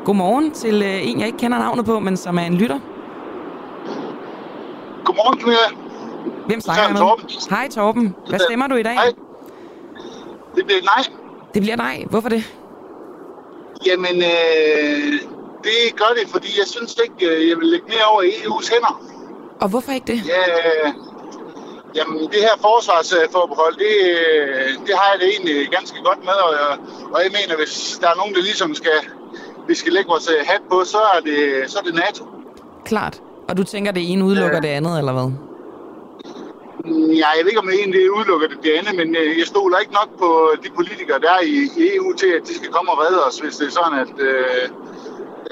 Godmorgen 0.06 0.54
til 0.54 0.82
øh, 0.82 1.08
en, 1.08 1.20
jeg 1.20 1.28
ikke 1.28 1.40
kender 1.40 1.58
navnet 1.58 1.86
på, 1.86 2.00
men 2.00 2.18
som 2.18 2.38
er 2.38 2.44
en 2.44 2.56
lytter. 2.56 2.80
Godmorgen, 5.06 5.40
Camilla. 5.40 5.83
Hvem 6.48 6.62
snakker 6.62 6.84
jeg 6.84 6.92
med? 6.94 7.02
Torben. 7.02 7.30
Hej 7.50 7.70
Torben. 7.70 8.16
Hvad 8.30 8.40
stemmer 8.40 8.68
du 8.68 8.76
i 8.76 8.84
dag? 8.84 8.94
Hej. 8.94 9.14
Det 10.56 10.66
bliver 10.66 10.82
nej. 10.82 11.04
Det 11.54 11.62
bliver 11.62 11.76
nej. 11.76 12.06
Hvorfor 12.10 12.30
det? 12.30 12.44
Jamen, 13.86 14.16
øh, 14.34 15.14
det 15.64 15.96
gør 15.96 16.12
det, 16.20 16.30
fordi 16.30 16.50
jeg 16.60 16.68
synes 16.68 16.98
ikke, 17.04 17.36
øh, 17.36 17.50
jeg 17.50 17.58
vil 17.58 17.68
lægge 17.68 17.86
mere 17.88 18.06
over 18.12 18.22
EU's 18.24 18.74
hænder. 18.74 19.02
Og 19.62 19.70
hvorfor 19.70 19.92
ikke 19.92 20.08
det? 20.14 20.28
Ja, 20.28 20.44
jamen, 21.96 22.20
det 22.20 22.40
her 22.48 22.56
forsvarsforbehold, 22.62 23.76
det, 23.86 23.96
øh, 24.12 24.88
det 24.88 24.96
har 25.00 25.08
jeg 25.12 25.20
det 25.22 25.28
egentlig 25.34 25.68
ganske 25.72 25.98
godt 26.04 26.20
med, 26.20 26.40
og, 26.48 26.78
og 27.14 27.20
jeg 27.24 27.32
mener, 27.40 27.56
hvis 27.58 27.98
der 28.02 28.08
er 28.10 28.16
nogen, 28.16 28.34
der 28.36 28.42
ligesom 28.42 28.76
skal, 28.76 28.98
vi 29.68 29.76
skal 29.76 29.94
lægge 29.94 30.10
vores 30.10 30.30
øh, 30.30 30.46
hat 30.46 30.62
på, 30.72 30.84
så 30.86 30.98
er 30.98 31.20
det, 31.20 31.72
så 31.72 31.80
er 31.80 31.84
det 31.84 31.96
NATO. 31.96 32.26
Klart. 32.86 33.22
Og 33.50 33.58
du 33.58 33.64
tænker, 33.64 33.92
det 33.92 34.12
ene 34.12 34.26
udelukker 34.26 34.60
det 34.60 34.68
andet, 34.68 35.00
eller 35.00 35.14
hvad? 35.14 35.32
Ja, 37.22 37.28
jeg 37.38 37.42
ved 37.44 37.50
ikke, 37.52 37.60
om 37.66 37.68
det 37.72 37.76
egentlig 37.80 38.02
udelukker 38.18 38.48
det, 38.48 38.58
det 38.64 38.72
andet, 38.80 38.94
men 39.02 39.16
øh, 39.22 39.30
jeg 39.40 39.48
stoler 39.54 39.78
ikke 39.84 39.94
nok 39.94 40.10
på 40.20 40.30
de 40.64 40.70
politikere, 40.80 41.20
der 41.26 41.32
er 41.40 41.44
i, 41.44 41.56
i 41.82 41.84
EU 41.96 42.14
til, 42.22 42.30
at 42.38 42.42
de 42.48 42.54
skal 42.56 42.70
komme 42.76 42.92
og 42.92 42.98
redde 43.04 43.20
os, 43.28 43.36
hvis 43.40 43.56
det 43.60 43.68
er 43.68 43.72
sådan, 43.80 44.00
at, 44.04 44.14
øh, 44.30 44.64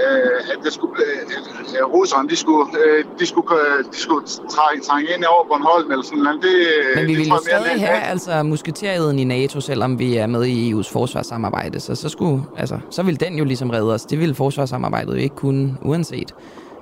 øh, 0.03 0.51
at, 0.53 0.57
det 0.65 0.73
skulle, 0.73 0.95
øh, 1.05 1.79
at 1.81 1.87
russerne, 1.95 2.29
de 2.29 2.35
skulle, 2.35 2.65
øh, 2.85 3.03
de 3.19 3.25
skulle, 3.25 3.49
øh, 3.61 3.83
de 3.91 3.97
skulle 4.05 4.25
trænge, 4.55 4.79
trænge 4.89 5.07
ind 5.15 5.23
over 5.33 5.43
Bornholm 5.49 5.91
eller 5.91 6.03
sådan 6.03 6.23
noget. 6.23 6.41
Det, 6.47 6.55
Men 6.95 7.07
vi 7.07 7.11
det 7.11 7.17
vil 7.19 7.29
tror 7.29 7.35
jo 7.37 7.41
jeg 7.51 7.59
mere, 7.59 7.63
stadig 7.65 7.79
det- 7.79 7.87
have 7.87 8.01
altså, 8.13 8.43
musketereden 8.43 9.19
i 9.19 9.23
NATO, 9.23 9.61
selvom 9.61 9.99
vi 9.99 10.15
er 10.17 10.27
med 10.27 10.43
i 10.45 10.73
EU's 10.73 10.89
forsvarssamarbejde. 10.93 11.79
Så, 11.79 11.95
så, 11.95 12.09
skulle, 12.09 12.43
altså, 12.57 12.77
så 12.89 13.03
vil 13.03 13.19
den 13.19 13.33
jo 13.37 13.43
ligesom 13.43 13.69
redde 13.69 13.93
os. 13.93 14.01
Det 14.05 14.19
vil 14.19 14.35
forsvarssamarbejdet 14.35 15.11
jo 15.13 15.19
ikke 15.27 15.35
kunne, 15.35 15.77
uanset. 15.81 16.35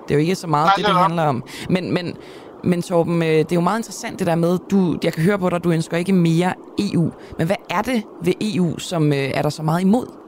Det 0.07 0.11
er 0.11 0.15
jo 0.15 0.21
ikke 0.21 0.35
så 0.35 0.47
meget 0.47 0.65
Nej, 0.65 0.73
det, 0.77 0.85
det 0.85 0.91
er 0.91 0.95
handler 0.97 1.23
om. 1.23 1.43
Men, 1.69 1.93
men, 1.93 2.17
men 2.63 2.81
Torben, 2.81 3.21
øh, 3.23 3.27
det 3.27 3.51
er 3.51 3.55
jo 3.55 3.61
meget 3.61 3.79
interessant 3.79 4.19
det 4.19 4.27
der 4.27 4.35
med, 4.35 4.57
du, 4.71 4.97
jeg 5.03 5.13
kan 5.13 5.23
høre 5.23 5.39
på 5.39 5.49
dig, 5.49 5.63
du 5.63 5.71
ønsker 5.71 5.97
ikke 5.97 6.13
mere 6.13 6.53
EU. 6.79 7.11
Men 7.37 7.47
hvad 7.47 7.55
er 7.69 7.81
det 7.81 8.03
ved 8.23 8.33
EU, 8.41 8.77
som 8.77 9.13
øh, 9.13 9.17
er 9.17 9.41
der 9.41 9.49
så 9.49 9.63
meget 9.63 9.81
imod? 9.81 10.19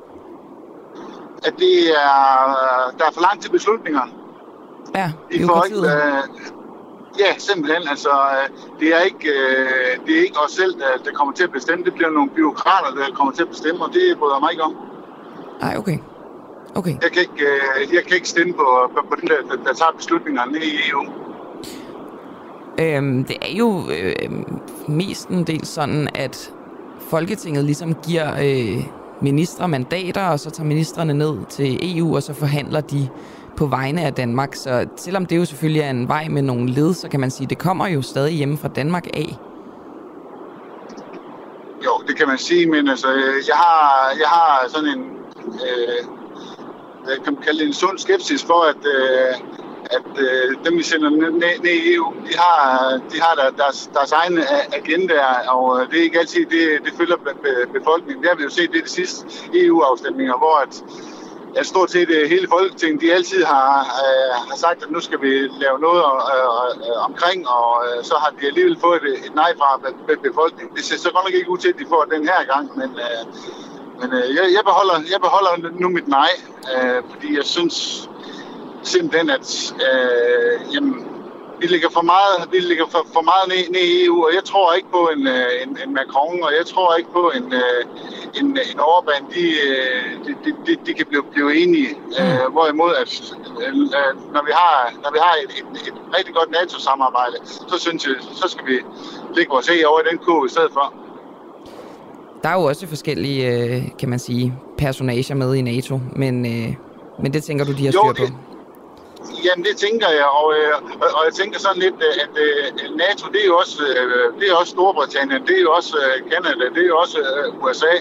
at 1.44 1.54
det 1.60 1.90
er, 1.90 2.22
der 2.98 3.06
er 3.06 3.12
for 3.14 3.22
langt 3.22 3.42
til 3.44 3.52
beslutningerne. 3.52 4.12
Ja, 4.96 5.12
Vi 5.30 5.46
får 5.46 5.64
ikke, 5.64 5.78
øh, 5.78 6.24
ja, 7.20 7.38
simpelthen. 7.38 7.88
Altså, 7.88 8.10
øh, 8.10 8.50
det 8.80 8.96
er 8.96 9.02
ikke, 9.02 9.30
øh, 9.30 10.06
det 10.06 10.18
er 10.18 10.22
ikke 10.24 10.40
os 10.46 10.52
selv, 10.52 10.74
der, 10.80 10.92
der 11.06 11.12
kommer 11.12 11.34
til 11.34 11.44
at 11.44 11.52
bestemme. 11.52 11.86
Det 11.86 11.94
bliver 11.94 12.10
nogle 12.10 12.30
byråkrater, 12.30 12.90
der 12.96 13.16
kommer 13.16 13.34
til 13.34 13.42
at 13.42 13.50
bestemme, 13.50 13.86
og 13.86 13.94
det 13.94 14.18
bryder 14.20 14.36
jeg 14.36 14.42
mig 14.42 14.52
ikke 14.52 14.64
om. 14.64 14.76
Nej, 15.62 15.78
okay. 15.78 15.98
Okay. 16.76 16.96
Jeg 17.02 17.12
kan 17.12 17.22
ikke, 17.22 17.46
øh, 17.52 17.94
jeg 17.94 18.04
kan 18.04 18.16
ikke 18.16 18.30
stemme 18.30 18.54
på, 18.54 18.68
på, 18.96 19.00
på 19.10 19.16
den, 19.22 19.28
der, 19.28 19.56
der, 19.66 19.74
tager 19.74 19.92
beslutningerne 19.98 20.58
i 20.58 20.72
EU. 20.90 21.04
Øhm, 22.82 23.24
det 23.24 23.38
er 23.42 23.56
jo 23.58 23.90
øh, 23.90 24.30
mestendels 24.88 25.68
sådan, 25.68 26.10
at 26.16 26.52
Folketinget 27.10 27.66
ligesom 27.66 27.96
giver 27.96 28.34
øh, 28.34 28.84
ministre 29.22 29.68
mandater, 29.68 30.28
og 30.28 30.40
så 30.40 30.50
tager 30.50 30.68
ministerne 30.68 31.14
ned 31.14 31.38
til 31.50 31.98
EU, 31.98 32.16
og 32.16 32.24
så 32.24 32.34
forhandler 32.34 32.82
de 32.82 33.10
på 33.58 33.66
vegne 33.66 34.02
af 34.02 34.14
Danmark. 34.14 34.56
Så 34.56 34.88
selvom 34.96 35.26
det 35.26 35.38
jo 35.38 35.46
selvfølgelig 35.46 35.82
er 35.82 35.90
en 35.90 36.08
vej 36.08 36.28
med 36.28 36.42
nogle 36.42 36.70
led, 36.70 36.94
så 36.94 37.10
kan 37.10 37.20
man 37.20 37.32
sige, 37.32 37.46
at 37.46 37.50
det 37.50 37.58
kommer 37.58 37.88
jo 37.88 38.02
stadig 38.02 38.34
hjemme 38.34 38.58
fra 38.58 38.68
Danmark 38.68 39.08
af. 39.14 39.38
Jo, 41.86 41.92
det 42.08 42.18
kan 42.18 42.28
man 42.28 42.38
sige, 42.38 42.66
men 42.66 42.88
altså, 42.88 43.08
øh, 43.14 43.36
jeg 43.48 43.56
har, 43.56 44.10
jeg 44.20 44.28
har 44.28 44.66
sådan 44.68 44.90
en, 44.90 45.04
øh, 45.54 46.08
jeg 47.10 47.18
kan 47.26 47.36
kalde 47.36 47.60
det, 47.60 47.68
en 47.68 47.74
sund 47.74 47.98
skepsis 47.98 48.44
for, 48.44 48.62
at, 48.64 48.86
øh, 48.86 49.61
at 49.98 50.12
øh, 50.26 50.66
dem, 50.66 50.78
vi 50.78 50.84
sender 50.84 51.10
ned, 51.10 51.32
ned 51.32 51.66
i 51.66 51.96
EU, 51.96 52.14
de 52.28 52.34
har, 52.38 52.58
de 53.12 53.22
har 53.22 53.34
der, 53.36 53.64
deres, 53.64 53.90
deres 53.94 54.12
egne 54.12 54.42
øh, 54.42 54.80
agenda, 54.80 55.16
og 55.48 55.82
øh, 55.82 55.90
det 55.90 56.00
er 56.00 56.04
ikke 56.04 56.20
altid, 56.20 56.46
det, 56.46 56.64
det 56.86 56.94
følger 56.98 57.18
befolkningen. 57.74 58.22
Det 58.24 58.30
har 58.30 58.38
vi 58.38 58.44
jo 58.44 58.50
set 58.50 58.72
det 58.74 58.84
de 58.84 58.90
sidste 58.90 59.26
EU-afstemninger, 59.54 60.38
hvor 60.38 60.56
at, 60.66 60.84
at 61.56 61.66
stort 61.66 61.92
set 61.92 62.10
øh, 62.10 62.30
hele 62.30 62.48
Folketinget, 62.48 63.02
de 63.02 63.14
altid 63.14 63.44
har, 63.44 63.80
øh, 64.06 64.50
har 64.50 64.58
sagt, 64.58 64.84
at 64.84 64.92
nu 64.92 65.00
skal 65.00 65.22
vi 65.22 65.34
lave 65.64 65.80
noget 65.80 66.04
øh, 66.34 67.06
omkring, 67.10 67.48
og 67.48 67.84
øh, 67.88 68.04
så 68.04 68.16
har 68.24 68.30
de 68.42 68.48
alligevel 68.48 68.78
fået 68.80 69.02
et, 69.04 69.26
et 69.26 69.36
nej 69.36 69.52
fra 69.58 69.70
befolkningen. 70.24 70.76
Det 70.76 70.86
ser 70.86 70.98
så 70.98 71.10
godt 71.12 71.26
nok 71.26 71.34
ikke 71.34 71.50
ud 71.50 71.58
til, 71.58 71.70
at 71.70 71.80
de 71.80 71.86
får 71.90 72.04
den 72.16 72.24
her 72.32 72.42
gang, 72.54 72.78
men, 72.80 72.90
øh, 73.06 73.22
men 74.02 74.10
øh, 74.20 74.36
jeg, 74.36 74.46
jeg, 74.58 74.64
beholder, 74.66 74.96
jeg 75.14 75.20
beholder 75.22 75.52
nu 75.80 75.90
mit 75.90 76.08
nej, 76.08 76.32
øh, 76.76 77.04
fordi 77.12 77.38
jeg 77.38 77.46
synes, 77.46 78.10
simpelthen, 78.84 79.30
at 79.30 79.74
øh, 79.88 80.76
jamen, 80.76 81.08
vi 81.62 81.68
ligger 81.68 81.90
for 81.98 82.06
meget, 82.14 82.38
vi 82.54 82.60
ligger 82.72 82.88
for, 82.94 83.04
for 83.16 83.24
meget 83.32 83.46
ned, 83.52 83.62
ned 83.76 83.86
i 83.94 84.06
EU, 84.06 84.18
og 84.26 84.32
jeg 84.38 84.44
tror 84.44 84.74
ikke 84.74 84.90
på 84.98 85.04
en, 85.14 85.28
øh, 85.28 85.50
en, 85.64 85.70
en 85.84 85.94
Macron, 85.98 86.40
og 86.48 86.52
jeg 86.60 86.66
tror 86.72 86.96
ikke 87.00 87.12
på 87.20 87.26
en, 87.38 87.48
øh, 87.64 87.82
en, 88.40 88.48
en 88.70 88.80
Orbán, 88.92 89.24
de, 89.36 89.46
øh, 89.68 90.04
de, 90.26 90.32
de, 90.44 90.50
de, 90.66 90.74
de 90.86 90.94
kan 90.94 91.06
blive, 91.10 91.24
blive 91.34 91.50
enige. 91.64 91.90
Øh, 92.20 92.46
hvorimod, 92.56 92.94
at 93.02 93.12
når 94.36 94.44
vi 94.48 94.52
har, 94.62 94.76
når 95.04 95.12
vi 95.16 95.20
har 95.26 95.34
et, 95.44 95.52
et, 95.60 95.88
et 95.88 95.98
rigtig 96.18 96.34
godt 96.36 96.50
NATO-samarbejde, 96.52 97.38
så 97.72 97.76
synes 97.80 98.08
jeg, 98.08 98.16
så 98.42 98.48
skal 98.48 98.66
vi 98.66 98.78
lægge 99.36 99.50
vores 99.56 99.70
æg 99.70 99.88
over 99.88 100.00
i 100.00 100.04
den 100.12 100.18
kurve 100.18 100.46
i 100.46 100.50
stedet 100.50 100.72
for. 100.74 100.94
Der 102.44 102.50
er 102.50 102.54
jo 102.54 102.64
også 102.64 102.88
forskellige, 102.88 103.94
kan 104.00 104.10
man 104.10 104.20
sige, 104.20 104.54
personager 104.78 105.36
med 105.36 105.56
i 105.56 105.62
NATO, 105.62 106.00
men, 106.16 106.42
men 107.24 107.34
det 107.34 107.44
tænker 107.44 107.66
du, 107.66 107.72
de 107.72 107.86
har 107.86 107.92
styr 107.92 108.00
på? 108.00 108.08
Jo, 108.08 108.26
det, 108.26 108.34
Jamen 109.46 109.66
det 109.66 109.78
tænker 109.78 110.10
jeg, 110.10 110.28
og, 110.40 110.48
øh, 110.58 110.74
og 111.18 111.22
jeg 111.28 111.34
tænker 111.34 111.60
sådan 111.60 111.82
lidt, 111.82 112.00
øh, 112.08 112.24
at 112.24 112.34
øh, 112.46 112.98
NATO 113.04 113.28
det 113.34 113.42
er 113.44 113.46
jo 113.46 113.58
også, 113.58 113.84
øh, 113.84 114.40
det 114.40 114.50
er 114.50 114.56
også 114.56 114.72
Storbritannien, 114.72 115.48
det 115.48 115.56
er 115.58 115.62
jo 115.62 115.72
også 115.72 115.98
øh, 115.98 116.32
Canada, 116.32 116.66
det 116.76 116.82
er 116.84 116.88
jo 116.88 116.98
også 116.98 117.18
USA. 117.64 117.94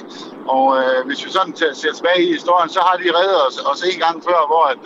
Og 0.47 0.65
øh, 0.79 1.07
hvis 1.07 1.25
vi 1.27 1.31
sådan 1.31 1.57
ser 1.57 1.93
tilbage 1.93 2.23
i 2.25 2.33
historien, 2.33 2.71
så 2.77 2.81
har 2.81 2.97
de 2.97 3.17
reddet 3.19 3.39
os, 3.47 3.59
os 3.73 3.83
en 3.83 4.01
gang 4.01 4.25
før, 4.25 4.41
hvor, 4.51 4.65
at, 4.73 4.83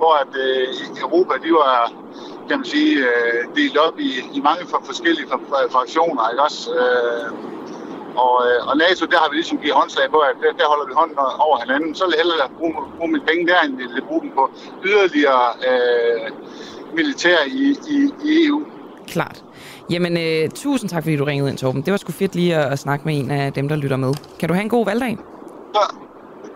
hvor 0.00 0.12
at, 0.22 0.32
øh, 0.46 0.68
Europa 1.04 1.34
de 1.44 1.52
var 1.52 1.92
kan 2.48 2.56
man 2.58 2.64
sige, 2.64 2.96
øh, 2.96 3.56
delt 3.56 3.76
op 3.76 3.98
i, 3.98 4.10
i 4.34 4.40
mange 4.40 4.66
forskellige 4.84 5.26
fraktioner. 5.70 6.30
Ikke 6.30 6.42
også? 6.42 6.74
Øh, 6.74 7.26
og, 8.22 8.34
øh, 8.46 8.58
og 8.68 8.74
NATO, 8.84 9.02
der 9.12 9.18
har 9.22 9.28
vi 9.30 9.36
ligesom 9.40 9.58
givet 9.62 9.74
håndslag 9.80 10.06
på, 10.10 10.18
at 10.30 10.36
der, 10.42 10.50
der 10.60 10.66
holder 10.72 10.86
vi 10.90 10.94
hånden 11.00 11.16
over 11.46 11.56
hinanden. 11.64 11.94
Så 11.94 12.02
vil 12.04 12.12
jeg 12.16 12.20
hellere 12.22 12.48
bruge, 12.58 12.72
bruge 12.98 13.10
mine 13.14 13.24
penge 13.30 13.42
der, 13.50 13.58
end 13.64 13.72
vi 13.96 14.00
bruge 14.08 14.22
dem 14.24 14.30
på 14.38 14.44
yderligere 14.88 15.46
øh, 15.68 16.26
militær 16.98 17.38
i, 17.46 17.64
i, 17.94 17.98
i 18.28 18.46
EU. 18.46 18.58
Klart. 19.06 19.44
Jamen, 19.90 20.16
øh, 20.16 20.50
tusind 20.50 20.90
tak, 20.90 21.02
fordi 21.02 21.16
du 21.16 21.24
ringede 21.24 21.50
ind, 21.50 21.58
Torben. 21.58 21.82
Det 21.82 21.90
var 21.90 21.96
sgu 21.96 22.12
fedt 22.12 22.34
lige 22.34 22.56
at, 22.56 22.72
at 22.72 22.78
snakke 22.78 23.04
med 23.04 23.18
en 23.18 23.30
af 23.30 23.52
dem, 23.52 23.68
der 23.68 23.76
lytter 23.76 23.96
med. 23.96 24.14
Kan 24.38 24.48
du 24.48 24.54
have 24.54 24.62
en 24.62 24.68
god 24.68 24.84
valgdag? 24.84 25.18
Ja, 25.74 25.86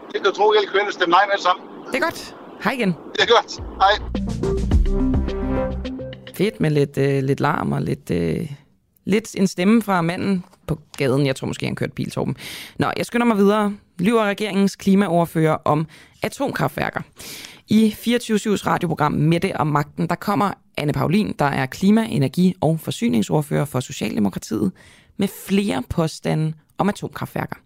det 0.06 0.14
kan 0.14 0.24
du 0.24 0.32
tro, 0.32 0.52
jeg 0.54 0.82
kan 0.84 0.92
stemme 0.92 1.10
nej 1.10 1.26
med 1.26 1.38
sammen. 1.38 1.64
Det 1.92 1.96
er 1.96 2.04
godt. 2.04 2.34
Hej 2.64 2.72
igen. 2.72 2.96
Det 3.12 3.22
er 3.22 3.26
godt. 3.26 3.60
Hej. 3.82 3.94
Fedt 6.34 6.60
med 6.60 6.70
lidt, 6.70 6.98
øh, 6.98 7.22
lidt 7.22 7.40
larm 7.40 7.72
og 7.72 7.82
lidt, 7.82 8.10
øh, 8.10 8.50
lidt 9.08 9.34
en 9.38 9.46
stemme 9.46 9.82
fra 9.82 10.02
manden, 10.02 10.44
på 10.66 10.78
gaden. 10.96 11.26
Jeg 11.26 11.36
tror 11.36 11.46
måske, 11.46 11.66
han 11.66 11.74
kørte 11.74 11.92
bil, 11.92 12.10
Torben. 12.10 12.36
Nå, 12.78 12.90
jeg 12.96 13.06
skynder 13.06 13.26
mig 13.26 13.36
videre. 13.36 13.76
Lyver 13.98 14.24
regeringens 14.24 14.76
klimaoverfører 14.76 15.56
om 15.64 15.86
atomkraftværker. 16.22 17.00
I 17.68 17.94
24-7's 17.98 18.66
radioprogram 18.66 19.12
Mette 19.12 19.56
og 19.56 19.66
Magten, 19.66 20.06
der 20.06 20.14
kommer 20.14 20.52
Anne 20.76 20.92
Paulin, 20.92 21.34
der 21.38 21.44
er 21.44 21.66
klima-, 21.66 22.06
energi- 22.06 22.54
og 22.60 22.80
forsyningsordfører 22.80 23.64
for 23.64 23.80
Socialdemokratiet, 23.80 24.72
med 25.16 25.28
flere 25.46 25.82
påstande 25.90 26.52
om 26.78 26.88
atomkraftværker. 26.88 27.56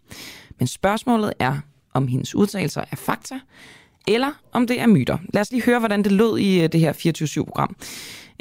Men 0.58 0.66
spørgsmålet 0.66 1.32
er, 1.38 1.56
om 1.94 2.08
hendes 2.08 2.34
udtalelser 2.34 2.84
er 2.90 2.96
fakta, 2.96 3.40
eller 4.08 4.30
om 4.52 4.66
det 4.66 4.80
er 4.80 4.86
myter. 4.86 5.18
Lad 5.34 5.40
os 5.40 5.50
lige 5.50 5.62
høre, 5.62 5.78
hvordan 5.78 6.02
det 6.02 6.12
lød 6.12 6.38
i 6.38 6.62
øh, 6.62 6.68
det 6.72 6.80
her 6.80 6.92
24-7-program 6.92 7.76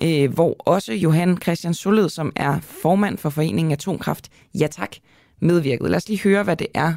øh, 0.04 0.34
hvor 0.34 0.56
også 0.60 0.94
Johan 0.94 1.42
Christian 1.42 1.74
Solød, 1.74 2.10
som 2.10 2.34
er 2.36 2.60
formand 2.60 3.18
for 3.18 3.30
Foreningen 3.30 3.72
Atomkraft, 3.72 4.30
ja 4.60 4.68
tak, 4.68 4.96
medvirkede. 5.40 5.90
Lad 5.90 5.98
os 5.98 6.10
lige 6.10 6.22
høre, 6.24 6.44
hvad 6.44 6.58
det 6.58 6.68
er, 6.74 6.94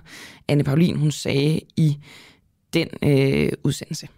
Anne 0.49 0.65
Paulin 0.65 0.97
hun 0.97 1.11
sagde 1.11 1.61
i 1.77 1.99
den 2.73 2.89
øh, 3.03 3.53
udsendelse. 3.65 4.09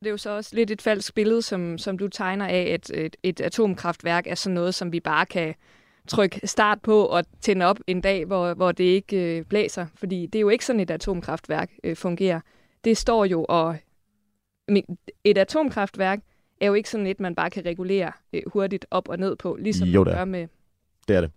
Det 0.00 0.06
er 0.06 0.10
jo 0.10 0.16
så 0.16 0.30
også 0.30 0.56
lidt 0.56 0.70
et 0.70 0.82
falsk 0.82 1.14
billede, 1.14 1.42
som, 1.42 1.78
som 1.78 1.98
du 1.98 2.08
tegner 2.08 2.46
af, 2.46 2.62
at 2.62 2.90
et, 2.94 3.16
et 3.22 3.40
atomkraftværk 3.40 4.26
er 4.26 4.34
sådan 4.34 4.54
noget, 4.54 4.74
som 4.74 4.92
vi 4.92 5.00
bare 5.00 5.26
kan 5.26 5.54
trykke 6.08 6.40
start 6.44 6.78
på 6.82 7.06
og 7.06 7.24
tænde 7.40 7.66
op 7.66 7.78
en 7.86 8.00
dag, 8.00 8.24
hvor, 8.24 8.54
hvor 8.54 8.72
det 8.72 8.84
ikke 8.84 9.38
øh, 9.38 9.44
blæser. 9.44 9.86
Fordi 9.94 10.26
det 10.26 10.38
er 10.38 10.40
jo 10.40 10.48
ikke 10.48 10.64
sådan, 10.64 10.80
et 10.80 10.90
atomkraftværk 10.90 11.70
øh, 11.84 11.96
fungerer. 11.96 12.40
Det 12.84 12.96
står 12.96 13.24
jo 13.24 13.46
og... 13.48 13.76
Et 15.24 15.38
atomkraftværk 15.38 16.20
er 16.60 16.66
jo 16.66 16.74
ikke 16.74 16.90
sådan 16.90 17.06
et, 17.06 17.20
man 17.20 17.34
bare 17.34 17.50
kan 17.50 17.64
regulere 17.64 18.12
øh, 18.32 18.42
hurtigt 18.46 18.86
op 18.90 19.08
og 19.08 19.18
ned 19.18 19.36
på, 19.36 19.56
ligesom 19.60 19.88
jo, 19.88 20.04
man 20.04 20.14
gør 20.14 20.24
med... 20.24 20.48
det 21.08 21.16
er 21.16 21.20
det. 21.20 21.30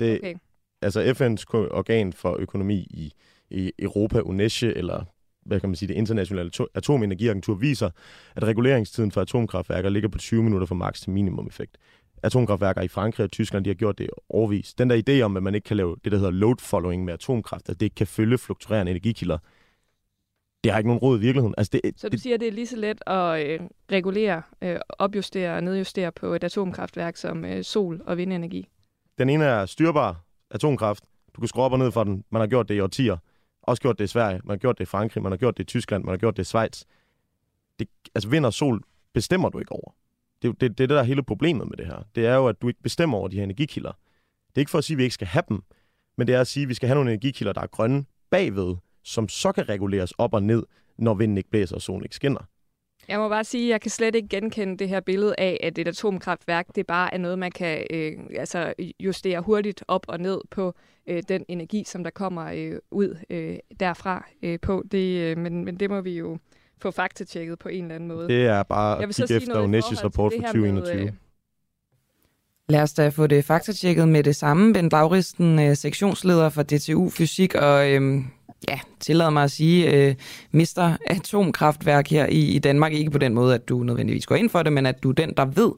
det 0.00 0.18
okay. 0.18 0.34
Altså 0.82 1.02
FN's 1.02 1.54
organ 1.54 2.12
for 2.12 2.36
økonomi 2.38 2.74
i, 2.74 3.12
i 3.50 3.72
Europa, 3.78 4.20
UNESCO, 4.20 4.66
eller 4.66 5.04
hvad 5.46 5.60
kan 5.60 5.68
man 5.68 5.76
sige, 5.76 5.88
det 5.88 5.94
internationale 5.94 6.50
atomenergiagentur 6.74 7.54
viser, 7.54 7.90
at 8.36 8.44
reguleringstiden 8.44 9.12
for 9.12 9.20
atomkraftværker 9.20 9.88
ligger 9.88 10.08
på 10.08 10.18
20 10.18 10.42
minutter 10.42 10.66
fra 10.66 10.74
maks 10.74 11.00
til 11.00 11.10
minimum 11.10 11.46
effekt. 11.46 11.78
Atomkraftværker 12.22 12.82
i 12.82 12.88
Frankrig 12.88 13.24
og 13.24 13.30
Tyskland, 13.30 13.64
de 13.64 13.70
har 13.70 13.74
gjort 13.74 13.98
det 13.98 14.10
overvis. 14.28 14.74
Den 14.74 14.90
der 14.90 15.02
idé 15.08 15.20
om, 15.22 15.36
at 15.36 15.42
man 15.42 15.54
ikke 15.54 15.64
kan 15.64 15.76
lave 15.76 15.96
det, 16.04 16.12
der 16.12 16.18
hedder 16.18 16.30
load 16.30 16.56
following 16.60 17.04
med 17.04 17.12
atomkraft, 17.12 17.68
at 17.68 17.80
det 17.80 17.86
ikke 17.86 17.94
kan 17.94 18.06
følge 18.06 18.38
fluktuerende 18.38 18.90
energikilder, 18.90 19.38
det 20.66 20.72
har 20.72 20.78
ikke 20.78 20.88
nogen 20.88 20.98
råd 20.98 21.18
i 21.18 21.20
virkeligheden. 21.20 21.54
Altså 21.58 21.70
det, 21.72 22.00
så 22.00 22.08
du 22.08 22.12
det, 22.12 22.20
siger, 22.20 22.34
at 22.34 22.40
det 22.40 22.48
er 22.48 22.52
lige 22.52 22.66
så 22.66 22.76
let 22.76 23.02
at 23.06 23.46
øh, 23.46 23.60
regulere, 23.92 24.42
øh, 24.62 24.76
opjustere 24.88 25.54
og 25.56 25.62
nedjustere 25.62 26.12
på 26.12 26.34
et 26.34 26.44
atomkraftværk 26.44 27.16
som 27.16 27.44
øh, 27.44 27.64
sol- 27.64 28.02
og 28.06 28.16
vindenergi? 28.16 28.68
Den 29.18 29.28
ene 29.28 29.44
er 29.44 29.66
styrbar 29.66 30.24
atomkraft. 30.50 31.04
Du 31.36 31.40
kan 31.40 31.48
skrue 31.48 31.64
op 31.64 31.72
og 31.72 31.78
ned 31.78 31.92
for 31.92 32.04
den. 32.04 32.24
Man 32.30 32.40
har 32.40 32.46
gjort 32.46 32.68
det 32.68 32.74
i 32.74 32.80
årtier. 32.80 33.16
Også 33.62 33.82
gjort 33.82 33.98
det 33.98 34.04
i 34.04 34.06
Sverige. 34.06 34.40
Man 34.44 34.54
har 34.54 34.58
gjort 34.58 34.78
det 34.78 34.84
i 34.84 34.86
Frankrig. 34.86 35.22
Man 35.22 35.32
har 35.32 35.36
gjort 35.36 35.56
det 35.56 35.62
i 35.62 35.66
Tyskland. 35.66 36.04
Man 36.04 36.12
har 36.12 36.18
gjort 36.18 36.36
det 36.36 36.42
i 36.42 36.44
Schweiz. 36.44 36.82
Det, 37.78 37.88
altså 38.14 38.28
vind 38.28 38.46
og 38.46 38.52
sol 38.52 38.82
bestemmer 39.14 39.48
du 39.48 39.58
ikke 39.58 39.72
over. 39.72 39.94
Det, 40.42 40.60
det, 40.60 40.60
det 40.60 40.70
er 40.70 40.86
det, 40.86 40.88
der 40.88 40.98
er 40.98 41.02
hele 41.02 41.22
problemet 41.22 41.68
med 41.68 41.76
det 41.76 41.86
her. 41.86 42.02
Det 42.14 42.26
er 42.26 42.34
jo, 42.34 42.46
at 42.46 42.62
du 42.62 42.68
ikke 42.68 42.82
bestemmer 42.82 43.18
over 43.18 43.28
de 43.28 43.36
her 43.36 43.44
energikilder. 43.44 43.92
Det 44.48 44.56
er 44.56 44.60
ikke 44.60 44.70
for 44.70 44.78
at 44.78 44.84
sige, 44.84 44.94
at 44.94 44.98
vi 44.98 45.02
ikke 45.02 45.14
skal 45.14 45.26
have 45.26 45.42
dem, 45.48 45.62
men 46.16 46.26
det 46.26 46.34
er 46.34 46.40
at 46.40 46.46
sige, 46.46 46.62
at 46.62 46.68
vi 46.68 46.74
skal 46.74 46.86
have 46.86 46.94
nogle 46.94 47.10
energikilder, 47.10 47.52
der 47.52 47.60
er 47.60 47.66
grønne 47.66 48.04
bagved, 48.30 48.76
som 49.06 49.28
så 49.28 49.52
kan 49.52 49.68
reguleres 49.68 50.12
op 50.18 50.34
og 50.34 50.42
ned, 50.42 50.62
når 50.98 51.14
vinden 51.14 51.36
ikke 51.38 51.50
blæser 51.50 51.74
og 51.74 51.82
solen 51.82 52.04
ikke 52.04 52.16
skinner. 52.16 52.40
Jeg 53.08 53.18
må 53.18 53.28
bare 53.28 53.44
sige, 53.44 53.64
at 53.64 53.70
jeg 53.70 53.80
kan 53.80 53.90
slet 53.90 54.14
ikke 54.14 54.28
genkende 54.28 54.76
det 54.76 54.88
her 54.88 55.00
billede 55.00 55.34
af, 55.38 55.60
at 55.62 55.78
et 55.78 55.88
atomkraftværk, 55.88 56.66
det 56.74 56.86
bare 56.86 57.14
er 57.14 57.18
noget, 57.18 57.38
man 57.38 57.50
kan 57.50 57.86
øh, 57.90 58.12
altså 58.38 58.74
justere 59.00 59.40
hurtigt 59.40 59.84
op 59.88 60.04
og 60.08 60.20
ned 60.20 60.40
på 60.50 60.74
øh, 61.06 61.22
den 61.28 61.44
energi, 61.48 61.84
som 61.86 62.04
der 62.04 62.10
kommer 62.10 62.52
øh, 62.54 62.78
ud 62.90 63.16
øh, 63.30 63.56
derfra 63.80 64.26
øh, 64.42 64.58
på. 64.60 64.82
Det, 64.92 65.20
øh, 65.20 65.38
men, 65.38 65.64
men 65.64 65.80
det 65.80 65.90
må 65.90 66.00
vi 66.00 66.18
jo 66.18 66.38
få 66.82 66.90
faktatjekket 66.90 67.58
på 67.58 67.68
en 67.68 67.84
eller 67.84 67.94
anden 67.94 68.08
måde. 68.08 68.28
Det 68.28 68.46
er 68.46 68.62
bare 68.62 69.02
at 69.02 69.14
kigge 69.14 69.34
efter 69.36 69.66
UNESCO's 69.66 70.04
rapport 70.04 70.32
fra 70.32 70.46
2021. 70.46 70.96
Med, 70.96 71.06
øh, 71.06 71.12
Lad 72.68 72.82
os 72.82 72.92
da 72.92 73.08
få 73.08 73.26
det 73.26 73.44
faktatjekket 73.44 74.08
med 74.08 74.22
det 74.22 74.36
samme. 74.36 74.72
Ben 74.72 74.88
Lauristen, 74.88 75.58
øh, 75.58 75.76
sektionsleder 75.76 76.48
for 76.48 76.62
DTU 76.62 77.10
Fysik 77.10 77.54
og 77.54 77.92
øh, 77.92 78.22
ja, 78.68 78.78
tillader 79.00 79.30
mig 79.30 79.44
at 79.44 79.50
sige, 79.50 80.08
øh, 80.08 80.14
mister 80.52 80.96
atomkraftværk 81.06 82.08
her 82.08 82.26
i, 82.26 82.56
i 82.56 82.58
Danmark. 82.58 82.92
Ikke 82.92 83.10
på 83.10 83.18
den 83.18 83.34
måde, 83.34 83.54
at 83.54 83.68
du 83.68 83.78
nødvendigvis 83.78 84.26
går 84.26 84.34
ind 84.34 84.50
for 84.50 84.62
det, 84.62 84.72
men 84.72 84.86
at 84.86 85.02
du 85.02 85.08
er 85.08 85.14
den, 85.14 85.32
der 85.36 85.44
ved 85.44 85.72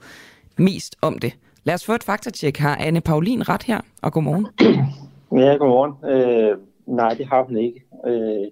mest 0.57 0.97
om 1.03 1.19
det. 1.19 1.33
Lad 1.65 1.75
os 1.75 1.85
få 1.85 1.93
et 1.93 2.05
faktatjek. 2.05 2.57
Har 2.57 2.77
Anne 2.77 3.01
Paulin 3.01 3.49
ret 3.49 3.63
her? 3.63 3.81
Og 4.03 4.13
godmorgen. 4.13 4.47
Ja, 5.33 5.57
godmorgen. 5.57 6.11
Øh, 6.13 6.57
nej, 6.87 7.15
det 7.15 7.27
har 7.27 7.45
hun 7.45 7.57
ikke. 7.57 7.85
Øh, 8.07 8.47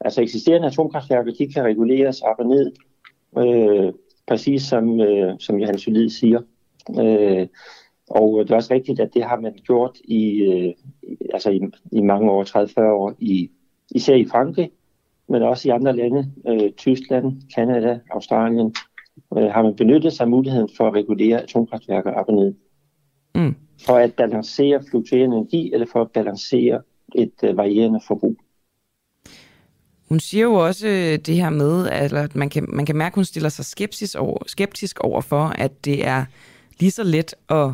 altså 0.00 0.22
eksisterende 0.22 0.66
atomkraftværker, 0.66 1.32
de 1.38 1.52
kan 1.52 1.64
reguleres 1.64 2.20
op 2.20 2.36
og 2.38 2.46
ned, 2.46 2.72
øh, 3.38 3.92
præcis 4.26 4.62
som, 4.62 5.00
øh, 5.00 5.34
som 5.38 5.58
Johan 5.58 5.78
Solid 5.78 6.10
siger. 6.10 6.40
Øh, 7.00 7.46
og 8.10 8.44
det 8.44 8.50
er 8.50 8.56
også 8.56 8.74
rigtigt, 8.74 9.00
at 9.00 9.14
det 9.14 9.24
har 9.24 9.40
man 9.40 9.52
gjort 9.66 9.98
i, 10.04 10.42
øh, 10.42 10.74
altså 11.32 11.50
i, 11.50 11.60
i 11.92 12.00
mange 12.00 12.30
år, 12.30 12.44
30-40 12.44 12.80
år, 12.80 13.14
i, 13.18 13.50
især 13.90 14.14
i 14.14 14.26
Frankrig, 14.30 14.70
men 15.28 15.42
også 15.42 15.68
i 15.68 15.70
andre 15.70 15.96
lande, 15.96 16.32
øh, 16.48 16.72
Tyskland, 16.72 17.42
Kanada, 17.54 18.00
Australien, 18.10 18.74
øh, 19.36 19.44
har 19.44 19.62
man 19.62 19.76
benyttet 19.76 20.12
sig 20.12 20.24
af 20.24 20.30
muligheden 20.30 20.68
for 20.76 20.86
at 20.86 20.94
regulere 20.94 21.42
atomkraftværker 21.42 22.10
op 22.10 22.28
og 22.28 22.34
ned. 22.34 22.54
Mm. 23.34 23.54
For 23.86 23.96
at 23.96 24.14
balancere 24.14 24.82
fluktuerende 24.90 25.36
energi, 25.36 25.72
eller 25.72 25.86
for 25.92 26.00
at 26.00 26.10
balancere 26.10 26.82
et 27.14 27.32
øh, 27.42 27.56
varierende 27.56 28.00
forbrug. 28.06 28.36
Hun 30.08 30.20
siger 30.20 30.44
jo 30.44 30.54
også 30.54 30.88
øh, 30.88 31.18
det 31.18 31.34
her 31.34 31.50
med, 31.50 31.88
at 31.88 32.36
man 32.36 32.48
kan, 32.48 32.66
man 32.68 32.86
kan 32.86 32.96
mærke, 32.96 33.12
at 33.12 33.14
hun 33.14 33.24
stiller 33.24 33.48
sig 33.48 33.64
skeptisk 33.64 34.18
over, 34.18 34.38
skeptisk 34.46 35.00
over 35.00 35.20
for, 35.20 35.44
at 35.44 35.84
det 35.84 36.06
er 36.06 36.24
lige 36.80 36.90
så 36.90 37.04
let 37.04 37.34
at 37.48 37.70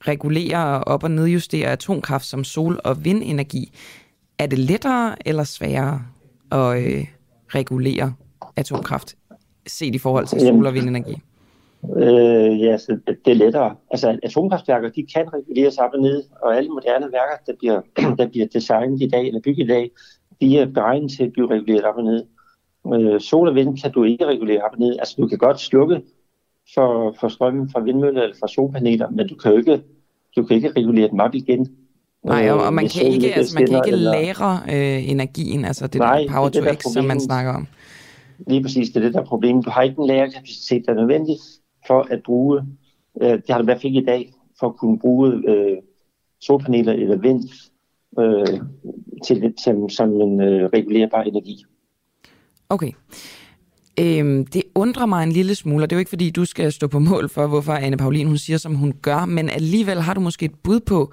regulere 0.00 0.78
og 0.78 0.94
op- 0.94 1.04
og 1.04 1.10
nedjustere 1.10 1.68
atomkraft 1.68 2.24
som 2.24 2.44
sol- 2.44 2.80
og 2.84 3.04
vindenergi. 3.04 3.72
Er 4.38 4.46
det 4.46 4.58
lettere 4.58 5.28
eller 5.28 5.44
sværere 5.44 6.02
at 6.52 6.82
øh, 6.82 7.06
regulere 7.54 8.14
atomkraft 8.56 9.16
set 9.66 9.94
i 9.94 9.98
forhold 9.98 10.26
til 10.26 10.40
sol- 10.40 10.66
og 10.66 10.74
vindenergi? 10.74 11.16
Øh, 11.96 12.60
ja, 12.60 12.78
så 12.78 12.98
det 13.06 13.30
er 13.30 13.34
lettere. 13.34 13.76
Altså 13.90 14.18
atomkraftværker, 14.22 14.88
de 14.88 15.06
kan 15.14 15.34
reguleres 15.34 15.78
op 15.78 15.90
og 15.94 16.00
ned, 16.00 16.24
og 16.42 16.56
alle 16.56 16.70
moderne 16.70 17.06
værker, 17.12 17.36
der 17.46 17.52
bliver, 17.58 17.80
der 18.18 18.28
bliver 18.28 18.46
designet 18.46 19.02
i 19.02 19.08
dag, 19.08 19.26
eller 19.26 19.40
bygget 19.40 19.64
i 19.64 19.68
dag, 19.68 19.90
de 20.40 20.58
er 20.58 20.66
beregnet 20.66 21.10
til 21.10 21.24
at 21.24 21.32
blive 21.32 21.50
reguleret 21.50 21.84
op 21.84 21.96
og 21.96 22.04
ned. 22.04 22.24
Øh, 22.94 23.20
sol 23.20 23.48
og 23.48 23.54
vind 23.54 23.78
kan 23.82 23.92
du 23.92 24.04
ikke 24.04 24.26
regulere 24.26 24.62
op 24.62 24.72
og 24.72 24.78
ned. 24.78 24.96
Altså 24.98 25.14
du 25.18 25.26
kan 25.26 25.38
godt 25.38 25.60
slukke 25.60 26.02
for, 26.74 27.16
for 27.20 27.28
strømmen 27.28 27.70
fra 27.70 27.80
vindmøller 27.80 28.22
eller 28.22 28.36
fra 28.40 28.48
solpaneler, 28.48 29.10
men 29.10 29.28
du 29.28 29.34
kan 29.34 29.54
ikke, 29.54 29.82
du 30.36 30.44
kan 30.44 30.56
ikke 30.56 30.72
regulere 30.76 31.10
dem 31.10 31.20
op 31.20 31.34
igen. 31.34 31.68
Nej, 32.24 32.50
og, 32.50 32.62
og 32.64 32.74
man, 32.74 32.84
Øh, 32.84 32.90
kan 32.90 33.02
ikke, 33.06 33.34
altså, 33.34 33.54
man 33.54 33.66
kan 33.66 33.76
ikke 33.76 33.96
eller- 33.96 34.12
lære 34.12 34.60
øh, 34.68 35.10
energien, 35.10 35.64
altså 35.64 35.86
det 35.86 35.98
Nej, 35.98 36.20
der 36.20 36.32
power 36.32 36.48
det 36.48 36.64
to 36.64 36.74
x, 36.74 36.92
som 36.92 37.04
man 37.04 37.20
snakker 37.20 37.52
om. 37.52 37.66
Lige 38.46 38.62
præcis, 38.62 38.88
det 38.88 38.96
er 38.96 39.00
det, 39.00 39.14
der 39.14 39.20
er 39.20 39.24
problemet. 39.24 39.64
Du 39.64 39.70
har 39.70 39.82
ikke 39.82 39.96
den 39.96 40.06
lærerkapacitet, 40.06 40.82
der 40.86 40.92
er 40.92 40.96
nødvendig 40.96 41.36
for 41.86 42.06
at 42.10 42.20
bruge, 42.24 42.60
øh, 43.22 43.30
det 43.30 43.42
har 43.50 43.58
du 43.58 43.62
i 43.62 43.64
hvert 43.64 43.76
fald 43.76 43.84
ikke 43.84 44.00
i 44.00 44.04
dag, 44.04 44.32
for 44.60 44.66
at 44.68 44.76
kunne 44.76 44.98
bruge 44.98 45.32
øh, 45.48 45.76
solpaneler 46.40 46.92
eller 46.92 47.16
vind 47.16 47.48
øh, 48.18 48.60
til, 49.26 49.54
som, 49.64 49.88
som 49.88 50.20
en 50.20 50.40
øh, 50.40 50.68
regulerbar 50.72 51.22
energi. 51.22 51.64
Okay. 52.68 52.92
Øhm, 54.00 54.46
det 54.46 54.62
undrer 54.74 55.06
mig 55.06 55.22
en 55.22 55.32
lille 55.32 55.54
smule, 55.54 55.84
og 55.84 55.90
det 55.90 55.96
er 55.96 55.98
jo 55.98 56.00
ikke 56.00 56.08
fordi, 56.08 56.30
du 56.30 56.44
skal 56.44 56.72
stå 56.72 56.86
på 56.86 56.98
mål 56.98 57.28
for, 57.28 57.46
hvorfor 57.46 57.72
Anne 57.72 57.96
Paulin 57.96 58.26
hun 58.26 58.38
siger, 58.38 58.56
som 58.56 58.74
hun 58.74 58.92
gør, 59.02 59.24
men 59.24 59.48
alligevel 59.50 60.00
har 60.00 60.14
du 60.14 60.20
måske 60.20 60.44
et 60.46 60.54
bud 60.62 60.80
på, 60.80 61.12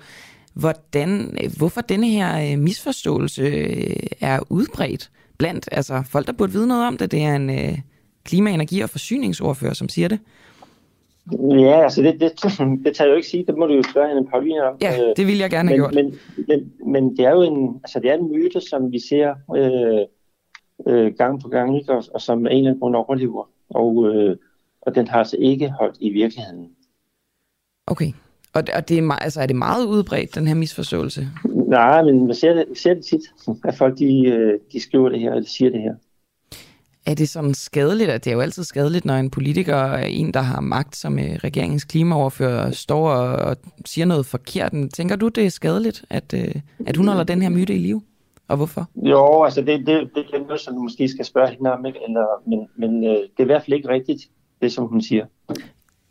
hvordan, 0.56 1.38
øh, 1.44 1.50
hvorfor 1.58 1.82
denne 1.82 2.08
her 2.08 2.52
øh, 2.52 2.60
misforståelse 2.60 3.42
øh, 3.42 4.08
er 4.22 4.40
udbredt 4.50 5.12
blandt 5.38 5.70
altså, 5.72 6.04
folk, 6.06 6.28
der 6.28 6.34
burde 6.34 6.52
vide 6.52 6.68
noget 6.68 6.88
om 6.88 6.98
det. 6.98 7.12
Det 7.12 7.24
er 7.24 7.36
en 7.36 7.50
øh, 7.50 7.78
klima-, 8.24 8.52
energi- 8.52 8.82
og 8.82 8.90
forsyningsordfører, 8.90 9.74
som 9.74 9.90
siger 9.90 10.08
det. 10.08 10.20
Ja, 11.50 11.84
altså 11.84 12.02
det, 12.02 12.20
det, 12.20 12.32
det 12.86 12.96
tager 12.96 13.08
jeg 13.08 13.12
jo 13.12 13.16
ikke 13.16 13.28
sige, 13.28 13.46
det 13.46 13.58
må 13.58 13.66
du 13.66 13.74
jo 13.74 13.84
spørge 13.84 14.08
hende 14.08 14.30
Pauline 14.30 14.64
om. 14.64 14.78
Ja, 14.82 15.14
det 15.18 15.28
ville 15.28 15.42
jeg 15.42 15.50
gerne 15.50 15.70
have 15.70 15.80
men, 15.80 15.92
gjort. 15.92 15.96
Men, 15.96 16.20
men, 16.48 16.92
men 16.94 17.18
det 17.18 17.26
er 17.26 17.32
jo 17.32 17.42
en, 17.42 17.80
altså 17.84 18.00
det 18.00 18.10
er 18.10 18.14
en 18.14 18.32
myte, 18.32 18.62
som 18.62 18.92
vi 18.92 19.00
ser 19.00 19.36
øh, 19.56 20.06
øh, 20.88 21.14
gang 21.14 21.42
på 21.42 21.48
gang, 21.48 21.78
ikke? 21.78 21.94
Og, 21.94 22.04
og 22.14 22.22
som 22.22 22.40
en 22.40 22.46
eller 22.46 22.70
anden 22.70 22.80
grund 22.80 22.96
overlever. 22.96 23.50
Og, 23.70 24.16
øh, 24.16 24.38
og 24.82 24.96
den 24.96 25.08
har 25.08 25.20
altså 25.20 25.38
ikke 25.40 25.70
holdt 25.70 25.98
i 26.00 26.10
virkeligheden. 26.10 26.70
Okay. 27.88 28.12
Og, 28.56 28.64
og 28.76 28.90
det 28.90 28.98
er, 28.98 29.02
me- 29.02 29.24
altså, 29.24 29.42
er 29.42 29.46
det 29.46 29.56
meget 29.56 29.86
udbredt, 29.86 30.36
den 30.36 30.48
her 30.48 30.56
misforståelse? 30.56 31.28
Nej, 31.68 32.04
men 32.04 32.26
man 32.26 32.36
ser 32.36 32.54
det, 32.54 32.64
man 32.68 32.76
ser 32.76 32.94
det 32.94 33.06
tit, 33.06 33.22
at 33.64 33.76
folk 33.78 33.98
de, 33.98 34.28
øh, 34.28 34.60
de 34.74 34.80
skriver 34.80 35.10
det 35.10 35.20
her, 35.20 35.32
eller 35.32 35.48
siger 35.48 35.72
det 35.72 35.82
her. 35.82 35.94
Er 37.06 37.14
det 37.14 37.30
sådan 37.30 37.54
skadeligt? 37.54 38.10
at 38.10 38.26
Det 38.26 38.32
er 38.32 38.36
jo 38.36 38.42
altid 38.42 38.64
skadeligt, 38.64 39.06
når 39.06 39.14
en 39.14 39.30
politiker, 39.30 39.94
en 39.94 40.34
der 40.34 40.40
har 40.42 40.62
magt 40.62 40.96
som 40.96 41.20
øh, 41.20 41.26
regeringens 41.26 41.84
klimaoverfører, 41.84 42.72
står 42.72 43.10
og, 43.10 43.36
og 43.36 43.58
siger 43.86 44.06
noget 44.06 44.26
forkert. 44.26 44.74
Tænker 44.94 45.16
du, 45.16 45.28
det 45.28 45.46
er 45.46 45.50
skadeligt, 45.50 46.06
at, 46.10 46.34
øh, 46.34 46.56
at 46.86 46.98
hun 46.98 47.08
holder 47.08 47.24
den 47.24 47.42
her 47.42 47.50
myte 47.50 47.74
i 47.76 47.78
live? 47.78 48.02
Og 48.48 48.58
hvorfor? 48.58 48.90
Jo, 48.96 49.44
altså 49.44 49.62
det, 49.62 49.88
det, 49.88 50.10
det 50.16 50.26
er 50.34 50.46
noget, 50.48 50.62
som 50.62 50.74
du 50.74 50.82
måske 50.82 51.08
skal 51.08 51.26
spørge 51.26 51.50
hende 51.50 51.74
om, 51.74 51.86
ikke? 51.86 52.00
Eller, 52.08 52.26
men, 52.48 52.68
men 52.78 53.04
øh, 53.04 53.10
det 53.12 53.40
er 53.40 53.44
i 53.44 53.46
hvert 53.46 53.64
fald 53.64 53.78
ikke 53.78 53.90
rigtigt, 53.90 54.22
det 54.62 54.72
som 54.72 54.86
hun 54.86 55.02
siger. 55.02 55.26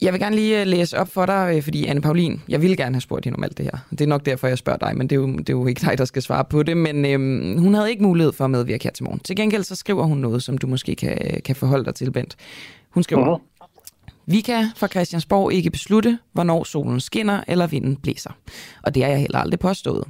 Jeg 0.04 0.12
vil 0.12 0.20
gerne 0.20 0.36
lige 0.36 0.60
øh, 0.60 0.66
læse 0.66 0.98
op 0.98 1.08
for 1.08 1.26
dig, 1.26 1.52
øh, 1.56 1.62
fordi 1.62 1.86
Anne 1.86 2.00
Paulin, 2.00 2.42
jeg 2.48 2.62
ville 2.62 2.76
gerne 2.76 2.94
have 2.94 3.00
spurgt 3.00 3.24
hende 3.24 3.36
om 3.36 3.44
alt 3.44 3.58
det 3.58 3.64
her. 3.64 3.78
Det 3.90 4.00
er 4.00 4.06
nok 4.06 4.26
derfor, 4.26 4.48
jeg 4.48 4.58
spørger 4.58 4.78
dig, 4.78 4.96
men 4.96 5.06
det 5.06 5.16
er 5.16 5.20
jo, 5.20 5.26
det 5.26 5.48
er 5.48 5.52
jo 5.52 5.66
ikke 5.66 5.80
dig, 5.86 5.98
der 5.98 6.04
skal 6.04 6.22
svare 6.22 6.44
på 6.44 6.62
det. 6.62 6.76
Men 6.76 7.04
øhm, 7.04 7.58
hun 7.58 7.74
havde 7.74 7.90
ikke 7.90 8.02
mulighed 8.02 8.32
for 8.32 8.44
at 8.44 8.50
medvirke 8.50 8.84
her 8.84 8.90
til 8.90 9.04
morgen. 9.04 9.20
Til 9.20 9.36
gengæld 9.36 9.62
så 9.62 9.76
skriver 9.76 10.04
hun 10.04 10.18
noget, 10.18 10.42
som 10.42 10.58
du 10.58 10.66
måske 10.66 10.94
kan, 10.94 11.40
kan 11.44 11.56
forholde 11.56 11.84
dig 11.84 11.94
til, 11.94 12.12
Bent. 12.12 12.36
Hun 12.90 13.02
skriver, 13.02 13.38
vi 14.26 14.40
kan 14.40 14.66
fra 14.76 14.88
Christiansborg 14.88 15.52
ikke 15.52 15.70
beslutte, 15.70 16.18
hvornår 16.32 16.64
solen 16.64 17.00
skinner 17.00 17.40
eller 17.48 17.66
vinden 17.66 17.96
blæser. 17.96 18.30
Og 18.82 18.94
det 18.94 19.02
har 19.02 19.10
jeg 19.10 19.20
heller 19.20 19.38
aldrig 19.38 19.60
påstået. 19.60 20.04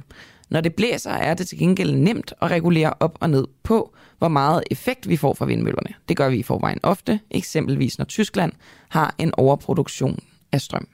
Når 0.49 0.61
det 0.61 0.75
blæser, 0.75 1.11
er 1.11 1.33
det 1.33 1.47
til 1.47 1.57
gengæld 1.57 1.95
nemt 1.95 2.33
at 2.41 2.51
regulere 2.51 2.93
op 2.99 3.17
og 3.21 3.29
ned 3.29 3.47
på, 3.63 3.95
hvor 4.17 4.27
meget 4.27 4.63
effekt 4.71 5.09
vi 5.09 5.17
får 5.17 5.33
fra 5.33 5.45
vindmøllerne. 5.45 5.95
Det 6.09 6.17
gør 6.17 6.29
vi 6.29 6.37
i 6.37 6.43
forvejen 6.43 6.79
ofte, 6.83 7.19
eksempelvis 7.31 7.97
når 7.97 8.05
Tyskland 8.05 8.51
har 8.89 9.15
en 9.17 9.31
overproduktion 9.37 10.19
af 10.51 10.61
strøm. 10.61 10.87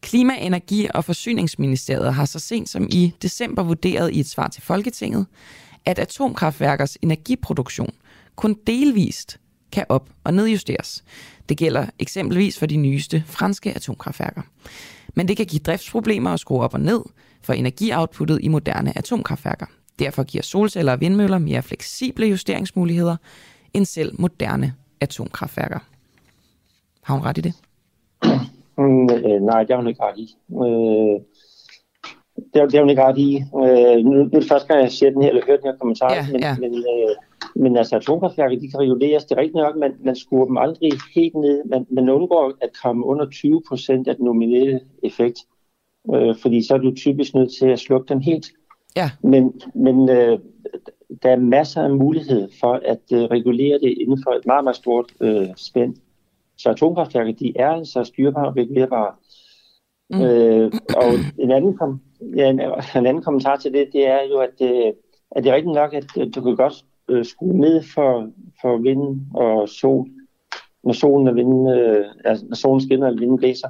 Klima-, 0.00 0.38
Energi- 0.38 0.88
og 0.94 1.04
Forsyningsministeriet 1.04 2.14
har 2.14 2.24
så 2.24 2.38
sent 2.38 2.68
som 2.68 2.88
i 2.90 3.14
december 3.22 3.62
vurderet 3.62 4.12
i 4.12 4.20
et 4.20 4.28
svar 4.28 4.48
til 4.48 4.62
Folketinget, 4.62 5.26
at 5.84 5.98
atomkraftværkers 5.98 6.98
energiproduktion 7.02 7.90
kun 8.36 8.56
delvist 8.66 9.38
kan 9.72 9.84
op- 9.88 10.10
og 10.24 10.34
nedjusteres. 10.34 11.04
Det 11.48 11.56
gælder 11.56 11.86
eksempelvis 11.98 12.58
for 12.58 12.66
de 12.66 12.76
nyeste 12.76 13.24
franske 13.26 13.72
atomkraftværker. 13.72 14.42
Men 15.14 15.28
det 15.28 15.36
kan 15.36 15.46
give 15.46 15.60
driftsproblemer 15.60 16.30
at 16.30 16.40
skrue 16.40 16.60
op 16.60 16.74
og 16.74 16.80
ned 16.80 17.02
for 17.42 17.52
energioutputtet 17.52 18.38
i 18.42 18.48
moderne 18.48 18.98
atomkraftværker. 18.98 19.66
Derfor 19.98 20.22
giver 20.22 20.42
solceller 20.42 20.92
og 20.92 21.00
vindmøller 21.00 21.38
mere 21.38 21.62
fleksible 21.62 22.26
justeringsmuligheder 22.26 23.16
end 23.74 23.84
selv 23.84 24.14
moderne 24.18 24.74
atomkraftværker. 25.00 25.78
Har 27.02 27.14
hun 27.14 27.24
ret 27.24 27.38
i 27.38 27.40
det? 27.40 27.54
Mm, 28.78 29.08
øh, 29.10 29.40
nej, 29.42 29.62
det 29.62 29.70
har 29.70 29.76
hun 29.76 29.88
ikke 29.88 30.02
ret 30.02 30.18
i. 30.18 30.36
Øh, 30.52 31.20
det, 32.36 32.60
har, 32.60 32.66
det 32.66 32.74
har 32.74 32.80
hun 32.80 32.90
ikke 32.90 33.04
ret 33.04 33.18
i. 33.18 33.36
Øh, 33.36 34.04
nu, 34.04 34.10
nu 34.10 34.20
er 34.22 34.40
det 34.40 34.48
første 34.48 34.68
gang, 34.68 34.82
jeg 34.82 34.92
ser 34.92 35.10
den 35.10 35.22
her, 35.22 35.28
eller 35.28 35.42
hører 35.46 35.56
den 35.56 35.70
her 35.70 35.76
kommentar, 35.80 36.14
Ja, 36.14 36.26
men, 36.32 36.40
ja. 36.40 36.56
men, 36.60 36.74
øh, 36.74 37.14
men 37.54 37.76
altså 37.76 37.96
atomkraftværker, 37.96 38.58
de 38.58 38.70
kan 38.70 38.80
reguleres. 38.80 39.24
Det 39.24 39.32
er 39.32 39.40
rigtigt 39.40 39.62
nok, 39.64 39.76
man, 39.76 39.92
man 40.04 40.16
skruer 40.16 40.46
dem 40.46 40.56
aldrig 40.56 40.92
helt 41.14 41.34
ned. 41.34 41.64
Man, 41.64 41.86
man 41.90 42.08
undgår 42.08 42.52
at 42.60 42.70
komme 42.82 43.06
under 43.06 43.30
20 43.30 43.62
procent 43.68 44.08
af 44.08 44.16
den 44.16 44.24
nominelle 44.24 44.80
effekt, 45.02 45.38
øh, 46.14 46.36
fordi 46.42 46.66
så 46.66 46.74
er 46.74 46.78
du 46.78 46.94
typisk 46.94 47.34
nødt 47.34 47.50
til 47.58 47.66
at 47.66 47.78
slukke 47.78 48.08
dem 48.08 48.20
helt. 48.20 48.46
Ja. 48.96 49.10
Men, 49.22 49.60
men 49.74 50.08
øh, 50.08 50.38
der 51.22 51.30
er 51.30 51.36
masser 51.36 51.82
af 51.82 51.90
mulighed 51.90 52.48
for 52.60 52.80
at 52.84 53.02
øh, 53.12 53.22
regulere 53.22 53.78
det 53.78 53.98
inden 54.00 54.22
for 54.24 54.30
et 54.30 54.46
meget, 54.46 54.64
meget 54.64 54.76
stort 54.76 55.12
øh, 55.20 55.48
spænd. 55.56 55.94
Så 56.58 56.70
atomkraftværker, 56.70 57.32
de 57.32 57.52
er 57.56 57.68
altså 57.68 58.04
styrbare 58.04 58.48
og 58.48 58.56
regulerbare. 58.56 59.14
Mm. 60.10 60.22
Øh, 60.22 60.72
og 60.96 61.12
en 61.38 61.50
anden, 61.50 61.76
kom, 61.76 62.00
ja, 62.36 62.50
en, 62.50 62.60
en 62.96 63.06
anden 63.06 63.22
kommentar 63.22 63.56
til 63.56 63.72
det, 63.72 63.88
det 63.92 64.06
er 64.06 64.20
jo, 64.30 64.38
at, 64.38 64.54
øh, 64.62 64.92
at 65.30 65.44
det 65.44 65.50
er 65.50 65.54
rigtigt 65.54 65.74
nok, 65.74 65.94
at 65.94 66.06
øh, 66.18 66.26
du 66.34 66.40
kan 66.42 66.56
godt 66.56 66.84
øh, 67.08 67.24
skrue 67.24 67.60
ned 67.60 67.82
for, 67.94 68.30
for 68.60 68.76
vind 68.76 69.20
og 69.34 69.68
sol, 69.68 70.06
når 70.84 70.92
solen, 70.92 71.28
og 71.28 71.34
vinden, 71.34 71.68
øh, 71.68 72.04
altså, 72.24 72.46
når 72.48 72.54
solen 72.54 72.80
skinner 72.80 73.06
eller 73.06 73.20
vinden 73.20 73.38
blæser. 73.38 73.68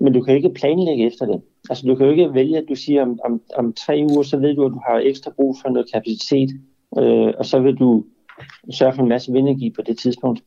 Men 0.00 0.12
du 0.12 0.22
kan 0.22 0.36
ikke 0.36 0.54
planlægge 0.54 1.06
efter 1.06 1.26
det. 1.26 1.42
Altså 1.70 1.86
du 1.86 1.94
kan 1.94 2.06
jo 2.06 2.12
ikke 2.12 2.34
vælge, 2.34 2.58
at 2.58 2.64
du 2.68 2.74
siger, 2.74 3.02
om, 3.02 3.18
om, 3.24 3.42
om 3.56 3.72
tre 3.72 4.06
uger, 4.10 4.22
så 4.22 4.36
ved 4.36 4.54
du, 4.54 4.64
at 4.64 4.72
du 4.72 4.80
har 4.86 4.98
ekstra 4.98 5.30
brug 5.36 5.56
for 5.62 5.68
noget 5.68 5.92
kapacitet, 5.92 6.50
øh, 6.98 7.32
og 7.38 7.46
så 7.46 7.60
vil 7.60 7.74
du 7.74 8.04
sørge 8.70 8.92
for 8.92 9.02
en 9.02 9.08
masse 9.08 9.32
vindenergi 9.32 9.70
på 9.70 9.82
det 9.82 9.98
tidspunkt. 9.98 10.42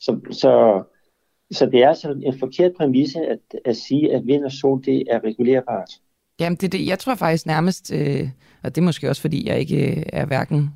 Så, 0.00 0.20
så, 0.30 0.82
så 1.50 1.66
det 1.66 1.82
er 1.82 1.88
altså 1.88 2.16
en 2.22 2.38
forkert 2.38 2.72
præmisse 2.76 3.18
at, 3.26 3.38
at 3.64 3.76
sige, 3.76 4.14
at 4.14 4.26
vind 4.26 4.44
og 4.44 4.52
sol 4.52 4.84
det 4.84 5.04
er 5.10 5.24
regulerbart. 5.24 5.90
Jamen, 6.40 6.56
det, 6.56 6.64
er 6.64 6.78
det, 6.78 6.86
jeg 6.86 6.98
tror 6.98 7.14
faktisk 7.14 7.46
nærmest, 7.46 7.92
øh, 7.92 8.28
og 8.62 8.74
det 8.74 8.80
er 8.80 8.84
måske 8.84 9.08
også 9.08 9.22
fordi, 9.22 9.48
jeg 9.48 9.60
ikke 9.60 9.96
øh, 9.96 10.02
er 10.12 10.26
hverken 10.26 10.70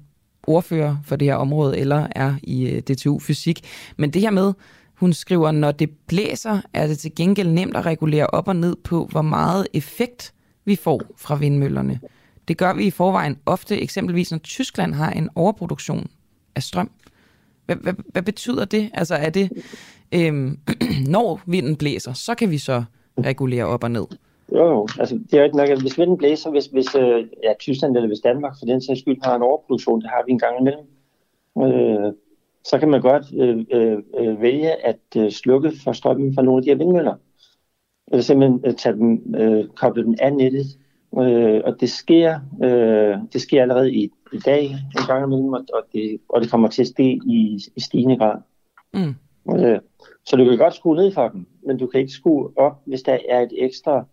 ordfører 0.47 0.97
for 1.05 1.17
det 1.17 1.29
her 1.29 1.35
område, 1.35 1.79
eller 1.79 2.07
er 2.17 2.35
i 2.43 2.71
øh, 2.71 2.83
DTU 2.83 3.19
Fysik, 3.19 3.61
men 3.97 4.11
det 4.11 4.23
her 4.23 4.31
med, 4.31 4.53
hun 5.01 5.13
skriver, 5.13 5.53
når 5.53 5.73
det 5.73 5.91
blæser, 6.07 6.61
er 6.75 6.87
det 6.87 6.99
til 6.99 7.15
gengæld 7.15 7.49
nemt 7.49 7.77
at 7.77 7.87
regulere 7.87 8.27
op 8.27 8.49
og 8.49 8.57
ned 8.57 8.77
på, 8.77 9.05
hvor 9.05 9.23
meget 9.23 9.67
effekt 9.75 10.35
vi 10.65 10.77
får 10.77 11.03
fra 11.17 11.35
vindmøllerne. 11.35 12.01
Det 12.49 12.59
gør 12.59 12.75
vi 12.75 12.87
i 12.87 12.91
forvejen 12.91 13.39
ofte, 13.47 13.81
eksempelvis 13.81 14.31
når 14.31 14.39
Tyskland 14.39 14.95
har 14.95 15.11
en 15.11 15.29
overproduktion 15.35 16.07
af 16.57 16.63
strøm. 16.63 16.91
Hvad, 17.67 17.77
hvad, 17.77 17.95
hvad 18.13 18.23
betyder 18.23 18.65
det? 18.65 18.91
Altså 18.95 19.15
er 19.15 19.31
det, 19.31 19.51
øhm, 20.13 20.59
når 21.15 21.41
vinden 21.47 21.77
blæser, 21.77 22.13
så 22.13 22.35
kan 22.35 22.51
vi 22.51 22.59
så 22.59 22.85
regulere 23.19 23.65
op 23.65 23.85
og 23.85 23.91
ned? 23.91 24.07
Jo, 24.53 24.69
jo. 24.69 24.89
Altså, 24.99 25.21
det 25.31 25.39
er 25.39 25.45
ikke 25.45 25.57
nok, 25.57 25.69
at 25.69 25.81
hvis 25.81 25.99
vinden 25.99 26.17
blæser, 26.17 26.51
hvis, 26.51 26.67
hvis 26.67 26.95
øh, 26.95 27.27
ja, 27.45 27.53
Tyskland 27.61 27.97
eller 27.97 28.09
hvis 28.09 28.21
Danmark 28.21 28.55
for 28.59 28.67
den 28.67 28.83
sags 28.83 29.01
skyld 29.01 29.19
har 29.23 29.37
en 29.37 29.43
overproduktion, 29.43 30.01
det 30.01 30.11
har 30.11 30.23
vi 30.27 30.33
en 30.33 30.39
gang 30.39 30.61
imellem, 30.61 30.87
øh, 31.59 32.13
så 32.65 32.79
kan 32.79 32.91
man 32.91 33.01
godt 33.01 33.25
øh, 33.35 33.65
øh, 33.73 33.99
øh, 34.19 34.43
vælge 34.43 34.87
at 34.87 35.01
øh, 35.17 35.31
slukke 35.31 35.73
for 35.85 35.93
strømmen 35.93 36.35
fra 36.35 36.43
nogle 36.43 36.59
af 36.59 36.63
de 36.63 36.71
her 36.71 36.77
vindmøller. 36.77 37.15
Eller 38.13 38.23
simpelthen 38.23 38.61
øh, 38.65 38.75
tage 38.75 38.95
dem, 38.95 39.35
øh, 39.35 39.69
koble 39.69 40.05
dem 40.05 40.15
af 40.21 40.33
nettet 40.33 40.67
Øh, 41.19 41.61
og 41.65 41.81
det 41.81 41.91
sker, 41.91 42.41
øh, 42.65 43.19
det 43.33 43.41
sker 43.41 43.63
allerede 43.63 43.95
i, 43.95 44.11
i 44.33 44.39
dag 44.39 44.65
en 44.65 45.07
gang 45.07 45.25
imellem, 45.25 45.53
og 45.53 45.85
det, 45.93 46.21
og 46.29 46.41
det 46.41 46.51
kommer 46.51 46.69
til 46.69 46.83
at 46.83 46.89
ske 46.89 47.21
i, 47.27 47.61
i 47.77 47.81
stigende 47.81 48.17
grad. 48.17 48.39
Mm. 48.95 49.15
Øh, 49.57 49.81
så 50.25 50.37
du 50.37 50.45
kan 50.45 50.59
godt 50.59 50.75
skrue 50.75 50.97
ned 50.97 51.13
for 51.13 51.29
den, 51.29 51.47
men 51.67 51.79
du 51.79 51.87
kan 51.87 52.01
ikke 52.01 52.13
skrue 52.13 52.59
op, 52.59 52.83
hvis 52.87 53.03
der 53.03 53.19
er 53.29 53.41
et 53.41 53.53
ekstra 53.59 54.05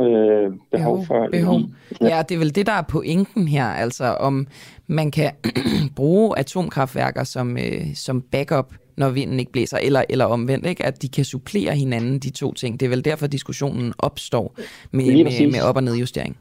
øh, 0.00 0.52
behov 0.72 1.06
for 1.06 1.28
behov. 1.32 1.60
Ja, 2.00 2.22
det 2.28 2.34
er 2.34 2.38
vel 2.38 2.54
det, 2.54 2.66
der 2.66 2.72
er 2.72 2.82
pointen 2.82 3.48
her, 3.48 3.64
altså 3.64 4.04
om 4.04 4.46
man 4.86 5.10
kan 5.10 5.32
bruge 5.96 6.38
atomkraftværker 6.38 7.24
som, 7.24 7.56
øh, 7.56 7.94
som 7.94 8.22
backup, 8.22 8.74
når 8.96 9.10
vinden 9.10 9.40
ikke 9.40 9.52
blæser, 9.52 9.78
eller, 9.78 10.04
eller 10.08 10.24
omvendt, 10.24 10.66
ikke? 10.66 10.86
at 10.86 11.02
de 11.02 11.08
kan 11.08 11.24
supplere 11.24 11.74
hinanden, 11.74 12.18
de 12.18 12.30
to 12.30 12.52
ting. 12.52 12.80
Det 12.80 12.86
er 12.86 12.90
vel 12.90 13.04
derfor, 13.04 13.26
diskussionen 13.26 13.92
opstår 13.98 14.54
med, 14.90 15.24
med, 15.24 15.50
med 15.52 15.62
op- 15.62 15.76
og 15.76 15.84
nedjustering. 15.84 16.38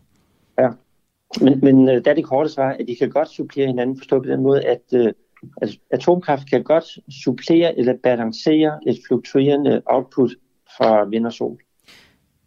Ja, 0.59 0.69
men, 1.41 1.59
men 1.63 1.89
øh, 1.89 2.05
der 2.05 2.11
er 2.11 2.15
det 2.15 2.25
korte 2.25 2.49
svar, 2.49 2.69
at 2.79 2.85
de 2.87 2.95
kan 2.95 3.09
godt 3.09 3.29
supplere 3.29 3.67
hinanden, 3.67 3.97
forstå 3.97 4.19
på 4.19 4.29
den 4.29 4.41
måde, 4.41 4.65
at, 4.65 4.81
øh, 4.93 5.13
at 5.61 5.69
atomkraft 5.91 6.49
kan 6.49 6.63
godt 6.63 6.85
supplere 7.23 7.79
eller 7.79 7.93
balancere 8.03 8.79
et 8.87 8.97
fluktuerende 9.07 9.81
output 9.85 10.31
fra 10.77 11.05
vind 11.05 11.25
og 11.25 11.33
sol. 11.33 11.59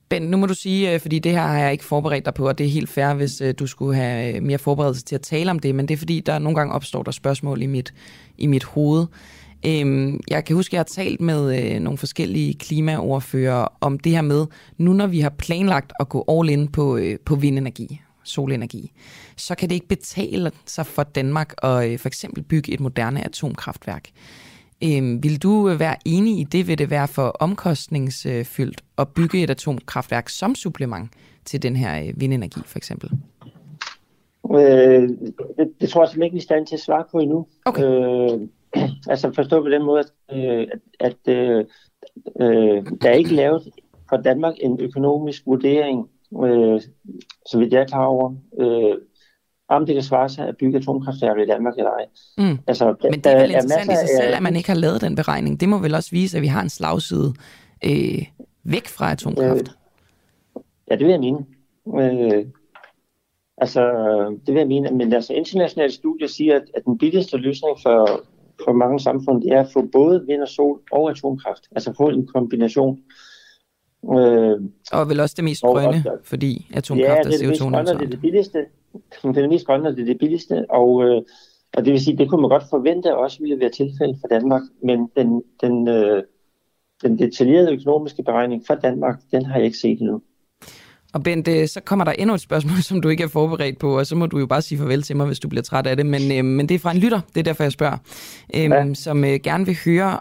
Ben, 0.09 0.23
nu 0.23 0.37
må 0.37 0.47
du 0.47 0.55
sige, 0.55 0.95
øh, 0.95 1.01
fordi 1.01 1.19
det 1.19 1.33
her 1.33 1.47
har 1.47 1.59
jeg 1.59 1.73
ikke 1.73 1.85
forberedt 1.85 2.25
dig 2.25 2.35
på, 2.35 2.49
og 2.49 2.59
det 2.59 2.67
er 2.67 2.71
helt 2.71 2.89
fair, 2.89 3.15
hvis 3.15 3.41
øh, 3.41 3.55
du 3.59 3.67
skulle 3.67 3.97
have 3.97 4.37
øh, 4.37 4.43
mere 4.43 4.59
forberedelse 4.59 5.05
til 5.05 5.15
at 5.15 5.21
tale 5.21 5.51
om 5.51 5.59
det, 5.59 5.75
men 5.75 5.89
det 5.89 5.95
er 5.95 5.99
fordi, 5.99 6.21
der 6.21 6.39
nogle 6.39 6.57
gange 6.57 6.75
opstår 6.75 7.03
der 7.03 7.11
spørgsmål 7.11 7.63
i 7.63 7.67
mit, 7.67 7.95
i 8.39 8.47
mit 8.47 8.65
hoved. 8.65 9.07
Øhm, 9.67 10.21
jeg 10.31 10.45
kan 10.45 10.57
huske, 10.57 10.71
at 10.71 10.73
jeg 10.73 10.79
har 10.79 11.05
talt 11.05 11.21
med 11.21 11.73
øh, 11.75 11.81
nogle 11.81 11.99
forskellige 11.99 12.55
klimaordfører 12.55 13.67
om 13.81 13.99
det 13.99 14.13
her 14.13 14.23
med, 14.23 14.47
nu 14.79 14.93
når 14.93 15.07
vi 15.07 15.21
har 15.21 15.31
planlagt 15.31 15.93
at 16.01 16.09
gå 16.09 16.25
all 16.29 16.49
in 16.49 16.69
på, 16.69 16.97
øh, 16.97 17.19
på 17.25 17.35
vindenergi, 17.35 18.01
solenergi, 18.25 18.93
så 19.37 19.55
kan 19.55 19.69
det 19.69 19.75
ikke 19.75 19.89
betale 19.89 20.51
sig 20.67 20.87
for 20.87 21.03
Danmark 21.03 21.55
at 21.63 21.91
øh, 21.91 21.99
for 21.99 22.09
eksempel 22.09 22.43
bygge 22.43 22.73
et 22.73 22.81
moderne 22.81 23.25
atomkraftværk. 23.25 24.09
Øhm, 24.85 25.23
vil 25.23 25.43
du 25.43 25.69
øh, 25.69 25.81
være 25.81 25.97
enig 26.05 26.41
i 26.41 26.45
det? 26.45 26.69
Vil 26.69 26.79
det 26.79 26.91
være 26.91 27.09
for 27.09 27.29
omkostningsfyldt 27.41 28.83
at 28.99 29.09
bygge 29.09 29.43
et 29.43 29.51
atomkraftværk 29.51 30.29
som 30.29 30.55
supplement 30.55 31.11
til 31.45 31.63
den 31.63 31.77
her 31.77 32.03
øh, 32.03 32.21
vindenergi, 32.21 32.61
for 32.67 32.79
eksempel? 32.79 33.11
Øh, 34.55 35.09
det, 35.59 35.73
det 35.81 35.89
tror 35.89 36.03
jeg 36.03 36.09
simpelthen 36.09 36.23
ikke, 36.23 36.35
vi 36.35 36.39
er 36.39 36.43
i 36.43 36.51
stand 36.51 36.67
til 36.67 36.75
at 36.75 36.81
svare 36.81 37.05
på 37.13 37.19
endnu. 37.19 37.47
Okay. 37.65 37.83
Øh, 37.83 38.41
altså 39.09 39.33
forstå 39.35 39.63
på 39.63 39.69
den 39.69 39.83
måde, 39.83 40.01
at, 40.01 40.37
øh, 40.37 40.67
at, 41.01 41.13
at 41.29 41.67
øh, 42.41 42.87
der 43.03 43.11
er 43.11 43.15
ikke 43.15 43.35
lavet 43.35 43.69
for 44.09 44.17
Danmark 44.17 44.55
en 44.61 44.81
økonomisk 44.81 45.47
vurdering, 45.47 46.09
øh, 46.45 46.81
så 47.47 47.59
vidt 47.59 47.73
jeg 47.73 47.81
er 47.81 47.87
klar 47.87 48.05
over, 48.05 48.35
øh, 48.61 48.97
om 49.69 49.87
det 49.87 49.95
kan 49.95 50.03
svare 50.03 50.29
sig 50.29 50.49
at 50.49 50.57
bygge 50.57 50.79
atomkraftværker 50.79 51.43
i 51.43 51.47
Danmark 51.47 51.75
eller 51.79 51.91
ej. 51.91 52.07
Mm. 52.39 52.59
Altså, 52.67 52.95
Men 53.03 53.13
det 53.13 53.27
er 53.27 53.41
vel 53.41 53.51
interessant 53.51 53.85
i 53.85 53.89
masser 53.89 54.07
sig 54.07 54.17
selv, 54.23 54.37
at 54.37 54.43
man 54.43 54.57
ikke 54.57 54.69
har 54.69 54.77
lavet 54.77 55.01
den 55.01 55.17
beregning. 55.17 55.61
Det 55.61 55.69
må 55.69 55.79
vel 55.79 55.95
også 55.95 56.11
vise, 56.11 56.37
at 56.37 56.43
vi 56.43 56.47
har 56.47 56.63
en 56.63 56.69
slagside 56.69 57.35
øh, 57.85 58.23
væk 58.65 58.89
fra 58.89 59.13
atomkraft. 59.13 59.77
Ja, 60.91 60.97
det 60.97 61.07
vil 61.07 61.11
jeg 61.11 61.21
mene. 61.21 61.47
Øh, 61.99 62.47
altså, 63.59 63.83
det 64.47 64.55
vil 64.55 64.61
jeg 64.61 64.69
mene. 64.69 64.91
Men 64.91 65.13
altså, 65.13 65.33
internationale 65.33 65.93
studier 65.93 66.29
siger, 66.29 66.57
at, 66.57 66.65
at 66.75 66.85
den 66.85 66.99
billigste 66.99 67.37
løsning 67.37 67.77
for, 67.83 68.21
for 68.65 68.73
mange 68.73 69.01
samfund, 69.01 69.43
det 69.43 69.53
er 69.53 69.61
at 69.61 69.73
få 69.73 69.89
både 69.93 70.25
vind 70.27 70.43
og 70.43 70.49
sol 70.49 70.81
og 70.93 71.11
atomkraft. 71.11 71.69
Altså 71.73 71.93
få 71.97 72.09
en 72.09 72.27
kombination. 72.27 72.99
Øh, 72.99 73.28
Og 74.03 75.09
vel 75.09 75.21
også 75.21 75.35
det 75.37 75.45
mest 75.45 75.65
Og- 75.65 75.75
grønne, 75.75 76.05
og- 76.11 76.19
fordi 76.25 76.67
ja, 76.73 76.77
atomkraft 76.77 77.19
det 77.27 77.35
er 77.35 77.39
det 77.39 77.49
mest 77.49 77.61
grønne, 77.63 77.79
og 77.79 77.85
det 77.87 77.91
er 77.91 77.95
CO2-neutralt. 77.97 78.11
det 78.13 78.21
billigste. 78.21 78.59
Det 79.23 79.37
er 79.37 79.41
det 79.41 79.49
mest 79.49 79.67
grønne, 79.67 79.89
og 79.89 79.97
det 79.97 80.03
er 80.03 80.07
det 80.07 80.19
billigste. 80.19 80.71
Og, 80.71 81.05
øh, 81.05 81.23
og 81.77 81.85
det 81.85 81.93
vil 81.93 82.01
sige, 82.01 82.17
det 82.17 82.29
kunne 82.29 82.41
man 82.41 82.51
godt 82.51 82.65
forvente 82.71 83.17
også 83.17 83.39
ville 83.41 83.61
være 83.61 83.71
tilfældet 83.71 84.17
for 84.21 84.29
Danmark. 84.29 84.63
Men 84.85 85.11
den, 85.17 85.43
den, 85.63 85.89
øh, 85.89 86.23
den 87.03 87.19
detaljerede 87.19 87.73
økonomiske 87.73 88.23
beregning 88.23 88.63
for 88.67 88.75
Danmark, 88.75 89.19
den 89.31 89.45
har 89.47 89.57
jeg 89.57 89.65
ikke 89.65 89.79
set 89.79 90.01
endnu. 90.01 90.23
Og 91.15 91.23
Bent, 91.23 91.49
øh, 91.49 91.69
så 91.69 91.81
kommer 91.81 92.05
der 92.05 92.13
endnu 92.13 92.35
et 92.35 92.41
spørgsmål, 92.41 92.83
som 92.89 93.01
du 93.01 93.09
ikke 93.09 93.23
er 93.25 93.29
forberedt 93.29 93.79
på, 93.79 93.99
og 93.99 94.07
så 94.07 94.17
må 94.17 94.27
du 94.27 94.39
jo 94.39 94.47
bare 94.47 94.63
sige 94.63 94.79
farvel 94.79 95.03
til 95.03 95.17
mig, 95.17 95.27
hvis 95.27 95.39
du 95.41 95.49
bliver 95.49 95.63
træt 95.63 95.87
af 95.87 95.97
det. 95.97 96.07
Men, 96.07 96.33
øh, 96.39 96.45
men 96.45 96.69
det 96.69 96.75
er 96.75 96.79
fra 96.79 96.91
en 96.91 96.99
lytter, 96.99 97.21
det 97.35 97.41
er 97.41 97.45
derfor, 97.45 97.63
jeg 97.65 97.73
spørger, 97.73 97.97
øh, 98.55 98.61
ja. 98.65 98.95
som 98.95 99.25
øh, 99.25 99.41
gerne 99.43 99.67
vil 99.67 99.77
høre 99.85 100.21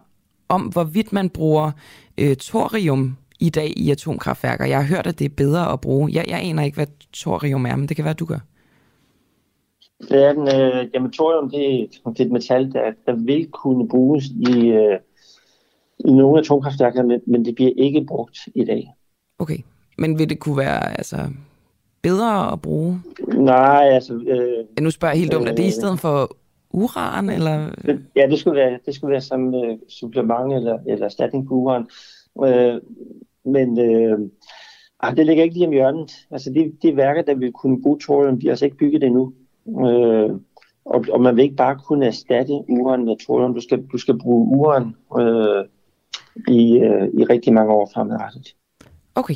om, 0.50 0.62
hvorvidt 0.62 1.14
man 1.14 1.30
bruger 1.30 1.72
øh, 2.18 2.36
thorium 2.36 3.18
i 3.40 3.50
dag 3.50 3.74
i 3.78 3.92
atomkraftværker. 3.92 4.66
Jeg 4.66 4.78
har 4.78 4.96
hørt, 4.96 5.08
at 5.08 5.20
det 5.20 5.26
er 5.26 5.30
bedre 5.38 5.72
at 5.74 5.82
bruge. 5.82 6.10
Jeg, 6.14 6.26
jeg 6.28 6.40
aner 6.44 6.64
ikke, 6.64 6.76
hvad 6.76 6.88
thorium 7.16 7.66
er, 7.66 7.76
men 7.76 7.88
det 7.88 7.96
kan 7.96 8.06
være, 8.06 8.12
at 8.14 8.20
du 8.20 8.26
gør. 8.26 8.40
Det 10.10 10.24
er 10.26 10.34
den, 10.34 10.48
øh, 10.48 10.88
jamen 10.94 11.12
thorium, 11.12 11.50
det, 11.50 11.82
er- 11.82 12.10
det 12.10 12.20
er 12.20 12.26
et 12.26 12.32
metal, 12.32 12.72
der, 12.74 12.92
der 13.06 13.16
vil 13.16 13.48
kunne 13.48 13.88
bruges 13.88 14.26
i, 14.26 14.68
øh, 14.68 15.00
i 16.00 16.12
nogle 16.12 16.40
atomkraftværker, 16.40 17.04
men, 17.04 17.22
men 17.28 17.46
det 17.46 17.56
bliver 17.56 17.72
ikke 17.78 18.06
brugt 18.08 18.38
i 18.56 18.66
dag. 18.66 18.88
Okay, 19.40 19.58
men 19.98 20.20
vil 20.20 20.30
det 20.30 20.40
kunne 20.40 20.58
være 20.58 20.98
altså, 20.98 21.18
bedre 22.02 22.52
at 22.52 22.62
bruge? 22.62 23.02
Nej, 23.34 23.90
altså... 23.92 24.14
Øh, 24.14 24.84
Nu 24.84 24.92
spørger 24.92 25.14
jeg 25.14 25.20
helt 25.20 25.32
dumt, 25.32 25.48
er 25.48 25.56
det 25.56 25.64
i 25.64 25.66
øh, 25.66 25.72
stedet 25.72 26.00
for 26.00 26.36
uran, 26.72 27.30
eller? 27.30 27.70
Ja, 28.16 28.28
det 28.30 28.40
skulle 28.40 28.60
være, 28.60 28.80
det 28.86 28.96
skulle 28.96 29.12
være 29.12 29.22
som 29.22 29.56
øh, 29.56 29.78
supplement 29.90 30.54
eller, 30.54 30.80
eller 30.88 31.06
erstatning 31.06 31.48
på 31.48 31.54
uran. 31.54 31.88
Øh, 32.46 32.82
men 33.48 33.80
øh, 33.80 34.20
ah, 35.00 35.18
det 35.18 35.26
ligger 35.26 35.44
ikke 35.44 35.56
lige 35.56 35.68
om 35.68 35.74
hjørnet. 35.74 36.12
Altså 36.32 36.50
de, 36.50 36.72
de 36.82 36.96
værker, 36.96 37.22
der 37.22 37.36
vil 37.36 37.52
kunne 37.52 37.82
bruge 37.82 38.00
thorium, 38.00 38.40
de 38.40 38.48
har 38.48 38.52
altså 38.52 38.66
ikke 38.66 38.78
bygget 38.78 39.02
det 39.02 39.08
endnu. 39.08 39.34
Øh, 39.68 40.30
og, 40.86 41.06
og 41.12 41.22
man 41.22 41.36
vil 41.36 41.44
ikke 41.44 41.56
bare 41.56 41.80
kunne 41.88 42.06
erstatte 42.06 42.54
uran 42.54 43.06
med 43.06 43.16
thorium. 43.26 43.54
Du 43.54 43.62
skal, 43.62 43.86
du 43.92 43.98
skal 43.98 44.20
bruge 44.20 44.58
uran 44.58 44.96
øh, 45.20 45.66
i, 46.56 46.78
øh, 46.78 47.08
i 47.20 47.24
rigtig 47.24 47.54
mange 47.54 47.74
år 47.74 47.90
fremadrettet. 47.94 48.56
Okay. 49.16 49.36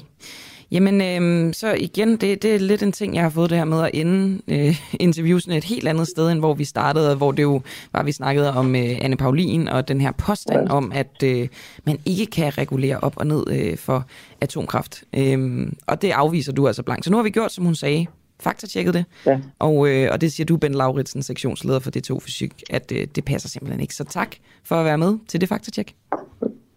Jamen, 0.71 1.01
øhm, 1.01 1.53
så 1.53 1.73
igen, 1.73 2.17
det, 2.17 2.43
det 2.43 2.55
er 2.55 2.59
lidt 2.59 2.83
en 2.83 2.91
ting, 2.91 3.15
jeg 3.15 3.23
har 3.23 3.29
fået 3.29 3.49
det 3.49 3.57
her 3.57 3.65
med 3.65 3.83
at 3.83 3.89
ende 3.93 4.41
øh, 4.47 4.81
interviewsene 4.99 5.57
et 5.57 5.63
helt 5.63 5.87
andet 5.87 6.07
sted, 6.07 6.31
end 6.31 6.39
hvor 6.39 6.53
vi 6.53 6.63
startede, 6.63 7.15
hvor 7.15 7.31
det 7.31 7.43
jo 7.43 7.61
var, 7.93 8.03
vi 8.03 8.11
snakkede 8.11 8.53
om 8.53 8.75
øh, 8.75 8.97
Anne 9.01 9.17
Paulin 9.17 9.67
og 9.67 9.87
den 9.87 10.01
her 10.01 10.11
påstand 10.11 10.69
om, 10.69 10.91
at 10.95 11.23
øh, 11.23 11.47
man 11.85 11.99
ikke 12.05 12.25
kan 12.25 12.57
regulere 12.57 12.99
op 13.01 13.13
og 13.17 13.27
ned 13.27 13.43
øh, 13.51 13.77
for 13.77 14.05
atomkraft. 14.41 15.03
Øhm, 15.17 15.77
og 15.87 16.01
det 16.01 16.11
afviser 16.11 16.53
du 16.53 16.67
altså 16.67 16.83
blankt. 16.83 17.05
Så 17.05 17.11
nu 17.11 17.17
har 17.17 17.23
vi 17.23 17.29
gjort, 17.29 17.51
som 17.51 17.65
hun 17.65 17.75
sagde, 17.75 18.05
faktatjekket 18.39 18.93
det, 18.93 19.05
ja. 19.25 19.39
og, 19.59 19.89
øh, 19.89 20.09
og 20.11 20.21
det 20.21 20.31
siger 20.31 20.45
du, 20.45 20.57
Ben 20.57 20.75
Lauritsen, 20.75 21.23
sektionsleder 21.23 21.79
for 21.79 21.91
D2 21.97 22.19
Fysik, 22.19 22.63
at 22.69 22.91
øh, 22.95 23.07
det 23.15 23.25
passer 23.25 23.49
simpelthen 23.49 23.81
ikke. 23.81 23.95
Så 23.95 24.03
tak 24.03 24.35
for 24.63 24.75
at 24.75 24.85
være 24.85 24.97
med 24.97 25.17
til 25.27 25.41
det 25.41 25.49
faktatjek. 25.49 25.95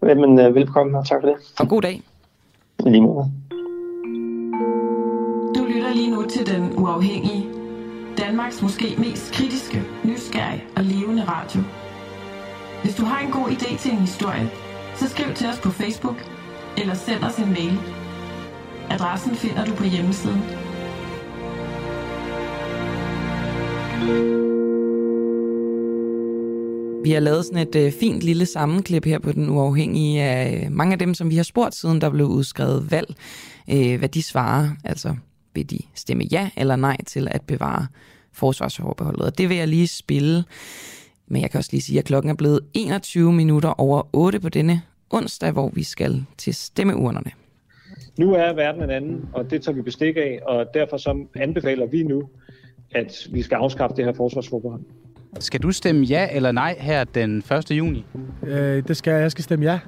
Jamen, 0.03 0.39
øh, 0.39 0.55
velkommen, 0.55 0.95
og 0.95 1.07
tak 1.07 1.23
for 1.23 1.29
det. 1.29 1.37
Og 1.59 1.69
god 1.69 1.83
dag. 1.83 2.03
I 2.87 2.91
lige 2.91 3.01
måde. 3.01 3.31
Du 5.57 5.65
lytter 5.65 5.95
lige 5.95 6.11
nu 6.11 6.27
til 6.29 6.47
Den 6.47 6.79
Uafhængige. 6.79 7.47
Danmarks 8.19 8.63
måske 8.63 8.95
mest 8.99 9.33
kritiske, 9.33 9.83
nysgerrige 10.05 10.65
og 10.77 10.85
levende 10.85 11.25
radio. 11.25 11.61
Hvis 12.83 12.95
du 12.95 13.05
har 13.05 13.21
en 13.27 13.33
god 13.33 13.49
idé 13.49 13.79
til 13.79 13.93
en 13.93 13.99
historie, 13.99 14.51
så 14.97 15.09
skriv 15.09 15.35
til 15.35 15.47
os 15.47 15.61
på 15.61 15.71
Facebook 15.71 16.17
eller 16.77 16.95
send 16.95 17.25
os 17.25 17.39
en 17.39 17.49
mail. 17.49 17.79
Adressen 18.91 19.35
finder 19.35 19.65
du 19.65 19.75
på 19.75 19.85
hjemmesiden. 19.85 20.43
Vi 27.05 27.11
har 27.11 27.21
lavet 27.21 27.45
sådan 27.45 27.69
et 27.69 27.77
øh, 27.77 27.93
fint 27.93 28.23
lille 28.23 28.47
sammenklip 28.47 29.05
her 29.05 29.19
på 29.19 29.33
Den 29.33 29.51
Uafhængige 29.51 30.23
af 30.23 30.65
øh, 30.65 30.73
mange 30.73 30.93
af 30.93 30.99
dem, 30.99 31.15
som 31.15 31.31
vi 31.31 31.37
har 31.37 31.43
spurgt, 31.43 31.75
siden 31.75 32.01
der 32.01 32.11
blev 32.11 32.27
udskrevet 32.27 32.91
valg, 32.91 33.15
øh, 33.71 33.99
hvad 33.99 34.09
de 34.09 34.23
svarer. 34.23 34.69
Altså, 34.85 35.15
vil 35.55 35.71
de 35.71 35.79
stemme 35.95 36.25
ja 36.25 36.51
eller 36.57 36.77
nej 36.77 36.97
til 37.07 37.29
at 37.31 37.43
bevare 37.43 37.87
forsvarsforbeholdet? 38.33 39.23
Og 39.23 39.39
det 39.39 39.49
vil 39.49 39.57
jeg 39.57 39.69
lige 39.69 39.87
spille. 39.87 40.45
Men 41.27 41.43
jeg 41.43 41.51
kan 41.51 41.59
også 41.59 41.71
lige 41.73 41.83
sige, 41.83 41.99
at 41.99 42.05
klokken 42.05 42.31
er 42.31 42.35
blevet 42.35 42.61
21 42.75 43.33
minutter 43.33 43.81
over 43.81 44.03
8 44.13 44.41
på 44.41 44.49
denne 44.49 44.83
onsdag, 45.11 45.53
hvor 45.53 45.69
vi 45.69 45.83
skal 45.83 46.25
til 46.39 46.55
stemmeurnerne. 46.55 47.31
Nu 48.19 48.35
er 48.35 48.53
verden 48.53 48.83
en 48.83 48.91
anden, 48.91 49.29
og 49.33 49.51
det 49.51 49.63
tager 49.63 49.77
vi 49.77 49.83
bestik 49.83 50.17
af, 50.17 50.41
og 50.47 50.67
derfor 50.75 50.97
så 50.97 51.27
anbefaler 51.37 51.87
vi 51.87 52.03
nu, 52.03 52.23
at 52.91 53.29
vi 53.33 53.43
skal 53.43 53.57
afskaffe 53.57 53.97
det 53.97 54.05
her 54.05 54.13
forsvarsforbehold. 54.13 54.81
Skal 55.41 55.63
du 55.63 55.73
stemme 55.73 56.05
ja 56.05 56.29
eller 56.33 56.53
nej 56.53 56.77
her 56.81 57.05
den 57.05 57.39
1. 57.39 57.71
juni? 57.71 58.05
Øh, 58.43 58.89
det 58.89 58.97
skal 58.97 59.11
jeg. 59.11 59.21
Jeg 59.21 59.31
skal 59.31 59.45
stemme 59.45 59.65
ja. 59.65 59.79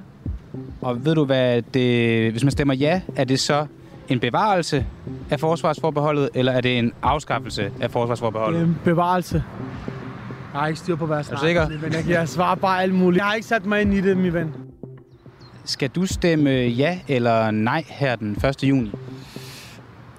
Og 0.81 1.05
ved 1.05 1.15
du, 1.15 1.25
hvad 1.25 1.61
det, 1.61 2.31
hvis 2.31 2.43
man 2.43 2.51
stemmer 2.51 2.73
ja, 2.73 3.01
er 3.15 3.23
det 3.23 3.39
så 3.39 3.65
en 4.07 4.19
bevarelse 4.19 4.85
af 5.29 5.39
forsvarsforbeholdet, 5.39 6.29
eller 6.33 6.51
er 6.51 6.61
det 6.61 6.77
en 6.77 6.93
afskaffelse 7.01 7.71
af 7.81 7.91
forsvarsforbeholdet? 7.91 8.61
En 8.61 8.77
bevarelse. 8.83 9.43
Jeg 10.53 10.61
har 10.61 10.67
ikke 10.67 10.79
styr 10.79 10.95
på, 10.95 11.05
hvad 11.05 11.17
jeg 11.17 11.25
Er 11.31 11.35
du 11.35 11.45
sikker? 11.45 11.69
Men 11.69 11.93
jeg, 11.93 12.09
jeg 12.09 12.29
svarer 12.29 12.55
bare 12.55 12.81
alt 12.81 12.95
muligt. 12.95 13.17
Jeg 13.17 13.25
har 13.25 13.33
ikke 13.33 13.47
sat 13.47 13.65
mig 13.65 13.81
ind 13.81 13.93
i 13.93 14.01
det, 14.01 14.17
min 14.17 14.33
ven. 14.33 14.53
Skal 15.65 15.89
du 15.89 16.05
stemme 16.05 16.49
ja 16.49 16.99
eller 17.07 17.51
nej 17.51 17.83
her 17.87 18.15
den 18.15 18.31
1. 18.45 18.63
juni? 18.63 18.91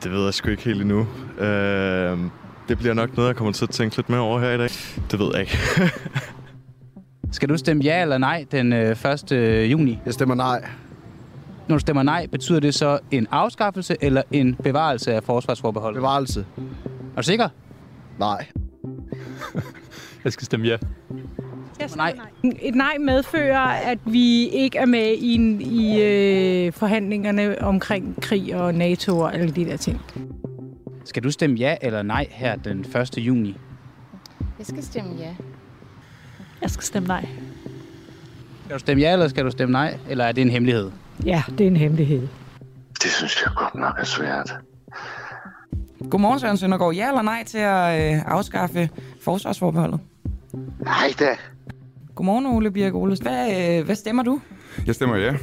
Det 0.03 0.13
ved 0.13 0.25
jeg 0.25 0.35
sgu 0.35 0.51
ikke 0.51 0.65
helt 0.65 0.81
endnu. 0.81 1.07
Øh, 1.39 2.19
det 2.69 2.79
bliver 2.79 2.95
nok 2.95 3.17
noget, 3.17 3.29
jeg 3.29 3.37
kommer 3.37 3.53
til 3.53 3.65
at 3.65 3.71
tænke 3.71 3.97
lidt 3.97 4.09
mere 4.09 4.21
over 4.21 4.41
her 4.41 4.51
i 4.51 4.59
dag. 4.59 4.69
Det 5.11 5.19
ved 5.19 5.31
jeg 5.33 5.41
ikke. 5.41 5.59
Skal 7.33 7.49
du 7.49 7.57
stemme 7.57 7.83
ja 7.83 8.03
eller 8.03 8.19
nej 8.19 8.45
den 8.53 8.73
øh, 8.73 8.97
1. 9.33 9.33
juni? 9.71 9.99
Jeg 10.07 10.15
stemmer 10.15 10.35
nej. 10.35 10.69
Når 11.69 11.77
du 11.77 11.81
stemmer 11.81 12.03
nej, 12.03 12.27
betyder 12.27 12.61
det 12.61 12.75
så 12.75 12.99
en 13.11 13.27
afskaffelse 13.31 13.97
eller 14.01 14.23
en 14.33 14.55
bevarelse 14.55 15.15
af 15.15 15.23
forsvarsforbeholdet? 15.23 15.97
Bevarelse. 15.97 16.47
Er 17.17 17.17
du 17.17 17.23
sikker? 17.23 17.49
Nej. 18.19 18.47
Jeg 20.25 20.33
skal 20.33 20.45
stemme 20.45 20.67
ja. 20.67 20.77
Jeg 21.81 21.89
nej. 21.97 22.19
Et 22.63 22.75
nej 22.75 22.97
medfører, 23.01 23.59
at 23.61 23.99
vi 24.05 24.49
ikke 24.49 24.79
er 24.79 24.87
med 24.87 25.15
i, 25.19 25.35
i 25.61 26.03
øh, 26.03 26.73
forhandlingerne 26.73 27.63
omkring 27.63 28.23
krig 28.23 28.55
og 28.55 28.75
NATO 28.75 29.19
og 29.19 29.35
alle 29.35 29.51
de 29.51 29.65
der 29.65 29.77
ting. 29.77 30.01
Skal 31.05 31.23
du 31.23 31.31
stemme 31.31 31.57
ja 31.57 31.77
eller 31.81 32.03
nej 32.03 32.27
her 32.31 32.57
den 32.57 32.81
1. 32.81 33.19
juni? 33.19 33.57
Jeg 34.59 34.67
skal 34.67 34.83
stemme 34.83 35.11
ja. 35.19 35.35
Jeg 36.63 36.71
skal 36.71 36.85
stemme 36.85 37.09
nej. 37.09 37.29
Skal 38.69 38.75
du 38.75 38.81
stemme 38.81 39.03
ja, 39.03 39.13
eller 39.13 39.29
skal 39.29 39.45
du 39.45 39.51
stemme 39.51 39.73
nej? 39.73 39.99
Eller 40.09 40.25
er 40.25 40.33
det 40.33 40.43
en 40.43 40.51
hemmelighed? 40.51 40.91
Ja, 41.25 41.43
det 41.49 41.61
er 41.61 41.67
en 41.67 41.77
hemmelighed. 41.77 42.29
Det 43.03 43.11
synes 43.11 43.43
jeg 43.45 43.53
godt 43.57 43.75
nok 43.75 43.95
er 43.99 44.05
svært. 44.05 44.55
Godmorgen, 46.11 46.41
Søren 46.41 46.57
Søndergaard. 46.57 46.95
Ja 46.95 47.09
eller 47.09 47.23
nej 47.23 47.45
til 47.45 47.59
at 47.59 48.15
øh, 48.15 48.23
afskaffe 48.27 48.91
forsvarsforbeholdet? 49.21 50.01
Nej 50.81 51.15
da. 51.19 51.29
Godmorgen, 52.15 52.47
Ole 52.47 52.71
Birk 52.71 52.95
Olesen. 52.95 53.27
Hvad, 53.27 53.79
øh, 53.79 53.85
hvad 53.85 53.95
stemmer 53.95 54.23
du? 54.23 54.41
Jeg 54.87 54.95
stemmer 54.95 55.17
ja. 55.17 55.35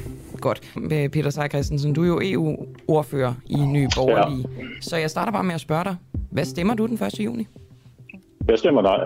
Godt. 0.41 0.61
Peter 0.89 1.29
Seier 1.29 1.47
Christensen, 1.47 1.93
du 1.93 2.03
er 2.03 2.07
jo 2.07 2.19
EU-ordfører 2.23 3.33
i 3.45 3.55
Nye 3.55 3.87
Borgerlige. 3.95 4.47
Ja. 4.57 4.63
Så 4.81 4.97
jeg 4.97 5.09
starter 5.09 5.31
bare 5.31 5.43
med 5.43 5.55
at 5.55 5.61
spørge 5.61 5.83
dig. 5.83 5.95
Hvad 6.31 6.45
stemmer 6.45 6.73
du 6.73 6.85
den 6.87 7.03
1. 7.03 7.19
juni? 7.19 7.47
Jeg 8.47 8.59
stemmer 8.59 8.81
nej. 8.81 8.99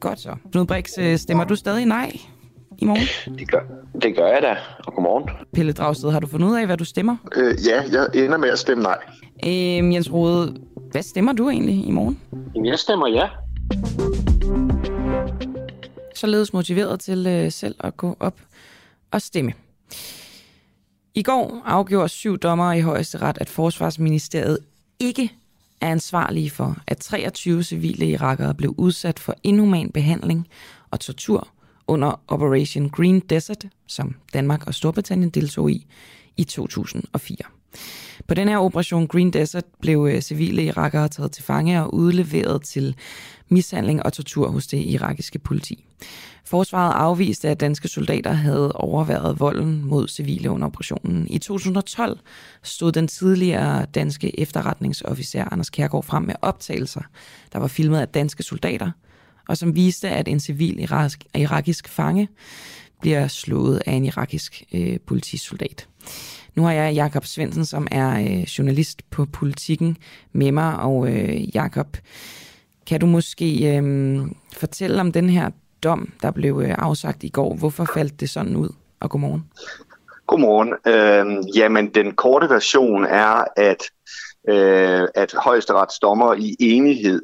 Godt 0.00 0.20
så. 0.20 0.36
Knud 0.52 0.66
Brix, 0.66 0.98
øh, 0.98 1.16
stemmer 1.18 1.44
du 1.44 1.54
stadig 1.54 1.86
nej 1.86 2.12
i 2.80 2.84
morgen? 2.84 3.38
Det 3.38 3.50
gør, 3.50 3.60
det 4.02 4.16
gør 4.16 4.26
jeg 4.26 4.42
da. 4.42 4.56
Og 4.86 4.94
godmorgen. 4.94 5.30
Pelle 5.52 5.72
Dragsted, 5.72 6.10
har 6.10 6.20
du 6.20 6.26
fundet 6.26 6.48
ud 6.48 6.56
af, 6.56 6.66
hvad 6.66 6.76
du 6.76 6.84
stemmer? 6.84 7.16
Øh, 7.36 7.54
ja, 7.66 7.82
jeg 7.92 8.24
ender 8.24 8.38
med 8.38 8.48
at 8.48 8.58
stemme 8.58 8.82
nej. 8.82 8.98
Øh, 9.44 9.94
Jens 9.94 10.12
Rode, 10.12 10.56
hvad 10.90 11.02
stemmer 11.02 11.32
du 11.32 11.48
egentlig 11.48 11.86
i 11.86 11.90
morgen? 11.90 12.20
Jamen, 12.54 12.66
jeg 12.66 12.78
stemmer 12.78 13.08
ja. 13.08 13.28
Således 16.14 16.52
motiveret 16.52 17.00
til 17.00 17.26
øh, 17.26 17.52
selv 17.52 17.74
at 17.80 17.96
gå 17.96 18.16
op 18.20 18.34
og 19.10 19.22
stemme. 19.22 19.52
I 21.14 21.22
går 21.22 21.62
afgjorde 21.64 22.08
syv 22.08 22.38
dommere 22.38 22.78
i 22.78 22.80
højesteret, 22.80 23.38
at 23.40 23.48
Forsvarsministeriet 23.48 24.58
ikke 25.00 25.32
er 25.80 25.90
ansvarlige 25.90 26.50
for, 26.50 26.76
at 26.86 26.98
23 26.98 27.62
civile 27.62 28.06
irakere 28.06 28.54
blev 28.54 28.74
udsat 28.78 29.18
for 29.18 29.34
inhuman 29.42 29.90
behandling 29.90 30.48
og 30.90 31.00
tortur 31.00 31.48
under 31.90 32.20
Operation 32.28 32.88
Green 32.88 33.20
Desert, 33.20 33.66
som 33.86 34.14
Danmark 34.32 34.66
og 34.66 34.74
Storbritannien 34.74 35.30
deltog 35.30 35.70
i 35.70 35.86
i 36.36 36.44
2004. 36.44 37.36
På 38.26 38.34
den 38.34 38.48
her 38.48 38.58
operation 38.58 39.06
Green 39.06 39.30
Desert 39.30 39.64
blev 39.80 40.08
øh, 40.10 40.20
civile 40.20 40.64
irakere 40.64 41.08
taget 41.08 41.32
til 41.32 41.44
fange 41.44 41.82
og 41.82 41.94
udleveret 41.94 42.62
til 42.62 42.96
mishandling 43.48 44.02
og 44.02 44.12
tortur 44.12 44.50
hos 44.50 44.66
det 44.66 44.78
irakiske 44.78 45.38
politi. 45.38 45.84
Forsvaret 46.44 46.92
afviste, 46.92 47.48
at 47.48 47.60
danske 47.60 47.88
soldater 47.88 48.32
havde 48.32 48.72
overværet 48.72 49.40
volden 49.40 49.84
mod 49.84 50.08
civile 50.08 50.50
under 50.50 50.66
operationen. 50.66 51.26
I 51.30 51.38
2012 51.38 52.18
stod 52.62 52.92
den 52.92 53.08
tidligere 53.08 53.84
danske 53.84 54.40
efterretningsofficer 54.40 55.44
Anders 55.52 55.70
Kærgaard 55.70 56.04
frem 56.04 56.22
med 56.22 56.34
optagelser, 56.42 57.02
der 57.52 57.58
var 57.58 57.66
filmet 57.66 58.00
af 58.00 58.08
danske 58.08 58.42
soldater, 58.42 58.90
og 59.50 59.56
som 59.56 59.76
viste, 59.76 60.08
at 60.08 60.28
en 60.28 60.40
civil 60.40 60.80
irakisk, 60.80 61.24
irakisk 61.34 61.88
fange 61.88 62.28
bliver 63.00 63.28
slået 63.28 63.82
af 63.86 63.92
en 63.92 64.04
irakisk 64.04 64.62
øh, 64.74 64.98
politisoldat. 65.06 65.88
Nu 66.54 66.62
har 66.62 66.72
jeg 66.72 66.94
Jakob 66.94 67.24
Svendsen, 67.24 67.64
som 67.64 67.86
er 67.90 68.20
øh, 68.20 68.42
journalist 68.42 69.10
på 69.10 69.26
Politikken, 69.32 69.96
med 70.32 70.52
mig. 70.52 70.78
Og 70.78 71.08
øh, 71.08 71.56
Jakob, 71.56 71.96
kan 72.86 73.00
du 73.00 73.06
måske 73.06 73.76
øh, 73.76 74.20
fortælle 74.56 75.00
om 75.00 75.12
den 75.12 75.30
her 75.30 75.50
dom, 75.82 76.12
der 76.22 76.30
blev 76.30 76.62
øh, 76.64 76.74
afsagt 76.78 77.24
i 77.24 77.28
går? 77.28 77.54
Hvorfor 77.54 77.84
faldt 77.94 78.20
det 78.20 78.30
sådan 78.30 78.56
ud? 78.56 78.68
Og 79.00 79.10
godmorgen. 79.10 79.44
Godmorgen. 80.26 80.74
Øh, 80.86 81.56
jamen, 81.56 81.94
den 81.94 82.12
korte 82.12 82.48
version 82.48 83.04
er, 83.04 83.44
at, 83.56 83.82
øh, 84.48 85.08
at 85.14 85.34
højesteretsdommer 85.44 86.34
i 86.34 86.56
enighed 86.60 87.22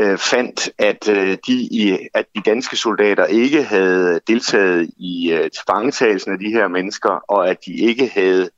øh, 0.00 0.18
fandt, 0.18 0.70
at, 0.78 1.08
øh, 1.08 1.38
de, 1.46 1.52
i, 1.52 2.08
at 2.14 2.26
de 2.34 2.40
danske 2.40 2.76
soldater 2.76 3.24
ikke 3.24 3.62
havde 3.62 4.20
deltaget 4.26 4.90
i 4.96 5.32
øh, 5.32 5.50
tilfangetagelsen 5.50 6.32
af 6.32 6.38
de 6.38 6.48
her 6.48 6.68
mennesker, 6.68 7.10
og 7.10 7.48
at 7.48 7.58
de 7.66 7.74
ikke 7.74 8.10
havde 8.14 8.50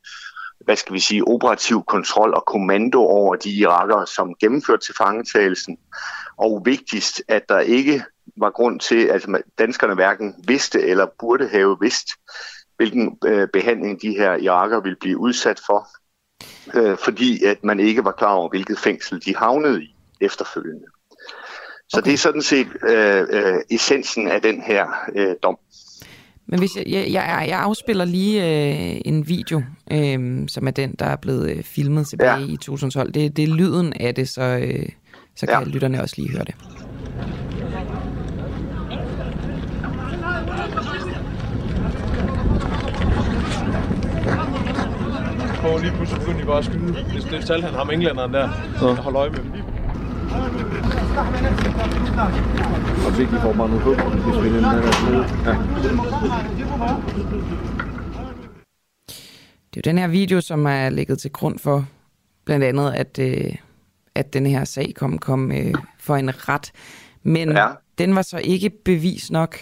hvad 0.66 0.76
skal 0.76 0.94
vi 0.94 1.00
sige, 1.00 1.28
operativ 1.28 1.84
kontrol 1.84 2.34
og 2.34 2.44
kommando 2.46 2.98
over 2.98 3.36
de 3.36 3.50
irakere, 3.50 4.06
som 4.06 4.34
gennemførte 4.40 4.86
tilfangetagelsen. 4.86 5.78
Og 6.36 6.62
vigtigst, 6.64 7.22
at 7.28 7.48
der 7.48 7.60
ikke 7.60 8.04
var 8.36 8.50
grund 8.50 8.80
til, 8.80 9.04
at 9.04 9.26
danskerne 9.58 9.94
hverken 9.94 10.34
vidste 10.48 10.82
eller 10.82 11.06
burde 11.18 11.48
have 11.48 11.76
vidst, 11.80 12.08
hvilken 12.76 13.18
øh, 13.24 13.48
behandling 13.52 14.02
de 14.02 14.10
her 14.10 14.34
irakere 14.36 14.82
ville 14.82 14.96
blive 15.00 15.18
udsat 15.18 15.60
for, 15.66 15.88
øh, 16.74 16.98
fordi 16.98 17.44
at 17.44 17.64
man 17.64 17.80
ikke 17.80 18.04
var 18.04 18.12
klar 18.12 18.32
over, 18.32 18.48
hvilket 18.48 18.78
fængsel 18.78 19.24
de 19.24 19.36
havnede 19.36 19.82
i 19.82 19.96
efterfølgende. 20.20 20.86
Så 21.88 21.98
okay. 21.98 22.04
det 22.04 22.14
er 22.14 22.18
sådan 22.18 22.42
set 22.42 22.66
øh, 22.88 23.26
øh, 23.30 23.60
essensen 23.70 24.28
af 24.28 24.42
den 24.42 24.62
her 24.62 24.86
øh, 25.14 25.34
dom. 25.42 25.58
Men 26.48 26.58
hvis 26.58 26.76
jeg, 26.76 26.86
jeg, 26.86 27.12
jeg, 27.12 27.46
jeg 27.48 27.60
afspiller 27.60 28.04
lige 28.04 28.42
øh, 28.42 29.00
en 29.04 29.28
video, 29.28 29.62
øh, 29.92 30.48
som 30.48 30.66
er 30.66 30.70
den, 30.70 30.94
der 30.98 31.06
er 31.06 31.16
blevet 31.16 31.50
øh, 31.50 31.62
filmet 31.62 32.06
tilbage 32.06 32.38
ja. 32.38 32.46
i 32.46 32.56
2012. 32.56 33.12
Det, 33.12 33.36
det 33.36 33.42
er 33.42 33.54
lyden 33.54 33.92
af 33.92 34.14
det, 34.14 34.28
så, 34.28 34.42
øh, 34.42 34.88
så 35.36 35.46
kan 35.46 35.58
ja. 35.58 35.64
lytterne 35.64 36.02
også 36.02 36.14
lige 36.18 36.30
høre 36.30 36.44
det. 36.44 36.54
På 45.60 45.78
lige 45.78 45.92
pludselig 45.92 46.20
begyndte 46.20 46.42
de 46.42 46.46
bare 46.46 46.58
at 46.58 46.64
skyde. 46.64 46.86
Det, 46.86 47.28
det 47.30 47.46
talte 47.46 47.66
han 47.66 47.74
ham 47.74 47.90
englænderen 47.90 48.34
der. 48.34 48.48
Så 48.78 48.92
hold 48.92 49.16
øje 49.16 49.30
med 49.30 49.38
dem. 49.38 49.75
Og 53.06 53.18
vigtigt 53.18 53.42
for 53.42 53.52
mig 53.52 53.68
nu 53.70 53.78
på, 53.78 53.94
hvis 53.94 54.42
vi 54.42 54.56
den 54.56 54.64
her 54.64 54.76
Ja. 55.44 55.56
Det 59.74 59.86
er 59.86 59.90
jo 59.90 59.90
den 59.90 59.98
her 59.98 60.08
video, 60.08 60.40
som 60.40 60.66
er 60.66 60.90
lægget 60.90 61.18
til 61.18 61.32
grund 61.32 61.58
for 61.58 61.86
blandt 62.44 62.64
andet, 62.64 62.92
at, 62.92 63.18
øh, 63.18 63.54
at 64.14 64.32
den 64.32 64.46
her 64.46 64.64
sag 64.64 64.92
kom, 64.96 65.18
kom 65.18 65.52
øh, 65.52 65.74
for 65.98 66.16
en 66.16 66.48
ret. 66.48 66.72
Men 67.22 67.52
ja. 67.52 67.68
den 67.98 68.14
var 68.14 68.22
så 68.22 68.38
ikke 68.38 68.70
bevis 68.70 69.30
nok. 69.30 69.58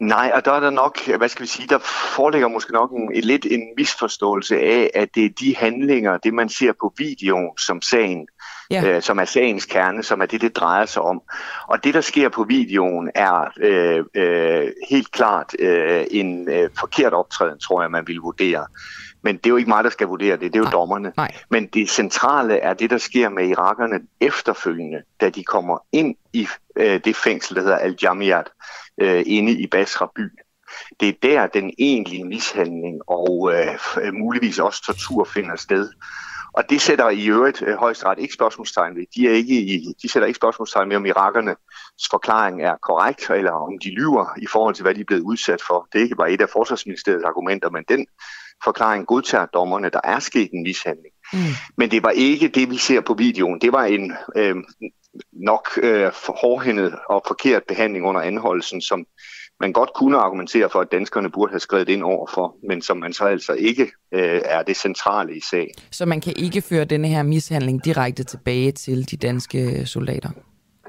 Nej, 0.00 0.32
og 0.34 0.44
der 0.44 0.52
er 0.52 0.60
der 0.60 0.70
nok, 0.70 1.06
hvad 1.06 1.28
skal 1.28 1.42
vi 1.42 1.48
sige, 1.48 1.68
der 1.68 1.78
foreligger 2.16 2.48
måske 2.48 2.72
nok 2.72 2.90
en, 2.90 3.10
lidt 3.14 3.46
en 3.46 3.62
misforståelse 3.76 4.60
af, 4.60 4.90
at 4.94 5.14
det 5.14 5.24
er 5.24 5.30
de 5.40 5.56
handlinger, 5.56 6.16
det 6.16 6.34
man 6.34 6.48
ser 6.48 6.72
på 6.80 6.92
videoen, 6.98 7.58
som 7.58 7.82
sagen 7.82 8.28
ja. 8.70 8.84
øh, 8.84 9.02
som 9.02 9.18
er 9.18 9.24
sagens 9.24 9.64
kerne, 9.64 10.02
som 10.02 10.20
er 10.20 10.26
det, 10.26 10.40
det 10.40 10.56
drejer 10.56 10.86
sig 10.86 11.02
om. 11.02 11.22
Og 11.68 11.84
det, 11.84 11.94
der 11.94 12.00
sker 12.00 12.28
på 12.28 12.44
videoen, 12.44 13.10
er 13.14 13.52
øh, 13.60 14.04
øh, 14.14 14.72
helt 14.90 15.12
klart 15.12 15.54
øh, 15.58 16.04
en 16.10 16.48
øh, 16.48 16.70
forkert 16.78 17.12
optræden, 17.12 17.58
tror 17.58 17.82
jeg, 17.82 17.90
man 17.90 18.06
vil 18.06 18.16
vurdere. 18.16 18.66
Men 19.22 19.36
det 19.36 19.46
er 19.46 19.50
jo 19.50 19.56
ikke 19.56 19.68
mig, 19.68 19.84
der 19.84 19.90
skal 19.90 20.06
vurdere 20.06 20.36
det, 20.36 20.40
det 20.40 20.54
er 20.54 20.58
jo 20.58 20.64
Nej. 20.64 20.72
dommerne. 20.72 21.12
Nej. 21.16 21.34
Men 21.50 21.66
det 21.66 21.90
centrale 21.90 22.58
er 22.58 22.74
det, 22.74 22.90
der 22.90 22.98
sker 22.98 23.28
med 23.28 23.48
irakerne 23.48 24.00
efterfølgende, 24.20 25.02
da 25.20 25.28
de 25.28 25.44
kommer 25.44 25.78
ind 25.92 26.14
i 26.32 26.48
øh, 26.76 27.00
det 27.04 27.16
fængsel, 27.16 27.56
der 27.56 27.62
hedder 27.62 27.78
Al-Jamiat, 27.78 28.50
øh, 29.00 29.22
inde 29.26 29.52
i 29.52 29.66
Basra 29.66 30.10
by. 30.16 30.30
Det 31.00 31.08
er 31.08 31.12
der, 31.22 31.46
den 31.46 31.72
egentlige 31.78 32.24
mishandling 32.24 33.00
og 33.06 33.52
øh, 33.54 34.14
muligvis 34.14 34.58
også 34.58 34.82
tortur 34.82 35.24
finder 35.24 35.56
sted. 35.56 35.90
Og 36.52 36.70
det 36.70 36.80
sætter 36.80 37.08
i 37.08 37.26
øvrigt 37.26 37.62
øh, 37.62 37.76
højesteret 37.76 38.18
ikke 38.18 38.34
spørgsmålstegn 38.34 38.96
ved. 38.96 39.04
De, 39.16 39.28
er 39.28 39.32
ikke 39.32 39.54
i, 39.54 39.94
de 40.02 40.08
sætter 40.08 40.26
ikke 40.26 40.36
spørgsmålstegn 40.36 40.88
ved, 40.88 40.96
om 40.96 41.06
irakernes 41.06 41.56
forklaring 42.10 42.62
er 42.62 42.76
korrekt, 42.82 43.30
eller 43.30 43.52
om 43.52 43.78
de 43.84 43.90
lyver 43.90 44.26
i 44.42 44.46
forhold 44.46 44.74
til, 44.74 44.82
hvad 44.82 44.94
de 44.94 45.00
er 45.00 45.04
blevet 45.04 45.22
udsat 45.22 45.62
for. 45.66 45.88
Det 45.92 45.98
er 45.98 46.02
ikke 46.02 46.16
bare 46.16 46.32
et 46.32 46.40
af 46.40 46.48
forsvarsministeriets 46.48 47.24
argumenter, 47.24 47.70
men 47.70 47.84
den 47.88 48.06
forklaring 48.64 49.06
godtager 49.06 49.46
dommerne, 49.46 49.90
der 49.90 50.00
er 50.04 50.18
sket 50.18 50.50
en 50.52 50.62
mishandling. 50.62 51.14
Mm. 51.32 51.38
Men 51.76 51.90
det 51.90 52.02
var 52.02 52.10
ikke 52.10 52.48
det, 52.48 52.70
vi 52.70 52.76
ser 52.76 53.00
på 53.00 53.14
videoen. 53.14 53.60
Det 53.60 53.72
var 53.72 53.84
en 53.84 54.12
øh, 54.36 54.56
nok 55.32 55.68
øh, 55.82 56.12
hårdhændet 56.28 56.94
og 57.08 57.22
forkert 57.26 57.62
behandling 57.68 58.06
under 58.06 58.20
anholdelsen, 58.20 58.80
som 58.80 59.06
man 59.60 59.72
godt 59.72 59.90
kunne 59.94 60.18
argumentere 60.18 60.70
for, 60.70 60.80
at 60.80 60.92
danskerne 60.92 61.30
burde 61.30 61.50
have 61.50 61.60
skrevet 61.60 61.88
ind 61.88 62.02
overfor, 62.02 62.56
men 62.68 62.82
som 62.82 62.96
man 62.96 63.12
så 63.12 63.24
altså 63.24 63.52
ikke 63.52 63.82
øh, 64.14 64.40
er 64.44 64.62
det 64.62 64.76
centrale 64.76 65.36
i 65.36 65.40
sag. 65.50 65.74
Så 65.90 66.06
man 66.06 66.20
kan 66.20 66.32
ikke 66.36 66.62
føre 66.62 66.84
denne 66.84 67.08
her 67.08 67.22
mishandling 67.22 67.84
direkte 67.84 68.24
tilbage 68.24 68.72
til 68.72 69.10
de 69.10 69.16
danske 69.16 69.86
soldater? 69.86 70.30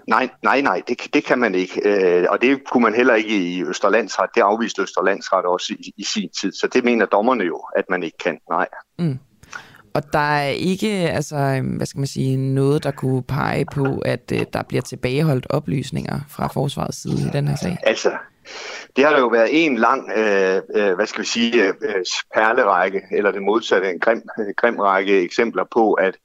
Nej, 0.07 0.30
nej, 0.43 0.61
nej, 0.61 0.81
det, 0.88 1.14
det 1.14 1.26
kan 1.26 1.39
man 1.39 1.56
ikke. 1.56 1.81
Øh, 1.85 2.26
og 2.30 2.41
det 2.41 2.64
kunne 2.72 2.84
man 2.84 2.93
heller 2.93 3.15
ikke 3.15 3.38
i 3.38 3.64
Østerlandsret. 3.64 4.30
Det 4.35 4.41
afviste 4.41 4.81
Østerlandsret 4.81 5.45
også 5.45 5.73
i, 5.80 5.93
i 5.97 6.03
sin 6.03 6.30
tid. 6.41 6.51
Så 6.51 6.68
det 6.68 6.84
mener 6.84 7.06
dommerne 7.06 7.43
jo, 7.43 7.64
at 7.76 7.85
man 7.89 8.03
ikke 8.03 8.18
kan. 8.18 8.39
Nej. 8.49 8.68
Mm. 8.99 9.19
Og 9.99 10.13
der 10.13 10.19
er 10.19 10.49
ikke, 10.49 10.88
altså, 10.89 11.35
øhm, 11.35 11.67
hvad 11.67 11.85
skal 11.85 11.99
man 11.99 12.07
sige, 12.07 12.38
noget, 12.38 12.84
der 12.84 12.91
kunne 12.91 13.23
pege 13.23 13.65
på, 13.73 14.01
at 14.05 14.31
øh, 14.34 14.45
der 14.53 14.63
bliver 14.63 14.81
tilbageholdt 14.81 15.47
oplysninger 15.49 16.19
fra 16.30 16.47
forsvarets 16.47 17.01
side 17.01 17.21
i 17.27 17.31
den 17.34 17.47
her 17.47 17.55
sag? 17.55 17.77
Altså, 17.84 18.11
det 18.95 19.03
har 19.03 19.11
der 19.11 19.19
jo 19.19 19.27
været 19.27 19.65
en 19.65 19.77
lang, 19.77 20.11
øh, 20.17 20.61
øh, 20.76 20.93
hvad 20.95 21.05
skal 21.05 21.21
vi 21.21 21.27
sige, 21.27 21.63
øh, 21.63 21.73
øh 21.81 22.05
perlerække, 22.35 23.01
eller 23.11 23.31
det 23.31 23.41
modsatte, 23.41 23.89
en 23.89 23.99
grim, 23.99 24.21
øh, 24.39 24.45
grim 24.57 24.80
række 24.80 25.21
eksempler 25.21 25.63
på, 25.71 25.93
at 25.93 26.15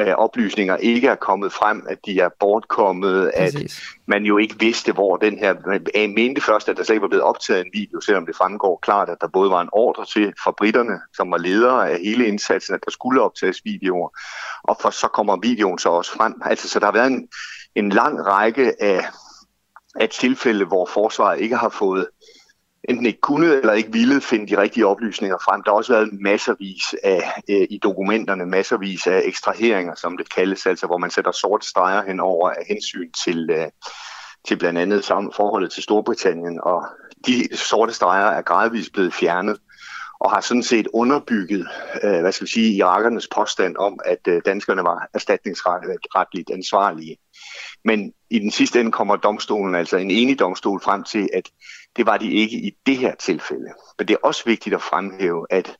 øh, 0.00 0.14
oplysninger 0.14 0.76
ikke 0.76 1.08
er 1.08 1.14
kommet 1.14 1.52
frem, 1.52 1.86
at 1.88 1.98
de 2.06 2.20
er 2.20 2.28
bortkommet, 2.40 3.32
Præcis. 3.36 3.78
at 3.78 3.84
man 4.06 4.24
jo 4.24 4.38
ikke 4.38 4.56
vidste, 4.58 4.92
hvor 4.92 5.16
den 5.16 5.38
her... 5.38 5.54
Jeg 5.94 6.10
mente 6.10 6.40
først, 6.40 6.68
at 6.68 6.76
der 6.76 6.82
slet 6.82 6.94
ikke 6.94 7.02
var 7.02 7.08
blevet 7.08 7.24
optaget 7.24 7.60
en 7.66 7.70
video, 7.72 8.00
selvom 8.00 8.26
det 8.26 8.36
fremgår 8.36 8.78
klart, 8.82 9.08
at 9.08 9.16
der 9.20 9.28
både 9.28 9.50
var 9.50 9.60
en 9.60 9.68
ordre 9.72 10.04
til 10.04 10.32
fra 10.44 10.54
britterne, 10.58 11.00
som 11.16 11.30
var 11.30 11.38
ledere 11.38 11.90
af 11.90 11.98
hele 11.98 12.26
indsatsen, 12.26 12.74
at 12.74 12.80
der 12.84 12.90
skulle 12.90 13.22
optages 13.22 13.60
videoer, 13.64 14.08
og 14.64 14.76
for, 14.80 14.90
så 14.90 15.08
kommer 15.08 15.36
videoen 15.42 15.78
så 15.78 15.88
også 15.88 16.12
frem. 16.12 16.34
Altså, 16.44 16.68
så 16.68 16.78
der 16.78 16.86
har 16.86 16.92
været 16.92 17.10
en, 17.10 17.28
en 17.74 17.88
lang 17.88 18.26
række 18.26 18.82
af, 18.82 19.04
af 20.00 20.08
tilfælde, 20.08 20.64
hvor 20.64 20.86
forsvaret 20.86 21.40
ikke 21.40 21.56
har 21.56 21.68
fået 21.68 22.06
enten 22.88 23.06
ikke 23.06 23.20
kunne 23.20 23.46
eller 23.46 23.72
ikke 23.72 23.92
ville 23.92 24.20
finde 24.20 24.46
de 24.46 24.60
rigtige 24.60 24.86
oplysninger 24.86 25.38
frem. 25.44 25.62
Der 25.62 25.70
har 25.70 25.76
også 25.76 25.92
været 25.92 26.08
masservis 26.12 26.94
af, 27.02 27.32
øh, 27.50 27.66
i 27.70 27.78
dokumenterne, 27.82 28.46
masservis 28.46 29.06
af 29.06 29.22
ekstraheringer, 29.24 29.94
som 29.94 30.16
det 30.16 30.34
kaldes, 30.34 30.66
altså 30.66 30.86
hvor 30.86 30.98
man 30.98 31.10
sætter 31.10 31.32
sorte 31.32 31.68
streger 31.68 32.02
henover 32.02 32.50
af 32.50 32.64
hensyn 32.68 33.10
til, 33.24 33.50
øh, 33.50 33.66
til 34.48 34.56
blandt 34.56 34.78
andet 34.78 35.04
sammen 35.04 35.32
forholdet 35.36 35.72
til 35.72 35.82
Storbritannien, 35.82 36.60
og 36.62 36.86
de 37.26 37.56
sorte 37.56 37.92
streger 37.92 38.26
er 38.26 38.42
gradvist 38.42 38.92
blevet 38.92 39.14
fjernet 39.14 39.58
og 40.20 40.30
har 40.30 40.40
sådan 40.40 40.62
set 40.62 40.88
underbygget, 40.92 41.68
øh, 42.02 42.20
hvad 42.20 42.32
skal 42.32 42.46
vi 42.46 42.50
sige, 42.50 42.76
irakernes 42.76 43.28
påstand 43.34 43.76
om, 43.76 44.00
at 44.04 44.28
øh, 44.28 44.42
danskerne 44.46 44.82
var 44.82 45.08
erstatningsretligt 45.14 46.50
ansvarlige. 46.50 47.16
Men 47.84 48.12
i 48.30 48.38
den 48.38 48.50
sidste 48.50 48.80
ende 48.80 48.92
kommer 48.92 49.16
domstolen, 49.16 49.74
altså 49.74 49.96
en 49.96 50.10
enig 50.10 50.38
domstol, 50.38 50.80
frem 50.80 51.02
til, 51.02 51.28
at 51.32 51.50
det 51.96 52.06
var 52.06 52.16
de 52.16 52.30
ikke 52.30 52.56
i 52.56 52.70
det 52.86 52.96
her 52.96 53.14
tilfælde. 53.14 53.68
Men 53.98 54.08
det 54.08 54.14
er 54.14 54.26
også 54.26 54.42
vigtigt 54.46 54.74
at 54.74 54.82
fremhæve, 54.82 55.46
at 55.50 55.76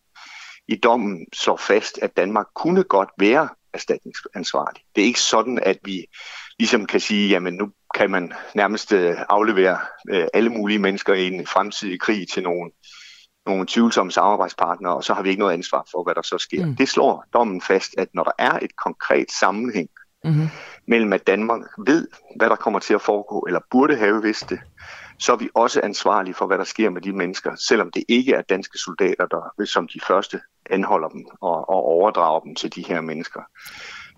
i 0.69 0.77
dommen 0.77 1.27
så 1.33 1.57
fast, 1.57 1.99
at 2.03 2.17
Danmark 2.17 2.47
kunne 2.55 2.85
godt 2.85 3.09
være 3.19 3.49
erstatningsansvarlig. 3.75 4.83
Det 4.95 5.03
er 5.03 5.07
ikke 5.07 5.21
sådan, 5.21 5.59
at 5.63 5.79
vi 5.85 6.07
ligesom 6.59 6.87
kan 6.87 7.01
sige, 7.01 7.29
jamen 7.29 7.55
nu 7.55 7.71
kan 7.95 8.11
man 8.11 8.33
nærmest 8.55 8.93
øh, 8.93 9.17
aflevere 9.29 9.79
øh, 10.11 10.27
alle 10.35 10.51
mulige 10.51 10.79
mennesker 10.79 11.15
i 11.15 11.27
en 11.27 11.47
fremtidig 11.47 12.01
krig 12.01 12.29
til 12.29 12.43
nogle, 12.43 12.71
nogle 13.47 13.67
tvivlsomme 13.69 14.13
samarbejdspartnere, 14.13 14.95
og 14.95 15.05
så 15.05 15.15
har 15.15 15.23
vi 15.23 15.29
ikke 15.29 15.41
noget 15.41 15.53
ansvar 15.53 15.87
for, 15.91 16.05
hvad 16.05 16.15
der 16.15 16.23
så 16.23 16.39
sker. 16.39 16.67
Mm. 16.67 16.77
Det 16.77 16.89
slår 16.89 17.25
dommen 17.33 17.61
fast, 17.61 17.95
at 17.99 18.09
når 18.15 18.25
der 18.25 18.33
er 18.39 18.59
et 18.63 18.77
konkret 18.77 19.33
sammenhæng 19.33 19.89
mm-hmm. 20.25 20.49
mellem, 20.89 21.13
at 21.13 21.27
Danmark 21.27 21.61
ved, 21.87 22.09
hvad 22.37 22.51
der 22.51 22.57
kommer 22.57 22.79
til 22.79 22.95
at 22.95 23.03
foregå, 23.03 23.41
eller 23.41 23.61
burde 23.71 23.97
have 23.97 24.23
vidst 24.23 24.51
det, 24.51 24.61
så 25.19 25.33
er 25.33 25.37
vi 25.37 25.49
også 25.55 25.81
ansvarlige 25.85 26.35
for, 26.35 26.47
hvad 26.47 26.59
der 26.59 26.65
sker 26.65 26.91
med 26.91 27.01
de 27.01 27.13
mennesker, 27.13 27.55
selvom 27.55 27.91
det 27.91 28.05
ikke 28.09 28.35
er 28.35 28.43
danske 28.43 28.79
soldater, 28.79 29.27
der 29.27 29.65
som 29.65 29.89
de 29.89 30.01
første 30.07 30.41
anholder 30.71 31.09
dem 31.09 31.27
og, 31.41 31.69
og 31.69 31.83
overdrager 31.85 32.41
dem 32.41 32.55
til 32.55 32.75
de 32.75 32.83
her 32.83 33.01
mennesker. 33.01 33.41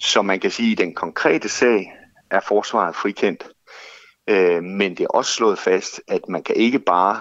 Så 0.00 0.22
man 0.22 0.40
kan 0.40 0.50
sige, 0.50 0.72
at 0.72 0.80
i 0.80 0.84
den 0.84 0.94
konkrete 0.94 1.48
sag 1.48 1.92
er 2.30 2.40
forsvaret 2.40 2.96
frikendt, 2.96 3.48
øh, 4.28 4.62
men 4.62 4.90
det 4.96 5.00
er 5.04 5.08
også 5.08 5.32
slået 5.32 5.58
fast, 5.58 6.00
at 6.08 6.20
man 6.28 6.42
kan 6.42 6.56
ikke 6.56 6.78
bare 6.78 7.20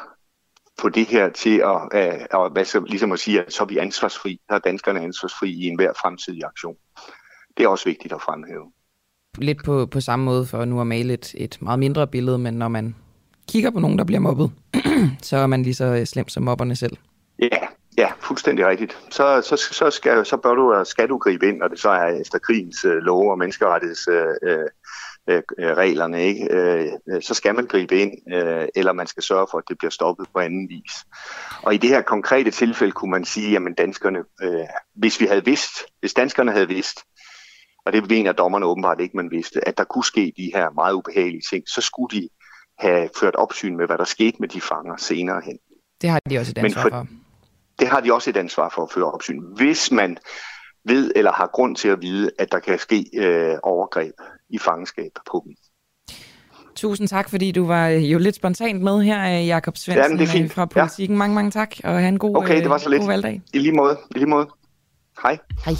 få 0.80 0.90
det 0.90 1.08
her 1.08 1.30
til 1.30 1.58
at, 1.58 1.82
øh, 1.94 2.42
at 2.44 2.52
hvad 2.52 2.66
så, 2.66 2.80
ligesom 2.80 3.12
at 3.12 3.20
sige, 3.20 3.42
at 3.42 3.54
så 3.54 3.64
er 3.64 3.68
vi 3.68 3.78
ansvarsfri, 3.78 4.40
så 4.50 4.56
er 4.56 4.60
danskerne 4.60 5.00
ansvarsfri 5.00 5.50
i 5.50 5.68
enhver 5.68 5.94
fremtidig 5.94 6.44
aktion. 6.44 6.76
Det 7.58 7.64
er 7.64 7.68
også 7.68 7.86
vigtigt 7.86 8.14
at 8.14 8.22
fremhæve. 8.22 8.72
Lidt 9.38 9.64
på, 9.66 9.86
på 9.86 10.02
samme 10.02 10.26
måde 10.26 10.46
for 10.46 10.66
nu 10.66 10.82
at 10.82 10.88
male 10.88 11.14
et, 11.14 11.36
et 11.38 11.58
meget 11.62 11.80
mindre 11.80 12.08
billede, 12.08 12.38
men 12.38 12.54
når 12.54 12.68
man 12.68 12.96
kigger 13.48 13.72
på 13.72 13.80
nogen, 13.80 13.98
der 13.98 14.04
bliver 14.04 14.20
mobbet, 14.20 14.52
så 15.22 15.38
er 15.38 15.48
man 15.48 15.64
lige 15.64 15.76
så 15.76 15.86
øh, 15.86 16.06
slem 16.06 16.28
som 16.28 16.44
mobberne 16.44 16.76
selv. 16.76 16.98
Ja, 17.40 17.58
ja, 17.98 18.12
fuldstændig 18.20 18.68
rigtigt. 18.68 18.98
Så, 19.10 19.42
så, 19.42 19.56
så, 19.74 19.92
skal, 19.92 20.26
så 20.26 20.38
bør 20.38 20.54
du, 20.54 20.76
øh, 20.76 20.86
skal 20.86 21.10
du 21.10 21.18
gribe 21.18 21.48
ind, 21.48 21.58
når 21.58 21.68
det 21.68 21.80
så 21.80 21.90
er 21.90 22.22
efter 22.22 22.40
krigens 22.40 22.86
øh, 22.86 22.98
love 22.98 23.32
og 23.32 23.38
menneskerettighedsreglerne, 23.38 24.70
øh, 25.28 25.42
øh, 25.60 25.78
reglerne, 25.78 26.24
ikke? 26.24 26.48
Øh, 26.52 27.22
så 27.22 27.34
skal 27.34 27.56
man 27.56 27.68
gribe 27.68 28.00
ind, 28.00 28.12
øh, 28.34 28.68
eller 28.76 28.94
man 28.94 29.08
skal 29.08 29.24
sørge 29.24 29.48
for, 29.52 29.58
at 29.58 29.64
det 29.70 29.78
bliver 29.78 29.92
stoppet 29.92 30.28
på 30.34 30.40
anden 30.40 30.70
vis. 30.70 30.94
Og 31.62 31.74
i 31.74 31.78
det 31.78 31.90
her 31.90 32.02
konkrete 32.02 32.52
tilfælde 32.52 32.92
kunne 32.92 33.12
man 33.12 33.26
sige, 33.26 33.56
at 33.56 33.62
danskerne, 33.78 34.20
øh, 34.42 34.66
hvis 34.96 35.20
vi 35.20 35.26
havde 35.26 35.46
vidst, 35.46 35.72
hvis 36.00 36.14
danskerne 36.14 36.52
havde 36.52 36.68
vidst, 36.68 37.00
og 37.86 37.94
det 37.94 38.10
mener 38.10 38.32
dommerne 38.32 38.66
åbenbart 38.66 39.02
ikke, 39.02 39.18
man 39.18 39.32
vidste, 39.32 39.68
at 39.68 39.78
der 39.78 39.84
kunne 39.84 40.06
ske 40.06 40.34
de 40.38 40.52
her 40.54 40.70
meget 40.70 40.94
ubehagelige 40.94 41.44
ting, 41.50 41.64
så 41.68 41.82
skulle 41.82 42.20
de 42.20 42.30
have 42.80 43.10
ført 43.20 43.36
opsyn 43.36 43.78
med, 43.78 43.86
hvad 43.86 43.98
der 43.98 44.04
skete 44.04 44.38
med 44.40 44.48
de 44.48 44.62
fanger 44.62 44.98
senere 44.98 45.42
hen. 45.46 45.58
Det 46.02 46.10
har 46.10 46.20
de 46.30 46.40
også 46.40 46.52
et 46.52 46.58
ansvar 46.58 46.82
for, 46.82 46.90
for. 46.90 47.08
Det 47.80 47.88
har 47.88 48.00
de 48.00 48.14
også 48.14 48.30
et 48.30 48.38
ansvar 48.38 48.70
for 48.76 48.84
at 48.84 48.92
føre 48.94 49.12
opsyn. 49.12 49.42
Hvis 49.56 49.92
man 49.92 50.18
ved 50.86 51.12
eller 51.16 51.32
har 51.32 51.50
grund 51.54 51.76
til 51.76 51.88
at 51.88 52.02
vide, 52.02 52.32
at 52.40 52.52
der 52.52 52.60
kan 52.60 52.80
ske 52.80 53.06
øh, 53.18 53.58
overgreb 53.64 54.14
i 54.50 54.58
fangenskab 54.58 55.12
på 55.32 55.44
dem. 55.46 55.56
Tusind 56.76 57.08
tak, 57.08 57.30
fordi 57.30 57.52
du 57.52 57.68
var 57.68 57.90
øh, 57.90 58.12
jo 58.12 58.18
lidt 58.18 58.36
spontant 58.36 58.82
med 58.82 59.04
her, 59.04 59.40
øh, 59.40 59.48
Jakob 59.48 59.78
Svendsen 59.78 60.20
ja, 60.20 60.44
øh, 60.44 60.50
fra 60.50 60.66
Politikken. 60.66 61.16
Ja. 61.16 61.18
Mange, 61.18 61.36
mange 61.36 61.52
tak, 61.52 61.76
og 61.84 61.92
have 61.92 62.08
en 62.08 62.20
god, 62.20 62.38
okay, 62.38 62.62
det 62.62 62.70
var 62.70 62.78
så 62.78 62.90
lidt. 62.90 63.00
god 63.00 63.08
valgdag. 63.08 63.42
I 63.54 63.60
lige 63.60 63.74
måde. 63.74 63.98
I 64.16 64.18
lige 64.18 64.30
måde. 64.30 64.48
Hej. 65.24 65.38
Hej 65.66 65.74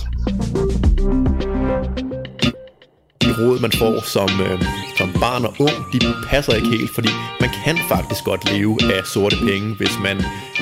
råd, 3.40 3.60
man 3.62 3.72
får 3.72 4.02
som, 4.16 4.30
øh, 4.48 4.60
som 4.98 5.10
barn 5.20 5.46
og 5.46 5.54
ung, 5.60 5.76
de 5.94 6.00
passer 6.30 6.54
ikke 6.54 6.70
helt, 6.70 6.92
fordi 6.96 7.10
man 7.42 7.50
kan 7.64 7.78
faktisk 7.90 8.24
godt 8.24 8.52
leve 8.54 8.78
af 8.94 9.06
sorte 9.06 9.38
penge, 9.48 9.76
hvis 9.76 9.96
man 10.04 10.18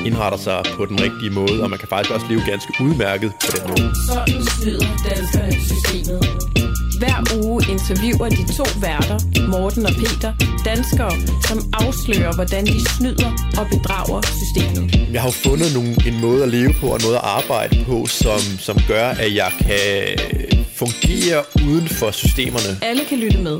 indretter 0.06 0.38
sig 0.38 0.62
på 0.76 0.86
den 0.86 1.00
rigtige 1.00 1.30
måde, 1.30 1.62
og 1.62 1.70
man 1.70 1.78
kan 1.78 1.88
faktisk 1.88 2.14
også 2.14 2.26
leve 2.28 2.42
ganske 2.46 2.72
udmærket 2.80 3.32
på 3.44 3.56
den 3.56 3.62
måde. 3.68 3.94
Sådan 4.08 4.42
snyder 4.54 4.86
danskerne 5.08 5.52
systemet. 5.52 6.20
Hver 6.98 7.18
uge 7.42 7.62
interviewer 7.74 8.28
de 8.28 8.44
to 8.58 8.66
værter, 8.80 9.18
Morten 9.48 9.86
og 9.86 9.92
Peter, 9.92 10.32
danskere, 10.64 11.14
som 11.48 11.58
afslører, 11.72 12.34
hvordan 12.34 12.66
de 12.66 12.80
snyder 12.96 13.30
og 13.58 13.66
bedrager 13.74 14.20
systemet. 14.40 15.08
Jeg 15.12 15.20
har 15.22 15.28
jo 15.28 15.36
fundet 15.48 15.74
nogle, 15.74 15.92
en 16.06 16.20
måde 16.20 16.42
at 16.42 16.48
leve 16.48 16.74
på 16.80 16.86
og 16.86 17.00
noget 17.00 17.16
at 17.16 17.24
arbejde 17.24 17.84
på, 17.88 18.06
som, 18.06 18.40
som 18.58 18.76
gør, 18.88 19.08
at 19.08 19.34
jeg 19.34 19.50
kan 19.60 19.80
fungerer 20.76 21.42
uden 21.68 21.88
for 21.88 22.10
systemerne. 22.10 22.78
Alle 22.82 23.02
kan 23.08 23.18
lytte 23.18 23.38
med. 23.38 23.56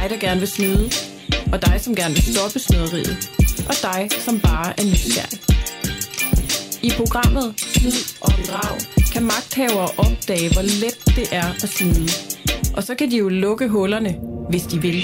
Dig, 0.00 0.10
der 0.10 0.16
gerne 0.16 0.40
vil 0.40 0.48
snyde, 0.48 0.90
og 1.52 1.62
dig, 1.66 1.80
som 1.80 1.94
gerne 1.94 2.14
vil 2.14 2.34
stoppe 2.34 2.58
snyderiet, 2.58 3.30
og 3.68 3.74
dig, 3.82 4.08
som 4.20 4.40
bare 4.40 4.80
er 4.80 4.84
nysgerrig. 4.84 5.40
I 6.82 6.90
programmet 6.96 7.54
Snyd 7.56 8.00
og 8.20 8.32
Bedrag 8.36 8.78
kan 9.12 9.22
magthavere 9.22 9.88
opdage, 9.98 10.52
hvor 10.52 10.62
let 10.62 11.16
det 11.16 11.28
er 11.32 11.48
at 11.62 11.68
snyde. 11.68 12.08
Og 12.76 12.82
så 12.82 12.94
kan 12.94 13.10
de 13.10 13.16
jo 13.16 13.28
lukke 13.28 13.68
hullerne, 13.68 14.14
hvis 14.50 14.62
de 14.62 14.80
vil. 14.82 14.94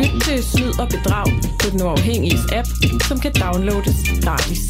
Lyt 0.00 0.22
til 0.22 0.44
Snyd 0.44 0.80
og 0.80 0.88
Bedrag 0.88 1.26
på 1.62 1.70
den 1.70 1.82
uafhængige 1.82 2.38
app, 2.52 2.68
som 3.08 3.20
kan 3.20 3.32
downloades 3.32 3.96
gratis. 4.24 4.62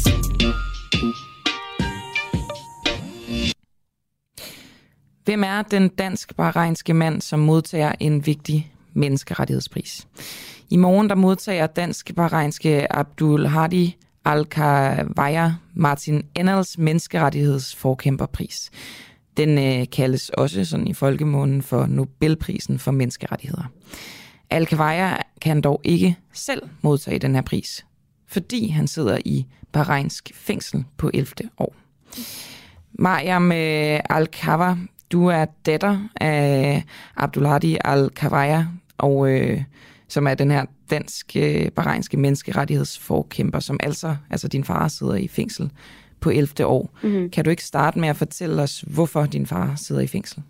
Hvem 5.27 5.43
er 5.43 5.61
den 5.61 5.89
dansk-bahrainske 5.89 6.93
mand, 6.93 7.21
som 7.21 7.39
modtager 7.39 7.91
en 7.99 8.25
vigtig 8.25 8.71
menneskerettighedspris? 8.93 10.07
I 10.69 10.77
morgen 10.77 11.09
der 11.09 11.15
modtager 11.15 11.67
dansk-bahrainske 11.67 12.95
Abdul 12.95 13.45
Hadi 13.45 13.97
al 14.25 14.47
Martin 15.73 16.23
Ennals 16.35 16.77
menneskerettighedsforkæmperpris. 16.77 18.71
Den 19.37 19.57
øh, 19.57 19.85
kaldes 19.91 20.29
også 20.29 20.65
sådan 20.65 20.87
i 20.87 20.93
folkemunden 20.93 21.61
for 21.61 21.85
Nobelprisen 21.85 22.79
for 22.79 22.91
menneskerettigheder. 22.91 23.71
al 24.49 24.67
kan 25.41 25.61
dog 25.61 25.81
ikke 25.83 26.15
selv 26.33 26.61
modtage 26.81 27.19
den 27.19 27.35
her 27.35 27.41
pris, 27.41 27.85
fordi 28.27 28.67
han 28.67 28.87
sidder 28.87 29.17
i 29.25 29.45
bahrainsk 29.71 30.31
fængsel 30.35 30.83
på 30.97 31.11
11. 31.13 31.27
år. 31.57 31.75
Mariam 32.93 33.51
øh, 33.51 33.99
al 34.09 34.27
du 35.11 35.27
er 35.27 35.45
datter 35.65 36.09
af 36.21 36.83
Abdulhadi 37.15 37.77
al-Kawaya, 37.85 38.63
og 38.97 39.29
øh, 39.29 39.63
som 40.07 40.27
er 40.27 40.33
den 40.33 40.51
her 40.51 40.65
danske, 40.89 41.71
bahrainske 41.75 42.17
menneskerettighedsforkæmper, 42.17 43.59
som 43.59 43.79
altså, 43.83 44.15
altså 44.29 44.47
din 44.47 44.63
far 44.63 44.87
sidder 44.87 45.15
i 45.15 45.27
fængsel 45.27 45.71
på 46.21 46.29
11. 46.29 46.65
år. 46.65 46.89
Mm-hmm. 47.01 47.29
Kan 47.29 47.43
du 47.43 47.49
ikke 47.49 47.63
starte 47.63 47.99
med 47.99 48.09
at 48.09 48.15
fortælle 48.15 48.61
os, 48.61 48.81
hvorfor 48.81 49.25
din 49.25 49.45
far 49.45 49.73
sidder 49.75 50.01
i 50.01 50.07
fængsel? 50.07 50.43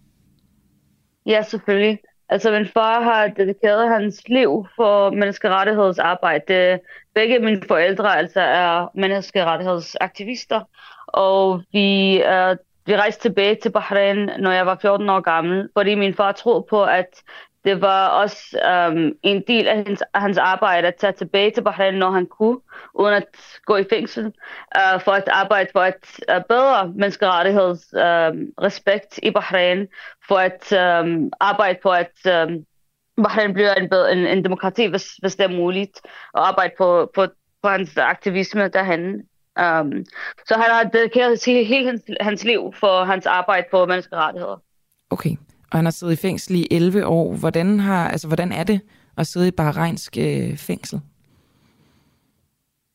Ja, 1.26 1.42
selvfølgelig. 1.42 2.00
Altså, 2.30 2.52
min 2.52 2.68
far 2.74 3.02
har 3.04 3.28
dedikeret 3.28 3.90
hans 3.90 4.24
liv 4.28 4.68
for 4.76 5.10
menneskerettighedsarbejde. 5.10 6.80
Begge 7.16 7.40
mine 7.40 7.62
forældre 7.68 8.18
altså 8.18 8.42
er 8.42 8.92
menneskerettighedsaktivister, 8.96 10.62
og 11.08 11.62
vi, 11.72 12.22
uh, 12.26 12.58
vi 12.88 12.96
rejste 12.96 13.22
tilbage 13.22 13.56
til 13.56 13.72
Bahrain, 13.72 14.30
når 14.40 14.52
jeg 14.52 14.66
var 14.66 14.78
14 14.82 15.10
år 15.10 15.20
gammel, 15.20 15.70
fordi 15.78 15.96
min 15.96 16.14
far 16.14 16.32
troede 16.32 16.66
på, 16.70 16.84
at 16.84 17.24
det 17.66 17.82
var 17.82 18.08
også 18.08 18.60
um, 18.90 19.12
en 19.24 19.44
del 19.48 19.68
af 19.68 19.76
hans, 19.76 20.04
af 20.14 20.22
hans 20.22 20.38
arbejde 20.38 20.88
at 20.88 20.96
tage 20.96 21.14
tilbage 21.14 21.52
til 21.52 21.62
Bahrain, 21.62 21.94
når 21.94 22.12
han 22.12 22.26
kunne, 22.26 22.60
uden 22.94 23.14
at 23.14 23.26
gå 23.66 23.76
i 23.76 23.86
fængsel, 23.90 24.26
uh, 24.26 25.02
for 25.02 25.12
at 25.12 25.24
arbejde 25.28 25.70
for 25.72 25.80
at 25.80 26.20
uh, 26.30 26.36
øh, 26.36 26.42
bedre 26.50 26.88
menneskerettigheds 26.96 27.94
uh, 27.94 28.64
respekt 28.64 29.20
i 29.24 29.32
Bahrain, 29.32 29.88
for 30.28 30.38
at 30.38 31.02
um, 31.04 31.32
arbejde 31.40 31.80
på 31.84 31.90
at 31.92 32.48
um, 32.48 32.66
Bahrain 33.24 33.54
bliver 33.54 33.74
en, 33.74 33.90
bedre, 33.90 34.12
en, 34.12 34.28
en 34.28 34.44
demokrati, 34.44 34.86
hvis, 34.86 35.16
hvis 35.16 35.36
det 35.36 35.44
er 35.44 35.58
muligt, 35.58 36.02
og 36.34 36.48
arbejde 36.48 36.74
på, 36.78 37.12
på, 37.16 37.28
på 37.64 37.70
hans 37.70 37.98
aktivisme 37.98 38.68
derhen. 38.68 39.22
Um, 39.60 40.06
så 40.48 40.54
han 40.54 40.72
har 40.72 40.84
dedikeret 40.84 41.46
hele 41.46 41.86
hans, 41.86 42.02
hans 42.22 42.44
liv 42.44 42.74
for 42.80 43.04
hans 43.04 43.26
arbejde 43.26 43.68
på 43.72 43.86
menneskerettigheder. 43.86 44.62
Okay 45.10 45.36
og 45.72 45.78
han 45.78 45.86
har 45.86 45.92
siddet 45.92 46.14
i 46.14 46.22
fængsel 46.22 46.56
i 46.56 46.68
11 46.72 47.06
år. 47.06 47.36
Hvordan, 47.36 47.80
har, 47.80 48.10
altså, 48.10 48.28
hvordan 48.28 48.52
er 48.52 48.64
det 48.64 48.82
at 49.18 49.28
sidde 49.28 49.48
i 49.48 49.52
Bahreinsk 49.52 50.18
øh, 50.18 50.58
fængsel? 50.58 51.00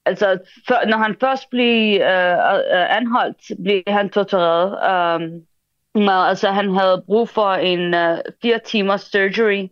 Altså, 0.07 0.39
for, 0.67 0.89
når 0.89 0.97
han 0.97 1.17
først 1.21 1.51
blev 1.51 2.01
øh, 2.01 2.33
øh, 2.33 2.97
anholdt, 2.97 3.63
blev 3.63 3.83
han 3.87 4.11
tortureret. 4.11 4.71
Um, 5.95 6.09
altså, 6.09 6.51
han 6.51 6.75
havde 6.75 7.03
brug 7.07 7.29
for 7.29 7.53
en 7.53 7.95
uh, 7.95 8.19
fire 8.43 8.61
timers 8.65 9.01
surgery, 9.01 9.69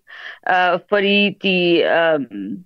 uh, 0.51 0.81
fordi 0.89 1.31
de, 1.43 1.83
um, 2.15 2.65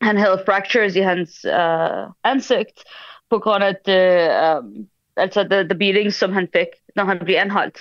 han 0.00 0.16
havde 0.16 0.42
fractures 0.46 0.96
i 0.96 1.00
hans 1.00 1.46
uh, 1.48 2.10
ansigt 2.24 2.84
på 3.30 3.38
grund 3.38 3.64
af 3.64 3.76
det, 3.86 4.30
øh, 4.30 4.58
um, 4.58 4.88
altså 5.16 5.46
the, 5.50 5.68
the 5.68 5.78
beating, 5.78 6.12
som 6.12 6.32
han 6.32 6.48
fik 6.52 6.66
når 6.96 7.04
han 7.04 7.18
blev 7.18 7.36
anholdt. 7.36 7.78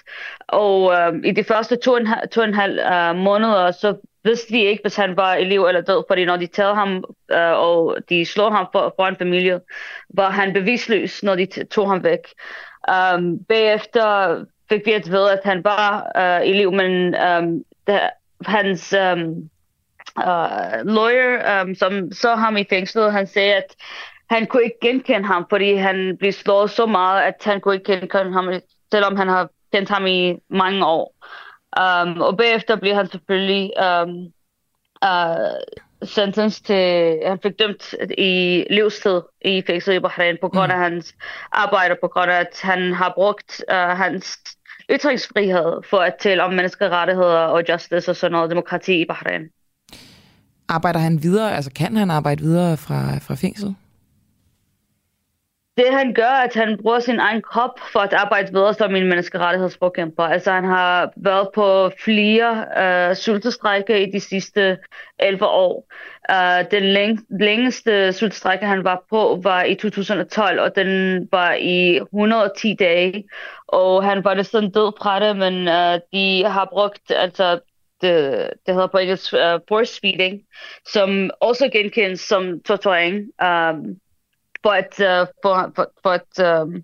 Og 0.48 0.94
øh, 0.94 1.14
i 1.24 1.32
de 1.32 1.44
første 1.44 1.76
to 1.76 1.92
og 1.92 2.02
en, 2.02 2.08
to 2.32 2.42
og 2.42 2.48
en 2.48 2.54
halv 2.54 2.80
øh, 2.80 3.16
måneder, 3.16 3.72
så 3.72 3.96
vidste 4.24 4.54
de 4.54 4.60
ikke, 4.60 4.82
hvis 4.82 4.96
han 4.96 5.18
var 5.18 5.34
elev 5.34 5.66
eller 5.66 5.82
død, 5.82 6.04
fordi 6.10 6.26
når 6.26 6.38
de 6.38 6.48
tager 6.48 6.74
ham, 6.74 7.04
øh, 7.32 7.52
og 7.52 7.98
de 8.10 8.26
slår 8.26 8.50
ham 8.50 8.68
for, 8.72 8.94
for 8.96 9.08
en 9.08 9.16
familie, 9.16 9.60
var 10.10 10.30
han 10.30 10.54
bevisløs, 10.54 11.24
når 11.24 11.36
de 11.36 11.46
tog 11.66 11.90
ham 11.90 12.04
væk. 12.04 12.20
Um, 13.16 13.40
bagefter 13.50 14.38
fik 14.70 14.86
vi 14.86 14.92
at 14.92 15.12
vide, 15.12 15.32
at 15.32 15.42
han 15.44 15.64
var 15.64 16.12
øh, 16.18 16.48
elev, 16.48 16.72
men 16.72 17.16
um, 17.16 17.64
det, 17.88 18.00
hans 18.46 18.94
um, 18.94 19.50
uh, 20.18 20.86
lawyer, 20.86 21.62
um, 21.62 21.76
som 21.76 22.12
så 22.12 22.36
ham 22.36 22.58
i 22.58 22.66
fængslet, 22.70 23.12
han 23.14 23.28
sagde, 23.28 23.54
at 23.54 23.76
han 24.30 24.46
kunne 24.48 24.64
ikke 24.64 24.80
genkende 24.82 25.28
ham, 25.28 25.46
fordi 25.50 25.74
han 25.74 26.18
blev 26.20 26.32
slået 26.32 26.72
så 26.72 26.86
meget, 26.86 27.22
at 27.22 27.36
han 27.44 27.62
kunne 27.62 27.76
ikke 27.76 27.92
genkende 27.92 28.34
ham 28.34 28.50
selvom 28.94 29.16
han 29.16 29.28
har 29.28 29.50
kendt 29.74 29.90
ham 29.90 30.06
i 30.06 30.36
mange 30.50 30.86
år. 30.86 31.16
Um, 31.84 32.22
og 32.22 32.38
bagefter 32.38 32.76
bliver 32.76 32.96
han 32.96 33.08
selvfølgelig 33.08 33.72
um, 33.88 34.10
uh, 35.10 36.08
sentenced 36.08 36.64
til, 36.66 37.20
han 37.26 37.40
fik 37.44 37.60
dømt 37.60 37.96
i 38.18 38.66
livstid 38.70 39.22
i 39.46 39.64
fængsel 39.68 39.96
i 39.96 40.00
Bahrain 40.00 40.38
på 40.42 40.50
grund 40.50 40.72
af 40.72 40.78
mm. 40.78 40.84
hans 40.84 41.16
arbejde, 41.52 41.96
på 42.02 42.08
grund 42.08 42.32
af 42.32 42.40
at 42.40 42.60
han 42.62 42.94
har 42.94 43.12
brugt 43.16 43.64
uh, 43.72 43.98
hans 44.04 44.40
ytringsfrihed 44.90 45.82
for 45.90 45.98
at 45.98 46.16
tale 46.20 46.44
om 46.44 46.54
menneskerettigheder 46.54 47.40
og 47.56 47.64
justice 47.70 48.12
og 48.12 48.16
sådan 48.16 48.32
noget 48.32 48.50
demokrati 48.50 49.02
i 49.02 49.06
Bahrain. 49.06 49.42
Arbejder 50.68 51.00
han 51.00 51.24
videre, 51.24 51.56
altså 51.56 51.72
kan 51.72 51.98
han 51.98 52.12
arbejde 52.12 52.44
videre 52.44 52.78
fra, 52.78 53.18
fra 53.18 53.36
fængsel? 53.36 53.76
Det 55.78 55.86
han 55.92 56.14
gør, 56.14 56.30
at 56.46 56.54
han 56.54 56.78
bruger 56.82 57.00
sin 57.00 57.20
egen 57.20 57.42
krop 57.42 57.80
for 57.92 58.00
at 58.00 58.14
arbejde 58.14 58.52
videre 58.52 58.74
som 58.74 58.96
en 58.96 59.08
menneskerettighedsforkæmper. 59.08 60.24
Altså 60.24 60.52
han 60.52 60.64
har 60.64 61.12
været 61.16 61.50
på 61.56 61.92
flere 62.04 62.66
øh, 62.78 63.16
sultestrække 63.16 64.08
i 64.08 64.12
de 64.12 64.20
sidste 64.20 64.78
11 65.20 65.48
år. 65.48 65.86
Uh, 66.32 66.72
den 66.72 66.84
læng- 66.84 67.26
længeste 67.40 68.14
sultestrække, 68.14 68.66
han 68.66 68.84
var 68.84 69.04
på, 69.10 69.40
var 69.44 69.64
i 69.64 69.76
2012, 69.76 70.60
og 70.60 70.76
den 70.76 71.28
var 71.32 71.54
i 71.54 71.96
110 71.96 72.76
dage. 72.80 73.24
Og 73.68 74.04
han 74.04 74.24
var 74.24 74.42
sådan 74.44 74.72
død 74.72 74.92
fra 75.02 75.20
det, 75.20 75.38
men 75.38 75.68
uh, 75.68 76.00
de 76.14 76.44
har 76.46 76.68
brugt 76.72 77.12
altså 77.12 77.60
det, 78.02 78.50
det 78.66 78.74
hedder 78.74 78.88
på 78.88 78.98
engelsk 78.98 79.34
uh, 79.34 79.40
force 79.68 80.00
feeding, 80.02 80.42
som 80.86 81.30
også 81.40 81.70
genkendes 81.74 82.20
som 82.20 82.62
torturing. 82.62 83.16
Um, 83.44 83.96
for 84.64 84.72
at, 84.72 85.00
uh, 85.00 85.28
for, 85.44 85.72
for, 85.76 85.92
for 86.04 86.10
at, 86.10 86.62
um, 86.62 86.84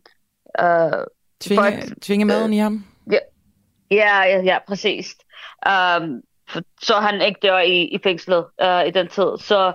uh, 0.61 1.03
tvinge, 1.41 1.61
for 1.61 1.63
at, 1.63 1.93
tvinge 2.01 2.25
maden 2.25 2.53
i 2.53 2.57
ham? 2.57 2.85
Ja, 3.11 3.19
ja, 3.91 4.23
ja, 4.23 4.41
ja 4.43 4.57
præcis. 4.67 5.15
Um, 5.65 6.21
for, 6.49 6.61
så 6.81 6.93
han 6.93 7.21
ikke 7.21 7.39
dør 7.43 7.59
i, 7.59 7.83
i 7.83 7.99
fængslet 8.03 8.45
uh, 8.63 8.87
i 8.87 8.91
den 8.91 9.07
tid. 9.07 9.29
Så 9.39 9.73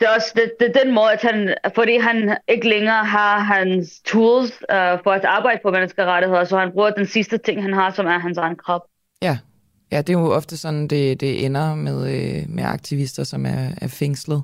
det 0.00 0.08
er 0.08 0.14
også 0.14 0.32
det, 0.34 0.52
det 0.60 0.82
den 0.84 0.94
måde, 0.94 1.12
at 1.12 1.22
han, 1.22 1.54
fordi 1.74 1.98
han 1.98 2.36
ikke 2.48 2.68
længere 2.68 3.04
har 3.04 3.38
hans 3.38 4.00
tools 4.04 4.50
uh, 4.50 4.98
for 5.04 5.10
at 5.10 5.24
arbejde 5.24 5.60
på 5.62 5.70
menneskerettigheder, 5.70 6.44
så 6.44 6.58
han 6.58 6.72
bruger 6.72 6.90
den 6.90 7.06
sidste 7.06 7.38
ting, 7.38 7.62
han 7.62 7.72
har, 7.72 7.90
som 7.90 8.06
er 8.06 8.18
hans 8.18 8.38
egen 8.38 8.56
krop. 8.56 8.82
Ja, 9.22 9.38
ja 9.92 9.98
det 9.98 10.08
er 10.08 10.20
jo 10.20 10.32
ofte 10.32 10.56
sådan, 10.56 10.88
det, 10.88 11.20
det 11.20 11.44
ender 11.44 11.74
med, 11.74 11.98
øh, 12.02 12.48
med 12.48 12.64
aktivister, 12.64 13.24
som 13.24 13.46
er, 13.46 13.68
er 13.80 13.88
fængslet. 13.88 14.42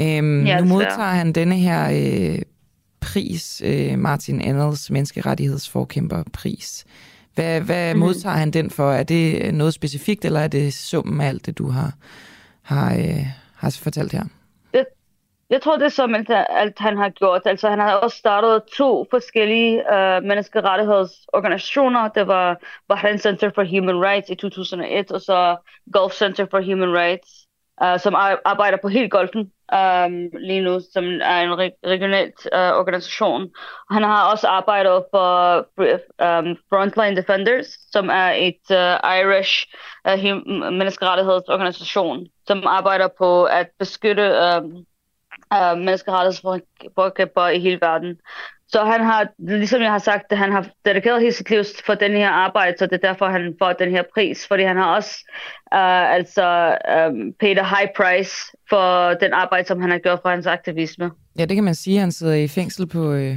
Øhm, 0.00 0.46
ja, 0.46 0.60
nu 0.60 0.66
modtager 0.66 1.10
han 1.10 1.32
denne 1.32 1.54
her 1.54 1.90
øh, 1.90 2.42
pris, 3.00 3.62
øh, 3.64 3.98
Martin 3.98 4.40
Ennels 4.40 4.90
menneskerettighedsforkæmperpris. 4.90 6.84
Hvad, 7.34 7.60
hvad 7.60 7.94
mm. 7.94 8.00
modtager 8.00 8.36
han 8.36 8.50
den 8.50 8.70
for? 8.70 8.92
Er 8.92 9.02
det 9.02 9.54
noget 9.54 9.74
specifikt, 9.74 10.24
eller 10.24 10.40
er 10.40 10.48
det 10.48 10.74
summen 10.74 11.20
af 11.20 11.28
alt 11.28 11.46
det, 11.46 11.58
du 11.58 11.68
har, 11.68 11.92
har, 12.62 12.94
øh, 12.94 13.26
har 13.56 13.78
fortalt 13.82 14.12
her? 14.12 14.24
Det, 14.74 14.84
jeg 15.50 15.62
tror, 15.62 15.76
det 15.76 15.84
er 15.84 15.88
som 15.88 16.14
alt, 16.14 16.78
han 16.78 16.96
har 16.96 17.08
gjort. 17.08 17.42
Altså, 17.44 17.68
han 17.70 17.78
har 17.78 17.94
også 17.94 18.16
startet 18.16 18.62
to 18.76 19.06
forskellige 19.10 19.94
øh, 19.94 20.22
menneskerettighedsorganisationer. 20.22 22.08
Det 22.08 22.26
var 22.26 22.60
Bahrain 22.88 23.18
Center 23.18 23.50
for 23.54 23.64
Human 23.64 24.04
Rights 24.04 24.30
i 24.30 24.34
2001, 24.34 25.12
og 25.12 25.20
så 25.20 25.56
Gulf 25.92 26.12
Center 26.12 26.46
for 26.50 26.60
Human 26.60 26.92
Rights, 26.96 27.41
Øh, 27.84 28.00
som 28.00 28.14
arbejder 28.44 28.78
på 28.82 28.88
helt 28.88 29.10
golfen 29.10 29.52
um, 29.72 30.30
lige 30.40 30.60
nu, 30.60 30.80
som 30.92 31.04
er 31.04 31.40
en 31.40 31.52
re- 31.52 31.78
regional 31.86 32.32
uh, 32.52 32.78
organisation. 32.80 33.50
Han 33.90 34.02
har 34.02 34.30
også 34.30 34.46
arbejdet 34.48 35.04
for 35.10 35.56
um, 35.58 36.56
Frontline 36.70 37.16
Defenders, 37.16 37.66
som 37.92 38.08
er 38.08 38.30
et 38.30 38.64
uh, 38.70 39.18
Irish 39.18 39.66
uh, 40.08 40.72
menneskerettighedsorganisation, 40.72 42.26
som 42.46 42.66
arbejder 42.66 43.08
på 43.18 43.44
at 43.44 43.68
beskytte 43.78 44.22
um, 44.22 44.86
uh, 45.54 45.78
menneskerettighedsforkæmper 45.78 47.48
i 47.48 47.58
hele 47.60 47.78
verden. 47.80 48.18
Så 48.72 48.84
han 48.84 49.00
har, 49.00 49.28
ligesom 49.38 49.82
jeg 49.82 49.90
har 49.90 49.98
sagt, 49.98 50.32
han 50.32 50.52
har 50.52 50.66
dedikeret 50.84 51.20
hele 51.20 51.32
sit 51.32 51.50
liv 51.50 51.64
for 51.86 51.94
den 51.94 52.12
her 52.12 52.28
arbejde, 52.28 52.74
så 52.78 52.86
det 52.86 52.92
er 52.92 53.08
derfor, 53.08 53.26
han 53.26 53.54
får 53.58 53.72
den 53.72 53.90
her 53.90 54.02
pris, 54.14 54.46
fordi 54.46 54.62
han 54.62 54.76
har 54.76 54.94
også 54.94 55.24
uh, 55.74 56.14
altså 56.14 56.76
um, 57.08 57.32
paid 57.40 57.58
a 57.58 57.64
high 57.64 57.88
price 57.96 58.56
for 58.70 59.14
den 59.14 59.32
arbejde, 59.32 59.66
som 59.68 59.80
han 59.80 59.90
har 59.90 59.98
gjort 59.98 60.18
for 60.22 60.28
hans 60.28 60.46
aktivisme. 60.46 61.10
Ja, 61.38 61.44
det 61.44 61.56
kan 61.56 61.64
man 61.64 61.74
sige. 61.74 61.98
Han 61.98 62.12
sidder 62.12 62.34
i 62.34 62.48
fængsel 62.48 62.86
på, 62.86 63.12
øh, 63.12 63.36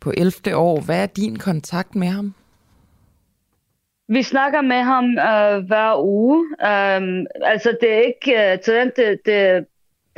på 0.00 0.12
11. 0.16 0.56
år. 0.56 0.80
Hvad 0.80 1.02
er 1.02 1.06
din 1.06 1.38
kontakt 1.38 1.94
med 1.94 2.08
ham? 2.08 2.34
Vi 4.08 4.22
snakker 4.22 4.60
med 4.60 4.82
ham 4.82 5.04
uh, 5.04 5.66
hver 5.66 6.02
uge. 6.02 6.38
Um, 6.38 7.26
altså, 7.44 7.76
det 7.80 7.92
er 7.94 8.00
ikke 8.00 8.52
uh, 8.54 8.60
til 8.64 8.92
det, 8.96 9.18
det 9.26 9.66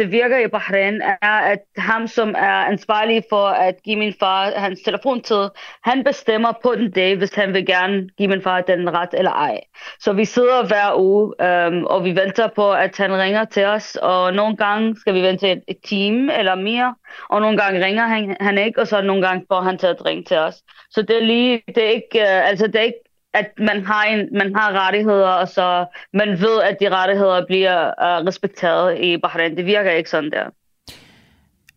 det 0.00 0.12
virker 0.12 0.38
i 0.38 0.48
Bahrain, 0.48 1.02
er, 1.02 1.38
at 1.52 1.58
ham, 1.76 2.06
som 2.08 2.28
er 2.28 2.58
ansvarlig 2.72 3.24
for 3.30 3.46
at 3.46 3.82
give 3.84 3.96
min 3.96 4.14
far 4.20 4.50
hans 4.56 4.80
telefontid, 4.80 5.48
han 5.84 6.04
bestemmer 6.04 6.52
på 6.62 6.74
den 6.74 6.90
dag, 6.90 7.16
hvis 7.16 7.34
han 7.34 7.54
vil 7.54 7.66
gerne 7.66 8.08
give 8.18 8.28
min 8.28 8.42
far 8.42 8.60
den 8.60 8.94
ret 8.94 9.14
eller 9.14 9.30
ej. 9.30 9.60
Så 10.00 10.12
vi 10.12 10.24
sidder 10.24 10.66
hver 10.66 10.98
uge, 10.98 11.34
øhm, 11.46 11.84
og 11.84 12.04
vi 12.04 12.16
venter 12.16 12.48
på, 12.56 12.72
at 12.72 12.96
han 12.96 13.16
ringer 13.16 13.44
til 13.44 13.64
os, 13.64 13.96
og 14.02 14.34
nogle 14.34 14.56
gange 14.56 14.96
skal 15.00 15.14
vi 15.14 15.22
vente 15.22 15.52
et, 15.52 15.62
et 15.68 15.78
time 15.84 16.38
eller 16.38 16.54
mere, 16.54 16.94
og 17.28 17.40
nogle 17.40 17.58
gange 17.58 17.84
ringer 17.84 18.06
han, 18.06 18.36
han 18.40 18.58
ikke, 18.58 18.80
og 18.80 18.86
så 18.86 19.02
nogle 19.02 19.26
gange 19.26 19.44
får 19.48 19.60
han 19.60 19.78
til 19.78 19.86
at 19.86 20.04
ringe 20.06 20.24
til 20.24 20.36
os. 20.36 20.54
Så 20.90 21.02
det 21.02 21.16
er 21.16 21.26
lige, 21.26 21.62
det 21.66 21.84
er 21.84 21.90
ikke, 21.90 22.20
øh, 22.20 22.48
altså 22.48 22.66
det 22.66 22.76
er 22.76 22.80
ikke 22.80 23.09
at 23.34 23.50
man 23.58 23.84
har, 23.86 24.04
en, 24.04 24.28
man 24.32 24.54
har 24.54 24.86
rettigheder, 24.86 25.28
og 25.28 25.48
så 25.48 25.86
man 26.14 26.28
ved, 26.28 26.62
at 26.62 26.76
de 26.80 26.88
rettigheder 26.88 27.46
bliver 27.46 27.86
uh, 27.86 28.26
respekteret 28.26 28.98
i 28.98 29.16
Bahrain. 29.16 29.56
Det 29.56 29.66
virker 29.66 29.90
ikke 29.90 30.10
sådan 30.10 30.30
der. 30.30 30.44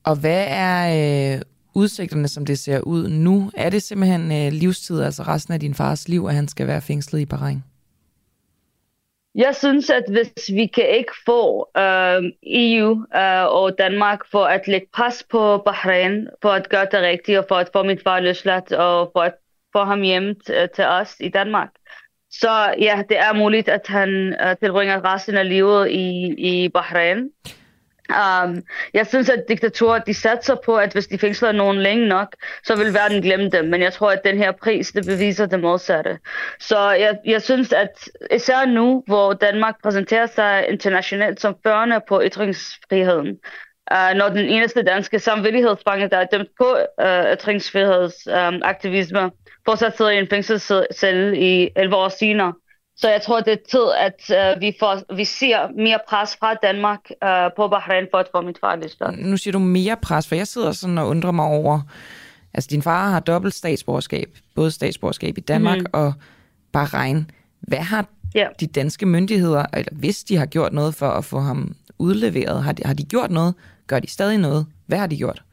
Og 0.03 0.15
hvad 0.15 0.45
er 0.47 1.35
øh, 1.35 1.41
udsigterne, 1.75 2.27
som 2.27 2.45
det 2.45 2.59
ser 2.59 2.79
ud 2.79 3.09
nu? 3.09 3.51
Er 3.57 3.69
det 3.69 3.81
simpelthen 3.83 4.31
øh, 4.31 4.51
livstid, 4.51 5.01
altså 5.01 5.23
resten 5.23 5.53
af 5.53 5.59
din 5.59 5.73
fars 5.73 6.07
liv, 6.07 6.25
at 6.29 6.35
han 6.35 6.47
skal 6.47 6.67
være 6.67 6.81
fængslet 6.81 7.19
i 7.19 7.25
Bahrain? 7.25 7.63
Jeg 9.35 9.55
synes, 9.55 9.89
at 9.89 10.03
hvis 10.09 10.49
vi 10.53 10.65
kan 10.65 10.89
ikke 10.89 11.11
få 11.25 11.69
øh, 11.77 12.23
EU 12.43 12.91
øh, 13.15 13.45
og 13.45 13.75
Danmark 13.77 14.19
for 14.31 14.45
at 14.45 14.67
lægge 14.67 14.87
pres 14.93 15.25
på 15.31 15.57
Bahrain, 15.65 16.27
for 16.41 16.49
at 16.49 16.69
gøre 16.69 16.87
det 16.91 17.01
rigtigt, 17.01 17.37
og 17.37 17.45
for 17.47 17.55
at 17.55 17.69
få 17.73 17.83
min 17.83 17.99
far 18.03 18.19
løsladt, 18.19 18.71
og 18.71 19.09
for 19.13 19.21
at 19.21 19.33
for 19.73 19.83
ham 19.83 20.01
hjem 20.01 20.35
til, 20.45 20.69
til 20.75 20.85
os 20.85 21.15
i 21.19 21.29
Danmark, 21.29 21.69
så 22.33 22.75
ja, 22.79 23.03
det 23.09 23.19
er 23.19 23.33
muligt, 23.33 23.69
at 23.69 23.87
han 23.87 24.35
uh, 24.45 24.51
tilbringer 24.61 25.13
resten 25.13 25.37
af 25.37 25.49
livet 25.49 25.89
i, 25.89 26.33
i 26.37 26.69
Bahrain. 26.69 27.29
Um, 28.09 28.63
jeg 28.93 29.07
synes, 29.07 29.29
at 29.29 29.43
diktatorer 29.49 29.99
de 29.99 30.13
satser 30.13 30.55
på, 30.65 30.77
at 30.77 30.93
hvis 30.93 31.07
de 31.07 31.17
fængsler 31.17 31.51
nogen 31.51 31.77
længe 31.77 32.07
nok, 32.07 32.35
så 32.63 32.75
vil 32.75 32.93
verden 32.93 33.21
glemme 33.21 33.49
dem. 33.49 33.65
Men 33.65 33.81
jeg 33.81 33.93
tror, 33.93 34.11
at 34.11 34.21
den 34.25 34.37
her 34.37 34.51
pris, 34.51 34.91
det 34.91 35.05
beviser 35.05 35.45
det 35.45 35.59
modsatte. 35.59 36.19
Så 36.59 36.91
jeg, 36.91 37.17
jeg 37.25 37.41
synes, 37.41 37.73
at 37.73 38.09
især 38.31 38.65
nu, 38.65 39.03
hvor 39.07 39.33
Danmark 39.33 39.75
præsenterer 39.83 40.25
sig 40.25 40.65
internationalt 40.69 41.41
som 41.41 41.55
førende 41.63 42.01
på 42.07 42.21
ytringsfriheden, 42.23 43.39
uh, 43.91 44.13
når 44.15 44.29
den 44.29 44.45
eneste 44.49 44.83
danske 44.83 45.19
samvittighedsfange, 45.19 46.09
der 46.09 46.17
er 46.17 46.25
dømt 46.25 46.49
på 46.57 46.77
uh, 47.01 47.33
ytringsfrihedsaktivisme, 47.33 49.23
um, 49.23 49.31
fortsat 49.65 49.97
sidder 49.97 50.11
i 50.11 50.19
en 50.19 50.27
fængselscelle 50.29 51.39
i 51.39 51.69
11 51.75 51.95
år 51.95 52.09
senere, 52.09 52.53
så 52.95 53.09
jeg 53.09 53.21
tror, 53.21 53.41
det 53.41 53.53
er 53.53 53.57
tid, 53.71 53.87
at 53.99 54.55
uh, 54.55 54.61
vi, 54.61 54.75
får, 54.79 55.15
vi 55.15 55.25
ser 55.25 55.81
mere 55.83 55.99
pres 56.07 56.37
fra 56.39 56.53
Danmark 56.53 56.99
uh, 57.09 57.55
på 57.55 57.67
Bahrain 57.67 58.07
for 58.11 58.17
at 58.17 58.27
få 58.31 58.41
mit 58.41 58.57
far 58.59 58.75
løsladt. 58.75 59.19
Nu 59.19 59.37
siger 59.37 59.51
du 59.51 59.59
mere 59.59 59.97
pres, 60.01 60.27
for 60.27 60.35
jeg 60.35 60.47
sidder 60.47 60.71
sådan 60.71 60.97
og 60.97 61.07
undrer 61.07 61.31
mig 61.31 61.45
over, 61.45 61.81
altså 62.53 62.67
din 62.71 62.81
far 62.81 63.09
har 63.09 63.19
dobbelt 63.19 63.53
statsborgerskab, 63.53 64.29
både 64.55 64.71
statsborgerskab 64.71 65.37
i 65.37 65.41
Danmark 65.41 65.79
mm. 65.79 65.85
og 65.93 66.13
Bahrain. 66.73 67.31
Hvad 67.61 67.79
har 67.79 68.05
yeah. 68.37 68.49
de 68.59 68.67
danske 68.67 69.05
myndigheder, 69.05 69.65
eller 69.73 69.91
hvis 69.91 70.23
de 70.23 70.37
har 70.37 70.45
gjort 70.45 70.73
noget 70.73 70.95
for 70.95 71.09
at 71.09 71.25
få 71.25 71.39
ham 71.39 71.75
udleveret, 71.99 72.63
har 72.63 72.71
de, 72.71 72.83
har 72.85 72.93
de 72.93 73.03
gjort 73.03 73.31
noget? 73.31 73.53
Gør 73.87 73.99
de 73.99 74.09
stadig 74.09 74.37
noget? 74.37 74.65
Hvad 74.87 74.97
har 74.97 75.07
de 75.07 75.17
gjort? 75.17 75.43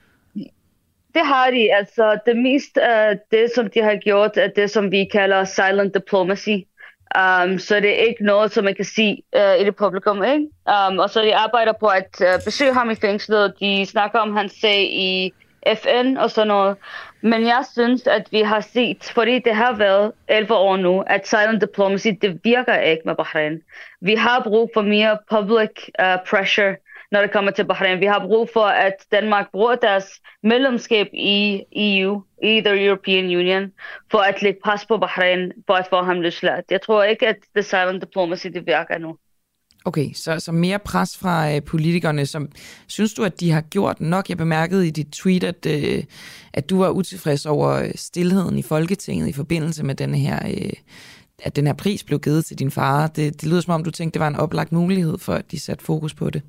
Det 1.15 1.27
har 1.27 1.51
de. 1.51 1.75
Altså, 1.75 2.19
det 2.27 2.37
mest 2.37 2.79
af 2.79 3.19
det, 3.31 3.51
som 3.55 3.71
de 3.71 3.83
har 3.83 3.97
gjort, 3.97 4.37
er 4.37 4.49
det, 4.49 4.71
som 4.71 4.91
vi 4.91 5.05
kalder 5.05 5.45
silent 5.45 5.95
diplomacy. 5.95 6.57
Um, 7.19 7.59
så 7.59 7.81
det 7.81 7.91
er 7.91 8.07
ikke 8.09 8.25
noget, 8.25 8.53
som 8.53 8.65
man 8.65 8.75
kan 8.75 8.85
sige 8.85 9.23
uh, 9.37 9.61
i 9.61 9.65
det 9.65 9.77
publikum. 9.77 10.25
Ikke? 10.25 10.47
Um, 10.89 10.99
og 10.99 11.11
så 11.11 11.23
de 11.23 11.37
arbejder 11.37 11.73
på 11.73 11.87
at 11.87 12.21
uh, 12.21 12.45
besøge 12.45 12.75
ham 12.75 12.91
i 12.91 12.95
fængslet. 12.95 13.55
De 13.61 13.87
snakker 13.87 14.19
om 14.19 14.37
hans 14.37 14.53
sag 14.53 14.83
i 14.83 15.33
FN 15.75 16.17
og 16.17 16.31
sådan 16.31 16.49
noget. 16.49 16.77
Men 17.21 17.47
jeg 17.47 17.65
synes, 17.73 18.07
at 18.07 18.29
vi 18.31 18.41
har 18.41 18.61
set, 18.61 19.11
fordi 19.15 19.39
det 19.39 19.55
har 19.55 19.73
været 19.73 20.13
11 20.29 20.55
år 20.55 20.77
nu, 20.77 21.01
at 21.01 21.29
silent 21.29 21.61
diplomacy, 21.61 22.09
det 22.23 22.41
virker 22.45 22.77
ikke 22.77 23.03
med 23.05 23.15
Bahrain. 23.15 23.63
Vi 24.01 24.15
har 24.15 24.43
brug 24.43 24.71
for 24.75 24.83
mere 24.83 25.19
public 25.31 25.71
uh, 26.03 26.27
pressure 26.27 26.77
når 27.11 27.21
det 27.21 27.33
kommer 27.33 27.51
til 27.51 27.65
Bahrain. 27.65 28.01
Vi 28.01 28.07
har 28.07 28.27
brug 28.27 28.49
for, 28.53 28.67
at 28.67 28.95
Danmark 29.13 29.47
bruger 29.53 29.75
deres 29.75 30.05
medlemskab 30.43 31.07
i 31.13 31.63
EU, 31.73 32.23
i 32.43 32.61
the 32.65 32.85
European 32.87 33.25
Union, 33.25 33.73
for 34.11 34.19
at 34.19 34.43
lægge 34.43 34.61
pres 34.65 34.87
på 34.87 34.99
Bahrain, 34.99 35.53
for 35.67 35.75
at 35.75 35.87
få 35.91 36.03
ham 36.03 36.21
løsladt. 36.21 36.65
Jeg 36.71 36.83
tror 36.83 37.03
ikke, 37.05 37.29
at 37.29 37.37
the 37.57 37.63
silent 37.63 38.01
diplomacy, 38.03 38.47
det 38.47 38.67
virker 38.67 38.99
nu. 38.99 39.17
Okay, 39.85 40.13
så, 40.13 40.41
så 40.41 40.53
mere 40.53 40.79
pres 40.79 41.17
fra 41.17 41.55
øh, 41.55 41.63
politikerne. 41.63 42.27
Som, 42.27 42.49
synes 42.87 43.15
du, 43.15 43.25
at 43.25 43.41
de 43.41 43.51
har 43.51 43.61
gjort 43.61 44.01
nok? 44.01 44.29
Jeg 44.29 44.37
bemærkede 44.37 44.87
i 44.87 44.91
dit 44.91 45.07
tweet, 45.13 45.45
at, 45.45 45.67
øh, 45.67 46.05
at 46.53 46.71
du 46.71 46.79
var 46.79 46.91
utilfreds 46.91 47.47
over 47.47 47.71
øh, 47.71 47.91
stillheden 47.95 48.59
i 48.59 48.63
Folketinget 48.63 49.29
i 49.29 49.33
forbindelse 49.33 49.85
med 49.85 49.95
denne 49.95 50.19
her, 50.19 50.39
øh, 50.47 50.73
at 51.39 51.57
den 51.57 51.67
her 51.67 51.75
pris 51.75 52.05
blev 52.05 52.21
givet 52.21 52.45
til 52.45 52.59
din 52.59 52.71
far. 52.71 53.07
Det, 53.07 53.41
det 53.41 53.49
lyder 53.49 53.61
som 53.61 53.75
om, 53.75 53.85
du 53.85 53.91
tænkte, 53.91 54.15
det 54.15 54.21
var 54.21 54.29
en 54.29 54.37
oplagt 54.37 54.73
mulighed 54.73 55.19
for, 55.19 55.35
at 55.35 55.51
de 55.51 55.61
satte 55.61 55.85
fokus 55.85 56.15
på 56.15 56.31
det. 56.31 56.43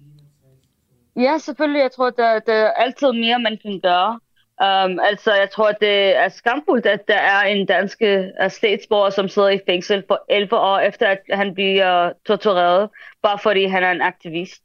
Ja, 1.16 1.38
selvfølgelig. 1.38 1.80
Jeg 1.80 1.92
tror, 1.92 2.10
der, 2.10 2.40
der 2.40 2.54
er 2.54 2.72
altid 2.74 3.12
mere, 3.12 3.40
man 3.40 3.58
kan 3.62 3.80
gøre. 3.84 4.20
Um, 4.62 5.00
altså, 5.00 5.34
jeg 5.34 5.50
tror, 5.52 5.72
det 5.72 6.18
er 6.18 6.30
skamfuldt, 6.30 6.86
at 6.86 7.08
der 7.08 7.18
er 7.18 7.42
en 7.42 7.66
dansk 7.66 8.02
uh, 8.02 8.50
statsborger, 8.50 9.10
som 9.10 9.30
sidder 9.30 9.50
i 9.50 9.60
fængsel 9.70 10.04
for 10.08 10.26
11 10.30 10.58
år, 10.58 10.80
efter 10.80 11.08
at 11.08 11.20
han 11.32 11.54
bliver 11.54 12.14
tortureret, 12.26 12.90
bare 13.22 13.40
fordi 13.40 13.66
han 13.66 13.84
er 13.84 13.92
en 13.92 14.02
aktivist. 14.02 14.64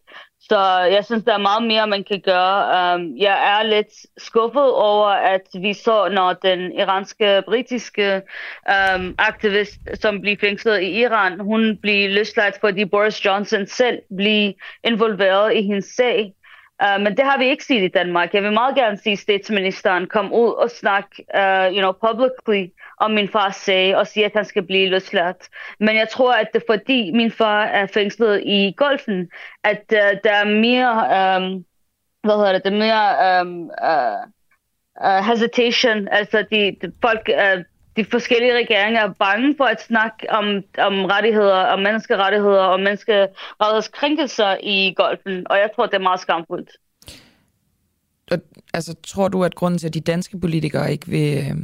Så 0.48 0.59
jeg 0.78 1.05
synes, 1.05 1.24
der 1.24 1.35
er 1.35 1.39
meget 1.39 1.66
mere, 1.66 1.86
man 1.86 2.05
kan 2.05 2.20
gøre. 2.20 2.94
Um, 2.94 3.16
jeg 3.16 3.59
er 3.59 3.62
lidt 3.62 3.93
skuffet 4.18 4.73
over, 4.73 5.09
at 5.09 5.47
vi 5.55 5.73
så, 5.73 6.09
når 6.09 6.32
den 6.32 6.73
iranske, 6.73 7.43
britiske 7.47 8.23
um, 8.97 9.14
aktivist, 9.18 9.81
som 9.94 10.20
blev 10.20 10.36
fængslet 10.40 10.81
i 10.81 11.01
Iran, 11.01 11.40
hun 11.40 11.78
blev 11.82 12.10
løsladt, 12.10 12.59
fordi 12.60 12.85
Boris 12.85 13.24
Johnson 13.24 13.66
selv 13.66 13.98
blev 14.16 14.52
involveret 14.85 15.55
i 15.55 15.62
hendes 15.62 15.85
sag. 15.85 16.32
Uh, 16.85 17.02
men 17.02 17.16
det 17.16 17.24
har 17.24 17.39
vi 17.39 17.44
ikke 17.44 17.64
set 17.64 17.82
i 17.82 17.89
Danmark. 17.89 18.35
Jeg 18.35 18.43
vil 18.43 18.52
meget 18.52 18.74
gerne 18.74 18.98
se 18.98 19.16
statsministeren 19.16 20.06
komme 20.06 20.32
ud 20.32 20.52
og 20.52 20.70
snakke 20.70 21.24
uh, 21.39 21.74
you 21.74 21.81
know, 21.81 21.93
publicly 21.93 22.66
om 23.01 23.10
min 23.10 23.28
far 23.28 23.51
sag 23.51 23.97
og 23.97 24.06
siger, 24.06 24.27
at 24.27 24.32
han 24.35 24.44
skal 24.44 24.62
blive 24.62 24.89
løsladt. 24.89 25.48
Men 25.81 25.97
jeg 25.97 26.09
tror, 26.09 26.35
at 26.35 26.48
det 26.52 26.62
er 26.62 26.73
fordi 26.73 27.10
min 27.12 27.31
far 27.31 27.64
er 27.64 27.86
fængslet 27.86 28.43
i 28.44 28.74
golfen, 28.77 29.28
at 29.64 29.85
uh, 29.93 30.18
der 30.24 30.32
er 30.32 30.44
mere, 30.44 30.93
um, 31.36 31.64
hvad 32.23 32.35
hedder 32.35 32.52
det, 32.52 32.66
er 32.66 32.70
mere 32.86 33.40
um, 33.43 33.70
uh, 33.93 34.20
uh, 35.09 35.27
hesitation. 35.27 36.09
Altså 36.09 36.44
de, 36.51 36.77
de 36.82 36.93
folk, 37.02 37.28
uh, 37.28 37.62
de 37.97 38.05
forskellige 38.05 38.56
regeringer 38.56 39.01
er 39.01 39.12
bange 39.18 39.55
for 39.56 39.64
at 39.64 39.82
snakke 39.82 40.31
om, 40.31 40.44
om 40.78 41.05
rettigheder, 41.05 41.56
om 41.56 41.78
menneskerettigheder 41.78 42.62
og 42.62 42.81
menneskerettighedskrænkelser 42.81 44.56
i 44.62 44.94
golfen, 44.97 45.47
og 45.51 45.56
jeg 45.56 45.70
tror, 45.77 45.86
det 45.86 45.94
er 45.94 45.98
meget 45.98 46.20
skamfuldt. 46.20 46.70
Altså, 48.74 48.94
tror 49.06 49.28
du, 49.28 49.44
at 49.44 49.55
grunden 49.55 49.78
til, 49.78 49.86
at 49.86 49.94
de 49.94 50.01
danske 50.01 50.40
politikere 50.40 50.93
ikke 50.93 51.06
vil, 51.09 51.39
øh, 51.39 51.56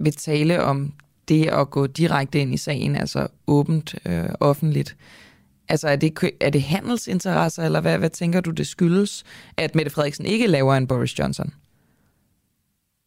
vil 0.00 0.12
tale 0.12 0.62
om 0.62 0.92
det 1.28 1.46
at 1.46 1.70
gå 1.70 1.86
direkte 1.86 2.40
ind 2.40 2.54
i 2.54 2.56
sagen, 2.56 2.96
altså 2.96 3.28
åbent, 3.46 3.94
øh, 4.06 4.28
offentligt, 4.40 4.96
Altså 5.68 5.88
er 5.88 5.96
det, 5.96 6.32
er 6.40 6.50
det 6.50 6.62
handelsinteresser, 6.62 7.62
eller 7.62 7.80
hvad, 7.80 7.98
hvad 7.98 8.10
tænker 8.10 8.40
du, 8.40 8.50
det 8.50 8.66
skyldes, 8.66 9.24
at 9.56 9.74
Mette 9.74 9.90
Frederiksen 9.90 10.26
ikke 10.26 10.46
laver 10.46 10.74
en 10.74 10.86
Boris 10.86 11.18
Johnson? 11.18 11.52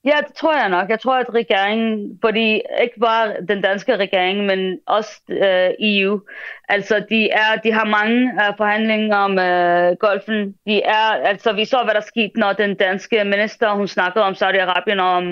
Ja, 0.07 0.17
det 0.27 0.35
tror 0.35 0.53
jeg 0.53 0.69
nok. 0.69 0.89
Jeg 0.89 0.99
tror, 0.99 1.15
at 1.15 1.33
regeringen, 1.33 2.19
fordi 2.21 2.61
ikke 2.81 2.99
bare 3.01 3.33
den 3.47 3.61
danske 3.61 3.95
regering, 3.97 4.45
men 4.45 4.79
også 4.85 5.21
øh, 5.29 5.69
EU, 5.79 6.21
altså 6.69 7.05
de, 7.09 7.29
er, 7.29 7.55
de 7.63 7.71
har 7.71 7.85
mange 7.85 8.31
øh, 8.43 8.53
forhandlinger 8.57 9.27
med 9.27 9.89
øh, 9.91 9.97
golfen. 9.97 10.55
De 10.65 10.83
er, 10.83 11.07
altså 11.31 11.53
vi 11.53 11.65
så, 11.65 11.81
hvad 11.83 11.93
der 11.93 12.01
skete, 12.01 12.39
når 12.39 12.53
den 12.53 12.75
danske 12.75 13.23
minister, 13.23 13.73
hun 13.73 13.87
snakkede 13.87 14.25
om 14.25 14.33
Saudi-Arabien 14.33 14.99
om 14.99 15.23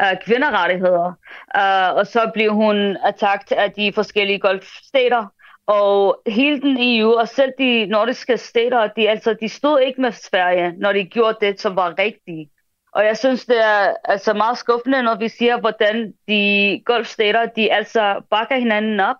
øh, 0.00 0.16
kvinderettigheder. 0.24 1.12
Øh, 1.56 1.94
og 1.96 2.06
så 2.06 2.30
blev 2.34 2.52
hun 2.54 2.96
attakt 3.04 3.52
af 3.52 3.72
de 3.72 3.92
forskellige 3.92 4.38
golfstater. 4.38 5.26
Og 5.66 6.22
hele 6.26 6.60
den 6.60 6.76
EU, 6.80 7.12
og 7.12 7.28
selv 7.28 7.52
de 7.58 7.86
nordiske 7.86 8.36
stater, 8.38 8.86
de, 8.86 9.08
altså, 9.10 9.34
de 9.40 9.48
stod 9.48 9.80
ikke 9.80 10.00
med 10.00 10.12
Sverige, 10.12 10.74
når 10.78 10.92
de 10.92 11.04
gjorde 11.04 11.38
det, 11.40 11.60
som 11.60 11.76
var 11.76 11.94
rigtigt. 11.98 12.50
Og 12.96 13.04
jeg 13.04 13.16
synes, 13.16 13.46
det 13.46 13.60
er 13.64 13.94
altså 14.04 14.32
meget 14.34 14.58
skuffende, 14.58 15.02
når 15.02 15.16
vi 15.18 15.28
siger, 15.28 15.60
hvordan 15.60 16.12
de 16.28 16.82
golfstater, 16.84 17.46
de 17.56 17.72
altså 17.72 18.22
bakker 18.30 18.56
hinanden 18.58 19.00
op 19.00 19.16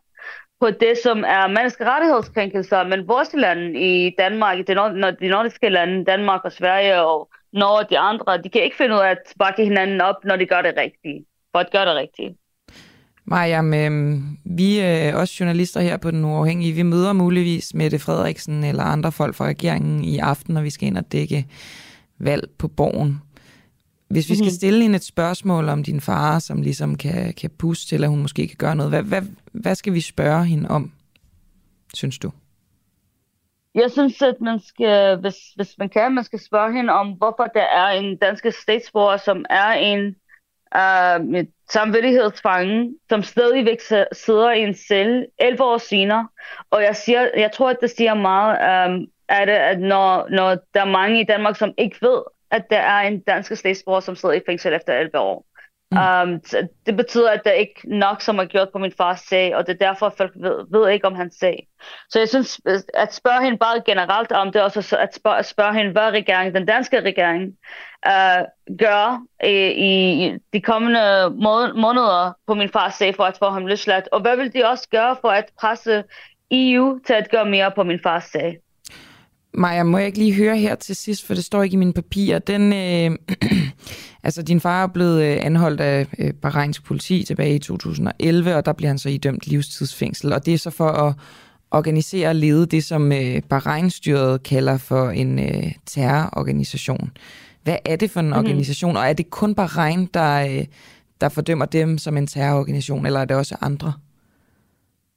på 0.60 0.70
det, 0.70 0.94
som 1.02 1.18
er 1.18 1.48
menneskerettighedskrænkelser, 1.48 2.84
men 2.84 3.08
vores 3.08 3.28
lande 3.34 3.80
i 3.80 4.14
Danmark, 4.18 4.66
de, 4.66 4.74
nord- 4.74 5.16
de 5.20 5.28
nordiske 5.28 5.68
lande, 5.68 6.04
Danmark 6.04 6.40
og 6.44 6.52
Sverige 6.52 7.02
og 7.02 7.28
Norge 7.52 7.78
og 7.84 7.90
de 7.90 7.98
andre, 7.98 8.42
de 8.42 8.48
kan 8.48 8.62
ikke 8.62 8.76
finde 8.76 8.94
ud 8.94 9.00
af 9.00 9.10
at 9.10 9.18
bakke 9.38 9.64
hinanden 9.64 10.00
op, 10.00 10.24
når 10.24 10.36
de 10.36 10.46
gør 10.46 10.62
det 10.62 10.74
rigtigt, 10.76 11.24
for 11.52 11.58
at 11.58 11.70
gøre 11.72 11.86
det 11.86 11.94
rigtigt. 11.94 12.32
Maja, 13.24 13.58
øhm, 13.58 14.14
øh, 14.14 14.20
vi 14.58 14.78
er 14.78 15.16
også 15.16 15.36
journalister 15.40 15.80
her 15.80 15.96
på 15.96 16.10
Den 16.10 16.24
Uafhængige. 16.24 16.72
Vi 16.72 16.82
møder 16.82 17.12
muligvis 17.12 17.74
Mette 17.74 17.98
Frederiksen 17.98 18.64
eller 18.64 18.82
andre 18.82 19.12
folk 19.12 19.34
fra 19.34 19.46
regeringen 19.46 20.04
i 20.04 20.18
aften, 20.18 20.54
når 20.54 20.62
vi 20.62 20.70
skal 20.70 20.88
ind 20.88 20.98
og 20.98 21.12
dække 21.12 21.46
valg 22.18 22.48
på 22.58 22.68
borgen. 22.68 23.20
Hvis 24.08 24.30
vi 24.30 24.34
skal 24.34 24.44
mhm. 24.44 24.54
stille 24.54 24.82
hende 24.82 24.96
et 24.96 25.04
spørgsmål 25.04 25.68
om 25.68 25.82
din 25.82 26.00
far, 26.00 26.38
som 26.38 26.62
ligesom 26.62 26.96
kan, 26.96 27.34
kan 27.34 27.50
puste 27.50 27.86
til, 27.88 28.04
at 28.04 28.10
hun 28.10 28.22
måske 28.22 28.48
kan 28.48 28.56
gøre 28.56 28.76
noget, 28.76 28.92
hvad, 28.92 29.02
hvad, 29.02 29.22
hvad 29.52 29.74
skal 29.74 29.92
vi 29.92 30.00
spørge 30.00 30.44
hende 30.44 30.68
om, 30.68 30.92
synes 31.94 32.18
du? 32.18 32.30
Jeg 33.74 33.90
synes, 33.90 34.22
at 34.22 34.40
man 34.40 34.60
skal, 34.60 35.16
hvis, 35.20 35.36
hvis 35.56 35.78
man 35.78 35.88
kan, 35.88 36.14
man 36.14 36.24
skal 36.24 36.40
spørge 36.40 36.72
hende 36.72 36.92
om, 36.92 37.12
hvorfor 37.12 37.46
der 37.54 37.62
er 37.62 37.88
en 37.88 38.16
dansk 38.16 38.46
statsborger, 38.62 39.16
som 39.16 39.44
er 39.50 39.72
en 39.72 40.16
uh, 40.74 41.24
med 41.24 41.46
samvittighedsfange, 41.70 42.94
som 43.08 43.22
stadigvæk 43.22 43.80
sidder 44.12 44.52
i 44.52 44.62
en 44.62 44.74
celle 44.74 45.26
11 45.38 45.64
år 45.64 45.78
senere. 45.78 46.28
Og 46.70 46.82
jeg, 46.82 46.96
siger, 46.96 47.28
jeg 47.36 47.52
tror, 47.52 47.70
at 47.70 47.76
det 47.80 47.90
siger 47.90 48.14
meget, 48.14 48.88
um, 48.90 49.06
er 49.28 49.44
det, 49.44 49.52
at 49.52 49.80
når, 49.80 50.28
når 50.30 50.56
der 50.74 50.80
er 50.80 50.90
mange 50.90 51.20
i 51.20 51.24
Danmark, 51.24 51.56
som 51.56 51.74
ikke 51.78 51.96
ved, 52.00 52.22
at 52.50 52.70
der 52.70 52.78
er 52.78 53.00
en 53.00 53.20
dansk 53.20 53.56
statsborger, 53.56 54.00
som 54.00 54.16
sidder 54.16 54.34
i 54.34 54.40
fængsel 54.46 54.74
efter 54.74 54.92
11 54.92 55.18
år. 55.18 55.46
Mm. 55.90 55.98
Um, 55.98 56.40
det 56.86 56.96
betyder, 56.96 57.30
at 57.30 57.44
der 57.44 57.50
ikke 57.50 57.80
nok, 57.84 58.20
som 58.20 58.38
er 58.38 58.44
gjort 58.44 58.68
på 58.72 58.78
min 58.78 58.92
fars 58.92 59.20
sag, 59.20 59.56
og 59.56 59.66
det 59.66 59.72
er 59.72 59.86
derfor, 59.86 60.06
at 60.06 60.12
folk 60.16 60.32
ved, 60.36 60.66
ved 60.70 60.90
ikke 60.90 61.06
om 61.06 61.14
hans 61.14 61.34
sag. 61.34 61.66
Så 62.10 62.18
jeg 62.18 62.28
synes, 62.28 62.60
at 62.94 63.14
spørge 63.14 63.44
hende 63.44 63.58
bare 63.58 63.82
generelt 63.86 64.32
om 64.32 64.52
det, 64.52 64.62
og 64.62 64.72
så 64.72 64.96
at 64.96 65.14
spørge, 65.14 65.38
at 65.38 65.46
spørge 65.46 65.74
hende, 65.74 65.92
hvad 65.92 66.10
regeringen, 66.10 66.54
den 66.54 66.66
danske 66.66 67.00
regering, 67.00 67.56
uh, 68.06 68.76
gør 68.78 69.22
i, 69.44 69.70
i 70.26 70.38
de 70.52 70.60
kommende 70.60 71.30
måneder 71.80 72.32
på 72.46 72.54
min 72.54 72.68
fars 72.68 72.94
sag, 72.94 73.14
for 73.14 73.24
at 73.24 73.38
få 73.38 73.50
ham 73.50 73.66
løsladt. 73.66 74.08
Og 74.12 74.20
hvad 74.20 74.36
vil 74.36 74.54
de 74.54 74.64
også 74.64 74.88
gøre 74.88 75.16
for 75.20 75.28
at 75.28 75.50
presse 75.60 76.04
EU 76.50 76.98
til 77.06 77.12
at 77.12 77.30
gøre 77.30 77.46
mere 77.46 77.70
på 77.70 77.82
min 77.82 78.00
fars 78.02 78.24
sag? 78.24 78.58
Maja, 79.56 79.82
må 79.82 79.98
jeg 79.98 80.06
ikke 80.06 80.18
lige 80.18 80.34
høre 80.34 80.58
her 80.58 80.74
til 80.74 80.96
sidst, 80.96 81.26
for 81.26 81.34
det 81.34 81.44
står 81.44 81.62
ikke 81.62 81.74
i 81.74 81.76
mine 81.76 81.92
papirer. 81.92 82.38
Den, 82.38 82.72
øh, 82.72 83.18
altså, 84.24 84.42
din 84.42 84.60
far 84.60 84.82
er 84.82 84.86
blevet 84.86 85.22
øh, 85.22 85.38
anholdt 85.40 85.80
af 85.80 86.06
øh, 86.18 86.32
Bahreins 86.32 86.80
politi 86.80 87.24
tilbage 87.24 87.54
i 87.54 87.58
2011, 87.58 88.56
og 88.56 88.66
der 88.66 88.72
bliver 88.72 88.90
han 88.90 88.98
så 88.98 89.08
idømt 89.08 89.46
livstidsfængsel. 89.46 90.32
Og 90.32 90.46
det 90.46 90.54
er 90.54 90.58
så 90.58 90.70
for 90.70 90.88
at 90.88 91.14
organisere 91.70 92.28
og 92.28 92.34
lede 92.34 92.66
det, 92.66 92.84
som 92.84 93.12
øh, 93.12 93.42
Bahrein-styret 93.42 94.42
kalder 94.42 94.76
for 94.76 95.10
en 95.10 95.38
øh, 95.38 95.72
terrororganisation. 95.86 97.10
Hvad 97.62 97.76
er 97.84 97.96
det 97.96 98.10
for 98.10 98.20
en 98.20 98.26
mm. 98.26 98.32
organisation, 98.32 98.96
og 98.96 99.08
er 99.08 99.12
det 99.12 99.30
kun 99.30 99.54
Bahrein, 99.54 100.08
der, 100.14 100.46
øh, 100.46 100.64
der 101.20 101.28
fordømmer 101.28 101.64
dem 101.64 101.98
som 101.98 102.16
en 102.16 102.26
terrororganisation, 102.26 103.06
eller 103.06 103.20
er 103.20 103.24
det 103.24 103.36
også 103.36 103.56
andre? 103.60 103.92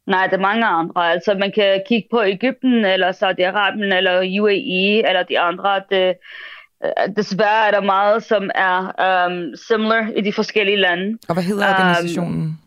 Nej, 0.10 0.28
det 0.28 0.34
er 0.34 0.42
mange 0.42 0.66
andre. 0.66 1.12
Altså, 1.12 1.34
man 1.34 1.52
kan 1.52 1.84
kigge 1.88 2.08
på 2.12 2.24
Ægypten, 2.24 2.86
eller 2.86 3.12
Saudi-Arabien, 3.12 3.96
eller 3.96 4.42
UAE, 4.42 5.08
eller 5.08 5.24
de 5.24 5.40
andre. 5.40 5.82
Det, 5.90 6.16
øh, 6.86 7.16
desværre 7.16 7.68
er 7.68 7.72
der 7.72 7.82
meget, 7.82 8.24
som 8.24 8.50
er 8.56 8.80
um, 9.28 9.56
similar 9.56 10.12
i 10.16 10.22
de 10.22 10.34
forskellige 10.34 10.78
lande. 10.78 11.18
Og 11.28 11.34
hvad 11.34 11.44
hedder 11.44 11.70
organisationen? 11.70 12.42
Um, 12.42 12.58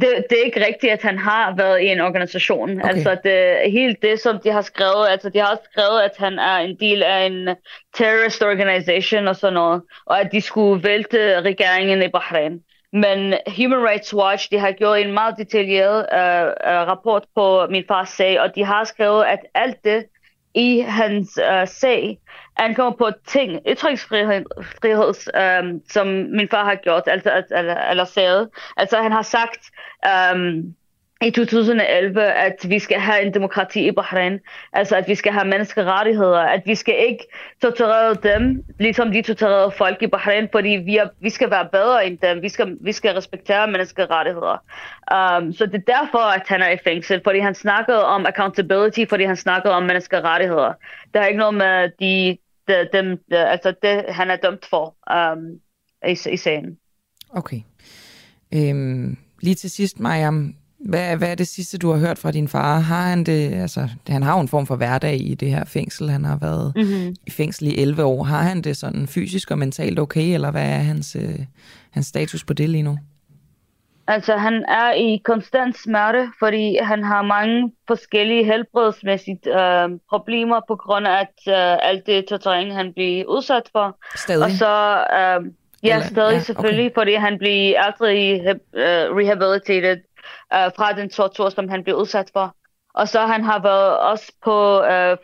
det, 0.00 0.24
det 0.30 0.40
er 0.40 0.44
ikke 0.44 0.66
rigtigt, 0.66 0.92
at 0.92 1.02
han 1.02 1.18
har 1.18 1.54
været 1.56 1.80
i 1.80 1.86
en 1.86 2.00
organisation. 2.00 2.80
Okay. 2.80 2.88
Altså, 2.88 3.16
det, 3.24 3.72
helt 3.72 4.02
det, 4.02 4.20
som 4.20 4.38
de 4.44 4.50
har 4.50 4.62
skrevet, 4.62 5.08
altså 5.08 5.28
de 5.28 5.38
har 5.38 5.58
skrevet, 5.72 6.00
at 6.00 6.12
han 6.18 6.38
er 6.38 6.56
en 6.56 6.76
del 6.80 7.02
af 7.02 7.26
en 7.26 7.48
terrorist 7.94 8.42
organisation 8.42 9.28
og 9.28 9.36
sådan 9.36 9.54
noget, 9.54 9.82
og 10.06 10.20
at 10.20 10.32
de 10.32 10.40
skulle 10.40 10.84
vælte 10.84 11.40
regeringen 11.40 12.02
i 12.02 12.08
Bahrain. 12.08 12.60
Men 12.92 13.34
Human 13.46 13.82
Rights 13.82 14.14
Watch, 14.14 14.50
de 14.50 14.58
har 14.58 14.72
gjort 14.72 14.98
en 14.98 15.12
meget 15.12 15.34
detaljeret 15.38 16.06
uh, 16.12 16.88
rapport 16.88 17.24
på 17.34 17.66
min 17.70 17.84
fars 17.88 18.08
sag, 18.08 18.40
og 18.40 18.54
de 18.54 18.64
har 18.64 18.84
skrevet, 18.84 19.24
at 19.24 19.38
alt 19.54 19.84
det 19.84 20.04
i 20.54 20.80
hans 20.80 21.38
uh, 21.38 21.68
sag 21.68 22.18
ankommer 22.56 22.96
på 22.96 23.10
ting, 23.26 23.60
ytringsfrihed, 23.68 24.44
um, 25.62 25.80
som 25.90 26.06
min 26.06 26.48
far 26.48 26.64
har 26.64 26.74
gjort, 26.74 27.02
altså, 27.06 27.42
eller, 27.50 27.76
eller 27.90 28.04
sagt. 28.04 28.48
Altså 28.76 28.96
han 28.96 29.12
har 29.12 29.22
sagt, 29.22 29.70
um, 30.34 30.74
i 31.22 31.30
2011, 31.30 32.22
at 32.32 32.66
vi 32.68 32.78
skal 32.78 33.00
have 33.00 33.22
en 33.22 33.34
demokrati 33.34 33.88
i 33.88 33.92
Bahrain, 33.92 34.38
altså 34.72 34.96
at 34.96 35.08
vi 35.08 35.14
skal 35.14 35.32
have 35.32 35.48
menneskerettigheder, 35.48 36.40
at 36.40 36.62
vi 36.66 36.74
skal 36.74 36.94
ikke 37.08 37.24
torturere 37.62 38.14
dem, 38.14 38.64
ligesom 38.78 39.12
de 39.12 39.22
torturerede 39.22 39.70
folk 39.70 40.02
i 40.02 40.06
Bahrain, 40.06 40.48
fordi 40.52 40.68
vi, 40.68 40.96
er, 40.96 41.08
vi 41.20 41.30
skal 41.30 41.50
være 41.50 41.68
bedre 41.72 42.06
end 42.06 42.18
dem, 42.18 42.42
vi 42.42 42.48
skal, 42.48 42.76
vi 42.80 42.92
skal 42.92 43.14
respektere 43.14 43.66
menneskerettigheder. 43.66 44.64
Um, 45.12 45.52
så 45.52 45.66
det 45.66 45.74
er 45.74 45.92
derfor, 45.98 46.18
at 46.18 46.42
han 46.48 46.62
er 46.62 46.70
i 46.70 46.78
fængsel, 46.84 47.20
fordi 47.24 47.38
han 47.38 47.54
snakkede 47.54 48.06
om 48.06 48.26
accountability, 48.26 49.04
fordi 49.08 49.24
han 49.24 49.36
snakkede 49.36 49.74
om 49.74 49.82
menneskerettigheder. 49.82 50.72
Det 51.12 51.20
har 51.20 51.26
ikke 51.26 51.38
noget 51.38 51.54
med 51.54 51.90
de, 52.00 52.38
de, 52.68 52.88
dem, 52.92 53.18
de, 53.30 53.36
altså 53.36 53.74
det, 53.82 54.04
han 54.08 54.30
er 54.30 54.36
dømt 54.36 54.66
for 54.66 54.94
um, 55.14 55.60
i, 56.08 56.32
i 56.32 56.36
sagen. 56.36 56.78
Okay. 57.30 57.60
Øhm, 58.54 59.16
lige 59.40 59.54
til 59.54 59.70
sidst, 59.70 60.00
Mariam, 60.00 60.54
hvad, 60.80 61.16
hvad 61.16 61.30
er 61.30 61.34
det 61.34 61.48
sidste, 61.48 61.78
du 61.78 61.90
har 61.90 61.98
hørt 61.98 62.18
fra 62.18 62.30
din 62.30 62.48
far? 62.48 62.78
Har 62.78 63.08
han 63.08 63.24
det, 63.24 63.52
altså, 63.52 63.88
han 64.08 64.22
har 64.22 64.34
jo 64.34 64.40
en 64.40 64.48
form 64.48 64.66
for 64.66 64.76
hverdag 64.76 65.20
i 65.20 65.34
det 65.34 65.50
her 65.50 65.64
fængsel. 65.64 66.10
Han 66.10 66.24
har 66.24 66.38
været 66.38 66.72
mm-hmm. 66.76 67.16
i 67.26 67.30
fængsel 67.30 67.66
i 67.66 67.78
11 67.82 68.04
år. 68.04 68.22
Har 68.22 68.42
han 68.42 68.62
det 68.62 68.76
sådan 68.76 69.06
fysisk 69.06 69.50
og 69.50 69.58
mentalt 69.58 69.98
okay, 69.98 70.34
eller 70.34 70.50
hvad 70.50 70.62
er 70.66 70.78
hans, 70.78 71.16
øh, 71.16 71.38
hans 71.90 72.06
status 72.06 72.44
på 72.44 72.52
det 72.52 72.68
lige 72.68 72.82
nu? 72.82 72.98
Altså, 74.06 74.36
han 74.36 74.64
er 74.68 74.92
i 74.92 75.20
konstant 75.24 75.78
smerte, 75.78 76.28
fordi 76.38 76.76
han 76.82 77.04
har 77.04 77.22
mange 77.22 77.72
forskellige 77.86 78.44
helbredsmæssige 78.44 79.60
øh, 79.60 79.88
problemer 80.08 80.60
på 80.68 80.76
grund 80.76 81.06
af 81.06 81.20
at, 81.20 81.38
øh, 81.48 81.88
alt 81.88 82.06
det 82.06 82.24
torturering, 82.28 82.74
han 82.74 82.92
bliver 82.92 83.24
udsat 83.24 83.62
for. 83.72 83.98
Stadig? 84.16 84.44
Og 84.44 84.50
så, 84.50 85.04
øh, 85.18 85.52
ja, 85.82 85.94
Eller, 85.94 86.06
stadig 86.06 86.32
ja, 86.32 86.40
selvfølgelig, 86.40 86.86
okay. 86.86 86.94
fordi 86.94 87.14
han 87.14 87.38
bliver 87.38 87.82
aldrig 87.82 88.40
uh, 88.40 89.16
rehabilitated 89.18 89.96
øh, 90.54 90.70
fra 90.76 90.92
den 90.92 91.10
tortur, 91.10 91.48
som 91.48 91.68
han 91.68 91.84
blev 91.84 91.96
udsat 91.96 92.30
for. 92.32 92.54
Og 92.94 93.08
så 93.08 93.20
han 93.20 93.44
har 93.44 93.58
været 93.62 93.98
også 93.98 94.32
på 94.44 94.82
øh, 94.82 95.16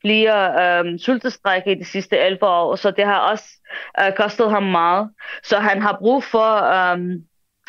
flere 0.00 0.38
øh, 0.62 0.98
sultestrække 0.98 1.72
i 1.72 1.78
de 1.78 1.84
sidste 1.84 2.18
11 2.18 2.46
år, 2.46 2.76
så 2.76 2.90
det 2.90 3.04
har 3.04 3.18
også 3.18 3.44
øh, 4.00 4.12
kostet 4.16 4.50
ham 4.50 4.62
meget. 4.62 5.10
Så 5.42 5.58
han 5.58 5.82
har 5.82 5.96
brug 6.00 6.24
for... 6.24 6.56
Øh, 6.56 6.98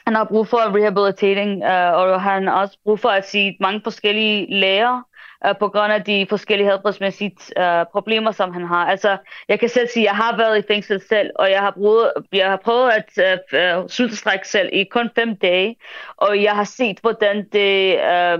han 0.05 0.15
har 0.15 0.23
brug 0.23 0.47
for 0.47 0.77
rehabilitering, 0.77 1.63
øh, 1.63 1.93
og 1.93 2.21
han 2.21 2.47
har 2.47 2.53
også 2.53 2.77
brug 2.83 2.99
for 2.99 3.09
at 3.09 3.29
sige 3.29 3.57
mange 3.59 3.81
forskellige 3.83 4.59
læger, 4.59 5.01
øh, 5.47 5.55
på 5.59 5.67
grund 5.67 5.93
af 5.93 6.03
de 6.03 6.25
forskellige 6.29 6.69
helbredsmæssige 6.69 7.35
øh, 7.57 7.85
problemer, 7.91 8.31
som 8.31 8.53
han 8.53 8.65
har. 8.65 8.85
Altså, 8.85 9.17
jeg 9.49 9.59
kan 9.59 9.69
selv 9.69 9.87
sige, 9.87 10.03
at 10.03 10.07
jeg 10.07 10.15
har 10.15 10.37
været 10.37 10.57
i 10.57 10.67
fængsel 10.67 11.01
selv, 11.09 11.29
og 11.35 11.51
jeg 11.51 11.59
har 11.59 11.71
prøvet, 11.71 12.11
jeg 12.33 12.49
har 12.49 12.59
prøvet 12.63 12.91
at 12.91 13.39
øh, 13.53 13.77
øh 13.79 13.89
sultestrække 13.89 14.47
selv 14.47 14.69
i 14.73 14.83
kun 14.83 15.09
fem 15.15 15.35
dage, 15.35 15.75
og 16.17 16.43
jeg 16.43 16.55
har 16.55 16.63
set, 16.63 16.99
hvordan 17.01 17.45
det... 17.51 17.99
Øh, 17.99 18.39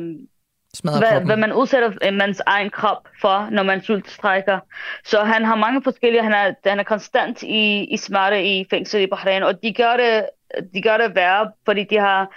hvad, 0.83 1.25
hvad 1.25 1.37
man 1.37 1.53
udsætter 1.53 2.11
mands 2.11 2.41
egen 2.45 2.69
krop 2.69 3.07
for, 3.21 3.49
når 3.51 3.63
man 3.63 3.81
sultstrækker. 3.81 4.59
Så 5.03 5.23
han 5.23 5.45
har 5.45 5.55
mange 5.55 5.83
forskellige, 5.83 6.23
han 6.23 6.33
er, 6.33 6.53
han 6.65 6.79
er 6.79 6.83
konstant 6.83 7.43
i, 7.43 7.83
i 7.83 7.97
smerte 7.97 8.45
i 8.45 8.65
fængsel 8.69 9.01
i 9.01 9.07
Bahrain, 9.07 9.43
og 9.43 9.63
de 9.63 9.73
gør 9.73 9.97
det, 9.97 10.25
de 10.73 10.81
gør 10.81 10.97
det 10.97 11.15
værre, 11.15 11.51
fordi 11.65 11.83
de 11.83 11.99
har 11.99 12.27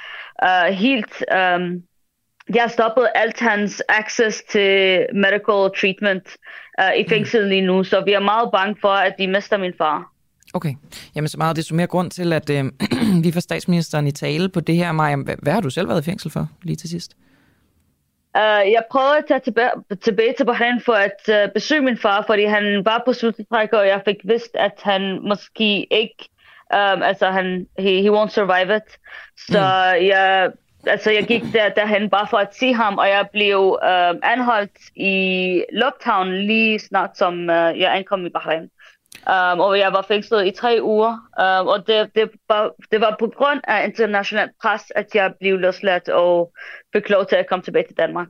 uh, 0.43 0.75
helt 0.75 1.25
um, 1.35 1.83
de 2.55 2.59
har 2.59 2.69
stoppet 2.69 3.09
alt 3.15 3.41
hans 3.41 3.83
access 3.89 4.43
til 4.43 5.07
medical 5.15 5.71
treatment 5.81 6.37
uh, 6.83 6.99
i 6.99 7.03
mm. 7.03 7.09
fængslet 7.09 7.49
lige 7.49 7.61
nu, 7.61 7.85
så 7.85 8.03
vi 8.05 8.13
er 8.13 8.21
meget 8.21 8.49
bange 8.53 8.77
for, 8.81 8.89
at 8.89 9.15
de 9.19 9.27
mister 9.29 9.57
min 9.57 9.73
far. 9.79 10.13
Okay. 10.55 10.75
Jamen 11.15 11.29
så 11.29 11.39
meget 11.39 11.57
desto 11.57 11.75
mere 11.75 11.87
grund 11.87 12.11
til, 12.11 12.33
at 12.33 12.51
øh, 12.51 12.65
vi 13.25 13.33
får 13.33 13.41
statsministeren 13.41 14.07
i 14.07 14.11
tale 14.11 14.49
på 14.49 14.61
det 14.61 14.77
her, 14.77 14.93
Maja. 14.93 15.17
Hvad, 15.17 15.37
hvad 15.43 15.53
har 15.53 15.61
du 15.61 15.71
selv 15.71 15.89
været 15.89 16.03
i 16.03 16.05
fængsel 16.05 16.31
for 16.31 16.49
lige 16.63 16.77
til 16.77 16.89
sidst? 16.89 17.17
Uh, 18.35 18.73
jeg 18.73 18.83
prøvede 18.91 19.17
at 19.17 19.25
tage 19.29 19.41
tilbage, 19.41 19.71
tilbage 20.03 20.35
til 20.37 20.45
Bahrain 20.45 20.81
for 20.81 20.93
at 20.93 21.21
uh, 21.29 21.53
besøge 21.55 21.81
min 21.81 21.99
far, 21.99 22.25
fordi 22.27 22.45
han 22.45 22.83
var 22.85 23.03
på 23.07 23.13
sultetræk, 23.13 23.73
og 23.73 23.87
jeg 23.87 24.03
fik 24.05 24.17
vidst, 24.25 24.51
at 24.55 24.81
han 24.83 25.21
måske 25.29 25.87
ikke, 25.95 26.29
um, 26.75 27.03
altså 27.03 27.31
han, 27.31 27.67
he, 27.79 28.03
he 28.03 28.11
won't 28.11 28.29
survive 28.29 28.77
it. 28.77 28.89
Så 29.37 29.61
mm. 30.01 30.07
jeg 30.07 30.53
altså 30.87 31.11
jeg 31.11 31.27
gik 31.27 31.43
der, 31.53 31.69
derhen 31.69 32.11
bare 32.11 32.27
for 32.31 32.37
at 32.37 32.55
se 32.55 32.73
ham, 32.73 32.99
og 32.99 33.09
jeg 33.09 33.29
blev 33.33 33.79
øh, 33.83 34.15
anholdt 34.23 34.79
i 34.97 35.15
Lockdown 35.73 36.33
lige 36.33 36.79
snart 36.79 37.11
som 37.19 37.51
øh, 37.51 37.81
jeg 37.81 37.97
ankom 37.97 38.27
i 38.27 38.31
Bahrain. 38.31 38.71
Um, 39.19 39.61
og 39.61 39.79
jeg 39.79 39.93
var 39.93 40.05
fængslet 40.09 40.47
i 40.47 40.51
tre 40.51 40.79
uger, 40.83 41.13
um, 41.13 41.67
og 41.67 41.87
det, 41.87 42.11
det, 42.15 42.31
var, 42.49 42.71
det 42.93 43.01
var 43.01 43.17
på 43.19 43.33
grund 43.37 43.61
af 43.65 43.87
international 43.87 44.49
pres, 44.63 44.83
at 44.95 45.07
jeg 45.15 45.35
blev 45.41 45.59
løsladt 45.59 46.09
og 46.09 46.53
fik 46.93 47.09
lov 47.09 47.27
til 47.27 47.37
at 47.37 47.47
komme 47.49 47.63
tilbage 47.63 47.87
til 47.87 47.97
Danmark. 47.97 48.29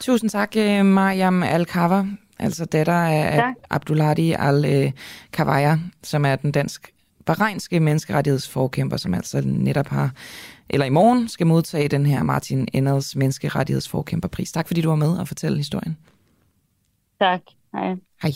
Tusind 0.00 0.30
tak, 0.30 0.56
øh, 0.56 0.84
Mariam 0.84 1.42
Al-Kawa, 1.42 2.04
altså 2.38 2.64
datter 2.64 2.94
af 2.94 3.32
tak. 3.34 3.54
Abdulladi 3.70 4.34
Al-Kawaya, 4.38 5.76
som 6.02 6.24
er 6.24 6.36
den 6.36 6.52
dansk 6.52 6.92
bahreinske 7.26 7.80
menneskerettighedsforkæmper, 7.80 8.96
som 8.96 9.14
altså 9.14 9.42
netop 9.44 9.88
har 9.88 10.10
eller 10.68 10.86
i 10.86 10.90
morgen 10.90 11.28
skal 11.28 11.46
modtage 11.46 11.88
den 11.88 12.06
her 12.06 12.22
Martin 12.22 12.68
Enders 12.72 13.16
menneskerettighedsforkæmperpris. 13.16 14.52
Tak 14.52 14.66
fordi 14.66 14.80
du 14.80 14.88
var 14.88 14.96
med 14.96 15.18
og 15.18 15.28
fortælle 15.28 15.56
historien. 15.56 15.96
Tak. 17.20 17.40
Hej. 17.72 17.94
Hej. 18.22 18.32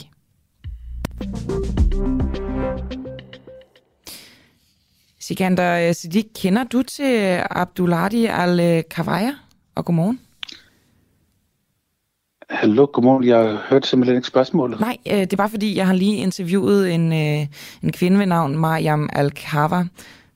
Sikander 5.21 5.93
Siddiq, 5.93 6.25
kender 6.35 6.65
du 6.65 6.83
til 6.83 7.41
Abduladi 7.51 8.27
Al-Kawaya? 8.27 9.33
Og 9.75 9.85
godmorgen. 9.85 10.21
Hallo, 12.51 12.87
godmorgen. 12.93 13.25
Jeg 13.25 13.59
hørte 13.71 13.89
simpelthen 13.89 14.17
ikke 14.17 14.29
spørgsmålet. 14.29 14.81
Nej, 14.81 14.97
øh, 15.07 15.21
det 15.21 15.33
er 15.33 15.37
bare 15.37 15.49
fordi, 15.49 15.77
jeg 15.77 15.87
har 15.87 15.95
lige 15.95 16.17
interviewet 16.17 16.95
en, 16.95 17.13
øh, 17.13 17.47
en 17.83 17.93
kvinde 17.93 18.19
ved 18.19 18.27
navn 18.27 18.57
Mariam 18.57 19.09
Al-Kawa, 19.13 19.85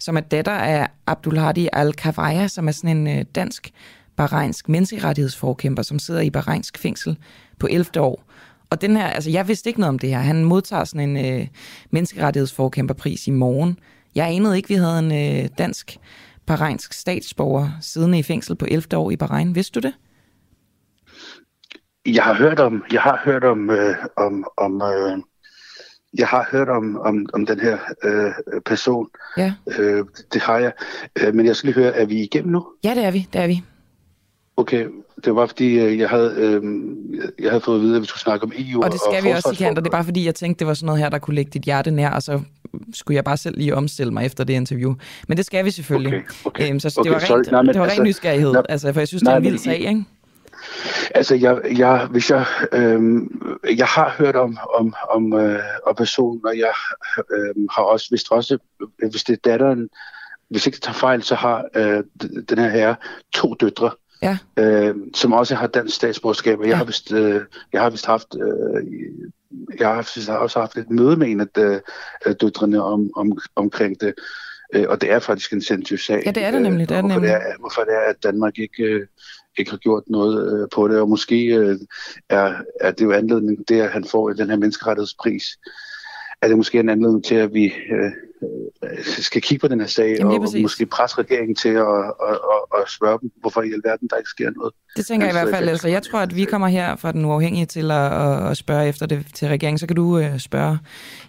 som 0.02 0.16
er 0.16 0.20
datter 0.20 0.52
af 0.52 0.88
Abdulhadi 1.06 1.68
Al-Kawaya, 1.72 2.48
som 2.48 2.68
er 2.68 2.72
sådan 2.72 2.96
en 2.96 3.18
øh, 3.18 3.24
dansk 3.34 3.70
bahrainsk 4.16 4.68
menneskerettighedsforkæmper, 4.68 5.82
som 5.82 5.98
sidder 5.98 6.20
i 6.20 6.30
bahrainsk 6.30 6.78
fængsel 6.78 7.18
på 7.58 7.68
11. 7.70 8.00
år. 8.00 8.24
Og 8.70 8.80
den 8.80 8.96
her, 8.96 9.06
altså 9.06 9.30
jeg 9.30 9.48
vidste 9.48 9.68
ikke 9.68 9.80
noget 9.80 9.88
om 9.88 9.98
det 9.98 10.10
her. 10.10 10.18
Han 10.18 10.44
modtager 10.44 10.84
sådan 10.84 11.16
en 11.16 11.40
øh, 11.40 11.46
menneskerettighedsforkæmperpris 11.90 13.26
i 13.26 13.30
morgen. 13.30 13.78
Jeg 14.14 14.28
anede 14.34 14.56
ikke, 14.56 14.68
vi 14.68 14.74
havde 14.74 14.98
en 14.98 15.12
øh, 15.44 15.48
dansk 15.58 15.96
bahrainsk 16.46 16.92
statsborger 16.92 17.68
siddende 17.80 18.18
i 18.18 18.22
fængsel 18.22 18.56
på 18.56 18.66
11. 18.70 18.96
år 18.96 19.10
i 19.10 19.16
Bahrain. 19.16 19.54
Vidste 19.54 19.80
du 19.80 19.88
det? 19.88 19.94
Jeg 22.06 22.24
har 22.24 22.34
hørt 22.34 22.60
om, 22.60 22.84
jeg 22.92 23.02
har 23.02 23.20
hørt 23.24 23.44
om, 23.44 23.70
øh, 23.70 23.94
om, 24.16 24.44
om 24.56 24.82
øh, 24.82 25.18
jeg 26.18 26.26
har 26.26 26.48
hørt 26.52 26.68
om, 26.68 26.98
om, 27.00 27.26
om 27.34 27.46
den 27.46 27.60
her 27.60 27.78
øh, 28.04 28.60
person. 28.64 29.08
Ja. 29.36 29.52
Øh, 29.78 30.04
det 30.32 30.42
har 30.42 30.58
jeg. 30.58 30.72
Øh, 31.22 31.34
men 31.34 31.46
jeg 31.46 31.56
skal 31.56 31.66
lige 31.68 31.82
høre, 31.82 31.92
er 31.96 32.04
vi 32.06 32.22
igennem 32.22 32.52
nu? 32.52 32.66
Ja, 32.84 32.94
det 32.94 33.04
er 33.04 33.10
vi. 33.10 33.28
Det 33.32 33.40
er 33.40 33.46
vi. 33.46 33.62
Okay, 34.56 34.86
det 35.24 35.34
var 35.34 35.46
fordi, 35.46 35.78
øh, 35.78 35.98
jeg 35.98 36.08
havde, 36.08 36.34
øh, 36.38 36.62
jeg 37.40 37.50
havde 37.50 37.60
fået 37.60 37.76
at 37.76 37.82
vide, 37.82 37.96
at 37.96 38.02
vi 38.02 38.06
skulle 38.06 38.20
snakke 38.20 38.44
om 38.44 38.52
EU 38.58 38.82
Og 38.82 38.92
det 38.92 39.00
skal 39.00 39.18
og 39.18 39.24
vi 39.24 39.30
også, 39.30 39.40
Sikander. 39.40 39.40
forsvarsforbehold. 39.42 39.76
Det 39.76 39.86
er 39.86 39.90
bare 39.90 40.04
fordi, 40.04 40.26
jeg 40.26 40.34
tænkte, 40.34 40.58
det 40.58 40.66
var 40.66 40.74
sådan 40.74 40.86
noget 40.86 41.00
her, 41.02 41.08
der 41.08 41.18
kunne 41.18 41.34
lægge 41.34 41.50
dit 41.50 41.62
hjerte 41.62 41.90
nær, 41.90 42.10
og 42.10 42.22
så 42.22 42.40
skulle 42.94 43.16
jeg 43.16 43.24
bare 43.24 43.36
selv 43.36 43.58
lige 43.58 43.74
omstille 43.76 44.12
mig 44.12 44.26
efter 44.26 44.44
det 44.44 44.54
interview. 44.54 44.94
Men 45.28 45.36
det 45.36 45.46
skal 45.46 45.64
vi 45.64 45.70
selvfølgelig. 45.70 46.14
Okay, 46.18 46.24
okay. 46.44 46.70
Øhm, 46.70 46.80
så 46.80 46.88
det 46.88 46.98
Okay, 46.98 47.10
var 47.10 47.18
sorry. 47.18 47.36
rent, 47.38 47.50
Nej, 47.50 47.62
men 47.62 47.68
det 47.68 47.78
var 47.80 47.84
altså- 47.86 48.00
ren 48.00 48.06
nysgerrighed, 48.08 48.52
nej, 48.52 48.62
altså, 48.68 48.92
for 48.92 49.00
jeg 49.00 49.08
synes, 49.08 49.22
nej, 49.22 49.32
det 49.32 49.36
er 49.36 49.38
en 49.40 49.52
vild 49.52 49.60
I- 49.60 49.64
sag, 49.64 49.78
ikke? 49.80 50.04
Altså, 51.14 51.34
jeg, 51.34 51.60
jeg, 51.78 52.06
hvis 52.10 52.30
jeg, 52.30 52.44
øhm, 52.72 53.42
jeg 53.76 53.86
har 53.86 54.14
hørt 54.18 54.36
om, 54.36 54.58
om, 54.74 54.94
om, 55.10 55.32
øh, 55.32 55.58
om 55.86 55.94
personen, 55.94 56.46
og 56.46 56.58
jeg 56.58 56.72
øhm, 57.34 57.68
har 57.70 57.82
også 57.82 58.06
vist 58.10 58.26
også, 58.30 58.58
øh, 59.02 59.10
hvis 59.10 59.24
det 59.24 59.32
er 59.32 59.50
datteren, 59.50 59.88
hvis 60.48 60.66
ikke 60.66 60.76
det 60.76 60.82
tager 60.82 60.94
fejl, 60.94 61.22
så 61.22 61.34
har 61.34 61.64
øh, 61.74 62.04
den 62.48 62.58
her 62.58 62.68
herre 62.68 62.96
to 63.32 63.54
døtre, 63.54 63.90
Ja. 64.22 64.38
øh, 64.56 64.94
som 65.14 65.32
også 65.32 65.54
har 65.54 65.66
dansk 65.66 65.96
statsborgerskab, 65.96 66.58
og 66.58 66.68
jeg 66.68 66.78
har 66.78 66.84
vist, 66.84 67.12
øh, 67.12 67.40
jeg 67.72 67.82
har 67.82 67.90
vist 67.90 68.06
haft, 68.06 68.36
øh, 68.40 68.84
jeg 69.78 69.88
har 69.88 70.12
vist 70.16 70.28
også 70.28 70.60
haft 70.60 70.76
et 70.76 70.90
møde 70.90 71.16
med 71.16 71.28
en 71.28 71.40
af 71.40 71.46
de, 71.56 71.80
øh, 72.26 72.34
døtrene 72.40 72.82
om, 72.82 73.10
om, 73.16 73.38
omkring 73.56 74.00
det, 74.00 74.14
øh, 74.74 74.84
og 74.88 75.00
det 75.00 75.10
er 75.10 75.18
faktisk 75.18 75.52
en 75.52 75.62
sindssyg 75.62 75.98
sag. 75.98 76.22
Ja, 76.26 76.30
det 76.30 76.44
er 76.44 76.50
det 76.50 76.62
nemlig, 76.62 76.88
det 76.88 76.94
er 76.96 76.98
øh, 76.98 77.04
hvorfor, 77.04 77.20
nemlig. 77.20 77.30
det 77.30 77.48
er, 77.50 77.58
hvorfor 77.60 77.82
det 77.82 77.94
er, 77.94 78.10
at 78.10 78.22
Danmark 78.22 78.58
ikke, 78.58 78.82
øh, 78.82 79.06
ikke 79.58 79.70
har 79.70 79.78
gjort 79.78 80.02
noget 80.06 80.60
øh, 80.62 80.68
på 80.74 80.88
det, 80.88 81.00
og 81.00 81.08
måske 81.08 81.44
øh, 81.46 81.78
er, 82.28 82.54
er 82.80 82.90
det 82.90 83.04
jo 83.04 83.12
anledning, 83.12 83.68
det 83.68 83.80
at 83.80 83.90
han 83.90 84.04
får 84.04 84.30
den 84.32 84.50
her 84.50 84.56
menneskerettighedspris, 84.56 85.44
er 86.42 86.48
det 86.48 86.56
måske 86.56 86.80
en 86.80 86.88
anledning 86.88 87.24
til, 87.24 87.34
at 87.34 87.54
vi 87.54 87.64
øh, 87.64 88.10
skal 89.02 89.42
kigge 89.42 89.60
på 89.60 89.68
den 89.68 89.80
her 89.80 89.86
sag, 89.86 90.16
Jamen, 90.18 90.32
og 90.34 90.40
præcis. 90.40 90.62
måske 90.62 90.86
presse 90.86 91.18
regeringen 91.18 91.54
til 91.56 91.68
at, 91.68 91.86
at, 92.28 92.34
at, 92.34 92.80
at 92.82 92.90
spørge 92.90 93.18
dem, 93.20 93.30
hvorfor 93.40 93.62
i 93.62 93.72
alverden 93.72 94.08
der 94.08 94.16
ikke 94.16 94.30
sker 94.30 94.50
noget. 94.56 94.72
Det 94.96 95.06
tænker 95.06 95.26
jeg 95.26 95.34
i 95.34 95.38
Han 95.38 95.46
hvert 95.46 95.56
fald. 95.56 95.68
Altså, 95.68 95.88
jeg 95.88 96.02
tror, 96.02 96.18
at 96.18 96.36
vi 96.36 96.44
kommer 96.44 96.68
her 96.68 96.96
fra 96.96 97.12
den 97.12 97.24
uafhængige 97.24 97.66
til 97.66 97.90
at, 97.90 98.50
at, 98.50 98.56
spørge 98.56 98.88
efter 98.88 99.06
det 99.06 99.26
til 99.34 99.48
regeringen. 99.48 99.78
Så 99.78 99.86
kan 99.86 99.96
du 99.96 100.18
øh, 100.18 100.38
spørge 100.38 100.78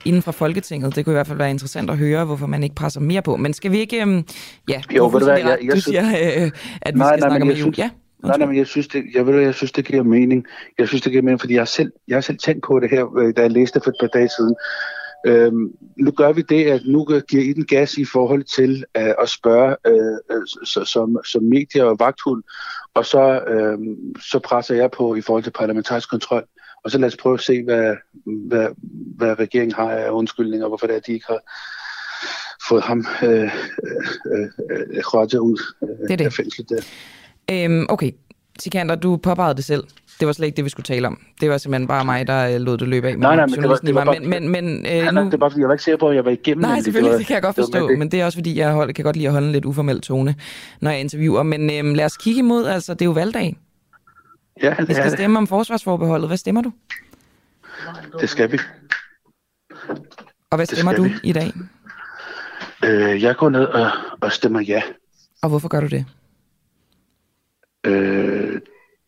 inden 0.06 0.22
fra 0.22 0.32
Folketinget. 0.32 0.95
Det 0.95 1.06
kunne 1.06 1.14
i 1.14 1.16
hvert 1.16 1.28
fald 1.28 1.38
være 1.38 1.50
interessant 1.50 1.90
at 1.90 1.98
høre, 1.98 2.26
hvorfor 2.26 2.48
man 2.48 2.64
ikke 2.64 2.76
presser 2.76 3.00
mere 3.00 3.22
på. 3.22 3.36
Men 3.36 3.54
skal 3.54 3.72
vi 3.72 3.78
ikke... 3.80 4.06
Øh, 4.06 4.24
ja, 4.70 4.82
Jo, 4.95 5.06
ved 5.10 5.20
du 5.20 5.26
hvad, 5.26 5.38
jeg- 5.38 5.48
jeg 5.64 5.76
du 5.76 5.82
synes- 5.82 5.84
siger, 5.84 6.04
øh, 6.04 6.52
at 6.82 6.94
vi 6.94 7.00
Nej, 7.00 7.08
skal 7.08 7.20
nej, 7.20 7.20
snakke 7.20 7.34
men 7.34 7.41
om 7.41 7.48
jeg 7.50 7.58
synes- 7.58 7.78
Ja, 7.78 7.90
Nej, 8.24 8.38
nej, 8.38 8.48
men 8.48 8.58
jeg 8.58 8.68
synes, 8.68 8.88
det, 8.88 9.04
jeg, 9.14 9.28
ved, 9.28 9.41
jeg 9.41 9.54
synes, 9.54 9.72
det 9.72 9.86
giver 9.86 10.04
mening. 10.04 10.45
Jeg 10.78 10.88
synes, 10.88 11.02
det 11.02 11.12
giver 11.12 11.24
mening, 11.24 11.40
fordi 11.40 11.54
jeg 11.54 11.62
har 11.62 11.66
selv, 11.66 11.91
jeg 12.08 12.16
har 12.16 12.22
selv 12.22 12.38
tænkt 12.38 12.66
på 12.68 12.80
det 12.80 12.90
her, 12.90 13.18
øh, 13.18 13.34
da 13.36 13.41
jeg 13.41 13.52
læste 13.52 13.80
det 13.80 13.84
for 13.84 13.91
et 13.91 13.98
par 14.00 14.08
dage 14.08 14.30
siden. 14.38 14.56
Øhm, 15.28 15.72
nu 15.98 16.12
gør 16.12 16.32
vi 16.32 16.41
det, 16.41 16.66
at 16.66 16.82
nu 16.86 17.06
giver 17.06 17.44
I 17.44 17.54
den 17.54 17.66
gas 17.66 17.98
i 17.98 18.06
forhold 18.06 18.44
til 18.44 18.86
øh, 18.98 19.14
at 19.22 19.30
spørge 19.30 19.76
øh, 19.88 20.38
øh, 20.38 20.48
så, 20.66 20.86
som, 20.86 21.18
som 21.26 21.44
medier 21.44 21.84
og 21.84 22.00
vagthund, 22.00 22.44
og 22.94 23.06
så, 23.06 23.41
øh, 23.48 23.78
så 24.22 24.40
presser 24.40 24.76
jeg 24.76 24.91
på 24.91 25.16
i 25.16 25.22
forhold 25.22 25.44
til 25.44 25.52
parlamentarisk 25.52 26.10
kontrol. 26.10 26.45
Og 26.84 26.91
så 26.91 26.98
lad 26.98 27.08
os 27.08 27.18
prøve 27.18 27.34
at 27.34 27.41
se, 27.41 27.64
hvad, 27.64 27.95
hvad, 28.26 28.68
hvad 29.18 29.40
regeringen 29.40 29.76
har 29.76 29.91
af 29.91 30.10
undskyldninger, 30.10 30.68
hvorfor 30.68 30.88
det 30.88 30.94
er, 30.94 30.98
at 30.98 31.08
de 31.08 31.14
ikke 31.14 31.26
har 31.28 31.40
fået 32.70 32.84
ham 32.84 33.06
øh, 33.24 33.30
øh, 33.30 33.50
øh, 34.34 34.48
øh, 35.04 35.41
ud 35.41 35.62
øh, 35.84 35.90
Det 35.90 36.12
er 36.12 36.18
det. 36.18 36.26
af 36.26 36.34
fængslet 36.34 36.70
der. 36.70 36.82
Øhm, 37.52 37.86
okay, 37.90 38.11
Sikander, 38.60 38.95
du 38.95 39.18
påpegede 39.18 39.56
det 39.56 39.65
selv. 39.65 39.84
Det 40.20 40.28
var 40.28 40.34
slet 40.34 40.45
ikke 40.45 40.56
det, 40.56 40.65
vi 40.65 40.70
skulle 40.70 40.84
tale 40.84 41.07
om. 41.07 41.20
Det 41.41 41.49
var 41.49 41.57
simpelthen 41.57 41.88
bare 41.88 42.06
mig, 42.06 42.28
der 42.28 42.48
øh, 42.56 42.61
lod 42.61 42.78
det 42.78 42.88
løbe 42.88 43.07
af. 43.07 43.18
Nej, 43.20 43.36
nej, 43.36 43.45
men 43.45 43.61
det 43.61 43.70
var, 43.70 43.76
det 43.76 43.95
var 43.95 44.06
bare, 44.06 44.20
men, 44.20 44.30
men, 44.30 44.49
men, 44.49 44.86
øh, 44.86 44.91
nej, 44.91 45.06
nu... 45.06 45.11
nej, 45.11 45.24
det 45.24 45.34
er 45.34 45.38
bare, 45.38 45.52
fordi 45.52 45.60
jeg 45.61 45.68
var 45.68 45.74
ikke 45.74 45.84
sikker 45.84 45.98
på, 45.98 46.10
at 46.10 46.15
jeg 46.15 46.26
var 46.26 46.32
igennem. 46.32 46.61
Nej, 46.61 46.82
selvfølgelig, 46.82 47.11
var- 47.11 47.18
det 47.18 47.28
kan 47.28 47.34
jeg 47.34 47.41
godt 47.44 47.56
det 47.56 47.61
var 47.61 47.65
forstå, 47.65 47.80
med 47.80 47.90
det. 47.90 47.99
men 47.99 48.11
det 48.11 48.22
er 48.22 48.26
også 48.26 48.38
fordi, 48.38 48.57
jeg 48.60 48.72
hold, 48.74 48.94
kan 48.94 49.03
godt 49.03 49.15
lide 49.15 49.28
at 49.28 49.34
holde 49.34 49.48
en 49.48 49.52
lidt 49.53 49.65
uformel 49.65 50.02
tone, 50.02 50.36
når 50.82 50.91
jeg 50.91 50.99
interviewer. 50.99 51.44
Men 51.44 51.70
øhm, 51.72 51.94
lad 51.94 52.06
os 52.06 52.18
kigge 52.18 52.40
imod, 52.40 52.65
altså 52.65 52.94
det 52.94 53.02
er 53.02 53.06
jo 53.06 53.11
valgdag. 53.11 53.57
Ja, 54.61 54.70
Vi 54.80 54.86
det 54.86 54.95
skal 54.95 55.06
er 55.06 55.10
det. 55.10 55.11
stemme 55.20 55.38
om 55.40 55.48
forsvarsforbeholdet. 55.48 56.30
Hvad 56.30 56.38
stemmer 56.38 56.61
du? 56.61 56.72
Det 58.20 58.30
skal 58.30 58.52
vi. 58.52 58.60
Og 60.52 60.56
hvad 60.56 60.68
Det 60.68 60.70
stemmer 60.78 60.91
skal 60.91 61.03
du 61.03 61.10
vi. 61.10 61.15
i 61.24 61.32
dag? 61.34 61.52
Øh, 62.86 63.24
jeg 63.24 63.36
går 63.36 63.49
ned 63.49 63.64
og, 63.65 63.91
og 64.22 64.32
stemmer 64.32 64.61
ja. 64.61 64.82
Og 65.41 65.49
hvorfor 65.49 65.68
gør 65.68 65.80
du 65.80 65.88
det? 65.88 66.06
Øh, 67.84 68.61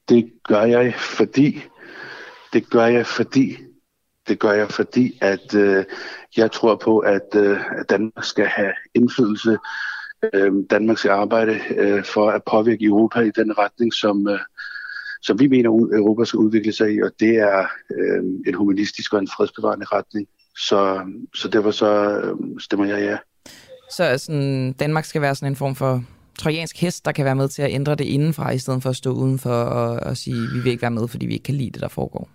det 0.10 0.32
gør 0.44 0.62
jeg, 0.62 0.94
fordi 0.96 1.64
det 2.54 2.70
gør 2.70 2.86
jeg, 2.86 3.06
fordi 3.06 3.58
det 4.28 4.40
gør 4.40 4.52
jeg, 4.52 4.72
fordi 4.72 5.18
at 5.22 5.56
øh, 5.56 5.86
jeg 6.38 6.52
tror 6.52 6.76
på, 6.76 7.00
at, 7.00 7.36
øh, 7.36 7.60
at 7.80 7.90
Danmark 7.90 8.24
skal 8.24 8.46
have 8.46 8.74
indflydelse. 8.94 9.58
Øh, 10.34 10.52
Danmark 10.70 10.98
skal 10.98 11.12
arbejde 11.12 11.60
øh, 11.78 12.04
for 12.04 12.30
at 12.30 12.44
påvirke 12.44 12.86
Europa 12.86 13.20
i 13.20 13.32
den 13.36 13.58
retning, 13.58 13.94
som, 13.94 14.28
øh, 14.28 14.40
som 15.22 15.40
vi 15.40 15.48
mener, 15.48 15.70
Europa 15.70 16.26
skal 16.26 16.38
udvikle 16.38 16.74
sig 16.74 16.94
i, 16.94 17.02
og 17.02 17.12
det 17.20 17.36
er 17.36 17.68
øh, 17.92 18.24
en 18.48 18.54
humanistisk 18.54 19.14
og 19.14 19.20
en 19.20 19.30
fredsbevarende 19.38 19.86
retning. 19.86 20.28
Så, 20.58 21.02
så 21.36 21.48
derfor 21.48 21.72
så 21.72 22.20
øh, 22.20 22.36
stemmer 22.60 22.86
jeg 22.86 23.02
ja. 23.02 23.18
Så 23.92 24.18
sådan, 24.18 24.74
Danmark 24.74 25.06
skal 25.06 25.22
være 25.22 25.36
sådan 25.36 25.52
en 25.52 25.56
form 25.56 25.76
for 25.76 26.04
trojansk 26.40 26.78
hest, 26.82 27.06
der 27.06 27.12
kan 27.12 27.26
være 27.26 27.36
med 27.36 27.50
til 27.50 27.62
at 27.62 27.72
ændre 27.72 27.96
det 27.96 28.06
indenfra, 28.06 28.52
i 28.52 28.58
stedet 28.58 28.84
for 28.84 28.90
at 28.90 28.96
stå 28.96 29.12
udenfor 29.12 29.50
og, 29.50 30.00
og 30.10 30.18
sige, 30.18 30.36
vi 30.54 30.60
vil 30.64 30.72
ikke 30.72 30.82
være 30.82 30.92
med, 30.92 31.08
fordi 31.08 31.26
vi 31.26 31.34
ikke 31.34 31.44
kan 31.44 31.56
lide 31.56 31.72
det, 31.72 31.82
der 31.82 31.88
foregår. 31.88 32.30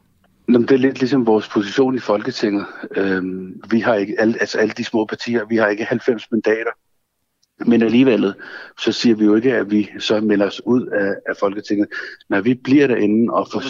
Nå, 0.49 0.59
det 0.59 0.71
er 0.71 0.77
lidt 0.77 0.99
ligesom 0.99 1.27
vores 1.27 1.49
position 1.49 1.95
i 1.95 1.99
Folketinget. 1.99 2.67
Øhm, 2.97 3.63
vi 3.71 3.81
har 3.81 3.95
ikke, 3.95 4.15
alle, 4.19 4.41
altså 4.41 4.59
alle 4.59 4.75
de 4.77 4.85
små 4.85 5.05
partier, 5.05 5.45
vi 5.45 5.57
har 5.57 5.69
ikke 5.69 5.85
90 5.85 6.31
mandater. 6.31 6.71
Men 7.67 7.83
alligevel, 7.83 8.35
så 8.79 8.93
siger 8.93 9.17
vi 9.17 9.25
jo 9.25 9.35
ikke, 9.35 9.55
at 9.55 9.71
vi 9.71 9.91
så 9.99 10.21
melder 10.21 10.47
os 10.47 10.61
ud 10.67 10.87
af, 10.87 11.15
af 11.29 11.37
Folketinget. 11.41 11.89
Når 12.29 12.41
vi 12.41 12.55
bliver 12.55 12.87
derinde, 12.87 13.33
og, 13.33 13.49
for, 13.53 13.63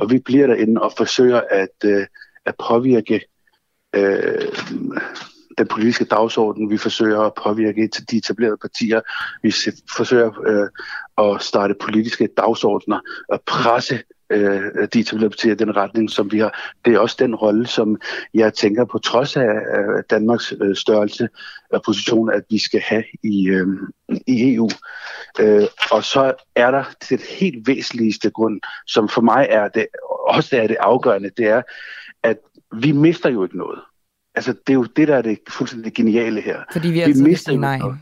og 0.00 0.10
vi 0.10 0.18
bliver 0.18 0.46
derinde 0.46 0.80
og 0.80 0.92
forsøger 0.96 1.40
at, 1.50 1.84
øh, 1.84 2.06
at 2.44 2.54
påvirke 2.68 3.20
øh, 3.94 4.48
den 5.58 5.66
politiske 5.66 6.04
dagsorden. 6.04 6.70
Vi 6.70 6.76
forsøger 6.76 7.20
at 7.20 7.34
påvirke 7.34 7.88
de 8.10 8.16
etablerede 8.16 8.56
partier. 8.56 9.00
Vi 9.42 9.54
forsøger 9.96 10.30
øh, 10.46 10.68
at 11.18 11.42
starte 11.42 11.74
politiske 11.80 12.28
dagsordner 12.36 13.00
og 13.28 13.42
presse 13.46 13.98
øh, 14.32 14.88
de 14.92 15.00
etablerede 15.00 15.30
partier 15.30 15.52
i 15.52 15.56
den 15.56 15.76
retning, 15.76 16.10
som 16.10 16.32
vi 16.32 16.38
har. 16.38 16.72
Det 16.84 16.94
er 16.94 16.98
også 16.98 17.16
den 17.18 17.34
rolle, 17.34 17.66
som 17.66 18.00
jeg 18.34 18.54
tænker 18.54 18.84
på 18.84 18.98
trods 18.98 19.36
af 19.36 19.54
øh, 19.76 20.02
Danmarks 20.10 20.54
øh, 20.60 20.76
størrelse 20.76 21.28
og 21.72 21.82
position, 21.82 22.30
at 22.30 22.42
vi 22.50 22.58
skal 22.58 22.80
have 22.80 23.04
i, 23.22 23.48
øh, 23.48 23.66
i 24.26 24.54
EU. 24.54 24.68
Øh, 25.40 25.66
og 25.90 26.04
så 26.04 26.34
er 26.54 26.70
der 26.70 26.84
det 27.08 27.20
helt 27.20 27.66
væsentligste 27.66 28.30
grund, 28.30 28.60
som 28.86 29.08
for 29.08 29.20
mig 29.20 29.46
er 29.50 29.68
det, 29.68 29.86
også 30.28 30.56
er 30.56 30.66
det 30.66 30.76
afgørende, 30.80 31.30
det 31.36 31.46
er, 31.46 31.62
at 32.22 32.38
vi 32.72 32.92
mister 32.92 33.28
jo 33.28 33.44
ikke 33.44 33.58
noget. 33.58 33.80
Altså, 34.34 34.52
det 34.52 34.70
er 34.72 34.74
jo 34.74 34.84
det, 34.84 35.08
der 35.08 35.16
er 35.16 35.22
det 35.22 35.38
fuldstændig 35.48 35.92
geniale 35.94 36.40
her. 36.40 36.58
Fordi 36.72 36.88
vi 36.88 37.00
altid 37.00 37.22
kan 37.22 37.30
mister 37.30 37.56
nej. 37.56 37.78
noget. 37.78 37.96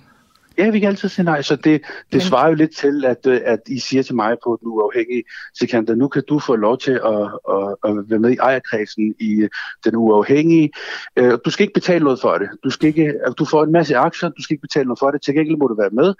Ja, 0.59 0.71
vi 0.71 0.81
kan 0.81 0.89
altid 0.89 1.09
sige 1.09 1.25
nej, 1.25 1.43
så 1.43 1.57
det, 1.57 1.65
det 1.65 1.83
Men- 2.13 2.21
svarer 2.21 2.49
jo 2.49 2.55
lidt 2.55 2.77
til, 2.77 3.05
at, 3.05 3.27
øh, 3.27 3.41
at 3.45 3.59
I 3.67 3.79
siger 3.79 4.03
til 4.03 4.15
mig 4.15 4.37
på 4.45 4.59
den 4.61 4.69
uafhængige 4.69 5.23
sekant, 5.55 5.99
nu 5.99 6.09
kan 6.09 6.23
du 6.29 6.39
få 6.39 6.57
lov 6.57 6.79
til 6.79 6.93
at, 6.93 7.23
at, 7.51 7.77
at 7.85 8.11
være 8.11 8.19
med 8.19 8.31
i 8.31 8.37
ejerkredsen 8.37 9.15
i 9.21 9.33
øh, 9.35 9.49
den 9.85 9.97
uafhængige. 9.97 10.71
Øh, 11.17 11.39
Du 11.45 11.51
skal 11.51 11.65
ikke 11.65 11.75
betale 11.75 12.05
noget 12.05 12.21
for 12.21 12.39
det. 12.39 12.49
Du, 12.65 12.71
skal 12.71 12.89
ikke, 12.89 13.15
du 13.39 13.45
får 13.45 13.65
en 13.65 13.73
masse 13.73 13.97
aktier, 13.97 14.29
du 14.29 14.43
skal 14.43 14.55
ikke 14.55 14.63
betale 14.63 14.85
noget 14.85 14.99
for 14.99 15.11
det. 15.11 15.23
Til 15.23 15.35
gengæld 15.35 15.57
må 15.57 15.67
du 15.67 15.75
være 15.75 15.91
med, 15.91 16.15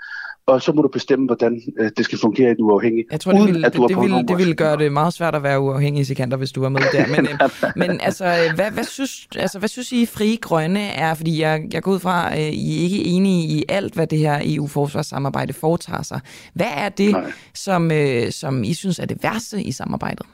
og 0.47 0.63
så 0.63 0.73
må 0.73 0.83
du 0.83 0.89
bestemme, 0.89 1.27
hvordan 1.27 1.63
øh, 1.79 1.91
det 1.97 2.05
skal 2.05 2.19
fungere 2.19 2.51
i 2.51 2.55
den 2.55 2.65
uafhængige. 2.65 3.05
Jeg 3.11 3.21
tror, 3.21 3.33
det 3.33 3.47
ville, 3.47 3.63
det, 3.63 3.73
det, 3.73 4.01
ville, 4.01 4.23
det 4.29 4.39
ville 4.39 4.55
gøre 4.55 4.77
det 4.77 4.93
meget 4.93 5.15
svært 5.15 5.35
at 5.35 5.43
være 5.43 5.61
uafhængig 5.61 6.07
sekander, 6.07 6.37
hvis 6.37 6.53
du 6.53 6.61
var 6.61 6.69
med 6.69 6.81
der. 6.93 7.07
Men, 7.07 7.27
øh, 7.29 7.73
men 7.77 8.01
altså, 8.01 8.25
øh, 8.25 8.55
hvad, 8.55 8.71
hvad, 8.71 8.85
synes, 8.85 9.29
altså, 9.37 9.59
hvad 9.59 9.69
synes 9.69 9.93
I 9.93 10.07
frie 10.07 10.37
grønne 10.37 10.81
er? 10.81 11.15
Fordi 11.15 11.41
jeg, 11.41 11.63
jeg 11.73 11.83
går 11.83 11.93
ud 11.93 11.99
fra, 11.99 12.35
at 12.35 12.55
I 12.55 12.79
er 12.79 12.83
ikke 12.83 13.05
enige 13.05 13.49
i 13.49 13.65
alt, 13.69 13.95
hvad 13.95 14.07
det 14.07 14.19
her 14.19 14.41
EU-forsvarssamarbejde 14.45 15.53
foretager 15.53 16.03
sig. 16.03 16.21
Hvad 16.55 16.71
er 16.77 16.89
det, 16.89 17.17
som, 17.55 17.93
øh, 17.93 18.33
som 18.33 18.65
I 18.65 18.75
synes 18.75 18.99
er 18.99 19.07
det 19.07 19.19
værste 19.23 19.63
i 19.63 19.73
samarbejdet? 19.73 20.27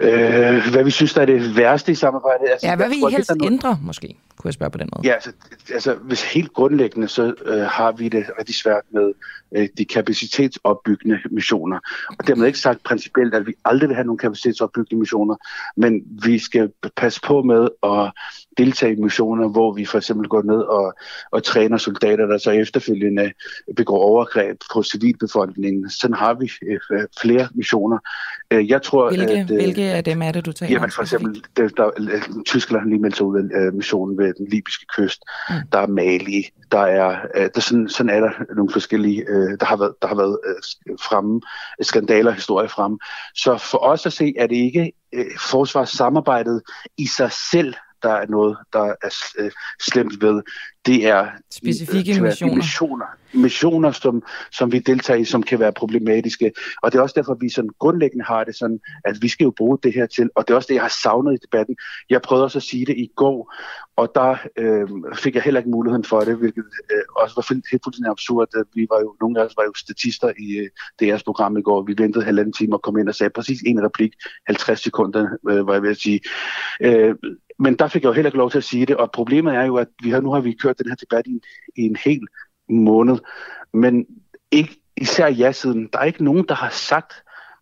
Øh, 0.00 0.70
hvad 0.72 0.84
vi 0.84 0.90
synes, 0.90 1.14
der 1.14 1.20
er 1.20 1.26
det 1.26 1.56
værste 1.56 1.92
i 1.92 1.94
samarbejdet. 1.94 2.46
Altså, 2.52 2.66
Ja, 2.66 2.76
hvad 2.76 2.88
vil 2.88 2.98
I 2.98 3.12
helst 3.12 3.32
ændre, 3.44 3.78
måske? 3.82 4.16
Kunne 4.36 4.48
jeg 4.48 4.54
spørge 4.54 4.70
på 4.70 4.78
den 4.78 4.88
måde? 4.96 5.06
Ja, 5.06 5.14
altså, 5.14 5.32
altså 5.72 5.94
hvis 5.94 6.32
helt 6.32 6.52
grundlæggende, 6.52 7.08
så 7.08 7.34
øh, 7.44 7.60
har 7.60 7.92
vi 7.92 8.08
det 8.08 8.24
rigtig 8.38 8.54
svært 8.54 8.82
med 8.90 9.12
øh, 9.56 9.68
de 9.78 9.84
kapacitetsopbyggende 9.84 11.18
missioner. 11.30 11.78
Og 12.18 12.26
dermed 12.26 12.46
ikke 12.46 12.58
sagt 12.58 12.82
principielt, 12.82 13.34
at 13.34 13.46
vi 13.46 13.54
aldrig 13.64 13.88
vil 13.88 13.94
have 13.94 14.06
nogle 14.06 14.18
kapacitetsopbyggende 14.18 14.98
missioner, 15.00 15.36
men 15.76 16.02
vi 16.24 16.38
skal 16.38 16.70
passe 16.96 17.20
på 17.20 17.42
med 17.42 17.68
at 17.82 18.12
deltage 18.58 18.92
i 18.92 19.00
missioner, 19.00 19.48
hvor 19.48 19.72
vi 19.72 19.84
for 19.84 19.98
eksempel 19.98 20.28
går 20.28 20.42
ned 20.42 20.60
og, 20.60 20.94
og 21.30 21.42
træner 21.42 21.76
soldater, 21.76 22.26
der 22.26 22.38
så 22.38 22.50
efterfølgende 22.50 23.32
begår 23.76 23.98
overgreb 23.98 24.56
på 24.74 24.82
civilbefolkningen. 24.82 25.90
Sådan 25.90 26.14
har 26.14 26.34
vi 26.34 26.50
øh, 26.92 27.06
flere 27.20 27.48
missioner. 27.54 27.98
Øh, 28.50 28.68
jeg 28.68 28.82
tror, 28.82 29.08
Hvilke, 29.08 29.32
at, 29.32 29.50
øh, 29.50 29.56
hvilke 29.56 29.82
af 29.82 30.04
dem 30.04 30.22
er 30.22 30.32
det, 30.32 30.46
du 30.46 30.52
taler 30.52 30.72
Jamen 30.72 30.84
om? 30.84 30.90
for 30.90 31.02
eksempel, 31.02 31.44
der, 31.56 31.68
der, 31.68 31.90
Tyskland 32.46 32.82
har 32.82 32.88
lige 32.88 33.00
meldt 33.00 33.16
sig 33.16 33.26
ud 33.26 33.38
af 33.38 33.66
øh, 33.66 33.74
missionen 33.74 34.18
ved 34.24 34.34
den 34.34 34.48
libyske 34.48 34.86
kyst. 34.96 35.22
Mm. 35.50 35.54
Der 35.72 35.78
er 35.78 35.86
Mali, 35.86 36.50
der 36.72 36.80
er, 36.80 37.18
øh, 37.34 37.50
der, 37.54 37.60
sådan, 37.60 37.88
sådan 37.88 38.10
er 38.10 38.20
der 38.20 38.54
nogle 38.56 38.72
forskellige, 38.72 39.24
øh, 39.28 39.58
der 39.60 39.66
har 39.66 39.76
været, 39.76 39.94
der 40.02 40.08
har 40.08 40.14
været 40.14 40.38
øh, 40.46 40.96
fremme, 41.08 41.40
skandaler, 41.80 42.30
historier 42.30 42.68
fremme. 42.68 42.98
Så 43.34 43.58
for 43.58 43.78
os 43.78 44.06
at 44.06 44.12
se, 44.12 44.34
er 44.38 44.46
det 44.46 44.56
ikke 44.56 44.92
øh, 45.14 45.26
forsvarssamarbejdet 45.50 46.62
i 46.98 47.06
sig 47.06 47.32
selv, 47.32 47.74
der 48.04 48.10
er 48.10 48.26
noget, 48.26 48.56
der 48.72 48.94
er 49.02 49.14
øh, 49.38 49.50
slemt 49.80 50.22
ved. 50.22 50.42
Det 50.86 51.06
er 51.06 51.28
Specifikke 51.50 52.10
være 52.10 52.18
de 52.20 52.22
missioner. 52.22 52.54
missioner, 52.54 53.06
missioner 53.34 53.92
som, 53.92 54.22
som 54.52 54.72
vi 54.72 54.78
deltager 54.78 55.20
i, 55.20 55.24
som 55.24 55.42
kan 55.42 55.58
være 55.60 55.72
problematiske. 55.72 56.52
Og 56.82 56.92
det 56.92 56.98
er 56.98 57.02
også 57.02 57.14
derfor, 57.16 57.34
vi 57.40 57.48
sådan 57.48 57.70
grundlæggende 57.78 58.24
har 58.24 58.44
det 58.44 58.56
sådan, 58.56 58.80
at 59.04 59.16
vi 59.22 59.28
skal 59.28 59.44
jo 59.44 59.52
bruge 59.56 59.78
det 59.82 59.94
her 59.94 60.06
til, 60.06 60.30
og 60.34 60.48
det 60.48 60.52
er 60.52 60.56
også 60.56 60.66
det, 60.68 60.74
jeg 60.74 60.82
har 60.82 60.96
savnet 61.02 61.34
i 61.34 61.38
debatten. 61.46 61.76
Jeg 62.10 62.22
prøvede 62.22 62.44
også 62.44 62.58
at 62.58 62.62
sige 62.62 62.86
det 62.86 62.96
i 62.96 63.10
går, 63.16 63.54
og 63.96 64.12
der 64.14 64.36
øh, 64.58 64.88
fik 65.14 65.34
jeg 65.34 65.42
heller 65.42 65.60
ikke 65.60 65.70
muligheden 65.70 66.04
for 66.04 66.20
det, 66.20 66.36
hvilket 66.36 66.64
øh, 66.92 67.02
også 67.16 67.34
var 67.36 67.54
helt 67.70 67.84
fuldstændig 67.84 68.10
absurd. 68.10 68.48
At 68.56 68.66
vi 68.74 68.86
var 68.90 69.00
jo, 69.00 69.16
nogle 69.20 69.40
af 69.40 69.44
os 69.44 69.56
var 69.56 69.64
jo 69.64 69.72
statister 69.76 70.32
i 70.38 70.48
øh, 70.62 70.68
DR's 71.02 71.24
program 71.24 71.56
i 71.56 71.62
går. 71.62 71.82
Vi 71.82 71.94
ventede 71.98 72.24
halvanden 72.24 72.52
time 72.52 72.76
og 72.76 72.82
kom 72.82 72.98
ind 72.98 73.08
og 73.08 73.14
sagde 73.14 73.30
præcis 73.30 73.60
en 73.66 73.84
replik, 73.84 74.12
50 74.46 74.82
sekunder, 74.82 75.28
øh, 75.50 75.66
var 75.66 75.72
jeg 75.72 75.82
ved 75.82 75.90
at 75.90 75.96
sige. 75.96 76.20
Øh, 76.80 77.14
men 77.58 77.76
der 77.76 77.88
fik 77.88 78.02
jeg 78.02 78.08
jo 78.08 78.12
heller 78.12 78.28
ikke 78.28 78.38
lov 78.38 78.50
til 78.50 78.58
at 78.58 78.64
sige 78.64 78.86
det, 78.86 78.96
og 78.96 79.10
problemet 79.10 79.54
er 79.54 79.62
jo, 79.62 79.76
at 79.76 79.88
vi 80.02 80.10
har, 80.10 80.20
nu 80.20 80.32
har 80.32 80.40
vi 80.40 80.52
kørt 80.52 80.78
den 80.78 80.88
her 80.88 80.96
debat 80.96 81.26
i, 81.26 81.40
i 81.76 81.82
en 81.82 81.96
hel 81.96 82.20
måned, 82.68 83.18
men 83.72 84.06
ikke 84.50 84.76
især 84.96 85.26
ja-siden. 85.26 85.88
Der 85.92 85.98
er 85.98 86.04
ikke 86.04 86.24
nogen, 86.24 86.44
der 86.48 86.54
har 86.54 86.70
sagt, 86.70 87.12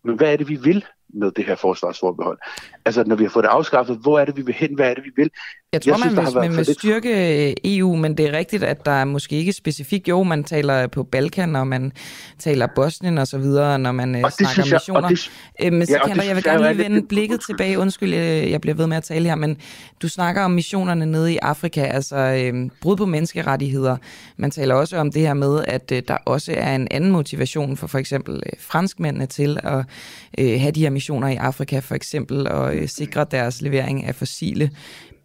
men 0.03 0.15
hvad 0.15 0.33
er 0.33 0.37
det, 0.37 0.49
vi 0.49 0.55
vil 0.55 0.85
med 1.09 1.31
det 1.31 1.45
her 1.45 1.55
forsvarsforbehold? 1.55 2.39
Altså, 2.85 3.03
når 3.03 3.15
vi 3.15 3.23
har 3.23 3.29
fået 3.29 3.43
det 3.43 3.49
afskaffet, 3.49 3.97
hvor 3.97 4.19
er 4.19 4.25
det, 4.25 4.37
vi 4.37 4.41
vil 4.41 4.53
hen? 4.53 4.75
Hvad 4.75 4.89
er 4.89 4.93
det, 4.93 5.03
vi 5.03 5.11
vil? 5.15 5.29
Jeg 5.73 5.81
tror, 5.81 5.97
synes, 5.97 6.15
man 6.15 6.25
der 6.25 6.31
vil, 6.31 6.39
man 6.49 6.57
vil 6.57 6.65
lidt- 6.65 6.79
styrke 6.79 7.77
EU, 7.77 7.95
men 7.95 8.17
det 8.17 8.25
er 8.25 8.31
rigtigt, 8.37 8.63
at 8.63 8.85
der 8.85 8.91
er 8.91 9.05
måske 9.05 9.35
ikke 9.35 9.53
specifikt, 9.53 10.07
jo, 10.07 10.23
man 10.23 10.43
taler 10.43 10.87
på 10.87 11.03
Balkan, 11.03 11.55
og 11.55 11.67
man 11.67 11.91
taler 12.39 12.67
Bosnien 12.75 13.17
og 13.17 13.27
så 13.27 13.37
videre, 13.37 13.79
når 13.79 13.91
man 13.91 14.15
øh, 14.15 14.21
Og 14.23 14.31
snakker 14.31 14.63
jeg- 14.65 14.73
og 14.73 14.75
missioner. 14.75 15.09
det- 15.09 15.31
Øh, 15.61 15.73
Men 15.73 15.73
Ja, 15.73 15.79
og 15.79 15.85
Sikander, 15.87 16.21
det 16.21 16.27
jeg 16.27 16.35
vil 16.35 16.43
jeg 16.45 16.53
gerne 16.53 16.67
er 16.67 16.71
lige 16.73 16.83
lidt- 16.83 16.91
vende 16.93 17.07
blikket 17.07 17.39
tilbage. 17.47 17.79
Undskyld, 17.79 18.13
øh, 18.13 18.51
jeg 18.51 18.61
bliver 18.61 18.75
ved 18.75 18.87
med 18.87 18.97
at 18.97 19.03
tale 19.03 19.27
her, 19.29 19.35
men 19.35 19.57
du 20.01 20.09
snakker 20.09 20.41
om 20.41 20.51
missionerne 20.51 21.05
nede 21.05 21.33
i 21.33 21.37
Afrika, 21.41 21.81
altså 21.83 22.15
øh, 22.17 22.69
brud 22.81 22.95
på 22.97 23.05
menneskerettigheder. 23.05 23.97
Man 24.37 24.51
taler 24.51 24.75
også 24.75 24.97
om 24.97 25.11
det 25.11 25.21
her 25.21 25.33
med, 25.33 25.63
at 25.67 25.91
øh, 25.91 26.01
der 26.07 26.17
også 26.25 26.53
er 26.57 26.75
en 26.75 26.87
anden 26.91 27.11
motivation 27.11 27.77
for 27.77 27.87
for 27.87 27.97
eksempel 27.99 28.35
øh, 28.35 28.51
franskmændene 28.59 29.25
til 29.25 29.57
at 29.63 29.85
øh, 30.37 30.59
have 30.61 30.71
de 30.71 30.81
her 30.81 30.89
missioner 30.89 31.27
i 31.27 31.35
Afrika, 31.35 31.79
for 31.79 31.95
eksempel 31.95 32.47
at 32.47 32.73
øh, 32.75 32.87
sikre 32.89 33.25
deres 33.31 33.61
levering 33.61 34.03
af 34.05 34.15
fossile 34.15 34.69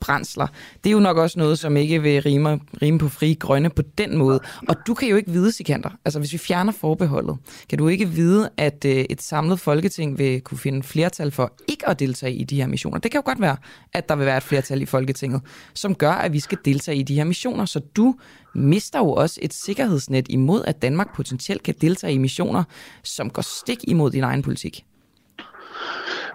brændsler. 0.00 0.46
Det 0.84 0.90
er 0.90 0.92
jo 0.92 1.00
nok 1.00 1.16
også 1.16 1.38
noget, 1.38 1.58
som 1.58 1.76
ikke 1.76 2.02
vil 2.02 2.22
rime, 2.22 2.60
rime 2.82 2.98
på 2.98 3.08
frie 3.08 3.34
grønne 3.34 3.70
på 3.70 3.82
den 3.98 4.16
måde. 4.16 4.40
Og 4.68 4.76
du 4.86 4.94
kan 4.94 5.08
jo 5.08 5.16
ikke 5.16 5.30
vide, 5.30 5.52
Sikander, 5.52 5.90
altså 6.04 6.18
hvis 6.18 6.32
vi 6.32 6.38
fjerner 6.38 6.72
forbeholdet, 6.72 7.36
kan 7.68 7.78
du 7.78 7.88
ikke 7.88 8.08
vide, 8.08 8.50
at 8.56 8.84
øh, 8.84 9.04
et 9.10 9.22
samlet 9.22 9.60
folketing 9.60 10.18
vil 10.18 10.40
kunne 10.40 10.58
finde 10.58 10.82
flertal 10.82 11.30
for 11.30 11.52
ikke 11.68 11.88
at 11.88 11.98
deltage 11.98 12.34
i 12.34 12.44
de 12.44 12.56
her 12.56 12.66
missioner. 12.66 12.98
Det 12.98 13.10
kan 13.10 13.18
jo 13.18 13.22
godt 13.24 13.40
være, 13.40 13.56
at 13.92 14.08
der 14.08 14.16
vil 14.16 14.26
være 14.26 14.36
et 14.36 14.42
flertal 14.42 14.82
i 14.82 14.86
Folketinget, 14.86 15.40
som 15.74 15.94
gør, 15.94 16.12
at 16.12 16.32
vi 16.32 16.40
skal 16.40 16.58
deltage 16.64 16.98
i 16.98 17.02
de 17.02 17.14
her 17.14 17.24
missioner. 17.24 17.64
Så 17.64 17.80
du 17.96 18.14
mister 18.54 18.98
jo 18.98 19.12
også 19.12 19.40
et 19.42 19.54
sikkerhedsnet 19.54 20.26
imod, 20.30 20.64
at 20.64 20.82
Danmark 20.82 21.14
potentielt 21.14 21.62
kan 21.62 21.74
deltage 21.80 22.12
i 22.12 22.18
missioner, 22.18 22.64
som 23.02 23.30
går 23.30 23.42
stik 23.42 23.78
imod 23.82 24.10
din 24.10 24.24
egen 24.24 24.42
politik. 24.42 24.84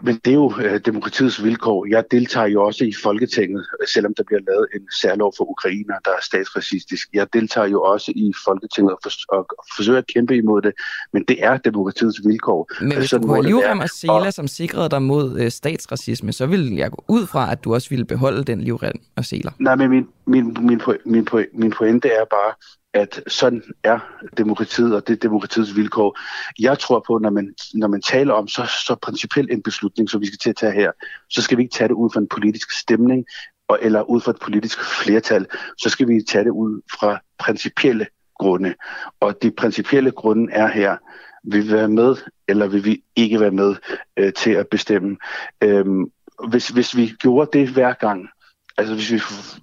Men 0.05 0.15
det 0.25 0.31
er 0.31 0.35
jo 0.35 0.53
øh, 0.61 0.80
demokratiets 0.85 1.43
vilkår. 1.43 1.85
Jeg 1.89 2.03
deltager 2.11 2.47
jo 2.47 2.63
også 2.63 2.85
i 2.85 2.93
Folketinget, 3.03 3.65
selvom 3.93 4.13
der 4.17 4.23
bliver 4.23 4.41
lavet 4.47 4.67
en 4.75 4.81
særlov 5.01 5.34
for 5.38 5.49
ukrainer, 5.49 5.95
der 6.05 6.11
er 6.11 6.21
statsracistisk. 6.21 7.09
Jeg 7.13 7.27
deltager 7.34 7.67
jo 7.67 7.81
også 7.81 8.11
i 8.15 8.34
Folketinget 8.45 8.91
og, 8.93 8.99
for, 9.03 9.11
og 9.38 9.47
forsøger 9.75 9.99
at 9.99 10.07
kæmpe 10.07 10.38
imod 10.38 10.61
det, 10.61 10.73
men 11.13 11.23
det 11.27 11.43
er 11.43 11.57
demokratiets 11.57 12.21
vilkår. 12.25 12.69
Men 12.81 12.97
hvis 12.97 13.03
du 13.03 13.07
Sådan 13.07 13.27
kunne 13.27 13.35
have 13.35 13.43
det 13.43 13.49
livrem 13.49 13.80
og 13.80 13.89
seler, 13.89 14.31
som 14.31 14.47
sikrede 14.47 14.89
dig 14.89 15.01
mod 15.01 15.39
øh, 15.39 15.51
statsracisme, 15.51 16.34
så 16.34 16.45
ville 16.45 16.77
jeg 16.77 16.91
gå 16.91 17.03
ud 17.07 17.25
fra, 17.25 17.51
at 17.51 17.63
du 17.63 17.73
også 17.73 17.89
ville 17.89 18.05
beholde 18.05 18.43
den 18.43 18.61
livrem 18.61 18.95
og 19.15 19.25
seler. 19.25 19.51
Nej, 19.59 19.75
men 19.75 19.89
min, 19.89 20.07
min, 20.25 20.57
min, 20.59 20.81
min, 21.05 21.27
min 21.53 21.71
pointe 21.71 22.07
er 22.07 22.25
bare, 22.30 22.51
at 22.94 23.22
sådan 23.28 23.64
er 23.84 23.99
demokratiet, 24.38 24.95
og 24.95 25.07
det 25.07 25.14
er 25.14 25.18
demokratiets 25.18 25.76
vilkår. 25.76 26.20
Jeg 26.60 26.80
tror 26.80 27.03
på, 27.07 27.18
når 27.18 27.30
man, 27.30 27.56
når 27.74 27.88
man 27.88 28.02
taler 28.02 28.34
om 28.34 28.48
så, 28.48 28.65
så 28.88 28.95
principielt 29.02 29.52
en 29.52 29.64
beslutning, 29.64 30.10
som 30.10 30.22
vi 30.22 30.26
skal 30.26 30.40
til 30.40 30.49
at 30.49 30.56
tage 30.56 30.74
her, 30.74 30.91
så 31.30 31.41
skal 31.41 31.57
vi 31.57 31.64
ikke 31.64 31.74
tage 31.74 31.88
det 31.88 31.94
ud 31.94 32.10
fra 32.14 32.20
en 32.20 32.28
politisk 32.28 32.72
stemning, 32.72 33.26
og, 33.68 33.80
eller 33.82 34.02
ud 34.02 34.22
fra 34.22 34.32
et 34.32 34.40
politisk 34.40 34.80
flertal. 35.03 35.45
Så 35.78 35.90
skal 35.90 36.07
vi 36.07 36.22
tage 36.30 36.44
det 36.44 36.52
ud 36.52 36.82
fra 36.99 37.20
principielle 37.40 38.07
grunde. 38.36 38.74
Og 39.20 39.44
de 39.44 39.52
principielle 39.52 40.11
grunde 40.11 40.53
er 40.53 40.68
her, 40.68 40.98
vil 41.44 41.64
vi 41.64 41.72
være 41.72 41.90
med, 41.90 42.15
eller 42.48 42.68
vil 42.68 42.86
vi 42.86 43.03
ikke 43.15 43.40
være 43.40 43.52
med 43.52 43.76
øh, 44.18 44.34
til 44.34 44.52
at 44.52 44.68
bestemme. 44.68 45.18
Øhm, 45.61 46.11
hvis, 46.49 46.68
hvis 46.68 46.98
vi 46.98 47.07
gjorde 47.20 47.60
det 47.60 47.70
hver 47.70 47.94
gang, 47.94 48.30
Altså 48.77 48.93
hvis 48.93 49.11
vi 49.11 49.19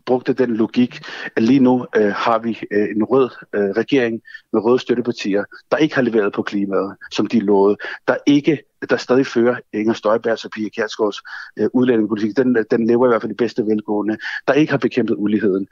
brugte 0.06 0.32
den 0.32 0.56
logik, 0.56 1.00
at 1.36 1.42
lige 1.42 1.60
nu 1.60 1.86
øh, 1.96 2.12
har 2.12 2.38
vi 2.38 2.60
øh, 2.70 2.88
en 2.96 3.04
rød 3.04 3.30
øh, 3.54 3.70
regering 3.70 4.20
med 4.52 4.64
røde 4.64 4.78
støttepartier, 4.78 5.44
der 5.70 5.76
ikke 5.76 5.94
har 5.94 6.02
leveret 6.02 6.32
på 6.32 6.42
klimaet, 6.42 6.96
som 7.12 7.26
de 7.26 7.40
lovede, 7.40 7.76
der 8.08 8.16
ikke 8.26 8.58
der 8.90 8.96
stadig 8.96 9.26
fører 9.26 9.56
Inger 9.72 9.94
Støjbergs 9.94 10.44
og 10.44 10.50
Pia 10.50 10.68
Kjærsgaards 10.68 11.18
øh, 11.58 11.68
udlændingepolitik, 11.72 12.36
den, 12.36 12.56
øh, 12.56 12.64
den 12.70 12.86
lever 12.86 13.06
i 13.06 13.08
hvert 13.08 13.22
fald 13.22 13.32
i 13.32 13.34
bedste 13.34 13.66
velgående, 13.66 14.18
der 14.48 14.54
ikke 14.54 14.70
har 14.70 14.78
bekæmpet 14.78 15.14
uligheden, 15.18 15.68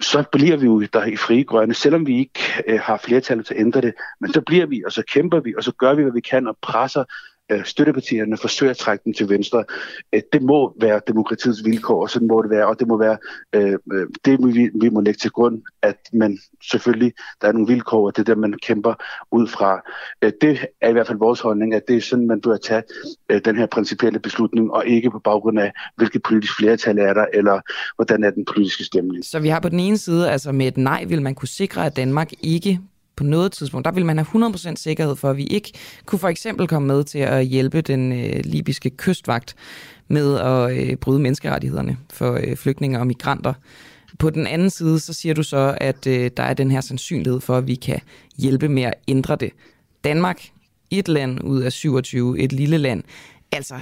så 0.00 0.24
bliver 0.32 0.56
vi 0.56 0.66
jo 0.66 0.80
der 0.80 1.04
i 1.04 1.16
frie 1.16 1.44
grønne, 1.44 1.74
selvom 1.74 2.06
vi 2.06 2.18
ikke 2.18 2.40
øh, 2.68 2.80
har 2.80 2.96
flertallet 2.96 3.46
til 3.46 3.54
at 3.54 3.60
ændre 3.60 3.80
det, 3.80 3.94
men 4.20 4.32
så 4.32 4.40
bliver 4.40 4.66
vi, 4.66 4.82
og 4.86 4.92
så 4.92 5.02
kæmper 5.12 5.40
vi, 5.40 5.54
og 5.56 5.64
så 5.64 5.72
gør 5.72 5.94
vi, 5.94 6.02
hvad 6.02 6.12
vi 6.12 6.20
kan, 6.20 6.46
og 6.46 6.58
presser 6.62 7.04
øh, 7.52 7.64
støttepartierne, 7.64 8.36
forsøger 8.36 8.70
at 8.70 8.76
trække 8.76 9.04
dem 9.04 9.12
til 9.12 9.28
venstre. 9.28 9.64
Øh, 10.12 10.22
det 10.32 10.42
må 10.42 10.74
være 10.80 11.00
demokratiets 11.06 11.64
vilkår, 11.64 12.02
og 12.02 12.10
sådan 12.10 12.28
må 12.28 12.42
det 12.42 12.50
være, 12.50 12.66
og 12.66 12.80
det 12.80 12.88
må 12.88 12.98
være 12.98 13.18
øh, 13.52 13.78
øh 13.92 14.06
det, 14.24 14.54
vi, 14.54 14.70
vi 14.80 14.88
må 14.88 15.00
lægge 15.00 15.18
til 15.18 15.30
grund, 15.30 15.62
at 15.82 15.96
man 16.12 16.38
selvfølgelig, 16.70 17.12
der 17.42 17.48
er 17.48 17.52
nogle 17.52 17.68
vilkår, 17.68 18.06
og 18.06 18.16
det 18.16 18.28
er 18.28 18.34
der, 18.34 18.40
man 18.40 18.54
kæmper 18.62 18.94
ud 19.30 19.48
fra. 19.48 19.80
Øh, 20.22 20.32
det 20.40 20.66
er 20.80 20.88
i 20.88 20.92
hvert 20.92 21.06
fald 21.06 21.18
vores 21.18 21.40
holdning, 21.40 21.74
at 21.74 21.82
det 21.88 21.96
er 21.96 22.00
sådan, 22.00 22.26
man 22.26 22.40
bør 22.40 22.56
tage 22.56 22.82
øh, 23.28 23.40
den 23.44 23.56
her 23.56 23.66
principielle 23.66 24.18
beslutning, 24.18 24.72
og 24.72 24.86
ikke 24.86 25.10
på 25.10 25.18
baggrund 25.18 25.58
af, 25.58 25.72
hvilket 25.96 26.22
politisk 26.22 26.56
flertal 26.56 26.98
er 26.98 27.14
der, 27.14 27.26
eller 27.34 27.60
hvordan 27.96 28.24
er 28.24 28.30
den 28.30 28.44
politiske 28.44 28.84
stemning. 28.84 29.24
Så 29.24 29.38
vi 29.38 29.48
har 29.48 29.60
på 29.60 29.68
den 29.68 29.80
ene 29.80 29.98
side, 29.98 30.30
altså 30.30 30.52
med 30.52 30.66
et 30.66 30.76
nej, 30.76 31.04
vil 31.04 31.22
man 31.22 31.34
kunne 31.34 31.48
sikre, 31.48 31.86
at 31.86 31.96
Danmark 31.96 32.32
ikke 32.42 32.80
på 33.22 33.26
noget 33.26 33.52
tidspunkt, 33.52 33.84
der 33.84 33.92
vil 33.92 34.06
man 34.06 34.18
have 34.18 34.48
100% 34.48 34.76
sikkerhed 34.76 35.16
for, 35.16 35.30
at 35.30 35.36
vi 35.36 35.44
ikke 35.44 35.72
kunne 36.06 36.18
for 36.18 36.28
eksempel 36.28 36.68
komme 36.68 36.88
med 36.88 37.04
til 37.04 37.18
at 37.18 37.46
hjælpe 37.46 37.80
den 37.80 38.12
øh, 38.12 38.40
libyske 38.44 38.90
kystvagt 38.90 39.54
med 40.08 40.38
at 40.38 40.76
øh, 40.76 40.96
bryde 40.96 41.20
menneskerettighederne 41.20 41.96
for 42.12 42.32
øh, 42.32 42.56
flygtninge 42.56 42.98
og 42.98 43.06
migranter. 43.06 43.54
På 44.18 44.30
den 44.30 44.46
anden 44.46 44.70
side, 44.70 45.00
så 45.00 45.12
siger 45.12 45.34
du 45.34 45.42
så, 45.42 45.78
at 45.80 46.06
øh, 46.06 46.30
der 46.36 46.42
er 46.42 46.54
den 46.54 46.70
her 46.70 46.80
sandsynlighed 46.80 47.40
for, 47.40 47.56
at 47.56 47.66
vi 47.66 47.74
kan 47.74 48.00
hjælpe 48.38 48.68
med 48.68 48.82
at 48.82 48.94
ændre 49.08 49.36
det. 49.36 49.50
Danmark, 50.04 50.48
et 50.90 51.08
land 51.08 51.44
ud 51.44 51.60
af 51.60 51.72
27, 51.72 52.38
et 52.38 52.52
lille 52.52 52.78
land. 52.78 53.02
Altså, 53.52 53.74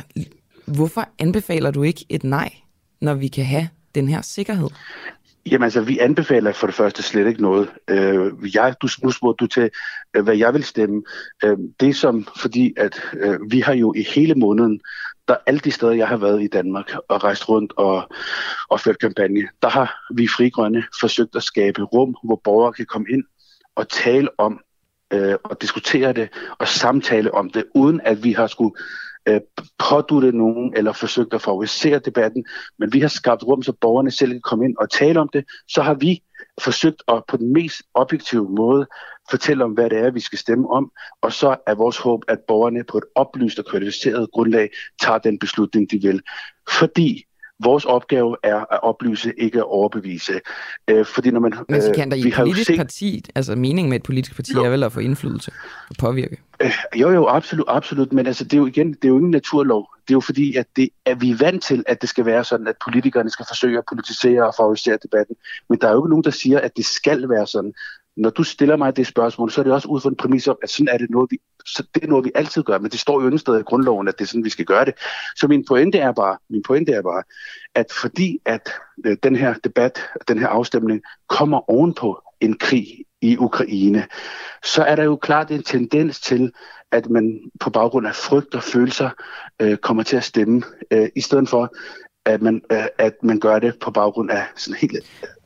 hvorfor 0.67 1.09
anbefaler 1.19 1.71
du 1.71 1.83
ikke 1.83 2.05
et 2.09 2.25
nej, 2.25 2.53
når 3.01 3.15
vi 3.15 3.29
kan 3.29 3.45
have 3.45 3.69
den 3.95 4.09
her 4.09 4.23
sikkerhed? 4.23 4.69
Jamen 5.47 5.65
altså, 5.65 5.81
vi 5.81 5.99
anbefaler 5.99 6.53
for 6.53 6.67
det 6.67 6.77
første 6.77 7.03
slet 7.03 7.27
ikke 7.27 7.43
noget. 7.43 7.69
Øh, 7.91 8.55
jeg, 8.55 8.75
du, 8.83 8.89
nu 9.03 9.11
spurgte 9.11 9.45
du 9.45 9.47
til, 9.47 9.71
øh, 10.17 10.25
hvad 10.25 10.37
jeg 10.37 10.55
vil 10.55 10.65
stemme. 10.65 11.03
Øh, 11.45 11.57
det 11.81 11.89
er 11.89 11.95
som, 11.95 12.27
fordi 12.37 12.75
at 12.77 13.01
øh, 13.13 13.39
vi 13.51 13.61
har 13.61 13.75
jo 13.75 13.95
i 13.97 14.03
hele 14.15 14.35
måneden, 14.35 14.81
der 15.29 15.37
alle 15.47 15.61
de 15.61 15.71
steder, 15.71 15.93
jeg 15.93 16.09
har 16.09 16.17
været 16.17 16.43
i 16.43 16.49
Danmark 16.49 16.93
og 17.09 17.25
rejst 17.25 17.49
rundt 17.49 17.73
og, 17.77 18.09
og 18.71 18.81
ført 18.81 18.99
kampagne, 18.99 19.49
der 19.63 19.69
har 19.69 20.07
vi 20.15 20.29
frigrønne 20.29 20.37
Fri 20.37 20.49
Grønne 20.49 20.85
forsøgt 21.01 21.37
at 21.37 21.43
skabe 21.43 21.83
rum, 21.83 22.17
hvor 22.25 22.41
borgere 22.45 22.73
kan 22.73 22.87
komme 22.87 23.07
ind 23.11 23.25
og 23.77 23.89
tale 23.89 24.29
om 24.39 24.61
øh, 25.13 25.35
og 25.45 25.63
diskutere 25.63 26.13
det 26.13 26.29
og 26.59 26.69
samtale 26.69 27.35
om 27.35 27.51
det, 27.51 27.65
uden 27.75 28.01
at 28.05 28.25
vi 28.25 28.33
har 28.33 28.47
skulle 28.47 28.75
øh, 29.27 29.41
påduttet 29.79 30.35
nogen 30.35 30.77
eller 30.77 30.93
forsøgt 30.93 31.35
at 31.35 31.43
favorisere 31.43 31.99
debatten, 31.99 32.45
men 32.79 32.93
vi 32.93 33.01
har 33.01 33.09
skabt 33.09 33.43
rum, 33.43 33.63
så 33.63 33.73
borgerne 33.73 34.11
selv 34.11 34.31
kan 34.31 34.41
komme 34.41 34.65
ind 34.65 34.77
og 34.77 34.91
tale 34.91 35.21
om 35.21 35.29
det. 35.33 35.45
Så 35.69 35.83
har 35.83 35.95
vi 35.95 36.23
forsøgt 36.61 37.03
at 37.09 37.23
på 37.29 37.37
den 37.37 37.53
mest 37.53 37.83
objektive 37.95 38.49
måde 38.49 38.87
fortælle 39.31 39.65
om, 39.65 39.73
hvad 39.73 39.91
det 39.91 39.99
er, 39.99 40.11
vi 40.11 40.21
skal 40.21 40.39
stemme 40.39 40.71
om, 40.71 40.93
og 41.23 41.33
så 41.33 41.57
er 41.67 41.75
vores 41.75 41.99
håb, 41.99 42.23
at 42.29 42.39
borgerne 42.49 42.85
på 42.85 42.99
et 42.99 43.05
oplyst 43.15 43.59
og 43.59 43.65
kvalificeret 43.65 44.31
grundlag 44.31 44.71
tager 45.03 45.19
den 45.19 45.39
beslutning, 45.39 45.91
de 45.91 46.03
vil. 46.03 46.21
Fordi 46.71 47.25
vores 47.65 47.85
opgave 47.85 48.37
er 48.43 48.57
at 48.57 48.83
oplyse, 48.83 49.33
ikke 49.39 49.59
at 49.59 49.65
overbevise. 49.65 50.41
Øh, 50.89 51.07
fordi 51.07 51.31
når 51.31 51.41
man, 51.41 51.55
Men 51.69 51.83
så 51.83 51.93
kan 51.95 52.11
der 52.11 52.17
i 52.17 52.21
et 52.21 52.25
jo 52.27 52.37
politisk 52.37 52.67
set- 52.67 52.77
parti, 52.77 53.25
altså 53.35 53.57
meningen 53.57 53.91
med 53.91 53.97
et 53.97 54.03
politisk 54.03 54.37
parti 54.37 54.53
er 54.53 54.69
vel 54.71 54.83
at 54.83 54.93
få 54.93 55.01
indflydelse 55.01 55.53
og 55.91 55.97
påvirke. 55.99 56.37
Øh, 56.63 56.73
jo, 56.97 57.11
jo, 57.11 57.27
absolut, 57.27 57.67
absolut. 57.69 58.13
Men 58.13 58.27
altså, 58.27 58.45
det 58.45 58.53
er 58.53 58.59
jo 58.59 58.67
igen, 58.67 58.93
det 58.93 59.05
er 59.05 59.09
jo 59.09 59.17
ingen 59.17 59.31
naturlov. 59.31 59.89
Det 60.09 60.15
er 60.15 60.17
jo 60.17 60.21
fordi, 60.21 60.57
at, 60.57 60.67
det, 60.77 60.89
at 61.05 61.21
vi 61.21 61.31
er 61.31 61.37
vant 61.37 61.63
til, 61.63 61.85
at 61.87 62.01
det 62.01 62.09
skal 62.09 62.25
være 62.27 62.45
sådan, 62.45 62.69
at 62.69 62.75
politikerne 62.85 63.31
skal 63.31 63.47
forsøge 63.49 63.79
at 63.79 63.85
politisere 63.89 64.47
og 64.47 64.55
favorisere 64.57 64.99
debatten. 65.03 65.37
Men 65.69 65.79
der 65.79 65.89
er 65.89 65.93
jo 65.93 66.03
ikke 66.03 66.11
nogen, 66.11 66.25
der 66.25 66.31
siger, 66.31 66.61
at 66.61 66.77
det 66.77 66.85
skal 66.85 67.29
være 67.29 67.47
sådan. 67.47 67.73
Når 68.21 68.31
du 68.31 68.43
stiller 68.45 68.77
mig 68.77 68.97
det 68.97 69.07
spørgsmål, 69.07 69.51
så 69.51 69.61
er 69.61 69.63
det 69.63 69.73
også 69.73 69.89
ud 69.89 70.01
fra 70.01 70.09
en 70.09 70.17
præmis 70.17 70.49
om, 70.49 70.57
at 70.63 70.71
sådan 70.71 70.89
er 70.89 70.99
det 70.99 71.11
noget, 71.11 71.31
vi, 71.31 71.39
så 71.67 71.85
det 71.95 72.05
er 72.05 72.09
noget, 72.09 72.25
vi 72.25 72.31
altid 72.35 72.63
gør. 72.63 72.79
Men 72.79 72.91
det 72.91 73.01
står 73.01 73.21
jo 73.21 73.27
ingen 73.27 73.39
sted 73.39 73.61
i 73.61 73.63
grundloven, 73.63 74.09
at 74.09 74.19
det 74.19 74.25
er 74.25 74.29
sådan, 74.29 74.45
vi 74.45 74.51
skal 74.51 74.65
gøre 74.65 74.85
det. 74.85 74.95
Så 75.37 75.49
min 75.49 75.65
pointe 75.69 75.99
er 75.99 76.13
bare, 76.13 76.37
min 76.49 76.63
pointe 76.63 76.93
er 76.93 77.03
bare 77.03 77.23
at 77.75 77.87
fordi 77.93 78.39
at 78.45 78.71
øh, 79.05 79.17
den 79.23 79.37
her 79.37 79.55
debat, 79.65 80.01
den 80.29 80.39
her 80.39 80.49
afstemning 80.49 81.03
kommer 81.29 81.71
ovenpå 81.71 82.23
en 82.41 82.59
krig 82.59 82.87
i 83.21 83.37
Ukraine, 83.37 84.07
så 84.65 84.83
er 84.83 84.97
der 84.97 85.03
jo 85.03 85.17
klart 85.17 85.51
en 85.51 85.63
tendens 85.63 86.21
til, 86.21 86.53
at 86.93 87.11
man 87.11 87.41
på 87.61 87.71
baggrund 87.71 88.07
af 88.07 88.15
frygt 88.15 88.55
og 88.55 88.63
følelser 88.63 89.11
øh, 89.61 89.77
kommer 89.77 90.03
til 90.03 90.17
at 90.17 90.25
stemme, 90.25 90.63
øh, 90.91 91.09
i 91.17 91.21
stedet 91.21 91.49
for 91.49 91.73
at 92.25 92.43
man, 92.43 92.63
øh, 92.73 92.85
at 92.99 93.15
man 93.23 93.41
gør 93.41 93.59
det 93.59 93.79
på 93.81 93.91
baggrund 93.91 94.31
af 94.31 94.45
sådan 94.57 94.79
helt 94.81 94.97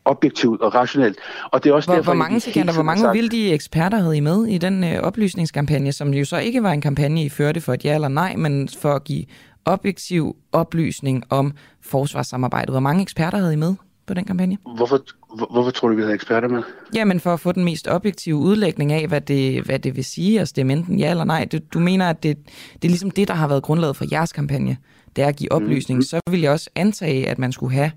objektivt 0.05 0.61
og 0.61 0.75
rationelt. 0.75 1.17
Og 1.53 1.65
det 1.65 1.71
er 1.71 1.75
også 1.75 1.87
Hvor, 1.89 1.95
derfor, 1.95 2.13
hvor 2.13 2.19
mange 2.19 2.33
hele 2.33 2.41
sekunder, 2.41 2.73
hvor 2.75 2.83
mange 2.83 3.01
sagt- 3.01 3.11
uvildige 3.11 3.53
eksperter 3.53 3.99
havde 3.99 4.17
I 4.17 4.21
med 4.21 4.47
i 4.47 4.59
den 4.59 4.85
øh, 4.85 5.01
oplysningskampagne, 5.03 5.93
som 5.93 6.15
jo 6.15 6.25
så 6.25 6.37
ikke 6.39 6.63
var 6.63 6.71
en 6.73 6.81
kampagne, 6.81 7.25
I 7.25 7.29
førte 7.29 7.61
for 7.61 7.73
et 7.75 7.85
ja 7.85 7.95
eller 7.95 8.09
nej, 8.09 8.37
men 8.37 8.69
for 8.79 8.93
at 8.93 9.05
give 9.05 9.25
objektiv 9.65 10.37
oplysning 10.53 11.23
om 11.31 11.53
forsvarssamarbejdet. 11.83 12.73
Hvor 12.73 12.81
mange 12.81 13.03
eksperter 13.03 13.39
havde 13.39 13.53
I 13.53 13.57
med 13.57 13.75
på 14.07 14.15
den 14.15 14.25
kampagne? 14.25 14.59
Hvorfor, 14.77 15.01
hvor- 15.37 15.53
hvorfor 15.53 15.71
tror 15.71 15.89
du, 15.89 15.95
vi 15.95 16.03
havde 16.03 16.15
eksperter 16.15 16.49
med? 16.49 16.63
Jamen 16.95 17.21
for 17.21 17.33
at 17.33 17.41
få 17.41 17.53
den 17.53 17.65
mest 17.65 17.89
objektive 17.89 18.37
udlægning 18.37 18.93
af, 18.93 19.09
hvad 19.09 19.21
det, 19.21 19.63
hvad 19.63 19.79
det 19.79 19.97
vil 19.97 20.05
sige 20.05 20.41
at 20.41 20.49
stemme 20.49 20.73
enten 20.73 20.99
ja 20.99 21.11
eller 21.11 21.25
nej. 21.25 21.49
Du, 21.53 21.59
du 21.75 21.79
mener, 21.79 22.11
at 22.11 22.23
det, 22.23 22.37
det 22.75 22.85
er 22.85 22.89
ligesom 22.89 23.11
det, 23.11 23.29
der 23.29 23.35
har 23.35 23.49
været 23.49 23.63
grundlaget 23.63 23.97
for 23.97 24.05
jeres 24.13 24.33
kampagne. 24.33 24.77
Det 25.17 25.25
er 25.25 25.29
at 25.29 25.37
give 25.37 25.53
oplysning. 25.53 26.05
Så 26.05 26.21
vil 26.31 26.41
jeg 26.41 26.51
også 26.51 26.71
antage, 26.75 27.29
at 27.29 27.39
man 27.39 27.53
skulle 27.53 27.75
have 27.75 27.91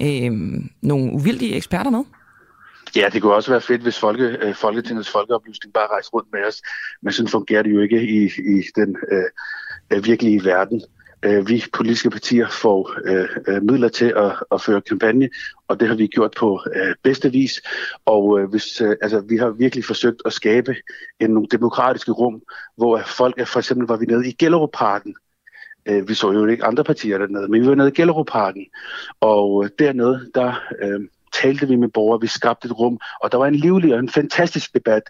øh, 0.00 0.32
nogle 0.82 1.12
uvildige 1.12 1.56
eksperter 1.56 1.90
med. 1.90 2.04
Ja, 2.96 3.08
det 3.12 3.22
kunne 3.22 3.34
også 3.34 3.50
være 3.50 3.60
fedt, 3.60 3.82
hvis 3.82 3.98
folke, 3.98 4.24
øh, 4.24 4.54
Folketingets 4.54 5.10
folkeoplysning 5.10 5.74
bare 5.74 5.86
rejste 5.86 6.14
rundt 6.14 6.28
med 6.32 6.44
os. 6.48 6.62
Men 7.02 7.12
sådan 7.12 7.28
fungerer 7.28 7.62
det 7.62 7.74
jo 7.74 7.80
ikke 7.80 8.02
i, 8.02 8.24
i 8.26 8.62
den 8.76 8.96
øh, 9.12 9.24
øh 9.92 10.04
virkelige 10.04 10.44
verden. 10.44 10.82
Øh, 11.22 11.48
vi 11.48 11.64
politiske 11.72 12.10
partier 12.10 12.48
får 12.48 12.92
øh, 13.04 13.28
øh, 13.48 13.62
midler 13.62 13.88
til 13.88 14.12
at, 14.16 14.32
at 14.52 14.62
føre 14.62 14.80
kampagne, 14.80 15.28
og 15.68 15.80
det 15.80 15.88
har 15.88 15.94
vi 15.94 16.06
gjort 16.06 16.34
på 16.38 16.60
øh, 16.74 16.94
bedste 17.02 17.32
vis. 17.32 17.62
Og 18.04 18.40
øh, 18.40 18.50
hvis, 18.50 18.80
øh, 18.80 18.96
altså, 19.02 19.20
vi 19.20 19.36
har 19.36 19.50
virkelig 19.50 19.84
forsøgt 19.84 20.22
at 20.24 20.32
skabe 20.32 20.76
en, 21.20 21.30
nogle 21.30 21.48
demokratiske 21.50 22.12
rum, 22.12 22.42
hvor 22.76 23.02
folk, 23.06 23.46
for 23.46 23.58
eksempel 23.58 23.86
var 23.86 23.96
vi 23.96 24.06
nede 24.06 24.28
i 24.28 24.32
Gellerup-parken, 24.32 25.14
Øh, 25.88 26.08
vi 26.08 26.14
så 26.14 26.32
jo 26.32 26.46
ikke 26.46 26.64
andre 26.64 26.84
partier 26.84 27.18
dernede, 27.18 27.48
men 27.48 27.62
vi 27.62 27.68
var 27.68 27.74
nede 27.74 27.88
i 27.88 27.92
Gellerup-parken, 27.92 28.66
og 29.20 29.64
øh, 29.64 29.70
dernede, 29.78 30.30
der 30.34 30.60
øh, 30.82 31.00
talte 31.32 31.68
vi 31.68 31.76
med 31.76 31.88
borgere, 31.88 32.20
vi 32.20 32.26
skabte 32.26 32.66
et 32.66 32.78
rum, 32.78 32.98
og 33.22 33.32
der 33.32 33.38
var 33.38 33.46
en 33.46 33.54
livlig 33.54 33.94
og 33.94 33.98
en 33.98 34.08
fantastisk 34.08 34.74
debat 34.74 35.02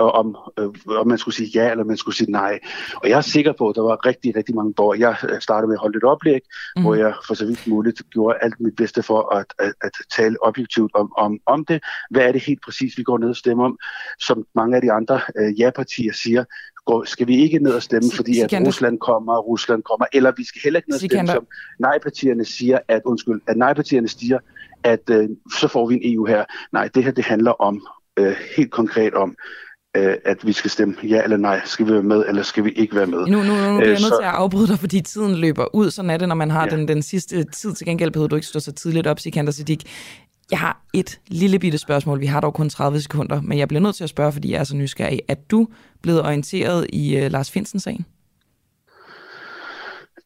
øh, 0.00 0.06
om, 0.06 0.36
øh, 0.58 0.68
om 0.86 1.08
man 1.08 1.18
skulle 1.18 1.34
sige 1.34 1.50
ja 1.54 1.70
eller 1.70 1.84
man 1.84 1.96
skulle 1.96 2.16
sige 2.16 2.30
nej. 2.30 2.58
Og 2.94 3.08
jeg 3.08 3.16
er 3.16 3.20
sikker 3.20 3.52
på, 3.52 3.68
at 3.68 3.76
der 3.76 3.82
var 3.82 4.06
rigtig, 4.06 4.36
rigtig 4.36 4.54
mange 4.54 4.74
borgere. 4.74 5.00
Jeg 5.00 5.42
startede 5.42 5.68
med 5.68 5.76
at 5.76 5.80
holde 5.80 5.96
et 5.96 6.04
oplæg, 6.04 6.40
mm. 6.76 6.82
hvor 6.82 6.94
jeg 6.94 7.14
for 7.26 7.34
så 7.34 7.46
vidt 7.46 7.66
muligt 7.66 8.02
gjorde 8.10 8.38
alt 8.42 8.60
mit 8.60 8.76
bedste 8.76 9.02
for 9.02 9.34
at, 9.34 9.46
at, 9.58 9.72
at 9.80 9.92
tale 10.16 10.36
objektivt 10.42 10.90
om, 10.94 11.12
om, 11.16 11.38
om 11.46 11.64
det. 11.64 11.82
Hvad 12.10 12.22
er 12.22 12.32
det 12.32 12.42
helt 12.42 12.62
præcis, 12.64 12.98
vi 12.98 13.02
går 13.02 13.18
ned 13.18 13.28
og 13.28 13.36
stemmer 13.36 13.64
om? 13.64 13.78
Som 14.20 14.46
mange 14.54 14.76
af 14.76 14.82
de 14.82 14.92
andre 14.92 15.20
øh, 15.38 15.60
ja-partier 15.60 16.12
siger, 16.12 16.44
går, 16.86 17.04
skal 17.04 17.26
vi 17.26 17.36
ikke 17.36 17.58
ned 17.58 17.72
og 17.72 17.82
stemme, 17.82 18.10
fordi 18.16 18.40
at 18.40 18.52
Rusland 18.66 18.98
kommer, 18.98 19.32
og 19.32 19.46
Rusland 19.48 19.82
kommer, 19.82 20.06
eller 20.12 20.32
vi 20.36 20.44
skal 20.44 20.60
heller 20.64 20.78
ikke 20.78 20.90
ned 20.90 20.96
og 20.96 21.00
stemme, 21.10 21.28
som 21.32 21.46
nej-partierne 21.78 22.44
siger, 22.44 22.78
at, 22.88 23.02
undskyld, 23.04 23.40
at 23.46 23.56
nej-partierne 23.56 24.08
siger, 24.08 24.38
at 24.84 25.00
øh, 25.10 25.28
så 25.58 25.68
får 25.68 25.86
vi 25.88 25.94
en 25.94 26.14
EU 26.14 26.24
her. 26.26 26.44
Nej, 26.72 26.88
det 26.94 27.04
her 27.04 27.10
det 27.10 27.24
handler 27.24 27.50
om, 27.62 27.86
øh, 28.18 28.36
helt 28.56 28.70
konkret 28.70 29.14
om, 29.14 29.36
øh, 29.96 30.14
at 30.24 30.46
vi 30.46 30.52
skal 30.52 30.70
stemme 30.70 30.94
ja 31.02 31.22
eller 31.22 31.36
nej. 31.36 31.60
Skal 31.64 31.86
vi 31.86 31.92
være 31.92 32.02
med, 32.02 32.24
eller 32.28 32.42
skal 32.42 32.64
vi 32.64 32.70
ikke 32.70 32.96
være 32.96 33.06
med? 33.06 33.18
Nu, 33.18 33.24
nu, 33.26 33.42
nu 33.42 33.42
bliver 33.42 33.70
jeg 33.78 33.82
Øh, 33.82 33.88
nødt 33.88 33.98
så- 34.00 34.16
til 34.20 34.24
at 34.24 34.30
afbryde 34.34 34.66
dig, 34.66 34.78
fordi 34.78 35.00
tiden 35.00 35.34
løber 35.34 35.74
ud. 35.74 35.90
Sådan 35.90 36.10
er 36.10 36.16
det, 36.16 36.28
når 36.28 36.34
man 36.34 36.50
har 36.50 36.68
ja. 36.70 36.76
den, 36.76 36.88
den 36.88 37.02
sidste 37.02 37.44
tid. 37.44 37.72
Til 37.74 37.86
gengæld 37.86 38.10
behøver 38.10 38.28
du 38.28 38.36
ikke 38.36 38.46
stå 38.46 38.60
så 38.60 38.72
tidligt 38.72 39.06
op, 39.06 39.18
Sikander 39.20 39.52
Siddiq. 39.52 39.80
Jeg 40.50 40.58
har 40.58 40.80
et 40.94 41.20
lille 41.26 41.58
bitte 41.58 41.78
spørgsmål. 41.78 42.20
Vi 42.20 42.26
har 42.26 42.40
dog 42.40 42.54
kun 42.54 42.70
30 42.70 43.00
sekunder, 43.00 43.40
men 43.40 43.58
jeg 43.58 43.68
bliver 43.68 43.80
nødt 43.80 43.96
til 43.96 44.04
at 44.04 44.10
spørge, 44.10 44.32
fordi 44.32 44.52
jeg 44.52 44.60
er 44.60 44.64
så 44.64 44.76
nysgerrig. 44.76 45.20
Er 45.28 45.34
du 45.34 45.68
blevet 46.02 46.22
orienteret 46.22 46.86
i 46.92 47.24
uh, 47.24 47.32
Lars 47.32 47.50
Finsen-sagen? 47.50 48.06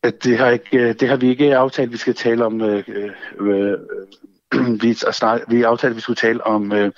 At 0.03 0.25
Det 0.25 0.39
har, 0.39 0.51
ikke, 0.51 0.79
øh, 0.79 0.95
det 1.01 1.09
har 1.09 1.17
vi 1.17 1.29
ikke 1.29 1.57
aftalt, 1.57 1.93
vi 1.93 1.97
skal 1.97 2.15
tale 2.15 2.45
om. 2.45 2.61
Øh, 2.61 2.85
øh, 2.89 3.11
øh, 3.41 3.79
vi, 4.83 4.95
snak, 4.95 5.41
vi 5.49 5.61
har 5.61 5.69
aftalt, 5.69 5.91
at 5.91 5.97
vi 5.97 6.01
skulle 6.01 6.17
tale 6.17 6.47
om, 6.47 6.73
øh, 6.73 6.93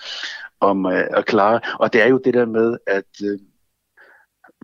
om 0.61 0.86
øh, 0.86 1.05
at 1.11 1.27
klare. 1.27 1.61
Og 1.78 1.93
det 1.93 2.03
er 2.03 2.07
jo 2.07 2.20
det 2.24 2.35
der 2.35 2.47
med, 2.47 2.77
at 2.86 3.05
øh, 3.24 3.39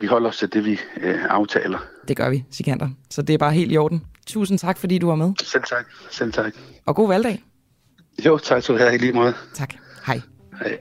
vi 0.01 0.07
holder 0.07 0.29
os 0.29 0.39
til 0.39 0.53
det, 0.53 0.65
vi 0.65 0.81
øh, 1.01 1.25
aftaler. 1.25 1.79
Det 2.09 2.17
gør 2.17 2.31
vi, 2.31 2.45
Sikander. 2.51 2.89
Så 3.11 3.23
det 3.23 3.35
er 3.35 3.39
bare 3.39 3.53
helt 3.53 3.73
i 3.73 3.77
orden. 3.77 4.05
Tusind 4.27 4.59
tak, 4.59 4.79
fordi 4.79 4.99
du 4.99 5.07
var 5.07 5.15
med. 5.15 5.33
Selv 5.43 5.63
tak. 5.63 5.87
Selv 6.11 6.33
tak. 6.33 6.53
Og 6.87 6.97
god 6.97 7.09
valgdag. 7.09 7.43
Jo, 8.25 8.39
tak 8.39 8.63
skal 8.63 8.75
du 8.75 8.81
have 8.81 8.95
i 8.95 8.99
lige 8.99 9.13
måde. 9.13 9.35
Tak. 9.55 9.75
Hej. 10.07 10.21
Hej. 10.59 10.79